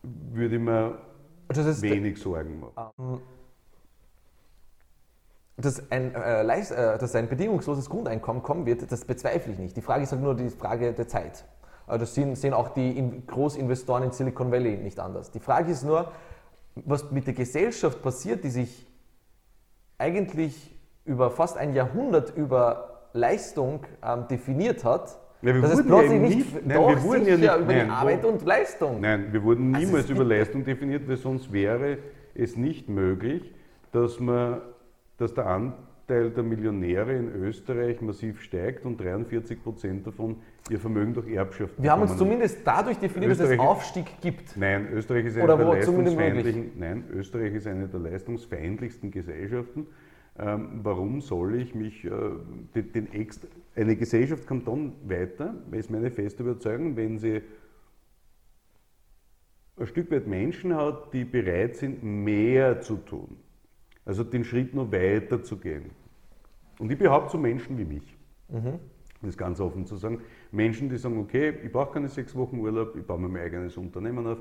würde 0.02 0.56
ich 0.56 1.58
ist, 1.58 1.82
wenig 1.82 2.20
Sorgen 2.20 2.60
machen. 2.60 3.22
dass 5.58 5.92
ein, 5.92 6.16
äh, 6.16 6.42
äh, 6.42 6.98
dass 6.98 7.16
ein 7.16 7.28
bedingungsloses 7.28 7.90
Grundeinkommen 7.90 8.42
kommen 8.42 8.66
wird, 8.66 8.92
das 8.92 9.06
bezweifle 9.06 9.54
ich 9.54 9.60
nicht. 9.60 9.78
Die 9.78 9.82
Frage 9.82 10.04
ist 10.04 10.12
halt 10.12 10.22
nur 10.22 10.36
die 10.36 10.50
Frage 10.50 10.94
der 10.94 11.08
Zeit. 11.08 11.46
Das 11.88 12.14
sehen, 12.14 12.36
sehen 12.36 12.54
auch 12.54 12.70
die 12.70 12.98
in 12.98 13.26
Großinvestoren 13.26 14.04
in 14.04 14.12
Silicon 14.12 14.52
Valley 14.52 14.78
nicht 14.78 15.00
anders. 15.00 15.32
Die 15.32 15.40
Frage 15.40 15.72
ist 15.72 15.84
nur, 15.84 16.12
was 16.86 17.12
mit 17.12 17.26
der 17.28 17.34
Gesellschaft 17.34 18.02
passiert, 18.02 18.44
die 18.44 18.50
sich 18.50 18.86
eigentlich 19.98 20.76
über 21.06 21.32
fast 21.32 21.58
ein 21.58 21.74
Jahrhundert 21.74 22.36
über 22.36 23.02
Leistung 23.14 23.82
ähm, 24.04 24.28
definiert 24.30 24.84
hat, 24.84 25.18
Ja, 25.42 25.54
wir 25.54 25.62
dass 25.62 25.72
es 25.80 25.90
wurden 25.90 26.12
ja 26.12 26.20
nicht, 26.20 26.38
nicht- 26.54 26.66
nein, 26.66 26.78
doch 26.78 26.90
wir 26.90 27.04
wurden 27.04 27.26
ja 27.26 27.38
nicht- 27.38 27.44
über 27.58 27.74
nein, 27.74 27.90
Arbeit 27.90 28.26
und 28.26 28.46
Leistung. 28.46 29.02
Nein, 29.02 29.34
wir 29.34 29.44
wurden 29.44 29.74
Also 29.74 29.86
niemals 29.88 30.06
es 30.06 30.10
über 30.12 30.24
Leistung 30.24 30.64
definiert, 30.64 31.08
weil 31.08 31.18
sonst 31.18 31.52
wäre 31.52 31.98
es 32.36 32.56
nicht 32.56 32.88
möglich, 32.90 33.54
dass, 33.92 34.20
man, 34.20 34.62
dass 35.18 35.34
der 35.34 35.48
Anteil 36.10 36.32
der 36.32 36.44
Millionäre 36.44 37.16
in 37.16 37.30
Österreich 37.36 38.02
massiv 38.02 38.42
steigt 38.42 38.84
und 38.84 39.00
43 39.00 39.62
Prozent 39.62 40.08
davon 40.08 40.38
ihr 40.70 40.80
Vermögen 40.80 41.14
durch 41.14 41.28
Erbschaft 41.28 41.76
Wir 41.78 41.92
haben 41.92 42.02
uns 42.02 42.18
zumindest 42.18 42.66
dadurch 42.66 42.98
definiert, 42.98 43.32
dass 43.32 43.40
es 43.40 43.44
Österreich- 43.44 43.60
Aufstieg 43.60 44.06
gibt. 44.20 44.58
Nein, 44.58 44.88
Österreich 44.92 45.26
ist 45.26 45.36
eine 45.36 45.44
Oder 45.44 45.58
der 45.58 45.68
leistungsfeindlichen, 45.68 46.72
nein, 46.78 47.04
Österreich 47.14 47.54
ist 47.54 47.68
eine 47.68 47.88
der 47.88 48.00
leistungsfeindlichsten 48.00 49.12
Gesellschaften. 49.12 49.86
Ähm, 50.40 50.80
warum 50.82 51.22
soll 51.22 51.62
ich 51.62 51.76
mich, 51.76 52.06
äh, 52.06 52.10
den, 52.76 52.92
den 52.92 53.14
extra, 53.14 53.48
eine 53.76 53.96
Gesellschaft 53.96 54.48
kommt 54.48 54.68
dann 54.68 54.94
weiter, 55.08 55.54
ist 55.72 55.92
meine 55.92 56.10
feste 56.10 56.44
Überzeugung, 56.44 56.96
wenn 56.96 57.20
sie 57.20 57.42
ein 59.78 59.86
Stück 59.86 60.10
weit 60.12 60.28
Menschen 60.28 60.76
hat, 60.76 61.14
die 61.14 61.24
bereit 61.24 61.76
sind, 61.76 62.04
mehr 62.04 62.82
zu 62.82 62.98
tun. 62.98 63.38
Also 64.06 64.24
den 64.24 64.44
Schritt 64.44 64.74
noch 64.74 64.92
weiter 64.92 65.44
zu 65.44 65.58
gehen. 65.58 65.92
Und 66.80 66.92
ich 66.92 66.98
behaupte 66.98 67.34
so 67.34 67.38
Menschen 67.38 67.78
wie 67.78 67.86
mich. 67.86 68.18
Das 69.22 69.38
ganz 69.38 69.60
offen 69.60 69.86
zu 69.86 69.98
sagen. 69.98 70.22
Menschen, 70.52 70.90
die 70.90 70.98
sagen, 70.98 71.20
okay, 71.20 71.54
ich 71.64 71.72
brauche 71.72 71.94
keine 71.94 72.08
sechs 72.08 72.34
Wochen 72.36 72.58
Urlaub, 72.58 72.96
ich 72.96 73.06
baue 73.06 73.20
mir 73.20 73.28
mein 73.28 73.44
eigenes 73.44 73.76
Unternehmen 73.76 74.26
auf, 74.26 74.40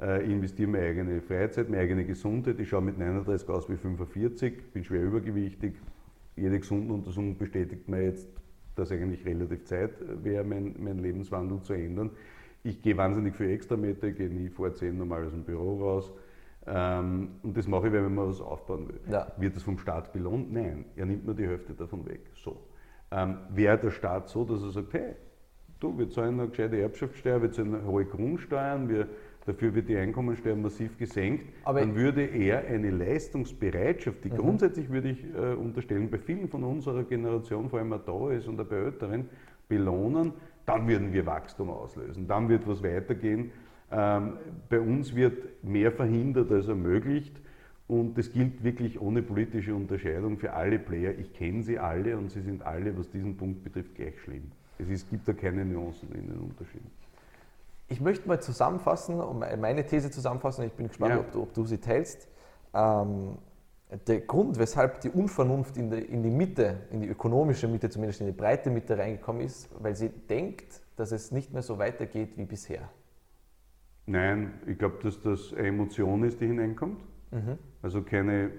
äh, 0.00 0.22
ich 0.22 0.30
investiere 0.30 0.70
meine 0.70 0.84
eigene 0.86 1.20
Freizeit, 1.20 1.68
meine 1.68 1.82
eigene 1.82 2.04
Gesundheit, 2.04 2.58
ich 2.60 2.68
schaue 2.68 2.82
mit 2.82 2.98
39 2.98 3.48
aus 3.48 3.68
wie 3.68 3.76
45, 3.76 4.72
bin 4.72 4.84
schwer 4.84 5.02
übergewichtig. 5.02 5.74
Jede 6.36 6.58
Gesundenuntersuchung 6.60 7.36
bestätigt 7.36 7.88
mir 7.88 8.04
jetzt, 8.04 8.28
dass 8.76 8.92
eigentlich 8.92 9.24
relativ 9.26 9.64
Zeit 9.64 9.90
wäre, 10.22 10.44
mein, 10.44 10.76
mein 10.78 10.98
Lebenswandel 10.98 11.60
zu 11.60 11.72
ändern. 11.72 12.10
Ich 12.62 12.80
gehe 12.80 12.96
wahnsinnig 12.96 13.34
viel 13.34 13.50
Extrameter, 13.50 14.06
ich 14.06 14.16
gehe 14.16 14.30
nie 14.30 14.48
vor 14.48 14.72
10 14.72 14.96
normal 14.96 15.26
aus 15.26 15.32
dem 15.32 15.42
Büro 15.42 15.80
raus. 15.80 16.12
Ähm, 16.66 17.28
und 17.42 17.56
das 17.56 17.66
mache 17.66 17.88
ich, 17.88 17.92
weil 17.92 18.08
man 18.08 18.28
was 18.28 18.40
aufbauen 18.40 18.88
will. 18.88 19.00
Ja. 19.10 19.26
Wird 19.36 19.56
das 19.56 19.62
vom 19.62 19.78
Staat 19.78 20.12
belohnt? 20.12 20.52
Nein, 20.52 20.84
er 20.96 21.06
nimmt 21.06 21.26
nur 21.26 21.34
die 21.34 21.46
Hälfte 21.46 21.74
davon 21.74 22.06
weg. 22.06 22.20
So. 22.36 22.56
Ähm, 23.10 23.38
Wäre 23.50 23.78
der 23.78 23.90
Staat 23.90 24.28
so, 24.28 24.44
dass 24.44 24.62
er 24.62 24.70
sagt, 24.70 24.92
hey, 24.94 25.14
du, 25.80 25.98
wir 25.98 26.08
zahlen 26.08 26.38
eine 26.38 26.48
gescheite 26.48 26.80
Erbschaftssteuer, 26.80 27.42
wir 27.42 27.50
zahlen 27.50 27.84
hohe 27.84 28.04
Grundsteuern, 28.04 28.88
wir, 28.88 29.08
dafür 29.44 29.74
wird 29.74 29.88
die 29.88 29.96
Einkommensteuer 29.96 30.54
massiv 30.54 30.96
gesenkt, 30.96 31.46
Aber- 31.64 31.80
dann 31.80 31.96
würde 31.96 32.22
er 32.24 32.64
eine 32.68 32.90
Leistungsbereitschaft, 32.90 34.24
die 34.24 34.30
Mhm. 34.30 34.36
grundsätzlich 34.36 34.88
würde 34.88 35.10
ich 35.10 35.24
äh, 35.34 35.54
unterstellen, 35.54 36.08
bei 36.10 36.18
vielen 36.18 36.48
von 36.48 36.62
unserer 36.62 37.02
Generation, 37.02 37.68
vor 37.68 37.80
allem 37.80 37.92
auch 37.92 38.04
da 38.04 38.30
ist 38.30 38.46
und 38.46 38.60
auch 38.60 38.66
bei 38.66 38.76
Älteren, 38.76 39.28
belohnen, 39.68 40.32
dann 40.64 40.86
würden 40.86 41.12
wir 41.12 41.26
Wachstum 41.26 41.70
auslösen, 41.70 42.28
dann 42.28 42.48
wird 42.48 42.68
was 42.68 42.82
weitergehen. 42.84 43.50
Ähm, 43.92 44.38
bei 44.68 44.80
uns 44.80 45.14
wird 45.14 45.62
mehr 45.62 45.92
verhindert 45.92 46.50
als 46.50 46.68
ermöglicht. 46.68 47.36
Und 47.88 48.16
das 48.16 48.32
gilt 48.32 48.64
wirklich 48.64 49.00
ohne 49.00 49.22
politische 49.22 49.74
Unterscheidung 49.74 50.38
für 50.38 50.54
alle 50.54 50.78
Player. 50.78 51.12
Ich 51.18 51.34
kenne 51.34 51.62
sie 51.62 51.78
alle 51.78 52.16
und 52.16 52.30
sie 52.30 52.40
sind 52.40 52.62
alle, 52.62 52.96
was 52.96 53.10
diesen 53.10 53.36
Punkt 53.36 53.62
betrifft, 53.64 53.94
gleich 53.94 54.18
schlimm. 54.20 54.50
Es 54.78 54.88
ist, 54.88 55.10
gibt 55.10 55.28
da 55.28 55.32
keine 55.34 55.64
Nuancen 55.64 56.10
in 56.12 56.28
den 56.28 56.38
Unterschieden. 56.38 56.90
Ich 57.88 58.00
möchte 58.00 58.26
mal 58.26 58.40
zusammenfassen, 58.40 59.20
meine 59.60 59.84
These 59.84 60.10
zusammenfassen, 60.10 60.64
ich 60.64 60.72
bin 60.72 60.88
gespannt, 60.88 61.12
Ja. 61.12 61.20
ob, 61.20 61.32
du, 61.32 61.42
ob 61.42 61.52
du 61.52 61.66
sie 61.66 61.76
teilst. 61.78 62.26
Ähm, 62.72 63.36
der 64.06 64.20
Grund, 64.20 64.58
weshalb 64.58 65.02
die 65.02 65.10
Unvernunft 65.10 65.76
in 65.76 65.90
die, 65.90 65.98
in 65.98 66.22
die 66.22 66.30
Mitte, 66.30 66.78
in 66.90 67.02
die 67.02 67.08
ökonomische 67.08 67.68
Mitte, 67.68 67.90
zumindest 67.90 68.22
in 68.22 68.26
die 68.26 68.32
breite 68.32 68.70
Mitte 68.70 68.96
reingekommen 68.96 69.42
ist, 69.42 69.68
weil 69.78 69.94
sie 69.94 70.08
denkt, 70.08 70.80
dass 70.96 71.12
es 71.12 71.30
nicht 71.30 71.52
mehr 71.52 71.62
so 71.62 71.78
weitergeht 71.78 72.38
wie 72.38 72.46
bisher. 72.46 72.88
Nein, 74.06 74.52
ich 74.66 74.78
glaube, 74.78 74.98
dass 75.02 75.20
das 75.20 75.54
eine 75.54 75.68
Emotion 75.68 76.24
ist, 76.24 76.40
die 76.40 76.46
hineinkommt. 76.46 77.00
Also 77.82 78.02
keine 78.02 78.50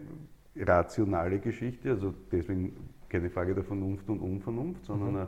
rationale 0.55 1.39
Geschichte, 1.39 1.91
also 1.91 2.13
deswegen 2.31 2.73
keine 3.09 3.29
Frage 3.29 3.53
der 3.53 3.63
Vernunft 3.63 4.09
und 4.09 4.19
Unvernunft, 4.19 4.85
sondern 4.85 5.15
ein 5.17 5.27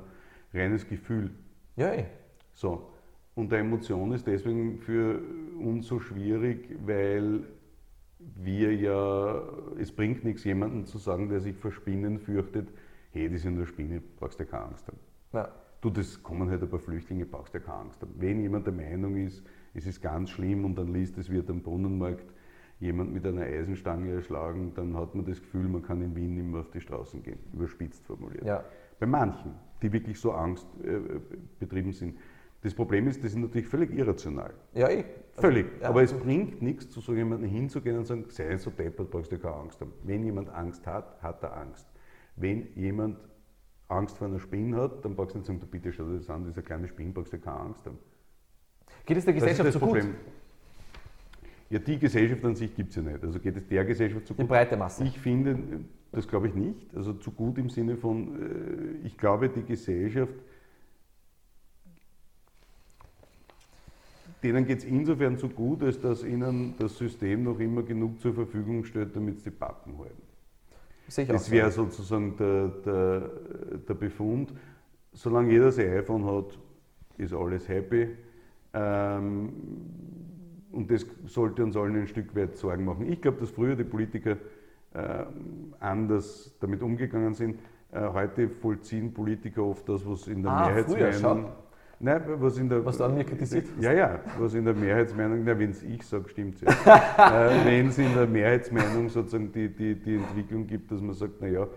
reines 0.53 0.87
Gefühl. 0.87 1.31
Ja, 1.75 1.93
eh. 1.93 2.05
So. 2.53 2.89
Und 3.35 3.51
eine 3.53 3.61
Emotion 3.61 4.13
ist 4.13 4.25
deswegen 4.25 4.79
für 4.79 5.21
uns 5.59 5.87
so 5.87 5.99
schwierig, 5.99 6.69
weil 6.85 7.43
wir 8.17 8.73
ja, 8.73 9.43
es 9.77 9.91
bringt 9.91 10.23
nichts, 10.23 10.43
jemandem 10.45 10.85
zu 10.85 10.97
sagen, 10.97 11.29
der 11.29 11.41
sich 11.41 11.55
vor 11.55 11.71
Spinnen 11.71 12.17
fürchtet, 12.17 12.69
hey, 13.11 13.29
die 13.29 13.37
sind 13.37 13.55
nur 13.55 13.67
Spinne, 13.67 14.01
brauchst 14.19 14.39
du 14.39 14.45
keine 14.45 14.63
Angst 14.65 14.87
haben. 14.87 14.97
ja. 15.33 15.49
Du, 15.81 15.91
das 15.91 16.23
kommen 16.23 16.49
halt 16.49 16.63
ein 16.63 16.69
paar 16.69 16.79
Flüchtlinge, 16.79 17.25
brauchst 17.25 17.53
du 17.53 17.59
keine 17.59 17.77
Angst 17.77 18.01
haben. 18.01 18.13
Wenn 18.17 18.41
jemand 18.41 18.65
der 18.65 18.73
Meinung 18.73 19.17
ist, 19.17 19.45
es 19.75 19.85
ist 19.85 20.01
ganz 20.01 20.29
schlimm 20.29 20.65
und 20.65 20.77
dann 20.77 20.93
liest, 20.93 21.17
es 21.17 21.29
wird 21.29 21.49
am 21.49 21.61
Brunnenmarkt 21.61 22.25
jemand 22.79 23.13
mit 23.13 23.25
einer 23.25 23.43
Eisenstange 23.43 24.11
erschlagen, 24.11 24.71
dann 24.75 24.95
hat 24.95 25.15
man 25.15 25.25
das 25.25 25.41
Gefühl, 25.41 25.67
man 25.67 25.83
kann 25.83 26.01
in 26.01 26.15
Wien 26.15 26.35
nicht 26.35 26.45
mehr 26.45 26.61
auf 26.61 26.71
die 26.71 26.81
Straßen 26.81 27.21
gehen, 27.23 27.39
überspitzt 27.53 28.05
formuliert. 28.05 28.45
Ja. 28.45 28.63
Bei 28.99 29.05
manchen, 29.05 29.53
die 29.81 29.91
wirklich 29.91 30.19
so 30.19 30.31
Angst 30.31 30.67
äh, 30.83 31.19
betrieben 31.59 31.91
sind. 31.91 32.17
Das 32.61 32.73
Problem 32.73 33.07
ist, 33.07 33.23
das 33.23 33.31
ist 33.31 33.37
natürlich 33.37 33.67
völlig 33.67 33.93
irrational. 33.93 34.53
Ja, 34.73 34.89
eh. 34.89 35.05
Völlig. 35.37 35.67
Ja. 35.81 35.89
Aber 35.89 36.01
es 36.01 36.13
bringt 36.13 36.61
nichts, 36.61 36.89
zu 36.89 37.01
so 37.01 37.13
jemandem 37.13 37.49
hinzugehen 37.49 37.97
und 37.97 38.05
sagen, 38.05 38.25
sei 38.29 38.57
so 38.57 38.71
deppert, 38.71 39.11
brauchst 39.11 39.31
du 39.31 39.37
keine 39.37 39.55
Angst 39.55 39.79
haben. 39.81 39.91
Wenn 40.03 40.23
jemand 40.23 40.49
Angst 40.49 40.87
hat, 40.87 41.21
hat 41.21 41.43
er 41.43 41.57
Angst. 41.57 41.85
Wenn 42.37 42.73
jemand 42.75 43.17
Angst 43.87 44.17
vor 44.17 44.27
einer 44.27 44.39
Spinne 44.39 44.77
hat, 44.77 45.05
dann 45.05 45.15
brauchst 45.15 45.35
du 45.35 45.39
nicht 45.39 45.47
sagen, 45.47 45.59
bitte 45.69 45.91
schau 45.91 46.05
dir 46.05 46.17
das 46.17 46.29
an, 46.29 46.45
diese 46.45 46.63
kleine 46.63 46.87
Spinne, 46.87 47.11
brauchst 47.11 47.33
du 47.33 47.37
keine 47.37 47.59
Angst 47.59 47.85
haben. 47.85 47.99
Geht 49.05 49.17
es 49.17 49.25
der 49.25 49.33
Gesellschaft 49.33 49.67
das 49.67 49.73
so 49.73 49.79
gut? 49.79 50.03
Ja, 51.69 51.79
die 51.79 51.97
Gesellschaft 51.97 52.45
an 52.45 52.55
sich 52.55 52.75
gibt 52.75 52.89
es 52.91 52.95
ja 52.95 53.01
nicht. 53.01 53.23
Also 53.23 53.39
geht 53.39 53.57
es 53.57 53.67
der 53.67 53.83
Gesellschaft 53.85 54.29
Die 54.29 54.33
gut? 54.33 54.47
breite 54.47 54.77
Masse. 54.77 55.03
Ich 55.03 55.19
finde, 55.19 55.57
das 56.11 56.27
glaube 56.27 56.47
ich 56.47 56.53
nicht. 56.53 56.95
Also 56.95 57.13
zu 57.13 57.31
gut 57.31 57.57
im 57.57 57.69
Sinne 57.69 57.97
von, 57.97 59.01
äh, 59.03 59.07
ich 59.07 59.17
glaube, 59.17 59.49
die 59.49 59.63
Gesellschaft, 59.63 60.33
denen 64.43 64.65
geht 64.65 64.79
es 64.79 64.83
insofern 64.85 65.37
zu 65.37 65.49
gut, 65.49 65.81
als 65.81 65.99
dass 65.99 66.23
ihnen 66.23 66.75
das 66.77 66.97
System 66.97 67.43
noch 67.43 67.59
immer 67.59 67.81
genug 67.83 68.19
zur 68.21 68.33
Verfügung 68.33 68.83
stellt, 68.85 69.15
damit 69.15 69.39
sie 69.39 69.49
die 69.49 69.55
Pappen 69.55 69.97
halten. 69.97 70.21
Auch 71.07 71.33
Das 71.33 71.45
so. 71.45 71.51
wäre 71.51 71.71
sozusagen 71.71 72.35
der, 72.37 72.67
der, 72.85 73.31
der 73.87 73.93
Befund. 73.95 74.53
solange 75.13 75.51
jeder 75.51 75.71
sein 75.71 75.89
iPhone 75.97 76.25
hat, 76.25 76.57
ist 77.17 77.33
alles 77.33 77.67
happy. 77.67 78.09
Ähm, 78.75 79.53
und 80.71 80.91
das 80.91 81.05
sollte 81.25 81.63
uns 81.63 81.77
allen 81.77 81.95
ein 81.95 82.07
Stück 82.07 82.35
weit 82.35 82.57
Sorgen 82.57 82.83
machen. 82.83 83.09
Ich 83.09 83.21
glaube, 83.21 83.39
dass 83.39 83.49
früher 83.49 83.75
die 83.75 83.85
Politiker 83.85 84.37
äh, 84.93 85.23
anders 85.79 86.55
damit 86.59 86.81
umgegangen 86.81 87.33
sind. 87.33 87.59
Äh, 87.91 88.01
heute 88.11 88.49
vollziehen 88.49 89.13
Politiker 89.13 89.63
oft 89.63 89.87
das, 89.87 90.05
was 90.05 90.27
in 90.27 90.43
der 90.43 90.51
Ah, 90.51 90.67
Mehrheitsmeinung. 90.67 91.45
Nein, 91.97 92.21
was 92.39 92.57
in 92.57 92.67
der. 92.67 92.83
Was 92.85 92.97
du 92.97 93.05
an 93.05 93.15
mir 93.15 93.23
kritisiert 93.23 93.67
hast. 93.73 93.81
Ja, 93.81 93.93
ja, 93.93 94.19
was 94.37 94.53
in 94.53 94.65
der 94.65 94.73
Mehrheitsmeinung, 94.73 95.43
na, 95.45 95.57
wenn 95.57 95.69
es 95.69 95.81
ich 95.81 96.03
sage, 96.03 96.27
stimmt 96.27 96.55
es 96.55 96.61
ja. 96.61 96.71
äh, 97.47 97.65
wenn 97.65 97.87
es 97.87 97.97
in 97.97 98.13
der 98.13 98.27
Mehrheitsmeinung 98.27 99.07
sozusagen 99.07 99.49
die, 99.53 99.69
die, 99.69 99.95
die 99.95 100.15
Entwicklung 100.15 100.67
gibt, 100.67 100.91
dass 100.91 100.99
man 100.99 101.13
sagt, 101.13 101.39
naja, 101.39 101.67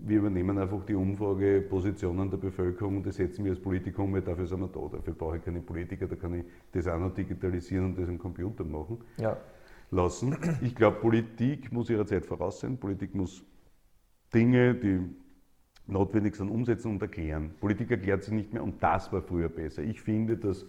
wir 0.00 0.18
übernehmen 0.18 0.58
einfach 0.58 0.84
die 0.84 0.94
Umfragepositionen 0.94 2.30
der 2.30 2.36
Bevölkerung 2.36 2.98
und 2.98 3.06
das 3.06 3.16
setzen 3.16 3.44
wir 3.44 3.52
als 3.52 3.60
Politiker 3.60 4.02
um, 4.02 4.12
weil 4.12 4.22
dafür 4.22 4.46
sind 4.46 4.60
wir 4.60 4.68
da. 4.68 4.80
Dafür 4.96 5.14
brauche 5.14 5.36
ich 5.38 5.44
keine 5.44 5.60
Politiker, 5.60 6.06
da 6.06 6.16
kann 6.16 6.34
ich 6.34 6.44
das 6.72 6.86
auch 6.86 6.98
noch 6.98 7.12
digitalisieren 7.14 7.86
und 7.86 7.98
das 7.98 8.08
am 8.08 8.18
Computer 8.18 8.64
machen 8.64 8.98
Ja. 9.18 9.36
lassen. 9.90 10.36
Ich 10.62 10.74
glaube, 10.74 10.98
Politik 11.00 11.72
muss 11.72 11.90
ihrer 11.90 12.06
Zeit 12.06 12.26
voraus 12.26 12.60
sein. 12.60 12.78
Politik 12.78 13.14
muss 13.14 13.44
Dinge, 14.32 14.74
die 14.74 15.00
notwendig 15.86 16.36
sind, 16.36 16.50
umsetzen 16.50 16.90
und 16.92 17.02
erklären. 17.02 17.54
Politik 17.60 17.90
erklärt 17.90 18.22
sich 18.22 18.34
nicht 18.34 18.52
mehr 18.52 18.62
und 18.62 18.82
das 18.82 19.12
war 19.12 19.22
früher 19.22 19.48
besser. 19.48 19.82
Ich 19.82 20.00
finde, 20.02 20.36
dass, 20.36 20.66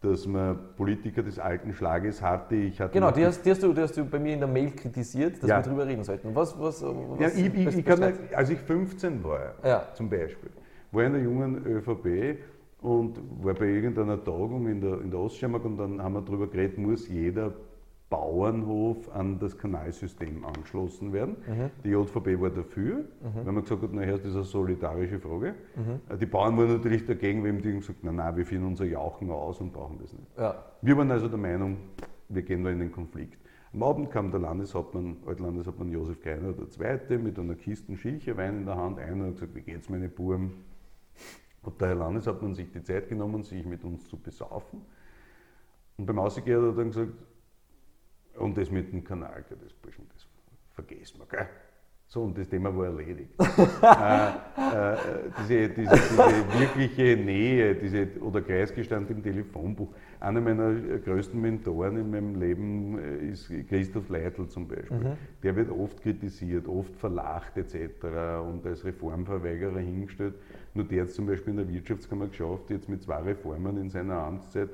dass 0.00 0.26
man 0.26 0.58
Politiker 0.76 1.22
des 1.22 1.38
alten 1.38 1.74
Schlages 1.74 2.22
hatte. 2.22 2.54
Ich 2.54 2.80
hatte 2.80 2.94
Genau, 2.94 3.10
die 3.10 3.24
hast, 3.26 3.44
die, 3.44 3.50
hast 3.50 3.62
du, 3.62 3.72
die 3.74 3.82
hast 3.82 3.96
du 3.96 4.04
bei 4.04 4.18
mir 4.18 4.32
in 4.32 4.40
der 4.40 4.48
Mail 4.48 4.70
kritisiert, 4.70 5.42
dass 5.42 5.50
Ja. 5.50 5.58
wir 5.58 5.62
darüber 5.62 5.86
reden 5.86 6.04
sollten. 6.04 6.34
Was, 6.34 6.58
was, 6.58 6.82
was 6.82 7.20
Ja, 7.20 7.28
ich, 7.28 7.54
ich, 7.54 7.76
ich 7.78 7.84
kann, 7.84 8.02
als 8.34 8.48
ich 8.50 8.58
15 8.60 9.22
war, 9.22 9.54
Ja. 9.62 9.82
zum 9.94 10.08
Beispiel, 10.08 10.50
war 10.90 11.02
ich 11.02 11.06
in 11.08 11.12
der 11.12 11.22
jungen 11.22 11.66
ÖVP 11.66 12.38
und 12.80 13.20
war 13.42 13.52
bei 13.52 13.66
irgendeiner 13.66 14.22
Tagung 14.24 14.66
in 14.68 14.80
der, 14.80 15.00
in 15.02 15.10
der 15.10 15.20
Oststeiermark 15.20 15.64
und 15.66 15.76
dann 15.76 16.02
haben 16.02 16.14
wir 16.14 16.22
darüber 16.22 16.46
geredet, 16.46 16.78
muss 16.78 17.06
jeder 17.06 17.52
Bauernhof 18.10 19.08
an 19.14 19.38
das 19.38 19.56
Kanalsystem 19.56 20.44
angeschlossen 20.44 21.12
werden. 21.12 21.36
Mhm. 21.46 21.70
Die 21.84 21.90
JVP 21.90 22.40
war 22.40 22.50
dafür, 22.50 23.04
weil 23.44 23.52
man 23.52 23.62
gesagt 23.62 23.82
hat, 23.82 23.92
naja, 23.92 24.16
das 24.18 24.26
ist 24.26 24.34
eine 24.34 24.44
solidarische 24.44 25.20
Frage. 25.20 25.54
Mhm. 25.76 26.00
Äh, 26.12 26.18
Die 26.18 26.26
Bauern 26.26 26.58
waren 26.58 26.72
natürlich 26.72 27.06
dagegen, 27.06 27.44
weil 27.44 27.52
die 27.62 27.68
haben 27.70 27.78
gesagt, 27.78 28.02
nein, 28.02 28.16
nein, 28.16 28.36
wir 28.36 28.44
führen 28.44 28.66
unser 28.66 28.84
Jauchen 28.84 29.30
aus 29.30 29.60
und 29.60 29.72
brauchen 29.72 29.98
das 30.00 30.12
nicht. 30.12 30.36
Ja. 30.36 30.56
Wir 30.82 30.96
waren 30.96 31.10
also 31.10 31.28
der 31.28 31.38
Meinung, 31.38 31.76
wir 32.28 32.42
gehen 32.42 32.64
da 32.64 32.70
in 32.70 32.80
den 32.80 32.92
Konflikt. 32.92 33.38
Am 33.72 33.84
Abend 33.84 34.10
kam 34.10 34.32
der 34.32 34.40
Landeshauptmann, 34.40 35.18
Altlandeshauptmann 35.26 35.92
Josef 35.92 36.20
Greiner, 36.20 36.52
der 36.52 36.68
Zweite, 36.68 37.16
mit 37.18 37.38
einer 37.38 37.54
Kiste 37.54 37.96
Schilchewein 37.96 38.58
in 38.58 38.66
der 38.66 38.76
Hand 38.76 38.98
ein 38.98 39.20
und 39.20 39.26
hat 39.28 39.34
gesagt, 39.34 39.54
wie 39.54 39.60
geht's 39.62 39.88
meine 39.88 40.08
Buben? 40.08 40.64
Hat 41.64 41.80
der 41.80 41.88
Herr 41.88 41.94
Landeshauptmann 41.94 42.54
sich 42.56 42.72
die 42.72 42.82
Zeit 42.82 43.08
genommen, 43.08 43.44
sich 43.44 43.64
mit 43.64 43.84
uns 43.84 44.08
zu 44.08 44.16
besaufen. 44.16 44.80
Und 45.96 46.06
beim 46.06 46.18
Ausgehen 46.18 46.56
hat 46.58 46.64
er 46.64 46.72
dann 46.72 46.88
gesagt, 46.88 47.12
und 48.36 48.56
das 48.56 48.70
mit 48.70 48.92
dem 48.92 49.04
Kanal, 49.04 49.44
das, 49.48 49.58
das 49.58 50.26
vergessen 50.74 51.18
wir, 51.18 51.26
gell? 51.26 51.48
So, 52.12 52.24
und 52.24 52.36
das 52.36 52.48
Thema 52.48 52.76
war 52.76 52.86
erledigt. 52.86 53.30
äh, 53.38 54.30
äh, 54.30 54.96
diese, 55.38 55.68
diese, 55.68 55.94
diese 55.94 56.58
wirkliche 56.58 57.16
Nähe, 57.16 57.76
diese, 57.76 58.08
oder 58.20 58.42
Kreisgestand 58.42 59.08
im 59.12 59.22
Telefonbuch. 59.22 59.94
Einer 60.18 60.40
meiner 60.40 60.74
größten 60.74 61.40
Mentoren 61.40 61.98
in 61.98 62.10
meinem 62.10 62.34
Leben 62.34 62.98
äh, 62.98 63.28
ist 63.28 63.48
Christoph 63.68 64.08
Leitl 64.08 64.48
zum 64.48 64.66
Beispiel. 64.66 65.16
Der 65.44 65.54
wird 65.54 65.70
oft 65.70 66.02
kritisiert, 66.02 66.66
oft 66.66 66.96
verlacht 66.96 67.56
etc. 67.56 67.76
und 68.44 68.66
als 68.66 68.84
Reformverweigerer 68.84 69.78
hingestellt. 69.78 70.34
Nur 70.74 70.86
der 70.86 71.02
hat 71.02 71.10
es 71.10 71.14
zum 71.14 71.26
Beispiel 71.28 71.52
in 71.52 71.58
der 71.58 71.68
Wirtschaftskammer 71.68 72.26
geschafft, 72.26 72.70
jetzt 72.70 72.88
mit 72.88 73.04
zwei 73.04 73.18
Reformen 73.18 73.76
in 73.76 73.88
seiner 73.88 74.16
Amtszeit 74.16 74.70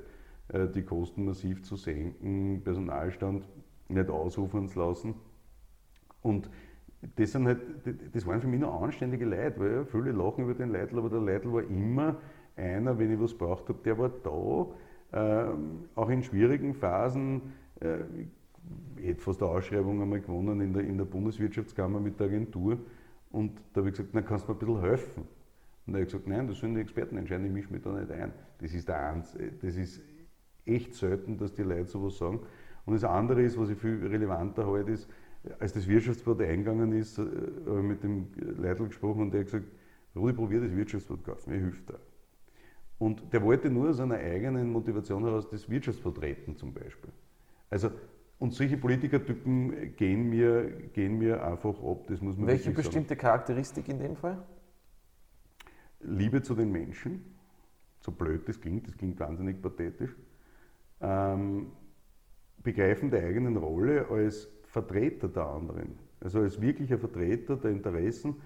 die 0.48 0.82
Kosten 0.82 1.24
massiv 1.24 1.62
zu 1.64 1.76
senken, 1.76 2.62
Personalstand 2.62 3.48
nicht 3.88 4.10
ausufern 4.10 4.68
zu 4.68 4.78
lassen. 4.78 5.14
Und 6.22 6.50
das, 7.16 7.32
sind 7.32 7.46
halt, 7.46 7.60
das 8.12 8.26
waren 8.26 8.40
für 8.40 8.48
mich 8.48 8.60
noch 8.60 8.82
anständige 8.82 9.24
Leute, 9.24 9.60
weil 9.60 9.84
viele 9.84 10.12
lachen 10.12 10.44
über 10.44 10.54
den 10.54 10.70
Leitl, 10.70 10.98
aber 10.98 11.08
der 11.08 11.20
Leitl 11.20 11.52
war 11.52 11.62
immer 11.62 12.16
einer, 12.56 12.98
wenn 12.98 13.12
ich 13.12 13.20
was 13.20 13.34
braucht 13.34 13.68
habe, 13.68 13.78
der 13.84 13.98
war 13.98 14.08
da, 14.08 14.66
ähm, 15.12 15.84
auch 15.94 16.08
in 16.08 16.22
schwierigen 16.22 16.74
Phasen. 16.74 17.42
Äh, 17.80 17.98
ich 18.96 19.06
hätte 19.06 19.20
fast 19.20 19.42
eine 19.42 19.52
Ausschreibung 19.52 20.02
einmal 20.02 20.20
gewonnen 20.20 20.60
in 20.60 20.72
der, 20.72 20.82
in 20.82 20.98
der 20.98 21.04
Bundeswirtschaftskammer 21.04 22.00
mit 22.00 22.18
der 22.18 22.26
Agentur 22.26 22.78
und 23.30 23.52
da 23.72 23.80
habe 23.80 23.90
ich 23.90 23.96
gesagt, 23.96 24.10
na 24.12 24.22
kannst 24.22 24.48
du 24.48 24.52
mir 24.52 24.58
ein 24.58 24.66
bisschen 24.66 24.80
helfen? 24.80 25.22
Und 25.86 25.94
er 25.94 26.00
hat 26.00 26.06
gesagt, 26.06 26.26
nein, 26.26 26.48
das 26.48 26.58
sollen 26.58 26.74
die 26.74 26.80
Experten 26.80 27.16
entscheiden, 27.16 27.46
ich 27.46 27.52
mische 27.52 27.72
mich 27.72 27.82
da 27.82 27.92
nicht 27.92 28.10
ein. 28.10 28.32
Das 28.58 28.72
ist, 28.72 28.88
der 28.88 29.10
Einz 29.10 29.36
das 29.62 29.76
ist 29.76 30.02
echt 30.66 30.94
selten, 30.94 31.38
dass 31.38 31.52
die 31.52 31.62
Leute 31.62 31.86
sowas 31.86 32.18
sagen. 32.18 32.40
Und 32.84 32.94
das 32.94 33.04
andere 33.04 33.42
ist, 33.42 33.58
was 33.58 33.70
ich 33.70 33.78
viel 33.78 34.06
relevanter 34.06 34.66
halte, 34.66 34.92
ist, 34.92 35.08
als 35.58 35.72
das 35.72 35.86
Wirtschaftsblatt 35.86 36.40
eingegangen 36.42 36.92
ist, 36.92 37.18
äh, 37.18 37.22
habe 37.66 37.80
ich 37.80 37.84
mit 37.84 38.02
dem 38.02 38.28
Leitl 38.58 38.86
gesprochen 38.86 39.22
und 39.22 39.32
der 39.32 39.40
hat 39.40 39.46
gesagt, 39.46 39.66
Rudi, 40.14 40.32
probier 40.32 40.60
das 40.60 40.74
Wirtschaftsblatt 40.74 41.24
kaufen, 41.24 41.50
mir 41.50 41.58
hilft 41.58 41.90
da. 41.90 41.94
Und 42.98 43.32
der 43.32 43.42
wollte 43.42 43.70
nur 43.70 43.90
aus 43.90 44.00
einer 44.00 44.16
eigenen 44.16 44.70
Motivation 44.70 45.22
heraus 45.22 45.48
das 45.50 45.68
Wirtschaftsblatt 45.68 46.22
retten 46.22 46.56
zum 46.56 46.72
Beispiel. 46.72 47.10
Also, 47.68 47.90
und 48.38 48.52
solche 48.52 48.76
Politikertypen 48.76 49.96
gehen 49.96 50.28
mir, 50.28 50.70
gehen 50.92 51.18
mir 51.18 51.44
einfach 51.44 51.82
ab, 51.82 52.06
das 52.06 52.20
muss 52.20 52.36
man 52.36 52.46
Welche 52.46 52.66
wirklich 52.66 52.86
sagen. 52.86 53.04
bestimmte 53.04 53.16
Charakteristik 53.16 53.88
in 53.88 53.98
dem 53.98 54.16
Fall? 54.16 54.42
Liebe 56.00 56.42
zu 56.42 56.54
den 56.54 56.70
Menschen, 56.70 57.24
so 58.00 58.12
blöd 58.12 58.48
das 58.48 58.60
klingt, 58.60 58.86
das 58.86 58.96
klingt 58.96 59.18
wahnsinnig 59.20 59.60
pathetisch, 59.60 60.14
ähm, 61.00 61.72
Begreifen 62.62 63.10
der 63.10 63.24
eigenen 63.24 63.56
Rolle 63.56 64.08
als 64.08 64.48
Vertreter 64.64 65.28
der 65.28 65.46
anderen, 65.46 65.98
also 66.20 66.40
als 66.40 66.60
wirklicher 66.60 66.98
Vertreter 66.98 67.56
der 67.56 67.70
Interessen 67.70 68.36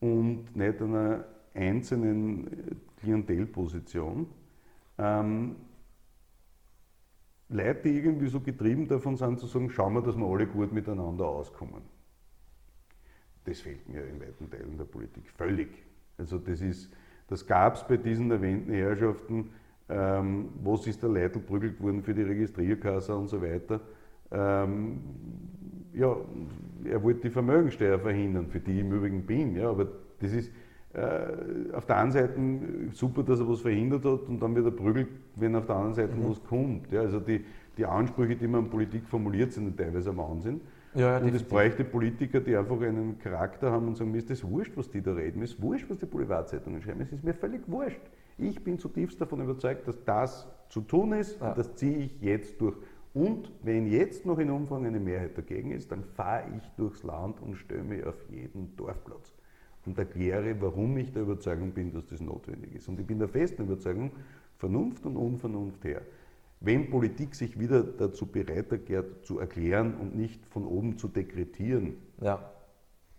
und 0.00 0.54
nicht 0.54 0.82
einer 0.82 1.24
einzelnen 1.54 2.46
äh, 2.46 2.74
Klientelposition. 3.00 4.26
Ähm, 4.98 5.56
Leute, 7.48 7.82
die 7.84 7.98
irgendwie 7.98 8.28
so 8.28 8.40
getrieben 8.40 8.88
davon 8.88 9.16
sind, 9.16 9.38
zu 9.38 9.46
sagen, 9.46 9.70
schauen 9.70 9.94
wir, 9.94 10.02
dass 10.02 10.16
wir 10.16 10.26
alle 10.26 10.46
gut 10.46 10.72
miteinander 10.72 11.26
auskommen. 11.26 11.82
Das 13.44 13.60
fehlt 13.60 13.88
mir 13.88 14.04
in 14.06 14.20
weiten 14.20 14.50
Teilen 14.50 14.76
der 14.78 14.84
Politik 14.84 15.30
völlig. 15.30 15.68
Also 16.16 16.38
das 16.38 16.60
ist, 16.60 16.90
das 17.28 17.46
gab 17.46 17.74
es 17.74 17.86
bei 17.86 17.96
diesen 17.96 18.30
erwähnten 18.30 18.72
Herrschaften, 18.72 19.50
ähm, 19.88 20.48
was 20.62 20.86
ist 20.86 21.02
der 21.02 21.10
Leitl 21.10 21.40
prügelt 21.40 21.80
worden 21.80 22.02
für 22.02 22.14
die 22.14 22.22
Registrierkasse 22.22 23.14
und 23.14 23.28
so 23.28 23.42
weiter. 23.42 23.80
Ähm, 24.30 25.00
ja, 25.92 26.16
er 26.84 27.02
wollte 27.02 27.20
die 27.20 27.30
Vermögensteuer 27.30 27.98
verhindern, 27.98 28.46
für 28.48 28.60
die 28.60 28.72
ich 28.72 28.80
im 28.80 28.92
Übrigen 28.92 29.22
bin, 29.22 29.56
ja, 29.56 29.70
aber 29.70 29.86
das 30.20 30.32
ist 30.32 30.50
äh, 30.94 31.72
auf 31.72 31.86
der 31.86 31.96
einen 31.98 32.12
Seite 32.12 32.40
super, 32.92 33.22
dass 33.22 33.40
er 33.40 33.48
was 33.48 33.60
verhindert 33.60 34.04
hat 34.04 34.28
und 34.28 34.40
dann 34.40 34.54
wird 34.54 34.66
er 34.66 34.70
prügelt, 34.70 35.08
wenn 35.36 35.56
auf 35.56 35.66
der 35.66 35.74
anderen 35.74 35.94
Seite 35.94 36.12
was 36.18 36.42
kommt. 36.44 36.90
Ja, 36.92 37.00
also 37.00 37.20
die, 37.20 37.44
die 37.76 37.84
Ansprüche, 37.84 38.36
die 38.36 38.46
man 38.46 38.64
in 38.64 38.70
Politik 38.70 39.08
formuliert, 39.08 39.52
sind 39.52 39.76
teilweise 39.76 40.10
ein 40.10 40.16
Wahnsinn. 40.16 40.60
Ja, 40.94 41.18
ja, 41.18 41.18
und 41.18 41.34
es 41.34 41.42
bräuchte 41.42 41.82
Politiker, 41.82 42.38
die 42.38 42.56
einfach 42.56 42.80
einen 42.80 43.18
Charakter 43.18 43.72
haben 43.72 43.88
und 43.88 43.96
sagen, 43.96 44.12
mir 44.12 44.18
ist 44.18 44.30
das 44.30 44.44
wurscht, 44.48 44.76
was 44.76 44.88
die 44.88 45.02
da 45.02 45.12
reden, 45.12 45.38
mir 45.38 45.44
ist 45.44 45.60
wurscht, 45.60 45.90
was 45.90 45.98
die 45.98 46.06
Boulevardzeitungen 46.06 46.80
schreiben, 46.80 47.00
es 47.00 47.10
ist 47.10 47.24
mir 47.24 47.34
völlig 47.34 47.62
wurscht. 47.66 48.00
Ich 48.38 48.62
bin 48.64 48.78
zutiefst 48.78 49.20
davon 49.20 49.40
überzeugt, 49.42 49.86
dass 49.86 50.02
das 50.04 50.46
zu 50.68 50.80
tun 50.80 51.12
ist 51.12 51.40
Ja. 51.40 51.50
und 51.50 51.58
das 51.58 51.74
ziehe 51.76 51.98
ich 51.98 52.20
jetzt 52.20 52.60
durch. 52.60 52.76
Und 53.12 53.52
wenn 53.62 53.86
jetzt 53.86 54.26
noch 54.26 54.38
in 54.38 54.50
Umfang 54.50 54.84
eine 54.86 54.98
Mehrheit 54.98 55.38
dagegen 55.38 55.70
ist, 55.70 55.92
dann 55.92 56.02
fahre 56.02 56.44
ich 56.56 56.68
durchs 56.76 57.04
Land 57.04 57.40
und 57.40 57.56
mich 57.88 58.04
auf 58.04 58.16
jeden 58.28 58.74
Dorfplatz 58.76 59.32
und 59.86 59.96
erkläre, 59.98 60.60
warum 60.60 60.96
ich 60.96 61.12
der 61.12 61.22
Überzeugung 61.22 61.70
bin, 61.70 61.92
dass 61.92 62.06
das 62.06 62.20
notwendig 62.20 62.74
ist. 62.74 62.88
Und 62.88 62.98
ich 62.98 63.06
bin 63.06 63.20
der 63.20 63.28
festen 63.28 63.62
Überzeugung, 63.64 64.10
Vernunft 64.56 65.06
und 65.06 65.16
Unvernunft 65.16 65.84
her. 65.84 66.02
Wenn 66.60 66.90
Politik 66.90 67.34
sich 67.36 67.58
wieder 67.60 67.84
dazu 67.84 68.26
bereit 68.26 68.72
erklärt, 68.72 69.24
zu 69.26 69.38
erklären 69.38 69.94
und 70.00 70.16
nicht 70.16 70.44
von 70.46 70.64
oben 70.66 70.96
zu 70.98 71.06
dekretieren, 71.08 71.98
Ja, 72.20 72.50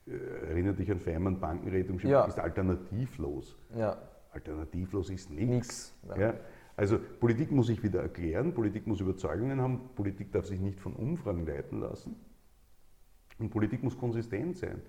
äh, 0.08 0.12
erinnert 0.50 0.80
dich 0.80 0.92
an 0.92 1.00
Feimann, 1.00 1.40
Bankenrettung, 1.40 2.00
Ja. 2.00 2.26
ist 2.26 2.40
alternativlos. 2.40 3.56
ja, 3.78 3.98
Alternativlos 4.36 5.10
ist 5.10 5.32
nichts. 5.32 5.96
Ja. 6.10 6.18
Ja. 6.18 6.34
Also 6.78 7.00
Politik 7.20 7.52
muss 7.52 7.68
sich 7.68 7.82
wieder 7.82 8.02
erklären, 8.02 8.54
Politik 8.54 8.86
muss 8.86 9.00
Überzeugungen 9.00 9.62
haben, 9.62 9.80
Politik 9.96 10.32
darf 10.32 10.46
sich 10.46 10.60
nicht 10.60 10.80
von 10.80 10.94
Umfragen 10.94 11.46
leiten 11.46 11.80
lassen 11.80 12.16
und 13.40 13.50
Politik 13.50 13.82
muss 13.82 13.98
konsistent 13.98 14.58
sein. 14.58 14.82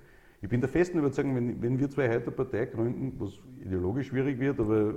Ich 0.43 0.49
bin 0.49 0.61
der 0.61 0.69
festen 0.69 0.99
Überzeugung, 0.99 1.35
wenn, 1.37 1.63
wenn 1.63 1.79
wir 1.79 1.89
zwei 1.89 2.09
heute 2.09 2.25
eine 2.25 2.31
Partei 2.33 2.67
gründen, 2.67 3.15
was 3.19 3.41
ideologisch 3.65 4.09
schwierig 4.09 4.39
wird, 4.39 4.59
aber 4.61 4.95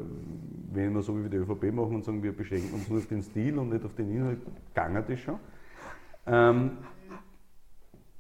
wenn 0.74 0.94
wir 0.94 1.02
so 1.02 1.24
wie 1.24 1.30
die 1.30 1.38
ÖVP 1.38 1.72
machen 1.72 1.96
und 1.96 2.04
sagen, 2.04 2.22
wir 2.22 2.36
beschränken 2.36 2.74
uns 2.74 2.90
nur 2.90 3.00
auf 3.00 3.08
den 3.08 3.22
Stil 3.22 3.58
und 3.58 3.70
nicht 3.70 3.86
auf 3.86 3.94
den 3.94 4.12
Inhalt, 4.12 4.40
gange 4.74 5.04
das 5.04 5.20
schon, 5.20 5.40
ähm, 6.26 6.72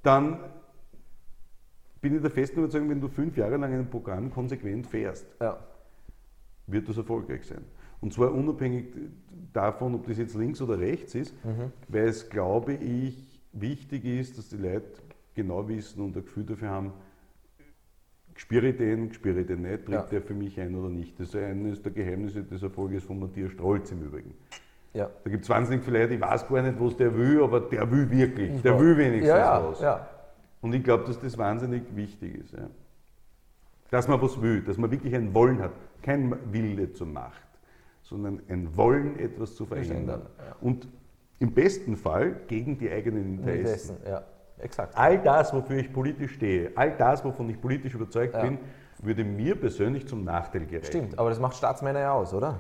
dann 0.02 0.40
bin 2.00 2.16
ich 2.16 2.22
der 2.22 2.32
festen 2.32 2.60
Überzeugung, 2.60 2.90
wenn 2.90 3.02
du 3.02 3.10
fünf 3.10 3.36
Jahre 3.36 3.58
lang 3.58 3.74
ein 3.74 3.90
Programm 3.90 4.32
konsequent 4.32 4.88
fährst, 4.88 5.28
Ja. 5.42 5.60
Wird 6.72 6.90
das 6.90 6.98
erfolgreich 6.98 7.46
sein. 7.46 7.64
Und 8.02 8.14
zwar 8.14 8.34
unabhängig 8.34 8.86
davon, 9.54 9.96
ob 9.96 10.08
das 10.08 10.18
jetzt 10.18 10.36
links 10.36 10.62
oder 10.62 10.80
rechts 10.80 11.16
ist, 11.16 11.34
mhm. 11.44 11.72
weil 11.88 12.08
es, 12.08 12.30
glaube 12.30 12.74
ich, 12.74 13.42
wichtig 13.52 14.06
ist, 14.06 14.38
dass 14.38 14.50
die 14.50 14.58
Leute 14.58 14.86
genau 15.36 15.68
wissen 15.68 16.02
und 16.02 16.16
ein 16.16 16.24
Gefühl 16.24 16.46
dafür 16.46 16.70
haben, 16.70 16.94
spüre 18.36 18.70
ich 18.70 18.78
den, 18.78 19.14
spüre 19.14 19.42
ich 19.42 19.48
den 19.48 19.64
nicht, 19.64 19.86
tritt 19.86 19.96
ja. 19.96 20.02
der 20.04 20.22
für 20.22 20.34
mich 20.34 20.60
ein 20.60 20.76
oder 20.76 20.90
nicht. 20.90 21.20
Das 21.20 21.30
ist 21.30 21.36
eines 21.36 21.82
der 21.82 21.92
Geheimnisse 21.92 22.44
des 22.44 22.64
Erfolges 22.64 23.04
von 23.04 23.20
Matthias 23.20 23.52
Strolz 23.52 23.92
im 23.92 24.04
Übrigen. 24.04 24.34
Ja. 24.94 25.10
Da 25.24 25.30
gibt 25.30 25.44
es 25.44 25.50
wahnsinnig 25.50 25.84
viele 25.84 26.00
Leute, 26.00 26.16
ich 26.16 26.22
weiß 26.22 26.48
gar 26.48 26.62
nicht, 26.62 26.80
was 26.80 26.96
der 26.98 27.16
will, 27.16 27.44
aber 27.44 27.60
der 27.60 27.92
will 27.92 28.10
wirklich. 28.10 28.62
Der 28.62 28.80
will 28.80 28.98
wenigstens 28.98 29.28
ja, 29.28 29.64
was. 29.64 29.82
Und 30.62 30.74
ich 30.74 30.84
glaube, 30.84 31.04
dass 31.06 31.20
das 31.20 31.38
wahnsinnig 31.38 31.84
wichtig 31.96 32.36
ist. 32.36 32.56
Dass 33.92 34.08
man 34.08 34.22
was 34.22 34.42
will, 34.42 34.62
dass 34.62 34.78
man 34.78 34.90
wirklich 34.90 35.14
ein 35.16 35.34
Wollen 35.34 35.60
hat. 35.60 35.72
Kein 36.02 36.36
Wille 36.52 36.92
zur 36.94 37.08
Macht, 37.08 37.48
sondern 38.02 38.42
ein 38.50 38.76
Wollen, 38.76 39.20
etwas 39.20 39.56
zu 39.56 39.66
verändern. 39.66 40.22
Ja. 40.38 40.56
Und 40.62 40.88
im 41.40 41.54
besten 41.54 41.96
Fall 41.96 42.42
gegen 42.48 42.78
die 42.78 42.90
eigenen 42.90 43.40
Interessen. 43.40 43.98
Ja. 44.06 44.24
Exakt. 44.60 44.98
All 44.98 45.20
das, 45.20 45.54
wofür 45.54 45.78
ich 45.78 45.94
politisch 45.94 46.34
stehe, 46.34 46.72
all 46.76 46.92
das, 46.98 47.24
wovon 47.24 47.50
ich 47.50 47.62
politisch 47.62 47.94
überzeugt 47.94 48.40
bin, 48.42 48.58
würde 49.02 49.24
mir 49.24 49.56
persönlich 49.56 50.06
zum 50.06 50.26
Nachteil 50.26 50.66
gereichen. 50.66 50.86
Stimmt, 50.86 51.18
aber 51.18 51.30
das 51.30 51.40
macht 51.40 51.56
Staatsmänner 51.56 52.00
ja 52.00 52.12
aus, 52.12 52.34
oder? 52.34 52.60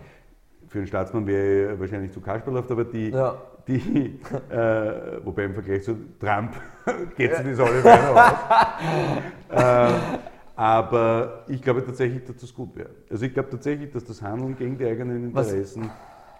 für 0.69 0.77
einen 0.77 0.87
Staatsmann 0.87 1.25
wäre 1.25 1.73
ich 1.73 1.79
wahrscheinlich 1.79 2.11
zu 2.11 2.21
kasperlhaft, 2.21 2.71
aber 2.71 2.85
die, 2.85 3.09
ja. 3.09 3.35
die 3.67 4.19
äh, 4.49 5.25
wobei 5.25 5.45
im 5.45 5.53
Vergleich 5.53 5.83
zu 5.83 5.97
Trump 6.19 6.53
geht 7.17 7.31
es 7.31 7.43
nicht 7.43 7.59
alle 7.59 8.13
aus. 8.13 8.33
äh, 9.49 9.93
aber 10.59 11.45
ich 11.47 11.61
glaube 11.61 11.85
tatsächlich, 11.85 12.25
dass 12.25 12.35
das 12.35 12.53
gut 12.53 12.75
wäre. 12.75 12.89
Also 13.09 13.25
ich 13.25 13.33
glaube 13.33 13.49
tatsächlich, 13.49 13.91
dass 13.91 14.03
das 14.03 14.21
Handeln 14.21 14.57
gegen 14.57 14.77
die 14.77 14.85
eigenen 14.85 15.23
Interessen 15.23 15.89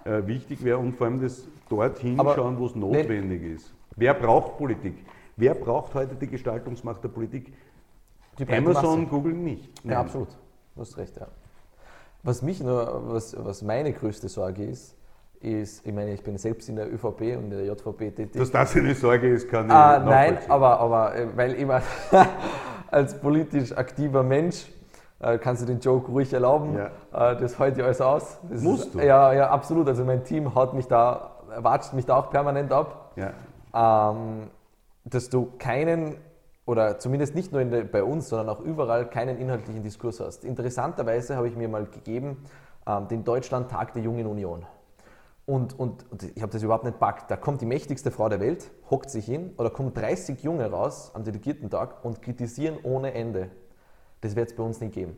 äh, 0.04 0.28
wichtig 0.28 0.62
wäre 0.62 0.78
und 0.78 0.98
vor 0.98 1.08
allem 1.08 1.22
das 1.22 1.48
dorthin 1.70 2.18
schauen, 2.18 2.60
wo 2.60 2.66
es 2.66 2.76
notwendig 2.76 3.44
ist. 3.44 3.74
Wer 3.96 4.14
braucht 4.14 4.58
Politik? 4.58 5.06
Wer 5.38 5.56
braucht 5.56 5.94
heute 5.94 6.16
die 6.16 6.28
Gestaltungsmacht 6.28 7.02
der 7.02 7.08
Politik? 7.08 7.54
Amazon, 8.50 9.04
Masse. 9.04 9.10
Google 9.10 9.34
nicht. 9.36 9.86
Nein. 9.86 9.94
Ja, 9.94 10.02
absolut. 10.02 10.28
Du 10.76 10.82
hast 10.82 10.98
recht, 10.98 11.16
ja. 11.16 11.28
Was 12.22 12.42
mich 12.42 12.60
nur, 12.60 13.14
was, 13.14 13.34
was 13.40 13.62
meine 13.62 13.94
größte 13.94 14.28
Sorge 14.28 14.66
ist, 14.66 14.98
ist, 15.40 15.88
ich 15.88 15.94
meine, 15.94 16.14
ich 16.14 16.24
bin 16.24 16.38
selbst 16.38 16.68
in 16.68 16.76
der 16.76 16.94
ÖVP 16.94 17.22
und 17.38 17.46
in 17.46 17.50
der 17.52 17.66
JVP 17.66 18.12
tätig. 18.12 18.34
Dass 18.34 18.52
das 18.52 18.76
eine 18.76 18.94
Sorge 18.96 19.30
ist, 19.30 19.48
kann 19.48 19.68
ich 19.68 19.72
ah, 19.72 20.00
Nein, 20.00 20.40
aber, 20.50 20.78
aber 20.82 21.16
äh, 21.16 21.28
weil 21.38 21.54
immer 21.54 21.82
als 22.92 23.20
politisch 23.20 23.76
aktiver 23.76 24.24
Mensch 24.24 24.68
äh, 25.20 25.38
kannst 25.38 25.62
du 25.62 25.66
den 25.66 25.80
Joke 25.80 26.12
ruhig 26.12 26.34
erlauben. 26.34 26.78
Ja. 26.78 27.32
Äh, 27.32 27.38
das 27.38 27.60
heute 27.60 27.84
alles 27.84 28.02
aus. 28.02 28.40
Das 28.50 28.62
Musst 28.62 28.86
ist, 28.86 28.96
du? 28.96 29.00
Ja, 29.00 29.34
ja, 29.34 29.50
absolut. 29.50 29.88
Also 29.88 30.04
mein 30.06 30.24
Team 30.24 30.56
haut 30.56 30.74
mich 30.74 30.88
da, 30.88 31.32
watscht 31.58 31.94
mich 31.94 32.06
da 32.06 32.18
auch 32.18 32.30
permanent 32.30 32.72
ab. 32.72 33.14
Ja. 33.16 34.12
Ähm, 34.12 34.48
dass 35.06 35.30
du 35.30 35.52
keinen 35.58 36.16
oder 36.66 37.00
zumindest 37.00 37.34
nicht 37.34 37.52
nur 37.52 37.64
der, 37.66 37.84
bei 37.84 38.04
uns, 38.04 38.30
sondern 38.30 38.50
auch 38.50 38.60
überall 38.60 39.10
keinen 39.10 39.40
inhaltlichen 39.40 39.82
Diskurs 39.82 40.20
hast. 40.20 40.46
Interessanterweise 40.46 41.36
habe 41.36 41.48
ich 41.48 41.56
mir 41.56 41.68
mal 41.68 41.86
gegeben 41.86 42.46
ähm, 42.86 43.08
den 43.08 43.24
Deutschland-Tag 43.24 43.94
der 43.94 44.04
Jungen 44.04 44.28
Union. 44.28 44.66
Und, 45.50 45.80
und, 45.80 46.06
und 46.12 46.22
ich 46.36 46.44
habe 46.44 46.52
das 46.52 46.62
überhaupt 46.62 46.84
nicht 46.84 47.00
packt. 47.00 47.32
Da 47.32 47.36
kommt 47.36 47.60
die 47.60 47.66
mächtigste 47.66 48.12
Frau 48.12 48.30
der 48.30 48.40
Welt, 48.40 48.70
hockt 48.92 49.10
sich 49.10 49.26
hin, 49.26 49.56
oder 49.58 49.72
kommen 49.72 49.96
30 49.96 50.44
Junge 50.44 50.70
raus 50.70 51.10
am 51.16 51.24
Delegiertentag 51.24 52.06
und 52.06 52.22
kritisieren 52.22 52.78
ohne 52.84 53.16
Ende. 53.16 53.50
Das 54.22 54.36
wird 54.36 54.52
es 54.52 54.56
bei 54.56 54.62
uns 54.62 54.80
nicht 54.80 54.94
geben. 54.94 55.18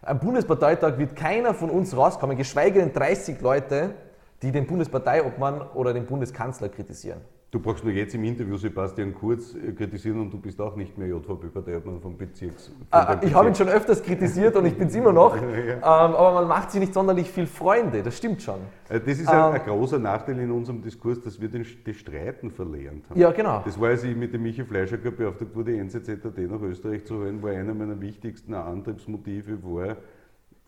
Am 0.00 0.20
Bundesparteitag 0.20 0.96
wird 0.98 1.16
keiner 1.16 1.54
von 1.54 1.70
uns 1.70 1.96
rauskommen, 1.96 2.36
geschweige 2.36 2.78
denn 2.78 2.92
30 2.92 3.40
Leute, 3.40 3.96
die 4.42 4.52
den 4.52 4.64
Bundesparteiobmann 4.64 5.60
oder 5.74 5.92
den 5.92 6.06
Bundeskanzler 6.06 6.68
kritisieren. 6.68 7.20
Du 7.50 7.58
brauchst 7.58 7.82
nur 7.82 7.94
jetzt 7.94 8.14
im 8.14 8.24
Interview 8.24 8.58
Sebastian 8.58 9.14
Kurz 9.14 9.54
äh, 9.54 9.72
kritisieren 9.72 10.20
und 10.20 10.30
du 10.30 10.38
bist 10.38 10.60
auch 10.60 10.76
nicht 10.76 10.98
mehr 10.98 11.08
JVP-Parteiobmann 11.08 11.98
vom 11.98 12.14
Bezirks. 12.14 12.70
Ah, 12.90 13.18
ich 13.22 13.32
habe 13.32 13.48
ihn 13.48 13.54
schon 13.54 13.70
öfters 13.70 14.02
kritisiert 14.02 14.54
und 14.54 14.66
ich 14.66 14.76
bin 14.76 14.88
es 14.88 14.94
immer 14.94 15.14
noch, 15.14 15.34
ja. 15.66 15.76
Ähm, 15.76 15.80
aber 15.80 16.34
man 16.34 16.46
macht 16.46 16.70
sich 16.70 16.80
nicht 16.80 16.92
sonderlich 16.92 17.30
viel 17.30 17.46
Freunde, 17.46 18.02
das 18.02 18.18
stimmt 18.18 18.42
schon. 18.42 18.60
Äh, 18.90 19.00
das 19.00 19.18
ist 19.18 19.30
ähm, 19.30 19.34
ein, 19.34 19.62
großer 19.62 19.98
Nachteil 19.98 20.38
in 20.40 20.50
unserem 20.50 20.82
Diskurs, 20.82 21.22
dass 21.22 21.40
wir 21.40 21.48
den, 21.48 21.64
das 21.86 21.96
Streiten 21.96 22.50
verlernt 22.50 23.08
haben. 23.08 23.18
Ja, 23.18 23.30
genau. 23.30 23.62
Das 23.64 23.80
war, 23.80 23.88
als 23.88 24.04
ich 24.04 24.14
mit 24.14 24.34
dem 24.34 24.42
Michael 24.42 24.66
Fleischer 24.66 24.98
beauftragt 24.98 25.56
wurde, 25.56 25.72
die 25.72 25.82
NZZAD 25.82 26.50
nach 26.50 26.60
Österreich 26.60 27.06
zu 27.06 27.16
holen, 27.16 27.42
war 27.42 27.52
einer 27.52 27.72
meiner 27.72 27.98
wichtigsten 27.98 28.52
Antriebsmotive, 28.52 29.62
war, 29.62 29.96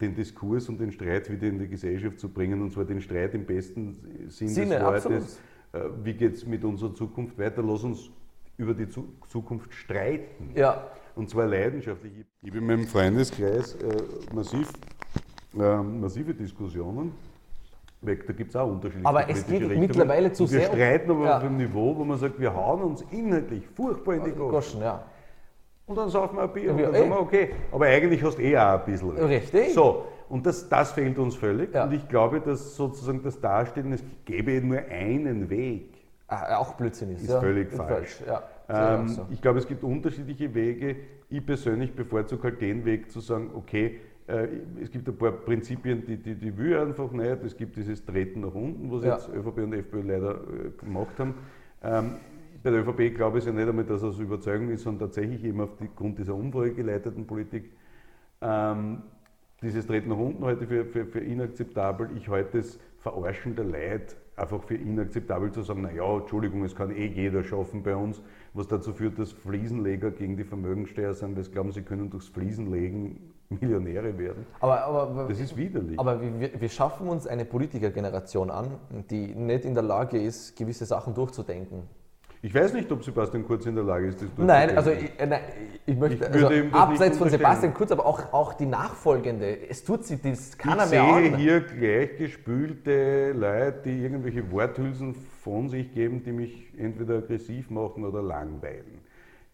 den 0.01 0.15
Diskurs 0.15 0.71
und 0.71 0.81
den 0.81 0.93
Streit 0.93 1.31
wieder 1.31 1.47
in 1.47 1.59
die 1.59 1.69
Gesellschaft 1.69 2.19
zu 2.19 2.31
bringen, 2.31 2.63
und 2.63 2.73
zwar 2.73 2.87
den 2.87 3.03
Streit 3.03 3.35
im 3.35 3.45
besten 3.45 3.99
Sinn 4.29 4.49
Sinne, 4.49 4.77
des 4.77 4.83
Wortes. 4.83 5.05
Absolut 5.05 5.50
wie 6.03 6.15
geht 6.15 6.35
es 6.35 6.47
mit 6.47 6.65
unserer 6.65 6.95
Zukunft 6.95 7.39
weiter? 7.39 7.63
Lass 7.63 7.85
uns 7.85 8.11
über 8.57 8.75
die 8.75 8.89
Zukunft 9.29 9.73
streiten. 9.73 10.51
Ja. 10.55 10.87
Und 11.17 11.31
zwar 11.31 11.47
leidenschaftlich. 11.47 12.13
Ich 12.43 12.51
habe 12.51 12.59
in 12.59 12.67
meinem 12.67 12.87
Freundeskreis 12.87 13.75
äh, 13.75 14.35
massiv, 14.35 14.69
äh, 15.59 15.77
massive 15.79 16.35
Diskussionen. 16.35 17.13
da 18.03 18.15
gibt 18.15 18.51
es 18.51 18.57
auch 18.57 18.71
unterschiedliche 18.71 19.09
Aber 19.09 19.29
es 19.29 19.47
geht 19.47 19.63
Richtungen. 19.63 19.81
mittlerweile 19.81 20.33
zu 20.33 20.47
sehr. 20.47 20.61
Wir 20.61 20.67
streiten 20.69 21.11
aber 21.11 21.25
ja. 21.25 21.37
auf 21.39 21.45
einem 21.45 21.57
Niveau, 21.57 21.97
wo 21.97 22.05
man 22.05 22.19
sagt, 22.19 22.39
wir 22.39 22.55
hauen 22.55 22.83
uns 22.83 23.05
inhaltlich 23.11 23.67
furchtbar 23.75 24.15
in 24.15 24.25
die 24.25 24.31
Goschen. 24.33 24.51
Goschen 24.51 24.81
ja. 24.83 25.05
Und 25.87 25.97
dann 25.97 26.09
saufen 26.09 26.37
wir 26.37 26.45
ein 26.45 26.53
Bier. 26.53 26.71
Und 26.71 26.83
dann 26.83 26.95
sagen 26.95 27.11
wir, 27.11 27.21
okay, 27.21 27.51
aber 27.73 27.87
eigentlich 27.87 28.23
hast 28.23 28.39
du 28.39 28.43
eh 28.43 28.57
auch 28.57 28.79
ein 28.79 28.85
bisschen 28.85 29.11
recht. 29.11 29.53
Richtig. 29.53 29.75
So, 29.75 30.05
und 30.31 30.47
das, 30.47 30.69
das 30.69 30.93
fehlt 30.93 31.19
uns 31.19 31.35
völlig. 31.35 31.75
Ja. 31.75 31.85
Und 31.85 31.93
ich 31.93 32.09
glaube, 32.09 32.41
dass 32.41 32.77
sozusagen 32.77 33.23
das 33.23 33.41
Darstellen, 33.41 33.93
es 33.93 34.05
gäbe 34.25 34.61
nur 34.65 34.79
einen 34.79 35.51
Weg. 35.51 35.93
Ah, 36.29 36.59
auch 36.59 36.75
Blödsinn 36.75 37.11
ist. 37.11 37.23
Ist 37.23 37.31
ja. 37.31 37.41
völlig 37.41 37.73
falsch. 37.73 38.21
falsch. 38.21 38.23
Ja, 38.69 38.95
ähm, 38.97 39.09
so. 39.09 39.27
Ich 39.31 39.43
glaube, 39.43 39.59
es 39.59 39.67
gibt 39.67 39.83
unterschiedliche 39.83 40.55
Wege. 40.55 40.97
Ich 41.29 41.45
persönlich 41.45 41.93
bevorzuge 41.93 42.45
halt 42.45 42.61
den 42.61 42.85
Weg 42.85 43.11
zu 43.11 43.19
sagen, 43.19 43.51
okay, 43.55 43.99
äh, 44.29 44.47
es 44.81 44.93
gibt 44.93 45.09
ein 45.09 45.17
paar 45.17 45.33
Prinzipien, 45.33 46.05
die, 46.07 46.17
die, 46.17 46.37
die 46.37 46.57
will 46.57 46.79
einfach 46.79 47.11
nicht. 47.11 47.43
Es 47.45 47.57
gibt 47.57 47.77
dieses 47.77 48.05
Treten 48.05 48.43
nach 48.43 48.55
unten, 48.55 48.89
was 48.93 49.03
jetzt 49.03 49.29
ÖVP 49.29 49.59
und 49.59 49.73
FPÖ 49.73 50.03
leider 50.03 50.35
äh, 50.35 50.71
gemacht 50.79 51.19
haben. 51.19 51.35
Ähm, 51.83 52.15
bei 52.63 52.71
der 52.71 52.87
ÖVP 52.87 53.17
glaube 53.17 53.39
ich 53.39 53.47
ja 53.47 53.53
nicht 53.53 53.69
einmal, 53.69 53.85
dass 53.85 54.03
es 54.03 54.19
Überzeugung 54.21 54.71
ist, 54.71 54.85
sondern 54.85 55.09
tatsächlich 55.09 55.43
eben 55.43 55.61
aufgrund 55.61 56.19
dieser 56.19 56.37
Umfrage 56.37 56.75
geleiteten 56.75 57.27
Politik. 57.27 57.73
Ähm, 58.41 59.03
dieses 59.63 59.87
Treten 59.87 60.09
nach 60.09 60.19
unten 60.19 60.43
ich 60.49 60.69
für, 60.69 60.85
für, 60.85 61.07
für 61.07 61.21
inakzeptabel. 61.21 62.11
Ich 62.17 62.29
halte 62.29 62.59
das 62.59 62.79
Verarschen 62.99 63.57
der 63.57 63.65
Leid 63.65 64.17
einfach 64.37 64.63
für 64.63 64.75
inakzeptabel 64.75 65.53
zu 65.53 65.63
sagen, 65.63 65.83
naja, 65.83 66.17
Entschuldigung, 66.17 66.65
es 66.65 66.75
kann 66.75 66.91
eh 66.91 67.07
jeder 67.07 67.45
schaffen 67.45 67.83
bei 67.83 67.95
uns, 67.95 68.23
was 68.55 68.67
dazu 68.69 68.93
führt, 68.93 69.19
dass 69.19 69.33
Fliesenleger 69.33 70.11
gegen 70.11 70.37
die 70.37 70.45
Vermögensteuer 70.45 71.13
sind, 71.13 71.37
weil 71.37 71.45
sie 71.45 71.51
glauben, 71.51 71.73
sie 71.73 71.83
können 71.83 72.11
durchs 72.11 72.29
Fliesenlegen 72.29 73.35
Millionäre 73.51 74.17
werden. 74.17 74.47
Aber, 74.61 74.85
aber, 74.85 75.27
das 75.29 75.41
ist 75.41 75.57
widerlich. 75.57 75.99
Aber 75.99 76.21
wir, 76.23 76.61
wir 76.61 76.69
schaffen 76.69 77.09
uns 77.09 77.27
eine 77.27 77.45
Politikergeneration 77.45 78.51
an, 78.51 78.69
die 79.11 79.35
nicht 79.35 79.65
in 79.65 79.75
der 79.75 79.83
Lage 79.83 80.23
ist, 80.23 80.57
gewisse 80.57 80.87
Sachen 80.87 81.15
durchzudenken. 81.15 81.83
Ich 82.43 82.55
weiß 82.55 82.73
nicht, 82.73 82.91
ob 82.91 83.05
Sebastian 83.05 83.45
Kurz 83.45 83.67
in 83.67 83.75
der 83.75 83.85
Lage 83.85 84.07
ist, 84.07 84.23
das 84.23 84.29
Nein, 84.39 84.75
also 84.75 84.91
ich, 84.93 85.11
äh, 85.19 85.27
nein, 85.27 85.43
ich 85.85 85.95
möchte, 85.95 86.25
ich 86.25 86.33
also 86.33 86.49
abseits 86.73 87.19
von 87.19 87.29
Sebastian 87.29 87.75
Kurz, 87.75 87.93
aber 87.93 88.07
auch, 88.07 88.33
auch 88.33 88.55
die 88.55 88.65
Nachfolgende, 88.65 89.69
es 89.69 89.85
tut 89.85 90.07
sich 90.07 90.23
das 90.23 90.57
keiner 90.57 90.85
ich 90.85 90.91
mehr 90.91 91.03
an. 91.03 91.25
Ich 91.25 91.31
sehe 91.33 91.37
hier 91.37 91.61
gleichgespülte 91.61 93.33
Leute, 93.33 93.83
die 93.85 94.03
irgendwelche 94.03 94.51
Worthülsen 94.51 95.15
von 95.43 95.69
sich 95.69 95.93
geben, 95.93 96.23
die 96.25 96.33
mich 96.33 96.73
entweder 96.79 97.19
aggressiv 97.19 97.69
machen 97.69 98.07
oder 98.07 98.23
langweilen. 98.23 99.01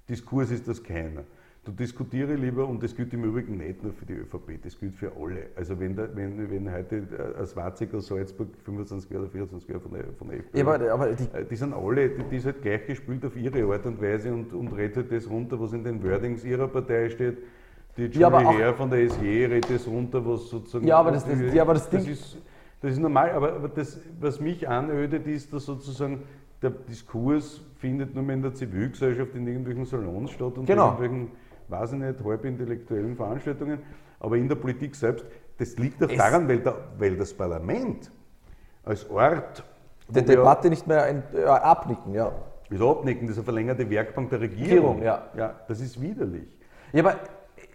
Diskurs 0.08 0.52
ist 0.52 0.68
das 0.68 0.80
keiner. 0.80 1.24
Du 1.66 1.72
diskutiere 1.72 2.34
lieber, 2.34 2.64
und 2.64 2.80
das 2.80 2.94
gilt 2.94 3.12
im 3.12 3.24
Übrigen 3.24 3.56
nicht 3.56 3.82
nur 3.82 3.92
für 3.92 4.06
die 4.06 4.12
ÖVP, 4.12 4.62
das 4.62 4.78
gilt 4.78 4.94
für 4.94 5.10
alle. 5.20 5.48
Also 5.56 5.76
wenn, 5.80 5.96
da, 5.96 6.06
wenn, 6.14 6.48
wenn 6.48 6.72
heute 6.72 7.02
ein 7.36 7.44
Schwarzig 7.44 7.92
aus 7.92 8.06
Salzburg 8.06 8.50
25 8.64 9.10
oder 9.10 9.26
24 9.26 9.68
Jahre 9.68 9.80
von 9.80 9.90
der, 9.92 10.04
von 10.16 10.28
der 10.28 10.38
FPÖ, 10.38 10.58
ja, 10.58 10.64
aber, 10.64 10.92
aber 10.92 11.12
die, 11.12 11.24
äh, 11.24 11.44
die, 11.44 11.56
sind 11.56 11.74
alle, 11.74 12.08
die, 12.08 12.22
die 12.22 12.36
ist 12.36 12.46
halt 12.46 12.62
gleich 12.62 12.86
gespielt 12.86 13.24
auf 13.24 13.36
ihre 13.36 13.64
Art 13.64 13.84
und 13.84 14.00
Weise 14.00 14.32
und, 14.32 14.52
und 14.52 14.68
redet 14.76 14.96
halt 14.96 15.10
das 15.10 15.28
runter, 15.28 15.58
was 15.58 15.72
in 15.72 15.82
den 15.82 16.00
Wordings 16.04 16.44
ihrer 16.44 16.68
Partei 16.68 17.10
steht. 17.10 17.38
Die 17.96 18.04
Julie 18.04 18.20
ja, 18.20 18.52
Herr 18.52 18.74
von 18.74 18.88
der 18.88 19.10
SJ 19.10 19.24
redet 19.46 19.68
das 19.68 19.88
runter, 19.88 20.24
was 20.24 20.48
sozusagen... 20.48 20.86
Ja, 20.86 20.98
aber 20.98 21.10
das, 21.10 21.24
das, 21.26 21.52
ja, 21.52 21.62
aber 21.62 21.74
das, 21.74 21.90
das 21.90 22.06
ist, 22.06 22.38
das 22.80 22.92
ist 22.92 23.00
normal, 23.00 23.32
aber, 23.32 23.54
aber 23.54 23.68
das, 23.70 23.98
was 24.20 24.38
mich 24.38 24.68
anödet, 24.68 25.26
ist, 25.26 25.52
dass 25.52 25.64
sozusagen 25.64 26.22
der 26.62 26.70
Diskurs 26.70 27.60
findet 27.74 28.14
nur 28.14 28.22
mehr 28.22 28.36
in 28.36 28.42
der 28.42 28.54
Zivilgesellschaft 28.54 29.34
in 29.34 29.48
irgendwelchen 29.48 29.84
Salons 29.84 30.30
statt 30.30 30.56
und 30.58 30.66
genau. 30.66 30.96
in 30.96 31.02
irgendwelchen 31.02 31.45
weiß 31.68 31.92
ich 31.92 31.98
nicht, 31.98 32.24
halb 32.24 32.44
intellektuellen 32.44 33.16
Veranstaltungen, 33.16 33.80
aber 34.20 34.36
in 34.36 34.48
der 34.48 34.56
Politik 34.56 34.94
selbst, 34.94 35.24
das 35.58 35.76
liegt 35.76 36.00
es 36.02 36.16
daran, 36.16 36.48
weil, 36.48 36.60
der, 36.60 36.76
weil, 36.98 37.16
das 37.16 37.32
Parlament 37.32 38.10
als 38.84 39.08
Ort. 39.10 39.64
Die 40.08 40.22
Debatte 40.22 40.68
nicht 40.68 40.86
mehr 40.86 41.04
ein, 41.04 41.22
äh, 41.34 41.44
abnicken, 41.44 42.14
ja. 42.14 42.32
Ist 42.68 42.82
abnicken, 42.82 43.26
das 43.26 43.36
ist 43.36 43.38
eine 43.38 43.44
verlängerte 43.44 43.88
Werkbank 43.88 44.30
der 44.30 44.40
Regierung. 44.40 44.96
Regierung 44.96 45.02
ja. 45.02 45.28
ja. 45.36 45.54
Das 45.68 45.80
ist 45.80 46.00
widerlich. 46.00 46.48
Ja, 46.92 47.04
aber 47.04 47.16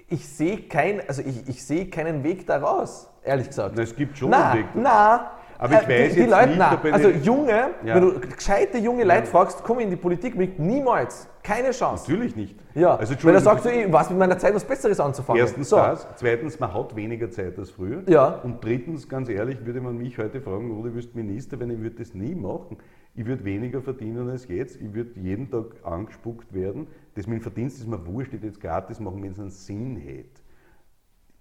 ich 0.07 0.27
sehe 0.27 0.63
kein, 0.63 1.07
also 1.07 1.21
ich, 1.21 1.47
ich 1.47 1.65
sehe 1.65 1.89
keinen 1.89 2.23
Weg 2.23 2.45
daraus. 2.45 3.09
ehrlich 3.23 3.47
gesagt. 3.47 3.75
Na, 3.75 3.83
es 3.83 3.95
gibt 3.95 4.17
schon 4.17 4.29
na, 4.29 4.51
einen 4.51 4.59
Weg. 4.59 4.67
Na, 4.75 5.31
Aber 5.61 5.79
ich 5.79 5.87
äh, 5.87 6.05
weiß 6.05 6.09
die, 6.09 6.15
die 6.15 6.21
jetzt 6.21 6.31
Leute, 6.31 6.49
nicht, 6.49 6.73
ob 6.73 6.93
also 6.93 7.09
junge, 7.09 7.69
Ja. 7.85 7.95
wenn 7.95 8.01
du 8.01 8.19
gescheite 8.19 8.79
junge 8.79 9.03
Leute 9.03 9.27
fragst, 9.27 9.63
komm 9.63 9.79
in 9.79 9.91
die 9.91 9.95
Politik 9.95 10.35
mit, 10.35 10.57
niemals, 10.57 11.29
keine 11.43 11.69
Chance. 11.69 12.09
Natürlich 12.09 12.35
nicht. 12.35 12.57
Ja, 12.73 12.95
also, 12.95 13.13
weil 13.23 13.35
er 13.35 13.37
Entschuldigung, 13.37 13.43
sagt 13.43 13.63
so, 13.63 13.69
ich 13.69 13.93
weiß 13.93 14.09
mit 14.09 14.17
meiner 14.17 14.39
Zeit 14.39 14.55
was 14.55 14.63
Besseres 14.63 14.99
anzufangen. 14.99 15.39
Erstens 15.39 15.69
so. 15.69 15.75
das, 15.75 16.07
zweitens, 16.15 16.59
man 16.59 16.73
hat 16.73 16.95
weniger 16.95 17.29
Zeit 17.29 17.59
als 17.59 17.69
früher. 17.69 18.01
Ja. 18.07 18.39
Und 18.43 18.63
drittens, 18.63 19.07
ganz 19.07 19.29
ehrlich, 19.29 19.63
würde 19.63 19.81
man 19.81 19.99
mich 19.99 20.17
heute 20.17 20.41
fragen, 20.41 20.71
Rudi, 20.71 20.95
wirst 20.95 21.13
Minister, 21.15 21.59
wenn 21.59 21.69
ich 21.69 21.79
würde 21.79 21.97
das 21.97 22.15
nie 22.15 22.33
machen. 22.33 22.77
Ich 23.13 23.27
würde 23.27 23.45
weniger 23.45 23.81
verdienen 23.83 24.31
als 24.31 24.47
jetzt. 24.47 24.81
Ich 24.81 24.91
würde 24.95 25.11
jeden 25.19 25.51
Tag 25.51 25.65
angespuckt 25.83 26.51
werden. 26.55 26.87
Das 27.13 27.27
mit 27.27 27.39
dem 27.39 27.41
Verdienst 27.43 27.77
ist 27.77 27.87
mir 27.87 28.03
wurscht, 28.07 28.31
würde 28.31 28.47
jetzt 28.47 28.59
gratis 28.59 28.99
machen, 28.99 29.21
wenn 29.21 29.33
es 29.33 29.39
einen 29.39 29.51
Sinn 29.51 29.95
hätte. 29.97 30.40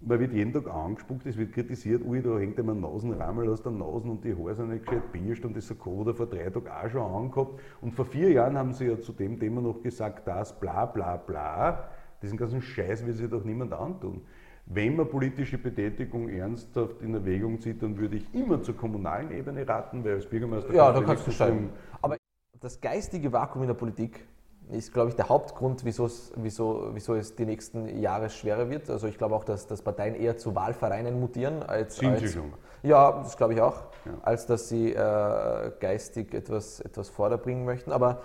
Man 0.02 0.18
wird 0.18 0.32
jeden 0.32 0.50
Tag 0.54 0.66
angespuckt, 0.66 1.26
es 1.26 1.36
wird 1.36 1.52
kritisiert, 1.52 2.02
ui, 2.02 2.22
da 2.22 2.38
hängt 2.38 2.58
einem 2.58 2.70
ein 2.70 2.80
Nasenrammel 2.80 3.50
aus 3.50 3.62
der 3.62 3.72
Nase 3.72 4.08
und 4.08 4.24
die 4.24 4.34
Haare 4.34 4.54
sind 4.54 4.70
nicht 4.70 4.86
gescheit 4.86 5.12
birscht 5.12 5.44
und 5.44 5.54
das 5.54 5.68
hat 5.68 5.78
Corona 5.78 6.14
vor 6.14 6.24
drei 6.24 6.48
Tagen 6.48 6.68
auch 6.68 6.90
schon 6.90 7.02
angehabt. 7.02 7.60
Und 7.82 7.92
vor 7.92 8.06
vier 8.06 8.30
Jahren 8.30 8.56
haben 8.56 8.72
sie 8.72 8.86
ja 8.86 8.98
zu 8.98 9.12
dem 9.12 9.38
Thema 9.38 9.60
noch 9.60 9.82
gesagt, 9.82 10.26
das 10.26 10.58
bla 10.58 10.86
bla 10.86 11.18
bla. 11.18 11.90
Diesen 12.22 12.38
ganzen 12.38 12.62
Scheiß 12.62 13.04
will 13.04 13.12
sich 13.12 13.28
doch 13.28 13.44
niemand 13.44 13.74
antun. 13.74 14.22
Wenn 14.64 14.96
man 14.96 15.06
politische 15.06 15.58
Betätigung 15.58 16.30
ernsthaft 16.30 17.02
in 17.02 17.12
Erwägung 17.12 17.60
zieht, 17.60 17.82
dann 17.82 17.98
würde 17.98 18.16
ich 18.16 18.34
immer 18.34 18.62
zur 18.62 18.76
kommunalen 18.76 19.30
Ebene 19.32 19.68
raten, 19.68 20.02
weil 20.02 20.14
als 20.14 20.26
Bürgermeister 20.26 20.72
Ja, 20.72 20.92
da 20.92 21.02
kannst 21.02 21.26
du 21.26 21.30
schreiben. 21.30 21.70
Aber 22.00 22.16
das 22.58 22.80
geistige 22.80 23.32
Vakuum 23.32 23.64
in 23.64 23.68
der 23.68 23.74
Politik 23.74 24.26
ist, 24.72 24.92
glaube 24.92 25.10
ich, 25.10 25.16
der 25.16 25.28
Hauptgrund, 25.28 25.84
wieso 25.84 26.06
es, 26.06 26.32
wieso, 26.36 26.90
wieso 26.92 27.14
es 27.14 27.34
die 27.36 27.44
nächsten 27.44 28.00
Jahre 28.00 28.30
schwerer 28.30 28.70
wird. 28.70 28.88
Also 28.90 29.06
ich 29.06 29.18
glaube 29.18 29.34
auch, 29.34 29.44
dass, 29.44 29.66
dass 29.66 29.82
Parteien 29.82 30.14
eher 30.14 30.36
zu 30.36 30.54
Wahlvereinen 30.54 31.18
mutieren 31.18 31.62
als. 31.62 32.02
Als. 32.02 32.38
Ja, 32.82 33.12
das 33.12 33.36
glaube 33.36 33.54
ich 33.54 33.60
auch, 33.60 33.82
Ja. 34.06 34.12
als 34.22 34.46
dass 34.46 34.68
sie 34.68 34.92
äh, 34.92 35.72
geistig 35.80 36.32
etwas, 36.32 36.80
etwas 36.80 37.08
vorbringen 37.10 37.64
möchten. 37.64 37.92
Aber 37.92 38.22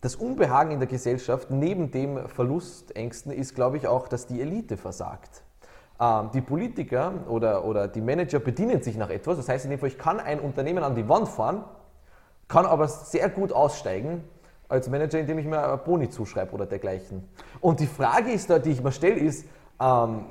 das 0.00 0.16
Unbehagen 0.16 0.70
in 0.70 0.78
der 0.78 0.86
Gesellschaft 0.86 1.50
neben 1.50 1.90
dem 1.90 2.28
Verlustängsten 2.28 3.32
ist, 3.32 3.54
glaube 3.54 3.78
ich, 3.78 3.88
auch, 3.88 4.06
dass 4.06 4.26
die 4.26 4.40
Elite 4.40 4.76
versagt. 4.76 5.42
Ähm, 6.00 6.30
die 6.32 6.40
Politiker 6.40 7.12
oder, 7.28 7.64
oder 7.64 7.88
die 7.88 8.00
Manager 8.00 8.38
bedienen 8.38 8.82
sich 8.82 8.96
nach 8.96 9.10
etwas. 9.10 9.38
Das 9.38 9.48
heißt 9.48 9.64
in 9.64 9.70
dem 9.70 9.80
Fall, 9.80 9.88
ich 9.88 9.98
kann 9.98 10.20
ein 10.20 10.40
Unternehmen 10.40 10.84
an 10.84 10.94
die 10.94 11.08
Wand 11.08 11.28
fahren, 11.28 11.64
kann 12.48 12.66
aber 12.66 12.86
sehr 12.86 13.28
gut 13.28 13.52
aussteigen 13.52 14.22
als 14.68 14.88
Manager, 14.88 15.18
indem 15.18 15.38
ich 15.38 15.46
mir 15.46 15.76
Boni 15.84 16.08
zuschreibe 16.10 16.52
oder 16.52 16.66
dergleichen. 16.66 17.28
Und 17.60 17.80
die 17.80 17.86
Frage 17.86 18.32
ist 18.32 18.50
da, 18.50 18.58
die 18.58 18.70
ich 18.70 18.82
mir 18.82 18.92
stelle, 18.92 19.16
ist, 19.16 19.46
ähm, 19.80 20.26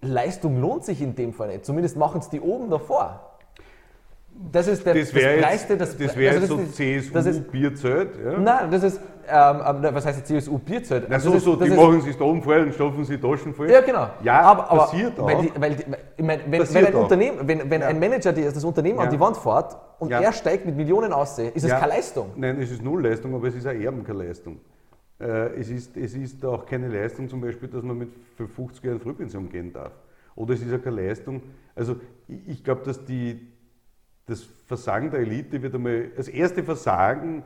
Leistung 0.00 0.60
lohnt 0.60 0.84
sich 0.84 1.00
in 1.00 1.14
dem 1.14 1.32
Fall 1.32 1.48
nicht. 1.48 1.64
Zumindest 1.64 1.96
machen 1.96 2.20
es 2.20 2.28
die 2.28 2.40
oben 2.40 2.70
davor. 2.70 3.38
Das 4.52 4.66
ist 4.66 4.84
der, 4.84 4.94
Das 4.94 5.14
wäre 5.14 5.40
Dreiste, 5.40 5.74
jetzt, 5.74 5.80
das, 5.80 5.96
das 5.96 6.16
wär 6.16 6.32
also 6.32 6.56
jetzt 6.56 6.76
so 6.76 7.22
das 7.22 7.22
CSU-Bierzelt. 7.22 8.16
Ja? 8.22 8.38
Nein, 8.38 8.70
das 8.70 8.82
ist, 8.82 9.00
ähm, 9.28 9.84
ähm, 9.86 9.94
was 9.94 10.06
heißt 10.06 10.18
jetzt 10.18 10.28
CSU 10.28 10.58
Bierzelt? 10.58 11.06
Na, 11.08 11.14
Also 11.16 11.28
so, 11.30 11.34
das 11.34 11.38
ist- 11.38 11.44
so, 11.44 11.56
das 11.56 11.66
die 11.68 11.74
ist- 11.74 11.80
machen 11.80 12.00
sich 12.00 12.16
da 12.16 12.24
oben 12.24 12.42
voll 12.42 12.60
und 12.62 12.74
stopfen 12.74 13.04
sie 13.04 13.18
Taschen 13.18 13.54
voll. 13.54 13.70
Ja, 13.70 13.80
genau. 13.80 14.08
Ja, 14.22 14.40
aber, 14.42 14.70
aber 14.70 14.80
passiert 14.82 15.18
auch. 15.18 15.26
Weil 15.26 15.42
die, 15.42 15.52
weil 15.60 15.74
die, 15.76 15.82
ich 16.16 16.24
mein, 16.24 16.40
wenn, 16.46 16.74
wenn 16.74 16.86
ein. 16.86 16.94
Unternehmen, 16.94 17.38
wenn, 17.48 17.70
wenn 17.70 17.80
Ja. 17.80 17.86
ein 17.88 17.98
Manager 17.98 18.32
die, 18.32 18.42
das 18.44 18.62
Unternehmen 18.64 18.98
Ja. 18.98 19.04
an 19.04 19.10
die 19.10 19.20
Wand 19.20 19.36
fährt 19.36 19.76
und 19.98 20.10
Ja. 20.10 20.20
er 20.20 20.32
steigt 20.32 20.66
mit 20.66 20.76
Millionen 20.76 21.12
aus, 21.12 21.38
ist 21.38 21.56
es 21.56 21.64
Ja. 21.70 21.78
keine 21.78 21.92
Leistung. 21.94 22.30
Nein, 22.36 22.60
es 22.60 22.70
ist 22.70 22.82
null 22.82 23.02
Leistung, 23.02 23.34
aber 23.34 23.48
es 23.48 23.54
ist 23.54 23.66
auch 23.66 23.72
Erben 23.72 24.04
keine 24.04 24.24
Leistung. 24.24 24.60
Äh, 25.20 25.58
es, 25.60 25.70
ist, 25.70 25.96
es 25.96 26.14
ist 26.14 26.44
auch 26.44 26.66
keine 26.66 26.88
Leistung 26.88 27.28
zum 27.28 27.40
Beispiel, 27.40 27.68
dass 27.68 27.82
man 27.82 27.96
mit 27.98 28.08
für 28.36 28.48
50 28.48 28.84
Jahren 28.84 29.00
Frühpension 29.00 29.48
gehen 29.48 29.72
darf. 29.72 29.92
Oder 30.36 30.54
es 30.54 30.62
ist 30.62 30.74
auch 30.74 30.82
keine 30.82 30.96
Leistung, 31.02 31.40
also 31.76 31.96
ich, 32.26 32.48
ich 32.48 32.64
glaube, 32.64 32.82
dass 32.84 33.04
die, 33.04 33.46
das 34.26 34.42
Versagen 34.66 35.10
der 35.10 35.20
Elite 35.20 35.62
wird 35.62 35.74
einmal, 35.74 36.08
das 36.16 36.28
erste 36.28 36.64
Versagen 36.64 37.44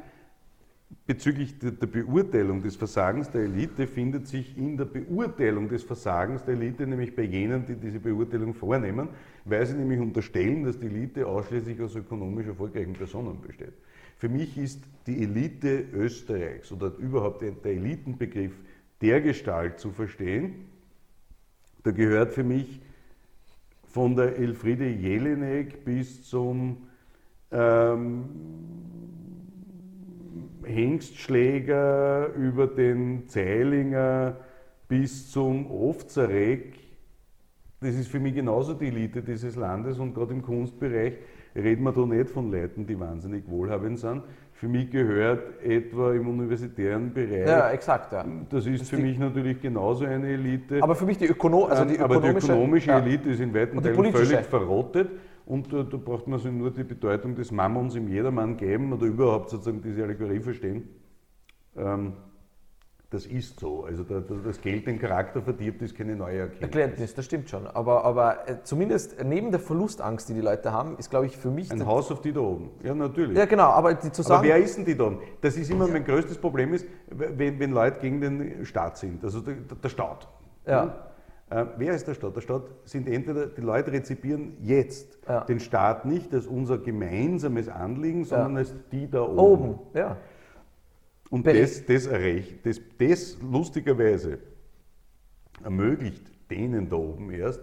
bezüglich 1.07 1.59
der, 1.59 1.71
Beurteilung 1.71 2.63
des 2.63 2.77
Versagens 2.77 3.31
der 3.31 3.43
Elite 3.43 3.87
findet 3.87 4.27
sich 4.27 4.57
in 4.57 4.77
der 4.77 4.85
Beurteilung 4.85 5.69
des 5.69 5.83
Versagens 5.83 6.45
der 6.45 6.55
Elite, 6.55 6.87
nämlich 6.87 7.15
bei 7.15 7.23
jenen, 7.23 7.67
die 7.67 7.77
diese 7.77 7.99
Beurteilung 7.99 8.55
vornehmen, 8.55 9.09
weil 9.45 9.65
sie 9.67 9.75
nämlich 9.75 10.01
unterstellen, 10.01 10.65
dass 10.65 10.79
die 10.79 10.87
Elite 10.87 11.27
ausschließlich 11.27 11.81
aus 11.81 11.95
ökonomisch 11.95 12.47
erfolgreichen 12.47 12.93
Personen 12.93 13.41
besteht. 13.41 13.73
Für 14.19 14.29
mich 14.29 14.59
ist 14.59 14.83
die 15.07 15.23
Elite 15.23 15.85
Österreichs 15.93 16.73
oder 16.73 16.95
überhaupt 16.97 17.43
der 17.43 17.55
Elitenbegriff 17.65 18.53
der 19.01 19.21
Gestalt 19.21 19.79
zu 19.79 19.93
verstehen. 19.93 20.67
Da 21.85 21.93
gehört 21.93 22.33
für 22.33 22.45
mich 22.45 22.81
von 23.87 24.17
der 24.17 24.37
Elfriede 24.37 24.89
Jelinek 24.89 25.85
bis 25.85 26.25
zum 26.25 26.89
ähm, 27.51 28.25
Hengstschläger 30.69 32.33
über 32.35 32.67
den 32.67 33.27
Zeilinger 33.29 34.37
bis 34.89 35.31
zum 35.31 35.71
Ovzarek. 35.71 36.75
Das 37.81 37.95
ist 37.95 38.09
für 38.09 38.21
mich 38.21 38.35
genauso 38.35 38.75
die 38.75 38.89
Elite 38.89 39.23
dieses 39.23 39.57
Landes 39.57 39.99
und 39.99 40.15
gerade 40.15 40.33
im 40.33 40.43
Kunstbereich 40.43 41.15
reden 41.55 41.85
wir 41.85 41.93
da 41.93 42.05
nicht 42.07 42.31
von 42.31 42.51
Leuten, 42.51 42.87
die 42.87 42.99
wahnsinnig 42.99 43.45
wohlhabend 43.49 43.99
sind. 43.99 44.23
Für 44.53 44.67
mich 44.67 44.91
gehört 44.91 45.63
etwa 45.63 46.13
im 46.13 46.29
universitären 46.29 47.13
Bereich, 47.15 47.47
Ja, 47.47 47.71
exakt, 47.71 48.13
ja. 48.13 48.25
das 48.51 48.67
ist 48.67 48.91
für 48.91 48.97
mich 48.97 49.17
natürlich 49.17 49.61
genauso 49.61 50.05
eine 50.05 50.27
Elite. 50.27 50.83
Aber 50.83 50.97
für 50.97 51.07
mich 51.07 51.19
die, 51.19 51.27
Ökono 51.27 51.67
also 51.67 51.85
die 51.85 51.95
Ähm, 51.95 52.03
aber 52.03 52.17
die 52.17 52.21
ökonomische, 52.23 52.53
ökonomische 52.53 52.91
ja. 52.91 52.99
Elite 52.99 53.31
ist 53.31 53.41
in 53.41 53.55
weiten 53.55 53.81
die 53.81 53.85
Teilen 53.85 54.13
völlig 54.13 54.47
verrottet 54.47 55.11
und 55.49 55.73
äh, 55.73 55.83
da 55.83 55.97
braucht 55.97 56.27
man 56.27 56.39
sich 56.39 56.53
nur 56.53 56.71
die 56.71 56.85
Bedeutung 56.85 57.35
des 57.35 57.51
Mammons 57.51 57.95
im 57.95 58.07
Jedermann 58.07 58.59
geben 58.59 58.93
oder 58.93 59.07
überhaupt 59.07 59.49
sozusagen 59.49 59.81
diese 59.81 60.03
Allegorie 60.03 60.41
verstehen. 60.41 60.89
Ähm, 61.75 62.13
das 63.09 63.25
ist 63.25 63.59
so. 63.59 63.85
Also 63.85 64.05
da, 64.05 64.21
da, 64.21 64.35
das 64.45 64.61
Geld 64.61 64.87
den 64.87 64.99
Charakter 64.99 65.41
verdirbt, 65.41 65.81
ist 65.81 65.97
keine 65.97 66.15
neue 66.17 66.41
Erkenntnis. 66.41 66.63
Erklärtnis, 66.63 67.15
das 67.15 67.25
stimmt 67.25 67.49
schon. 67.49 67.67
Aber, 67.67 68.05
aber 68.05 68.47
äh, 68.47 68.63
zumindest 68.63 69.25
neben 69.25 69.51
der 69.51 69.61
Verlustangst, 69.61 70.29
die 70.29 70.35
die 70.35 70.43
Leute 70.43 70.71
haben, 70.71 70.99
ist, 70.99 71.09
glaube 71.09 71.25
ich, 71.25 71.39
für 71.39 71.51
mich. 71.51 71.73
Ein 71.73 71.87
Haus 71.87 72.13
auf 72.13 72.21
die 72.21 72.35
da 72.35 72.41
oben. 72.41 72.69
Ja, 72.85 72.95
natürlich. 72.95 73.39
ja, 73.39 73.47
genau, 73.47 73.71
aber 73.71 73.95
die 73.95 74.13
zu 74.13 74.21
Aber 74.21 74.29
sagen. 74.29 74.49
wer 74.49 74.59
ist 74.59 74.77
denn 74.77 74.85
die 74.85 74.99
dann? 74.99 75.19
Das 75.41 75.57
ist 75.57 75.71
immer 75.71 75.89
mein 75.89 76.05
größtes 76.05 76.37
Problem, 76.37 76.75
ist, 76.75 76.87
wenn, 77.09 77.59
wenn 77.59 77.73
Leute 77.73 78.01
gegen 78.01 78.21
den 78.21 78.67
Staat 78.67 78.99
sind, 78.99 79.25
also 79.25 79.41
der, 79.41 79.55
der 79.55 79.89
Staat. 79.89 80.29
Ja. 80.67 81.08
Äh, 81.51 81.65
wer 81.79 81.95
ist 81.95 82.07
der 82.07 82.15
Staat? 82.15 82.37
Der 82.37 82.41
Staat 82.43 82.63
sind 82.85 83.09
entweder, 83.09 83.47
die 83.47 83.61
Leute 83.63 83.93
rezipieren 83.93 84.57
jetzt 84.61 85.19
Ja. 85.27 85.45
den 85.45 85.61
Staat 85.61 86.05
nicht 86.05 86.33
als 86.35 86.47
unser 86.47 86.79
gemeinsames 86.79 87.69
Anliegen, 87.69 88.25
sondern 88.25 88.59
als 88.59 88.75
die 88.93 89.11
da 89.11 89.23
oben. 89.23 89.39
oben, 89.71 89.79
ja. 89.95 90.17
Und 91.31 91.47
das, 91.47 91.85
das, 91.85 92.07
erreicht, 92.07 92.65
das, 92.65 92.81
das 92.99 93.39
lustigerweise 93.43 94.39
ermöglicht 95.63 96.31
denen 96.51 96.89
da 96.89 96.97
oben 96.97 97.31
erst, 97.31 97.61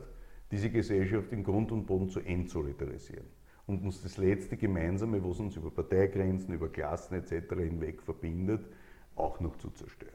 diese 0.51 0.69
Gesellschaft 0.69 1.31
in 1.31 1.43
Grund 1.43 1.71
und 1.71 1.85
Boden 1.85 2.09
zu 2.09 2.19
entsolidarisieren 2.19 3.25
und 3.65 3.83
uns 3.83 4.03
das 4.03 4.17
letzte 4.17 4.57
Gemeinsame, 4.57 5.23
was 5.23 5.39
uns 5.39 5.55
über 5.55 5.71
Parteigrenzen, 5.71 6.53
über 6.53 6.69
Klassen 6.69 7.15
etc. 7.15 7.55
hinweg 7.55 8.01
verbindet, 8.01 8.61
auch 9.15 9.39
noch 9.39 9.57
zu 9.57 9.69
zerstören. 9.71 10.13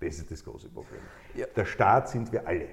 Das 0.00 0.16
ist 0.18 0.30
das 0.30 0.42
große 0.42 0.68
Problem. 0.68 1.00
Ja. 1.34 1.46
Der 1.54 1.64
Staat 1.66 2.08
sind 2.08 2.32
wir 2.32 2.46
alle. 2.46 2.68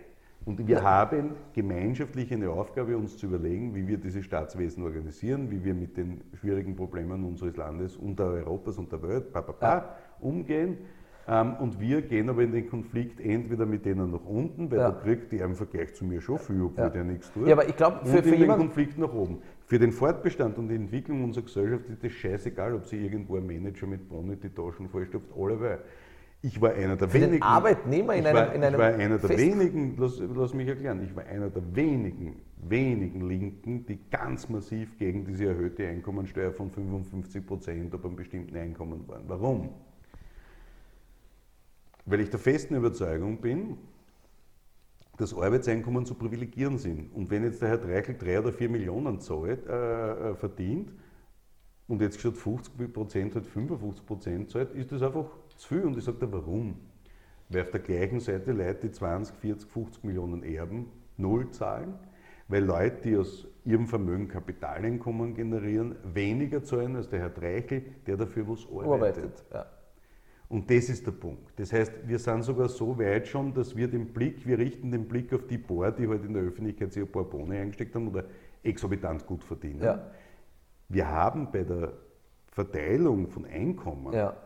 Und 0.46 0.68
wir 0.68 0.84
haben 0.84 1.32
gemeinschaftlich 1.54 2.32
eine 2.32 2.52
Aufgabe, 2.52 2.96
uns 2.96 3.18
zu 3.18 3.26
überlegen, 3.26 3.74
wie 3.74 3.88
wir 3.88 3.98
dieses 3.98 4.26
Staatswesen 4.26 4.84
organisieren, 4.84 5.50
wie 5.50 5.64
wir 5.64 5.74
mit 5.74 5.98
den 5.98 6.22
schwierigen 6.36 6.76
Problemen 6.76 7.24
unseres 7.24 7.58
Landes 7.58 7.98
und 7.98 8.20
der 8.20 8.28
Europas 8.28 8.78
und 8.78 8.92
der 8.92 9.02
Welt 9.02 9.34
pa, 9.34 9.42
pa, 9.42 9.54
pa, 9.54 9.96
umgehen. 10.20 10.78
Ähm, 11.28 11.56
Und 11.60 11.80
wir 11.80 12.04
gehen 12.04 12.30
aber 12.30 12.44
in 12.44 12.52
den 12.52 12.70
Konflikt 12.70 13.20
entweder 13.20 13.66
mit 13.66 13.84
denen 13.84 14.12
nach 14.12 14.24
unten, 14.24 14.70
weil 14.70 14.78
Ja. 14.78 14.92
da 14.92 15.00
kriegt 15.00 15.32
die 15.32 15.38
im 15.40 15.56
Vergleich 15.56 15.96
zu 15.96 16.06
mir 16.06 16.22
schon 16.22 16.38
viel, 16.38 16.62
obwohl 16.62 16.84
Ja. 16.84 16.90
der 16.92 17.04
nichts 17.04 17.32
tut. 17.34 17.48
Ja, 17.48 17.54
aber 17.54 17.68
ich 17.68 17.76
glaube, 17.76 18.06
für, 18.06 18.18
und 18.18 18.24
für 18.24 18.38
den. 18.38 18.48
Konflikt 18.48 19.00
nach 19.00 19.12
oben. 19.12 19.40
Für 19.66 19.80
den 19.80 19.92
Fortbestand 19.92 20.60
und 20.60 20.68
die 20.68 20.76
Entwicklung 20.76 21.24
unserer 21.24 21.46
Gesellschaft 21.46 21.90
ist 21.90 22.04
es 22.04 22.12
scheißegal, 22.12 22.76
ob 22.76 22.86
sie 22.86 22.98
irgendwo 23.04 23.38
ein 23.38 23.48
Manager 23.48 23.88
mit 23.88 24.08
Bonnet 24.08 24.44
die 24.44 24.50
Taschen 24.50 24.88
vollstopft, 24.88 25.32
alleweil. 25.36 25.80
Ich 26.46 26.62
war 26.62 26.74
einer 26.74 26.96
der 26.96 27.10
Für 27.10 27.18
den 27.18 27.30
wenigen. 27.30 27.42
Arbeitnehmer 27.44 28.14
in 28.14 28.20
ich 28.22 28.28
einem- 28.28 28.38
war, 28.38 28.54
in 28.54 28.62
ich 28.62 28.68
einem 28.68 28.78
war 28.78 28.86
einer 28.94 29.18
der 29.18 29.30
Fest- 29.30 29.40
wenigen, 29.40 29.96
lass, 29.98 30.20
lass 30.20 30.54
mich 30.54 30.68
erklären, 30.68 31.02
ich 31.04 31.16
war 31.16 31.26
einer 31.26 31.50
der 31.50 31.76
wenigen, 31.76 32.36
wenigen 32.62 33.28
Linken, 33.28 33.84
die 33.88 33.98
ganz 34.12 34.48
massiv 34.48 34.96
gegen 35.00 35.26
diese 35.26 35.46
erhöhte 35.46 35.88
Einkommensteuer 35.88 36.52
von 36.52 36.70
55 36.70 37.44
Prozent 37.48 37.96
ab 37.96 38.06
einem 38.06 38.16
bestimmten 38.16 38.56
Einkommen 38.56 39.08
waren. 39.08 39.24
Warum? 39.28 39.70
Weil 42.06 42.20
ich 42.20 42.30
der 42.30 42.40
festen 42.40 42.76
Überzeugung 42.76 43.42
bin, 43.42 43.78
dass 45.18 45.34
Arbeitseinkommen 45.34 46.06
zu 46.06 46.14
privilegieren 46.14 46.78
sind. 46.78 47.12
Und 47.16 47.32
wenn 47.32 47.44
jetzt 47.44 47.60
der 47.64 47.70
Herr 47.70 47.78
Dreichel 47.80 48.16
drei 48.20 48.38
oder 48.40 48.54
vier 48.54 48.70
Millionen 48.70 49.20
zahlt, 49.20 49.66
äh, 49.66 50.32
äh, 50.32 50.36
verdient 50.36 50.94
und 51.88 52.02
jetzt 52.04 52.20
statt 52.20 52.38
50 52.38 52.94
Prozent 52.94 53.34
halt 53.34 53.48
55 53.48 54.06
Prozent 54.06 54.52
zahlt, 54.52 54.76
ist 54.76 54.92
das 54.92 55.02
einfach 55.02 55.26
zu 55.56 55.76
viel. 55.76 55.84
Und 55.84 55.98
ich 55.98 56.04
sage 56.04 56.18
dir, 56.20 56.32
warum? 56.32 56.76
Weil 57.50 57.62
auf 57.62 57.72
der 57.72 57.80
gleichen 57.82 58.20
Seite 58.20 58.52
Leute, 58.52 58.88
die 58.88 58.92
20, 58.92 59.36
40, 59.38 59.70
50 59.70 60.04
Millionen 60.04 60.44
erben, 60.44 60.88
null 61.18 61.50
zahlen. 61.52 61.94
weil 62.48 62.64
Leute, 62.64 63.02
die 63.04 63.18
aus 63.18 63.48
ihrem 63.64 63.88
Vermögen 63.88 64.28
Kapitaleinkommen 64.28 65.34
generieren, 65.34 65.96
weniger 66.04 66.64
zahlen 66.64 66.96
als 66.96 67.10
der 67.10 67.20
Herr 67.20 67.34
Treichel, 67.34 67.84
der 68.06 68.18
dafür 68.18 68.48
was 68.48 68.66
arbeitet. 68.68 68.92
arbeitet 68.92 69.46
ja. 69.52 69.66
Und 70.48 70.70
das 70.70 70.90
ist 70.90 71.08
der 71.08 71.12
Punkt. 71.12 71.60
Das 71.60 71.74
heißt, 71.74 72.08
wir 72.08 72.20
sind 72.20 72.44
sogar 72.44 72.70
so 72.70 73.00
weit 73.00 73.28
schon, 73.28 73.54
dass 73.54 73.76
wir 73.76 73.88
den 73.88 74.14
Blick, 74.14 74.46
wir 74.46 74.60
richten 74.60 74.92
den 74.92 75.08
Blick 75.08 75.34
auf 75.34 75.48
die 75.48 75.58
paar, 75.58 75.92
die 75.92 76.08
halt 76.08 76.24
in 76.24 76.34
der 76.34 76.44
Öffentlichkeit 76.44 76.94
sich 76.94 77.02
ein 77.02 77.12
paar 77.12 77.24
Boni 77.24 77.58
eingesteckt 77.58 77.96
haben 77.96 78.08
oder 78.08 78.26
exorbitant 78.62 79.26
gut 79.26 79.44
verdienen. 79.44 79.82
Ja. 79.82 80.12
Wir 80.88 81.08
haben 81.10 81.52
bei 81.52 81.64
der 81.64 81.94
Verteilung 82.52 83.28
von 83.28 83.46
Einkommen 83.46 84.14
ja. 84.14 84.38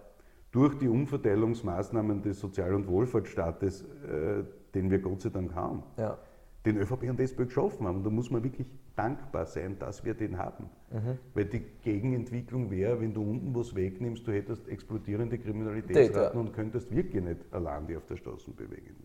Durch 0.51 0.77
die 0.77 0.87
Umverteilungsmaßnahmen 0.87 2.21
des 2.21 2.39
Sozial- 2.39 2.73
und 2.73 2.87
Wohlfahrtsstaates, 2.87 3.83
äh, 3.83 4.43
den 4.73 4.89
wir 4.89 4.99
Gott 4.99 5.21
sei 5.21 5.29
Dank 5.29 5.53
haben, 5.53 5.83
ja 5.97 6.17
den 6.65 6.77
ÖVP 6.77 7.09
und 7.09 7.19
SPÖ 7.19 7.45
geschaffen 7.45 7.87
haben. 7.87 8.03
Da 8.03 8.09
muss 8.09 8.29
man 8.29 8.43
wirklich 8.43 8.67
dankbar 8.95 9.45
sein, 9.45 9.77
dass 9.79 10.03
wir 10.03 10.13
den 10.13 10.37
haben. 10.37 10.69
Mhm. 10.91 11.17
Weil 11.33 11.45
die 11.45 11.61
Gegenentwicklung 11.83 12.69
wäre, 12.69 12.99
wenn 12.99 13.13
du 13.13 13.21
unten 13.21 13.55
was 13.55 13.75
wegnimmst, 13.75 14.27
du 14.27 14.33
hättest 14.33 14.67
explodierende 14.67 15.37
Kriminalitätsraten 15.37 16.39
ja. 16.39 16.45
und 16.45 16.53
könntest 16.53 16.93
wirklich 16.93 17.23
nicht 17.23 17.41
allein 17.51 17.87
die 17.87 17.95
auf 17.95 18.05
der 18.05 18.17
Straße 18.17 18.51
bewegen. 18.51 18.95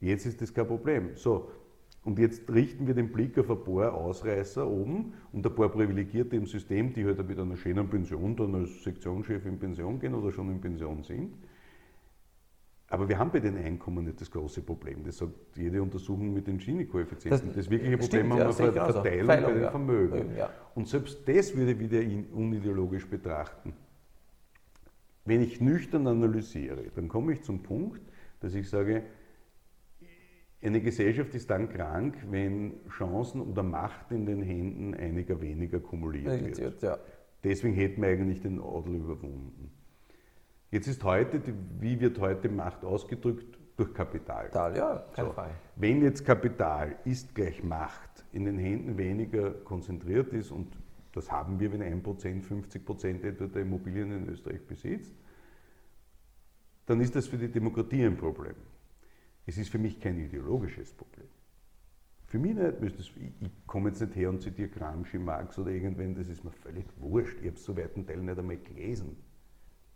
Jetzt 0.00 0.26
ist 0.26 0.42
das 0.42 0.52
kein 0.52 0.66
Problem. 0.66 1.10
So, 1.14 1.50
und 2.04 2.18
jetzt 2.18 2.50
richten 2.50 2.86
wir 2.86 2.94
den 2.94 3.10
Blick 3.10 3.38
auf 3.38 3.50
ein 3.50 3.64
paar 3.64 3.94
Ausreißer 3.94 4.66
oben 4.66 5.14
und 5.32 5.46
ein 5.46 5.54
paar 5.54 5.70
Privilegierte 5.70 6.36
im 6.36 6.46
System, 6.46 6.92
die 6.92 7.04
halt 7.04 7.26
mit 7.26 7.38
einer 7.38 7.56
schönen 7.56 7.88
Pension 7.88 8.36
dann 8.36 8.54
als 8.54 8.84
Sektionschef 8.84 9.46
in 9.46 9.58
Pension 9.58 9.98
gehen 9.98 10.14
oder 10.14 10.30
schon 10.30 10.50
in 10.50 10.60
Pension 10.60 11.02
sind. 11.02 11.34
Aber 12.90 13.08
wir 13.08 13.18
haben 13.18 13.30
bei 13.30 13.40
den 13.40 13.56
Einkommen 13.56 14.04
nicht 14.04 14.20
das 14.20 14.30
große 14.30 14.60
Problem. 14.60 15.02
Das 15.02 15.16
sagt 15.16 15.32
jede 15.56 15.82
Untersuchung 15.82 16.34
mit 16.34 16.46
den 16.46 16.58
Gini-Koeffizienten. 16.58 17.48
Das, 17.48 17.56
das, 17.56 17.70
wirkliche 17.70 17.96
Problem 17.96 18.30
haben 18.32 18.38
wir 18.38 18.50
ja, 18.50 18.52
bei 18.52 18.70
der 18.70 18.92
Verteilung 18.92 19.26
Feilung, 19.26 19.52
bei 19.52 19.58
den 19.60 19.70
Vermögen. 19.70 20.36
Ja. 20.36 20.50
Und 20.74 20.86
selbst 20.86 21.26
das 21.26 21.56
würde 21.56 21.72
ich 21.72 21.78
wieder 21.78 22.00
unideologisch 22.34 23.08
betrachten. 23.08 23.72
Wenn 25.24 25.40
ich 25.40 25.58
nüchtern 25.60 26.06
analysiere, 26.06 26.84
dann 26.94 27.08
komme 27.08 27.32
ich 27.32 27.42
zum 27.42 27.62
Punkt, 27.62 28.02
dass 28.40 28.54
ich 28.54 28.68
sage, 28.68 29.04
eine 30.64 30.80
Gesellschaft 30.80 31.34
ist 31.34 31.50
dann 31.50 31.68
krank, 31.68 32.16
wenn 32.30 32.80
Chancen 32.88 33.40
oder 33.42 33.62
Macht 33.62 34.10
in 34.10 34.24
den 34.24 34.42
Händen 34.42 34.94
einiger 34.94 35.40
weniger 35.40 35.78
kumuliert 35.78 36.58
wird. 36.58 36.82
Ja. 36.82 36.98
Deswegen 37.42 37.74
hätten 37.74 38.00
wir 38.00 38.08
eigentlich 38.08 38.40
den 38.40 38.60
Adel 38.60 38.94
überwunden. 38.96 39.70
Jetzt 40.70 40.88
ist 40.88 41.04
heute, 41.04 41.40
wie 41.80 42.00
wird 42.00 42.18
heute 42.18 42.48
Macht 42.48 42.84
ausgedrückt? 42.84 43.58
Durch 43.76 43.92
Kapital. 43.92 44.48
Kapital, 44.50 44.76
ja, 44.76 45.04
kein 45.12 45.26
so. 45.26 45.32
Fall. 45.32 45.50
Wenn 45.76 46.02
jetzt 46.02 46.24
Kapital 46.24 46.96
ist 47.04 47.34
gleich 47.34 47.62
Macht 47.62 48.24
in 48.32 48.44
den 48.44 48.56
Händen 48.56 48.96
weniger 48.96 49.50
konzentriert 49.50 50.32
ist, 50.32 50.52
und 50.52 50.68
das 51.12 51.30
haben 51.30 51.58
wir, 51.58 51.72
wenn 51.72 51.82
1%, 51.82 52.42
50% 52.42 53.24
etwa 53.24 53.46
der 53.46 53.62
Immobilien 53.62 54.12
in 54.12 54.28
Österreich 54.28 54.64
besitzt, 54.64 55.12
dann 56.86 57.00
ist 57.00 57.16
das 57.16 57.26
für 57.26 57.36
die 57.36 57.48
Demokratie 57.48 58.04
ein 58.04 58.16
Problem. 58.16 58.54
Es 59.46 59.58
ist 59.58 59.68
für 59.68 59.78
mich 59.78 60.00
kein 60.00 60.18
ideologisches 60.18 60.92
Problem. 60.92 61.28
Für 62.26 62.38
mich 62.38 62.54
nicht, 62.54 63.10
ich 63.10 63.50
komme 63.66 63.90
jetzt 63.90 64.00
nicht 64.00 64.16
her 64.16 64.30
und 64.30 64.40
zitiere 64.40 64.68
Gramsci, 64.68 65.18
Marx 65.18 65.58
oder 65.58 65.70
irgendwen, 65.70 66.14
das 66.14 66.28
ist 66.28 66.42
mir 66.42 66.50
völlig 66.50 66.86
wurscht. 66.98 67.38
Ich 67.40 67.46
habe 67.46 67.56
es 67.56 67.62
zu 67.62 67.76
weiten 67.76 68.06
Teilen 68.06 68.24
nicht 68.24 68.38
einmal 68.38 68.56
gelesen 68.56 69.16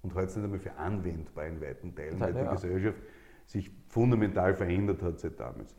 und 0.03 0.15
heute 0.15 0.39
nicht 0.39 0.45
einmal 0.45 0.59
für 0.61 0.75
anwendbar 0.77 1.47
in 1.47 1.61
weiten 1.61 1.95
Teilen, 1.95 2.21
weil 2.21 2.33
die 2.33 2.39
ja. 2.39 2.53
Gesellschaft 2.53 3.03
sich 3.47 3.71
fundamental 3.89 4.55
verändert 4.55 5.03
hat 5.03 5.19
seit 5.19 5.41
damals. 5.41 5.75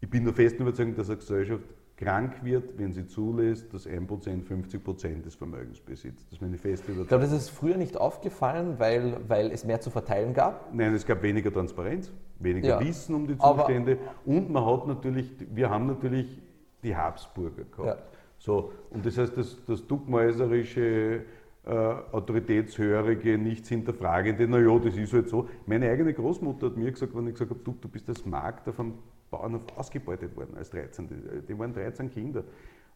Ich 0.00 0.08
bin 0.08 0.24
der 0.24 0.32
festen 0.32 0.62
Überzeugung, 0.62 0.94
dass 0.94 1.10
eine 1.10 1.18
Gesellschaft 1.18 1.64
krank 1.96 2.42
wird, 2.42 2.78
wenn 2.78 2.92
sie 2.92 3.06
zulässt, 3.06 3.72
dass 3.72 3.86
1% 3.86 4.06
50% 4.08 5.22
des 5.22 5.34
Vermögens 5.34 5.80
besitzt. 5.80 6.26
Das 6.26 6.34
ist 6.34 6.42
meine 6.42 6.58
feste 6.58 6.92
Überzeugung. 6.92 7.02
Ich 7.02 7.08
glaube, 7.08 7.24
das 7.24 7.32
ist 7.32 7.50
früher 7.50 7.76
nicht 7.76 7.96
aufgefallen, 7.96 8.78
weil, 8.78 9.16
weil 9.28 9.50
es 9.52 9.64
mehr 9.64 9.80
zu 9.80 9.90
verteilen 9.90 10.34
gab? 10.34 10.74
Nein, 10.74 10.94
es 10.94 11.06
gab 11.06 11.22
weniger 11.22 11.52
Transparenz, 11.52 12.10
weniger 12.38 12.68
ja. 12.68 12.80
Wissen 12.80 13.14
um 13.14 13.26
die 13.26 13.36
Zustände 13.36 13.98
Aber 14.00 14.36
und 14.36 14.50
man 14.50 14.64
hat 14.64 14.86
natürlich, 14.86 15.30
wir 15.54 15.70
haben 15.70 15.86
natürlich 15.86 16.40
die 16.82 16.96
Habsburger 16.96 17.64
gehabt. 17.64 18.00
Ja. 18.00 18.06
So, 18.38 18.72
und 18.90 19.06
das 19.06 19.18
heißt, 19.18 19.36
das, 19.36 19.64
das 19.66 19.86
duckmäuserische 19.86 21.22
äh, 21.64 21.70
autoritätshörige, 21.70 23.38
nichts 23.38 23.68
hinterfragende, 23.68 24.48
naja, 24.48 24.76
das 24.80 24.96
ist 24.96 25.12
halt 25.12 25.28
so. 25.28 25.48
Meine 25.66 25.88
eigene 25.88 26.12
Großmutter 26.12 26.66
hat 26.66 26.76
mir 26.76 26.90
gesagt, 26.90 27.14
wenn 27.14 27.28
ich 27.28 27.34
gesagt 27.34 27.50
habe, 27.50 27.60
du, 27.62 27.76
du 27.80 27.88
bist 27.88 28.08
als 28.08 28.26
Magd 28.26 28.68
auf 28.68 28.80
einem 28.80 28.94
Bauernhof 29.32 29.66
ausgebeutet 29.76 30.36
worden 30.36 30.54
als 30.56 30.70
13. 30.70 31.08
Die, 31.08 31.46
die 31.48 31.58
waren 31.58 31.72
13 31.72 32.10
Kinder. 32.10 32.44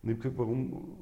Und 0.03 0.11
ich 0.11 0.11
habe 0.11 0.21
gesagt, 0.21 0.39
warum 0.39 0.97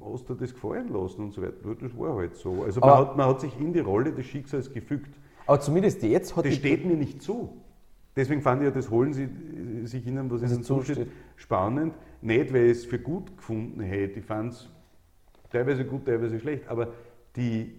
hast 0.00 0.28
du 0.28 0.34
das 0.34 0.52
gefallen 0.52 0.88
lassen 0.88 1.22
und 1.22 1.32
so 1.32 1.42
weiter? 1.42 1.74
Das 1.80 1.96
war 1.96 2.16
halt 2.16 2.34
so. 2.34 2.64
Also 2.64 2.80
man 2.80 2.98
hat, 2.98 3.16
man 3.16 3.28
hat, 3.28 3.40
sich 3.40 3.56
in 3.60 3.72
die 3.72 3.80
Rolle 3.80 4.12
des 4.12 4.26
Schicksals 4.26 4.72
gefügt. 4.72 5.14
Aber 5.46 5.60
zumindest 5.60 6.02
jetzt 6.02 6.34
hat 6.34 6.46
Das 6.46 6.54
steht 6.54 6.84
mir 6.84 6.96
nicht 6.96 7.22
zu. 7.22 7.62
Deswegen 8.16 8.42
fand 8.42 8.62
ich 8.62 8.66
ja, 8.66 8.70
das 8.72 8.90
holen 8.90 9.12
Sie 9.12 9.28
sich 9.84 10.06
Ihnen, 10.06 10.30
was 10.30 10.42
Ihnen 10.42 10.62
zusteht, 10.62 11.08
spannend. 11.36 11.94
Nicht, 12.20 12.52
weil 12.52 12.66
ich 12.66 12.78
es 12.78 12.84
für 12.84 12.98
gut 12.98 13.36
gefunden 13.36 13.80
hätte. 13.80 14.20
Ich 14.20 14.26
fand 14.26 14.52
es 14.52 14.68
teilweise 15.50 15.84
gut, 15.84 16.04
teilweise 16.04 16.38
schlecht, 16.38 16.68
aber 16.68 16.92
die, 17.36 17.74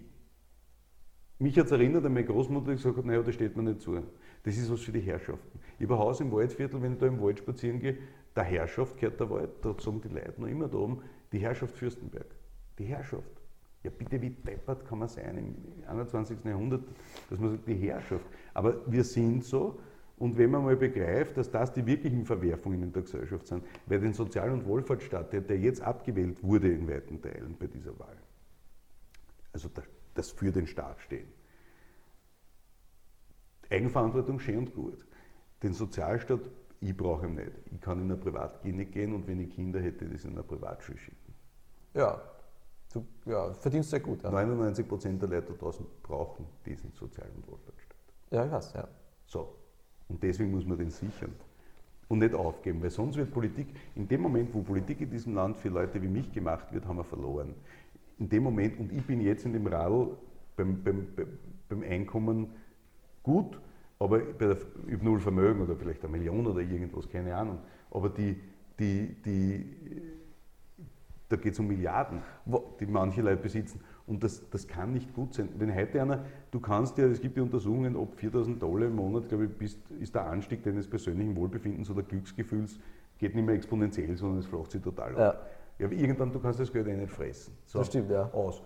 mich 1.38 1.58
hat 1.58 1.66
es 1.66 1.72
erinnert 1.72 2.04
an 2.04 2.14
meine 2.14 2.26
Großmutter, 2.26 2.70
die 2.70 2.76
gesagt 2.76 2.96
hat, 2.96 3.04
naja, 3.04 3.22
das 3.22 3.34
steht 3.34 3.56
mir 3.56 3.62
nicht 3.62 3.80
zu. 3.80 3.96
Das 4.42 4.56
ist 4.56 4.70
was 4.70 4.80
für 4.80 4.92
die 4.92 5.00
Herrschaften. 5.00 5.53
Ein 5.80 5.88
Haus 5.90 6.20
im 6.20 6.32
Waldviertel, 6.32 6.80
wenn 6.82 6.94
ich 6.94 6.98
da 6.98 7.06
im 7.06 7.20
Wald 7.20 7.38
spazieren 7.38 7.80
gehe, 7.80 7.98
der 8.34 8.44
Herrschaft 8.44 8.96
gehört 8.96 9.20
der 9.20 9.30
Wald, 9.30 9.50
da 9.62 9.74
sagen 9.78 10.00
die 10.00 10.08
Leute 10.08 10.40
noch 10.40 10.48
immer 10.48 10.68
da 10.68 10.78
oben, 10.78 11.02
die 11.32 11.38
Herrschaft 11.38 11.76
Fürstenberg. 11.76 12.26
Die 12.78 12.84
Herrschaft. 12.84 13.30
Ja, 13.82 13.90
bitte, 13.90 14.20
wie 14.20 14.30
deppert 14.30 14.86
kann 14.86 14.98
man 14.98 15.08
sein 15.08 15.36
im 15.36 15.54
21. 15.88 16.38
Jahrhundert, 16.44 16.82
dass 17.28 17.38
man 17.38 17.50
sagt, 17.50 17.68
die 17.68 17.74
Herrschaft. 17.74 18.24
Aber 18.54 18.80
wir 18.90 19.04
sind 19.04 19.44
so, 19.44 19.78
und 20.16 20.38
wenn 20.38 20.50
man 20.50 20.64
mal 20.64 20.76
begreift, 20.76 21.36
dass 21.36 21.50
das 21.50 21.72
die 21.72 21.84
wirklichen 21.84 22.24
Verwerfungen 22.24 22.82
in 22.82 22.92
der 22.92 23.02
Gesellschaft 23.02 23.46
sind, 23.46 23.64
weil 23.86 24.00
den 24.00 24.14
Sozial- 24.14 24.52
und 24.52 24.64
Wohlfahrtsstaat, 24.64 25.32
der, 25.32 25.40
der 25.40 25.58
jetzt 25.58 25.82
abgewählt 25.82 26.42
wurde 26.42 26.72
in 26.72 26.88
weiten 26.88 27.20
Teilen 27.20 27.56
bei 27.58 27.66
dieser 27.66 27.98
Wahl, 27.98 28.16
also 29.52 29.68
das 30.14 30.30
für 30.30 30.50
den 30.50 30.66
Staat 30.66 31.00
stehen. 31.00 31.26
Eigenverantwortung 33.70 34.38
schön 34.38 34.58
und 34.58 34.74
gut. 34.74 35.04
Den 35.64 35.72
Sozialstaat, 35.72 36.40
ich 36.80 36.94
brauche 36.94 37.26
ihn 37.26 37.36
nicht. 37.36 37.52
Ich 37.72 37.80
kann 37.80 37.98
in 37.98 38.04
eine 38.04 38.16
Privatklinik 38.16 38.92
gehen 38.92 39.14
und 39.14 39.26
wenn 39.26 39.40
ich 39.40 39.48
Kinder 39.48 39.80
hätte, 39.80 40.04
das 40.04 40.24
in 40.24 40.32
eine 40.32 40.42
Privatschule 40.42 40.98
schicken. 40.98 41.34
Ja, 41.94 42.20
du 42.92 43.06
ja, 43.24 43.50
verdienst 43.54 43.88
sehr 43.88 44.00
gut. 44.00 44.22
Ja. 44.22 44.30
99 44.30 44.86
Prozent 44.86 45.22
der 45.22 45.30
Leute 45.30 45.54
draußen 45.54 45.86
brauchen 46.02 46.44
diesen 46.66 46.92
Sozial- 46.92 47.30
und 47.34 47.48
Wohlfahrtsstaat. 47.48 47.96
Ja, 48.30 48.44
ich 48.44 48.52
weiß, 48.52 48.74
ja. 48.74 48.86
So, 49.24 49.54
und 50.10 50.22
deswegen 50.22 50.50
muss 50.50 50.66
man 50.66 50.76
den 50.76 50.90
sichern 50.90 51.32
und 52.08 52.18
nicht 52.18 52.34
aufgeben, 52.34 52.82
weil 52.82 52.90
sonst 52.90 53.16
wird 53.16 53.32
Politik, 53.32 53.68
in 53.94 54.06
dem 54.06 54.20
Moment, 54.20 54.52
wo 54.52 54.60
Politik 54.60 55.00
in 55.00 55.10
diesem 55.10 55.34
Land 55.34 55.56
für 55.56 55.70
Leute 55.70 56.02
wie 56.02 56.08
mich 56.08 56.30
gemacht 56.30 56.70
wird, 56.74 56.84
haben 56.84 56.98
wir 56.98 57.04
verloren. 57.04 57.54
In 58.18 58.28
dem 58.28 58.42
Moment, 58.42 58.78
und 58.78 58.92
ich 58.92 59.06
bin 59.06 59.22
jetzt 59.22 59.46
in 59.46 59.54
dem 59.54 59.66
Radl 59.66 60.10
beim, 60.56 60.82
beim, 60.82 61.08
beim 61.70 61.82
Einkommen 61.82 62.48
gut, 63.22 63.58
aber 63.98 64.18
bei 64.18 64.46
der, 64.46 64.56
ich 64.88 65.02
null 65.02 65.20
Vermögen 65.20 65.62
oder 65.62 65.76
vielleicht 65.76 66.02
eine 66.04 66.12
Million 66.12 66.46
oder 66.46 66.60
irgendwas, 66.60 67.08
keine 67.08 67.34
Ahnung. 67.34 67.58
Aber 67.90 68.08
die, 68.08 68.40
die, 68.78 69.14
die, 69.24 69.66
da 71.28 71.36
geht 71.36 71.52
es 71.52 71.58
um 71.58 71.68
Milliarden, 71.68 72.20
die 72.80 72.86
manche 72.86 73.22
Leute 73.22 73.42
besitzen. 73.42 73.80
Und 74.06 74.22
das, 74.22 74.48
das 74.50 74.68
kann 74.68 74.92
nicht 74.92 75.14
gut 75.14 75.32
sein. 75.32 75.48
Wenn 75.56 75.74
heute 75.74 76.02
einer, 76.02 76.24
du 76.50 76.60
kannst 76.60 76.98
ja, 76.98 77.06
es 77.06 77.20
gibt 77.20 77.36
ja 77.36 77.42
Untersuchungen, 77.42 77.96
ob 77.96 78.14
4000 78.16 78.62
Dollar 78.62 78.86
im 78.86 78.96
Monat, 78.96 79.28
glaube 79.28 79.46
ich, 79.46 79.50
bist, 79.50 79.78
ist 80.00 80.14
der 80.14 80.26
Anstieg 80.26 80.62
deines 80.62 80.88
persönlichen 80.88 81.34
Wohlbefindens 81.36 81.88
oder 81.88 82.02
Glücksgefühls, 82.02 82.78
geht 83.18 83.34
nicht 83.34 83.46
mehr 83.46 83.54
exponentiell, 83.54 84.16
sondern 84.16 84.40
es 84.40 84.46
flacht 84.46 84.72
sich 84.72 84.82
total 84.82 85.16
ja. 85.16 85.30
ab. 85.30 85.50
Ja, 85.78 85.86
aber 85.86 85.94
irgendwann, 85.94 86.32
du 86.32 86.38
kannst 86.38 86.60
das 86.60 86.72
Geld 86.72 86.86
eh 86.86 86.96
nicht 86.96 87.10
fressen. 87.10 87.56
So, 87.64 87.78
das 87.78 87.88
stimmt, 87.88 88.10
ja. 88.10 88.30
Aus. 88.32 88.62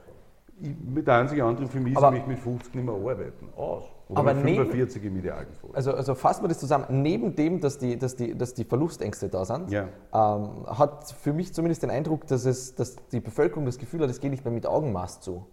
Ich, 0.60 0.74
mit 0.94 1.06
der 1.06 1.14
einzige 1.14 1.44
andere 1.44 1.66
für 1.66 1.80
mich 1.80 1.94
ist, 1.94 2.02
ich 2.14 2.26
mit 2.26 2.38
50 2.38 2.74
nicht 2.74 2.84
mehr 2.84 2.94
arbeiten. 2.94 3.48
Aus. 3.56 3.84
Oder 4.08 4.20
aber 4.20 4.34
mit 4.34 4.56
45 4.56 5.02
neben, 5.02 5.14
im 5.14 5.20
idealen 5.20 5.52
Fall. 5.52 5.70
Also, 5.74 5.92
also 5.92 6.14
fassen 6.14 6.44
wir 6.44 6.48
das 6.48 6.58
zusammen. 6.58 6.86
Neben 7.02 7.36
dem, 7.36 7.60
dass 7.60 7.78
die, 7.78 7.98
dass 7.98 8.16
die, 8.16 8.36
dass 8.36 8.54
die 8.54 8.64
Verlustängste 8.64 9.28
da 9.28 9.44
sind, 9.44 9.70
ja. 9.70 9.88
ähm, 10.12 10.66
hat 10.66 11.14
für 11.20 11.32
mich 11.32 11.52
zumindest 11.52 11.82
den 11.82 11.90
Eindruck, 11.90 12.26
dass, 12.26 12.44
es, 12.44 12.74
dass 12.74 12.96
die 13.12 13.20
Bevölkerung 13.20 13.66
das 13.66 13.78
Gefühl 13.78 14.00
hat, 14.00 14.10
es 14.10 14.20
geht 14.20 14.30
nicht 14.30 14.44
mehr 14.44 14.54
mit 14.54 14.66
Augenmaß 14.66 15.20
zu. 15.20 15.46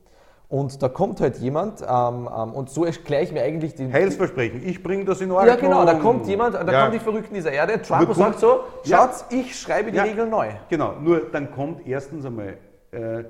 Und 0.47 0.81
da 0.83 0.89
kommt 0.89 1.21
halt 1.21 1.37
jemand 1.37 1.81
ähm, 1.81 2.29
ähm, 2.33 2.53
und 2.53 2.69
so 2.69 2.85
erkläre 2.85 3.23
ich 3.23 3.31
mir 3.31 3.41
eigentlich 3.41 3.73
den. 3.73 3.91
Heilsversprechen, 3.91 4.61
ich 4.65 4.83
bringe 4.83 5.03
das 5.03 5.19
in 5.21 5.31
Ordnung. 5.31 5.49
Ja, 5.49 5.55
genau, 5.55 5.85
da 5.85 5.95
kommt 5.95 6.27
jemand, 6.27 6.53
da 6.53 6.71
ja. 6.71 6.81
kommen 6.81 6.93
die 6.93 6.99
Verrückten 6.99 7.33
dieser 7.33 7.51
Erde. 7.51 7.81
Trump 7.81 8.07
und 8.07 8.15
sagt 8.15 8.39
so: 8.39 8.61
Schaut, 8.83 8.85
ja. 8.85 9.09
ich 9.31 9.59
schreibe 9.59 9.91
die. 9.91 9.97
Regeln 9.97 10.29
neu. 10.29 10.49
Genau, 10.69 10.93
nur 11.01 11.21
dann 11.31 11.51
kommt 11.51 11.87
erstens 11.87 12.25
einmal 12.25 12.57
äh, 12.91 13.23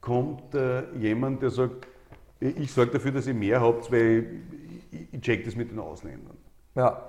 kommt, 0.00 0.54
äh, 0.54 0.90
jemand, 0.96 1.42
der 1.42 1.50
sagt: 1.50 1.86
Ich 2.40 2.72
sorge 2.72 2.92
dafür, 2.92 3.12
dass 3.12 3.26
ihr 3.26 3.34
mehr 3.34 3.60
habt, 3.60 3.90
weil 3.92 4.42
ich, 4.90 5.14
ich 5.14 5.20
check 5.20 5.44
das 5.44 5.56
mit 5.56 5.70
den 5.70 5.78
Ausländern. 5.78 6.36
Ja. 6.74 7.06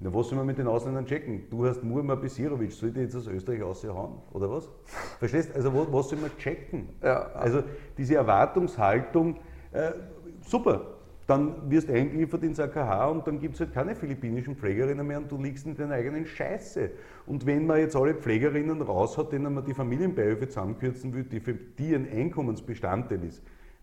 Na, 0.00 0.12
was 0.12 0.28
soll 0.28 0.36
man 0.36 0.46
mit 0.46 0.58
den 0.58 0.66
Ausländern 0.66 1.06
checken? 1.06 1.48
Du 1.50 1.64
hast 1.64 1.82
Murma 1.82 2.14
Besirovic, 2.16 2.72
soll 2.72 2.90
ich 2.90 2.96
jetzt 2.96 3.16
aus 3.16 3.28
Österreich 3.28 3.62
aushauen? 3.62 4.18
Oder 4.32 4.50
was? 4.50 4.68
Verstehst 5.18 5.54
Also, 5.54 5.72
was, 5.72 5.92
was 5.92 6.08
soll 6.08 6.18
man 6.18 6.36
checken? 6.36 6.88
Ja. 7.02 7.30
Also, 7.32 7.62
diese 7.96 8.16
Erwartungshaltung, 8.16 9.36
äh, 9.72 9.92
super, 10.44 10.93
dann 11.26 11.70
wirst 11.70 11.88
du 11.88 11.94
eingeliefert 11.94 12.42
ins 12.42 12.60
AKH 12.60 13.06
und 13.08 13.26
dann 13.26 13.38
gibt 13.38 13.54
es 13.54 13.60
halt 13.60 13.72
keine 13.72 13.94
philippinischen 13.94 14.56
Pflegerinnen 14.56 15.06
mehr 15.06 15.18
und 15.18 15.32
du 15.32 15.40
liegst 15.40 15.66
in 15.66 15.74
deiner 15.74 15.94
eigenen 15.94 16.26
Scheiße. 16.26 16.90
Und 17.26 17.46
wenn 17.46 17.66
man 17.66 17.78
jetzt 17.78 17.96
alle 17.96 18.14
Pflegerinnen 18.14 18.82
raus 18.82 19.16
hat, 19.16 19.32
denen 19.32 19.54
man 19.54 19.64
die 19.64 19.74
Familienbeihilfe 19.74 20.48
zusammenkürzen 20.48 21.14
will, 21.14 21.24
die 21.24 21.40
für 21.40 21.54
die 21.54 21.94
ein 21.94 22.10
Einkommensbestandteil 22.10 23.24
ist, 23.24 23.42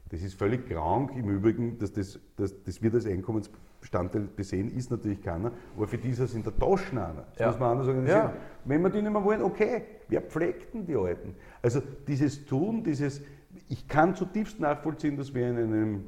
das 0.10 0.22
ist 0.22 0.36
völlig 0.36 0.68
krank 0.68 1.12
im 1.16 1.30
Übrigen, 1.30 1.80
dass 1.80 1.94
das, 1.94 2.20
dass, 2.36 2.54
das 2.64 2.82
wird 2.82 2.94
als 2.96 3.06
Einkommensbestandteil 3.06 4.28
besehen, 4.36 4.70
ist 4.76 4.92
natürlich 4.92 5.22
keiner, 5.22 5.52
aber 5.76 5.88
für 5.88 5.98
die 5.98 6.10
ist 6.10 6.20
es 6.20 6.36
in 6.36 6.44
der 6.44 6.56
Tasche 6.56 6.92
einer. 6.92 7.26
Das 7.32 7.40
ja. 7.40 7.48
muss 7.48 7.60
man 7.60 7.72
anders 7.72 7.88
organisieren. 7.88 8.18
Ja. 8.18 8.34
Wenn 8.66 8.82
wir 8.82 8.90
die 8.90 9.02
nicht 9.02 9.12
mehr 9.12 9.24
wollen, 9.24 9.42
okay, 9.42 9.84
wer 10.10 10.22
pflegt 10.22 10.74
denn 10.74 10.86
die 10.86 10.96
Alten? 10.96 11.34
Also 11.62 11.82
dieses 12.08 12.46
Tun, 12.46 12.84
dieses, 12.84 13.22
ich 13.70 13.88
kann 13.88 14.14
zutiefst 14.14 14.60
nachvollziehen, 14.60 15.16
dass 15.16 15.34
wir 15.34 15.50
in 15.50 15.58
einem 15.58 16.04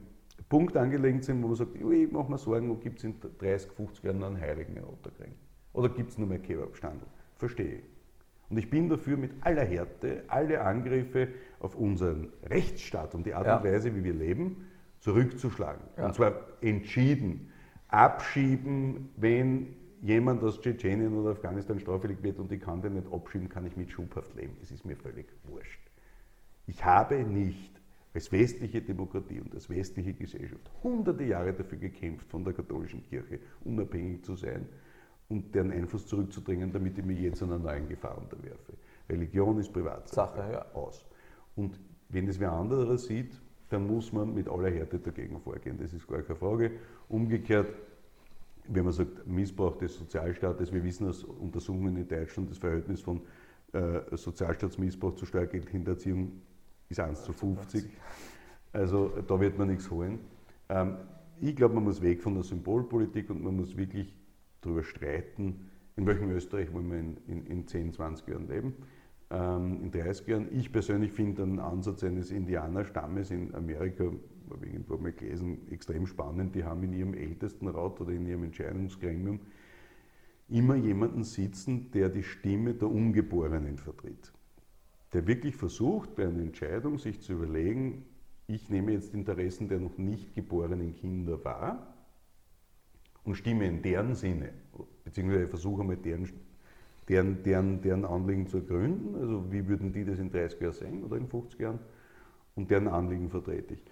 Punkt 0.54 0.78
angelegt 0.78 1.24
sind, 1.24 1.42
wo 1.42 1.48
man 1.48 1.56
sagt, 1.56 1.74
ich 1.74 2.12
mache 2.12 2.30
mir 2.30 2.38
Sorgen, 2.38 2.70
wo 2.70 2.76
gibt 2.76 3.00
es 3.00 3.06
in 3.06 3.16
30, 3.40 3.72
50 3.72 4.04
Jahren 4.04 4.24
einen 4.24 4.40
Heiligen 4.40 4.78
in 4.78 4.84
Otterkring? 4.84 5.34
Oder 5.74 5.90
gibt 5.90 6.12
es 6.12 6.20
nur 6.20 6.28
mehr 6.28 6.38
Kebabstandel? 6.38 7.08
Verstehe 7.38 7.78
ich. 7.78 7.84
Und 8.52 8.58
ich 8.60 8.70
bin 8.70 8.88
dafür, 8.88 9.18
mit 9.18 9.32
aller 9.42 9.66
Härte 9.66 10.26
alle 10.28 10.62
Angriffe 10.62 11.30
auf 11.60 11.76
unseren 11.76 12.32
Rechtsstaat 12.44 13.16
und 13.16 13.26
die 13.26 13.34
Art 13.34 13.48
ja. 13.48 13.58
und 13.58 13.64
Weise, 13.64 13.96
wie 13.96 14.04
wir 14.04 14.14
leben, 14.14 14.68
zurückzuschlagen. 15.00 15.82
Ja. 15.98 16.06
Und 16.06 16.14
zwar 16.14 16.34
entschieden. 16.62 17.52
Abschieben, 17.88 19.10
wenn 19.18 19.74
jemand 20.04 20.44
aus 20.44 20.62
Tschetschenien 20.62 21.18
oder 21.18 21.32
Afghanistan 21.32 21.80
straffällig 21.80 22.22
wird 22.22 22.38
und 22.38 22.52
ich 22.52 22.62
kann 22.62 22.80
den 22.80 22.94
nicht 22.94 23.12
abschieben, 23.12 23.50
kann 23.50 23.66
ich 23.66 23.76
mit 23.76 23.90
Schubhaft 23.90 24.36
leben. 24.36 24.56
Es 24.62 24.70
ist 24.70 24.86
mir 24.86 24.98
völlig 24.98 25.26
wurscht. 25.46 25.82
Ich 26.68 26.86
habe 26.86 27.24
nicht 27.24 27.73
als 28.14 28.32
westliche 28.32 28.82
Demokratie 28.82 29.40
und 29.42 29.54
als 29.56 29.70
westliche 29.70 30.14
Gesellschaft 30.14 30.70
hunderte 30.84 31.24
Jahre 31.24 31.54
dafür 31.54 31.80
gekämpft, 31.80 32.30
von 32.30 32.44
der 32.44 32.54
katholischen 32.54 33.04
Kirche 33.04 33.40
unabhängig 33.66 34.24
zu 34.24 34.36
sein 34.36 34.68
und 35.30 35.54
deren 35.56 35.72
Einfluss 35.72 36.06
zurückzudrängen, 36.06 36.72
damit 36.72 36.98
ich 36.98 37.06
mich 37.06 37.20
jetzt 37.20 37.42
einer 37.42 37.58
neuen 37.58 37.88
Gefahr 37.88 38.18
unterwerfe. 38.18 38.74
Religion 39.10 39.58
ist 39.60 39.74
Privatsache. 39.74 40.38
Sache, 40.38 40.52
ja. 40.52 40.66
Aus. 40.74 41.06
Und 41.56 41.80
wenn 42.10 42.28
es 42.28 42.40
wer 42.40 42.52
anderer 42.52 42.98
sieht, 42.98 43.42
dann 43.70 43.88
muss 43.88 44.14
man 44.14 44.34
mit 44.34 44.48
aller 44.48 44.70
Härte 44.70 45.00
dagegen 45.00 45.40
vorgehen. 45.40 45.78
Das 45.80 45.94
ist 45.94 46.08
gar 46.08 46.22
keine 46.22 46.38
Frage. 46.38 46.72
Umgekehrt, 47.10 47.74
wenn 48.68 48.84
man 48.84 48.94
sagt, 48.94 49.26
Missbrauch 49.28 49.78
des 49.78 49.96
Sozialstaates, 49.96 50.72
wir 50.72 50.84
wissen 50.84 51.08
aus 51.08 51.24
Untersuchungen 51.24 51.98
in 51.98 52.08
Deutschland, 52.08 52.52
das 52.52 52.60
Verhältnis 52.60 53.02
von 53.02 53.22
äh, 53.74 54.02
Sozialstaatsmissbrauch 54.16 55.16
zu 55.16 55.26
Steuergeldhinterziehung 55.26 56.42
ist 56.94 57.00
1 57.00 57.24
zu 57.24 57.34
50. 57.34 57.86
Also 58.72 59.10
da 59.28 59.40
wird 59.40 59.58
man 59.58 59.68
nichts 59.68 59.90
holen. 59.92 60.20
Ähm, 60.70 60.98
ich 61.42 61.56
glaube, 61.56 61.76
man 61.76 61.84
muss 61.84 62.02
weg 62.02 62.22
von 62.22 62.36
der 62.36 62.44
Symbolpolitik 62.44 63.30
und 63.30 63.44
man 63.44 63.56
muss 63.56 63.76
wirklich 63.76 64.16
darüber 64.62 64.84
streiten, 64.84 65.70
in 65.96 66.06
welchem 66.06 66.32
Österreich 66.32 66.72
wollen 66.74 66.90
wir 66.90 67.00
in, 67.00 67.18
in, 67.28 67.46
in 67.46 67.68
10, 67.68 67.94
20 67.94 68.28
Jahren 68.28 68.48
leben, 68.48 68.74
ähm, 69.30 69.84
in 69.84 69.92
30 69.92 70.28
Jahren. 70.28 70.48
Ich 70.52 70.72
persönlich 70.72 71.12
finde 71.12 71.44
den 71.44 71.60
Ansatz 71.60 72.04
eines 72.04 72.32
Indianerstammes 72.32 73.32
in 73.32 73.54
Amerika, 73.54 74.06
habe 74.50 74.66
ich 74.66 74.74
irgendwo 74.74 74.98
mal 74.98 75.12
gelesen, 75.12 75.68
extrem 75.72 76.08
spannend. 76.08 76.56
Die 76.56 76.64
haben 76.64 76.84
in 76.84 76.94
ihrem 76.94 77.14
Ältestenrat 77.14 78.00
oder 78.02 78.12
in 78.12 78.26
ihrem 78.26 78.44
Entscheidungsgremium 78.44 79.40
immer 80.50 80.76
jemanden 80.76 81.24
sitzen, 81.24 81.92
der 81.92 82.10
die 82.10 82.24
Stimme 82.24 82.74
der 82.74 82.90
Ungeborenen 82.90 83.78
vertritt 83.78 84.34
der 85.14 85.28
wirklich 85.28 85.56
versucht, 85.56 86.16
bei 86.16 86.28
einer 86.28 86.42
Entscheidung 86.42 86.98
sich 86.98 87.22
zu 87.22 87.34
überlegen, 87.34 88.06
ich 88.48 88.70
nehme 88.70 88.92
jetzt 88.92 89.14
Interessen 89.14 89.70
der 89.70 89.80
noch 89.80 89.98
nicht 89.98 90.34
geborenen 90.34 90.96
Kinder 90.96 91.44
wahr 91.46 91.96
und 93.24 93.36
stimme 93.36 93.68
in 93.68 93.82
deren 93.82 94.16
Sinne, 94.16 94.54
beziehungsweise 95.04 95.48
versuche 95.48 95.84
mal 95.84 95.98
deren, 95.98 96.30
deren, 97.08 97.44
deren, 97.44 97.82
deren 97.82 98.06
Anliegen 98.06 98.48
zu 98.48 98.58
ergründen, 98.58 99.16
also 99.16 99.52
wie 99.52 99.68
würden 99.68 99.94
die 99.94 100.04
das 100.04 100.20
in 100.20 100.30
30 100.30 100.60
Jahren 100.60 100.74
sehen 100.74 101.04
oder 101.04 101.18
in 101.18 101.28
50 101.28 101.60
Jahren, 101.60 101.80
und 102.56 102.70
deren 102.70 102.88
Anliegen 102.88 103.30
vertrete 103.30 103.76
ich. 103.76 103.84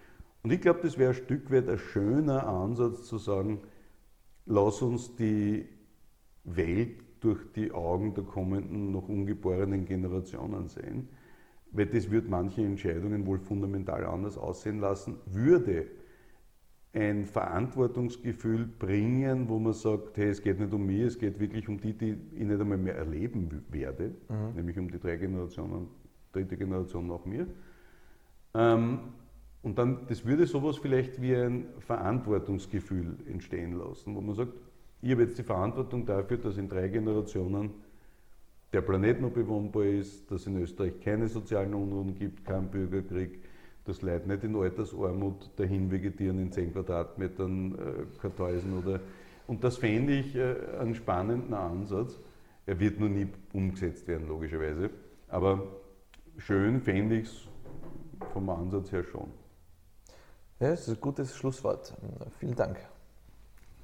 Und 0.44 0.52
ich 0.52 0.62
glaube, 0.62 0.82
das 0.82 0.98
wäre 0.98 1.12
ein 1.12 1.16
Stück 1.16 1.52
weit 1.52 1.70
ein 1.70 1.78
schöner 1.78 2.48
Ansatz 2.48 3.08
zu 3.08 3.18
sagen, 3.18 3.62
lass 4.46 4.82
uns 4.82 5.16
die 5.16 5.68
Welt 6.44 7.04
durch 7.22 7.40
die 7.56 7.72
Augen 7.72 8.14
der 8.14 8.24
kommenden, 8.24 8.92
noch 8.92 9.08
ungeborenen 9.08 9.86
Generationen 9.86 10.68
sehen. 10.68 11.08
Weil 11.72 11.86
das 11.86 12.12
wird 12.12 12.28
manche 12.28 12.62
Entscheidungen 12.62 13.26
wohl 13.26 13.40
fundamental 13.40 14.06
anders 14.06 14.38
aussehen 14.38 14.80
lassen, 14.80 15.16
würde 15.26 15.88
ein 16.94 17.26
Verantwortungsgefühl 17.26 18.66
bringen, 18.66 19.48
wo 19.48 19.60
man 19.60 19.72
sagt, 19.72 20.18
hey, 20.18 20.30
es 20.30 20.42
geht 20.42 20.60
nicht 20.60 20.74
um 20.74 20.86
mich, 20.86 21.02
es 21.02 21.18
geht 21.18 21.40
wirklich 21.40 21.70
um 21.70 21.80
die, 21.80 21.94
die 21.94 22.18
ich 22.34 22.44
nicht 22.44 22.60
einmal 22.60 22.78
mehr 22.78 22.96
erleben 22.96 23.64
werde, 23.70 24.12
mhm. 24.28 24.56
nämlich 24.56 24.78
um 24.78 24.92
die 24.92 25.00
drei 25.00 25.16
Generationen, 25.16 25.88
dritte 26.34 26.58
Generation 26.58 27.08
nach 27.08 27.24
mir. 27.24 27.48
Ähm, 28.54 29.00
und 29.62 29.78
dann, 29.78 30.06
das 30.08 30.26
würde 30.26 30.48
sowas 30.48 30.78
vielleicht 30.80 31.22
wie 31.22 31.36
ein 31.36 31.68
Verantwortungsgefühl 31.80 33.16
entstehen 33.28 33.78
lassen, 33.78 34.16
wo 34.16 34.20
man 34.22 34.36
sagt, 34.36 34.54
ich 35.02 35.12
habe 35.12 35.24
jetzt 35.24 35.38
die 35.38 35.44
Verantwortung 35.44 36.06
dafür, 36.06 36.38
dass 36.38 36.58
in 36.58 36.70
drei 36.70 36.88
Generationen 36.88 37.72
der 38.72 38.82
Planet 38.82 39.20
noch 39.20 39.32
bewohnbar 39.32 39.84
ist, 39.84 40.30
dass 40.32 40.46
in 40.46 40.62
Österreich 40.62 41.00
keine 41.02 41.28
sozialen 41.28 41.74
Unruhen 41.74 42.16
gibt, 42.16 42.46
keinen 42.46 42.70
Bürgerkrieg, 42.70 43.40
dass 43.86 44.02
Leute 44.02 44.28
nicht 44.28 44.44
in 44.44 44.56
Altersarmut 44.56 45.50
dahin 45.58 45.92
vegetieren 45.92 46.40
in 46.40 46.52
10 46.52 46.74
Quadratmetern 46.74 47.74
äh, 47.74 48.20
Kartäusen 48.22 48.78
oder. 48.78 49.00
Und 49.48 49.64
das 49.64 49.78
fände 49.78 50.14
ich 50.14 50.36
äh, 50.36 50.56
einen 50.80 50.96
spannenden 50.96 51.54
Ansatz. 51.54 52.20
Er 52.66 52.80
wird 52.80 53.00
nur 53.00 53.10
nie 53.10 53.28
umgesetzt 53.54 54.08
werden, 54.08 54.28
logischerweise. 54.28 54.92
Aber 55.28 55.64
schön 56.38 56.80
fände 56.80 57.18
ich 57.18 57.28
es 57.28 57.48
vom 58.32 58.50
Ansatz 58.50 58.92
her 58.92 59.04
schon. 59.04 59.32
Ja, 60.60 60.70
das 60.70 60.88
ist 60.88 60.96
ein 60.96 61.02
gutes 61.02 61.36
Schlusswort. 61.36 61.94
Vielen 62.40 62.56
Dank. 62.56 62.78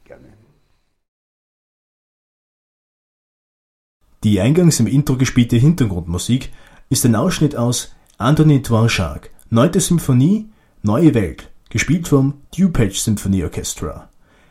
Gerne. 0.05 0.46
Die 4.23 4.41
eingangs 4.41 4.79
im 4.79 4.87
Intro 4.87 5.15
gespielte 5.15 5.57
Hintergrundmusik 5.57 6.51
ist 6.89 7.05
ein 7.05 7.15
Ausschnitt 7.15 7.55
aus 7.55 7.95
Anthony 8.17 8.61
Dvorak, 8.61 9.29
Neunte 9.49 9.79
Symphonie, 9.79 10.49
Neue 10.81 11.13
Welt, 11.13 11.51
gespielt 11.69 12.07
vom 12.07 12.41
DuPage 12.55 12.99
Symphony 12.99 13.43
Orchestra. 13.43 14.09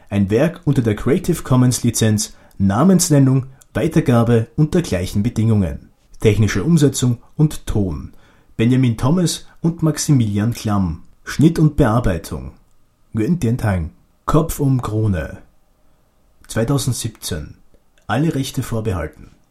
Ein 0.09 0.31
Werk 0.31 0.61
unter 0.65 0.83
der 0.83 0.95
Creative 0.95 1.43
Commons 1.43 1.83
Lizenz, 1.83 2.35
Namensnennung, 2.59 3.47
Weitergabe 3.75 4.47
unter 4.57 4.83
gleichen 4.83 5.23
Bedingungen. 5.23 5.91
Technische 6.21 6.63
Umsetzung 6.65 7.19
und 7.37 7.67
Ton. 7.67 8.13
Benjamin 8.57 8.97
Thomas 8.97 9.47
und 9.61 9.83
Maximilian 9.83 10.55
Klamm. 10.55 11.03
Schnitt 11.25 11.59
und 11.59 11.77
Bearbeitung. 11.77 12.53
Nguyen 13.13 13.41
Dien. 13.41 13.91
Kopf 14.25 14.61
um 14.61 14.81
Krone. 14.81 15.39
2017. 16.49 17.57
Alle 18.07 18.35
Rechte 18.35 18.63
vorbehalten. 18.63 19.36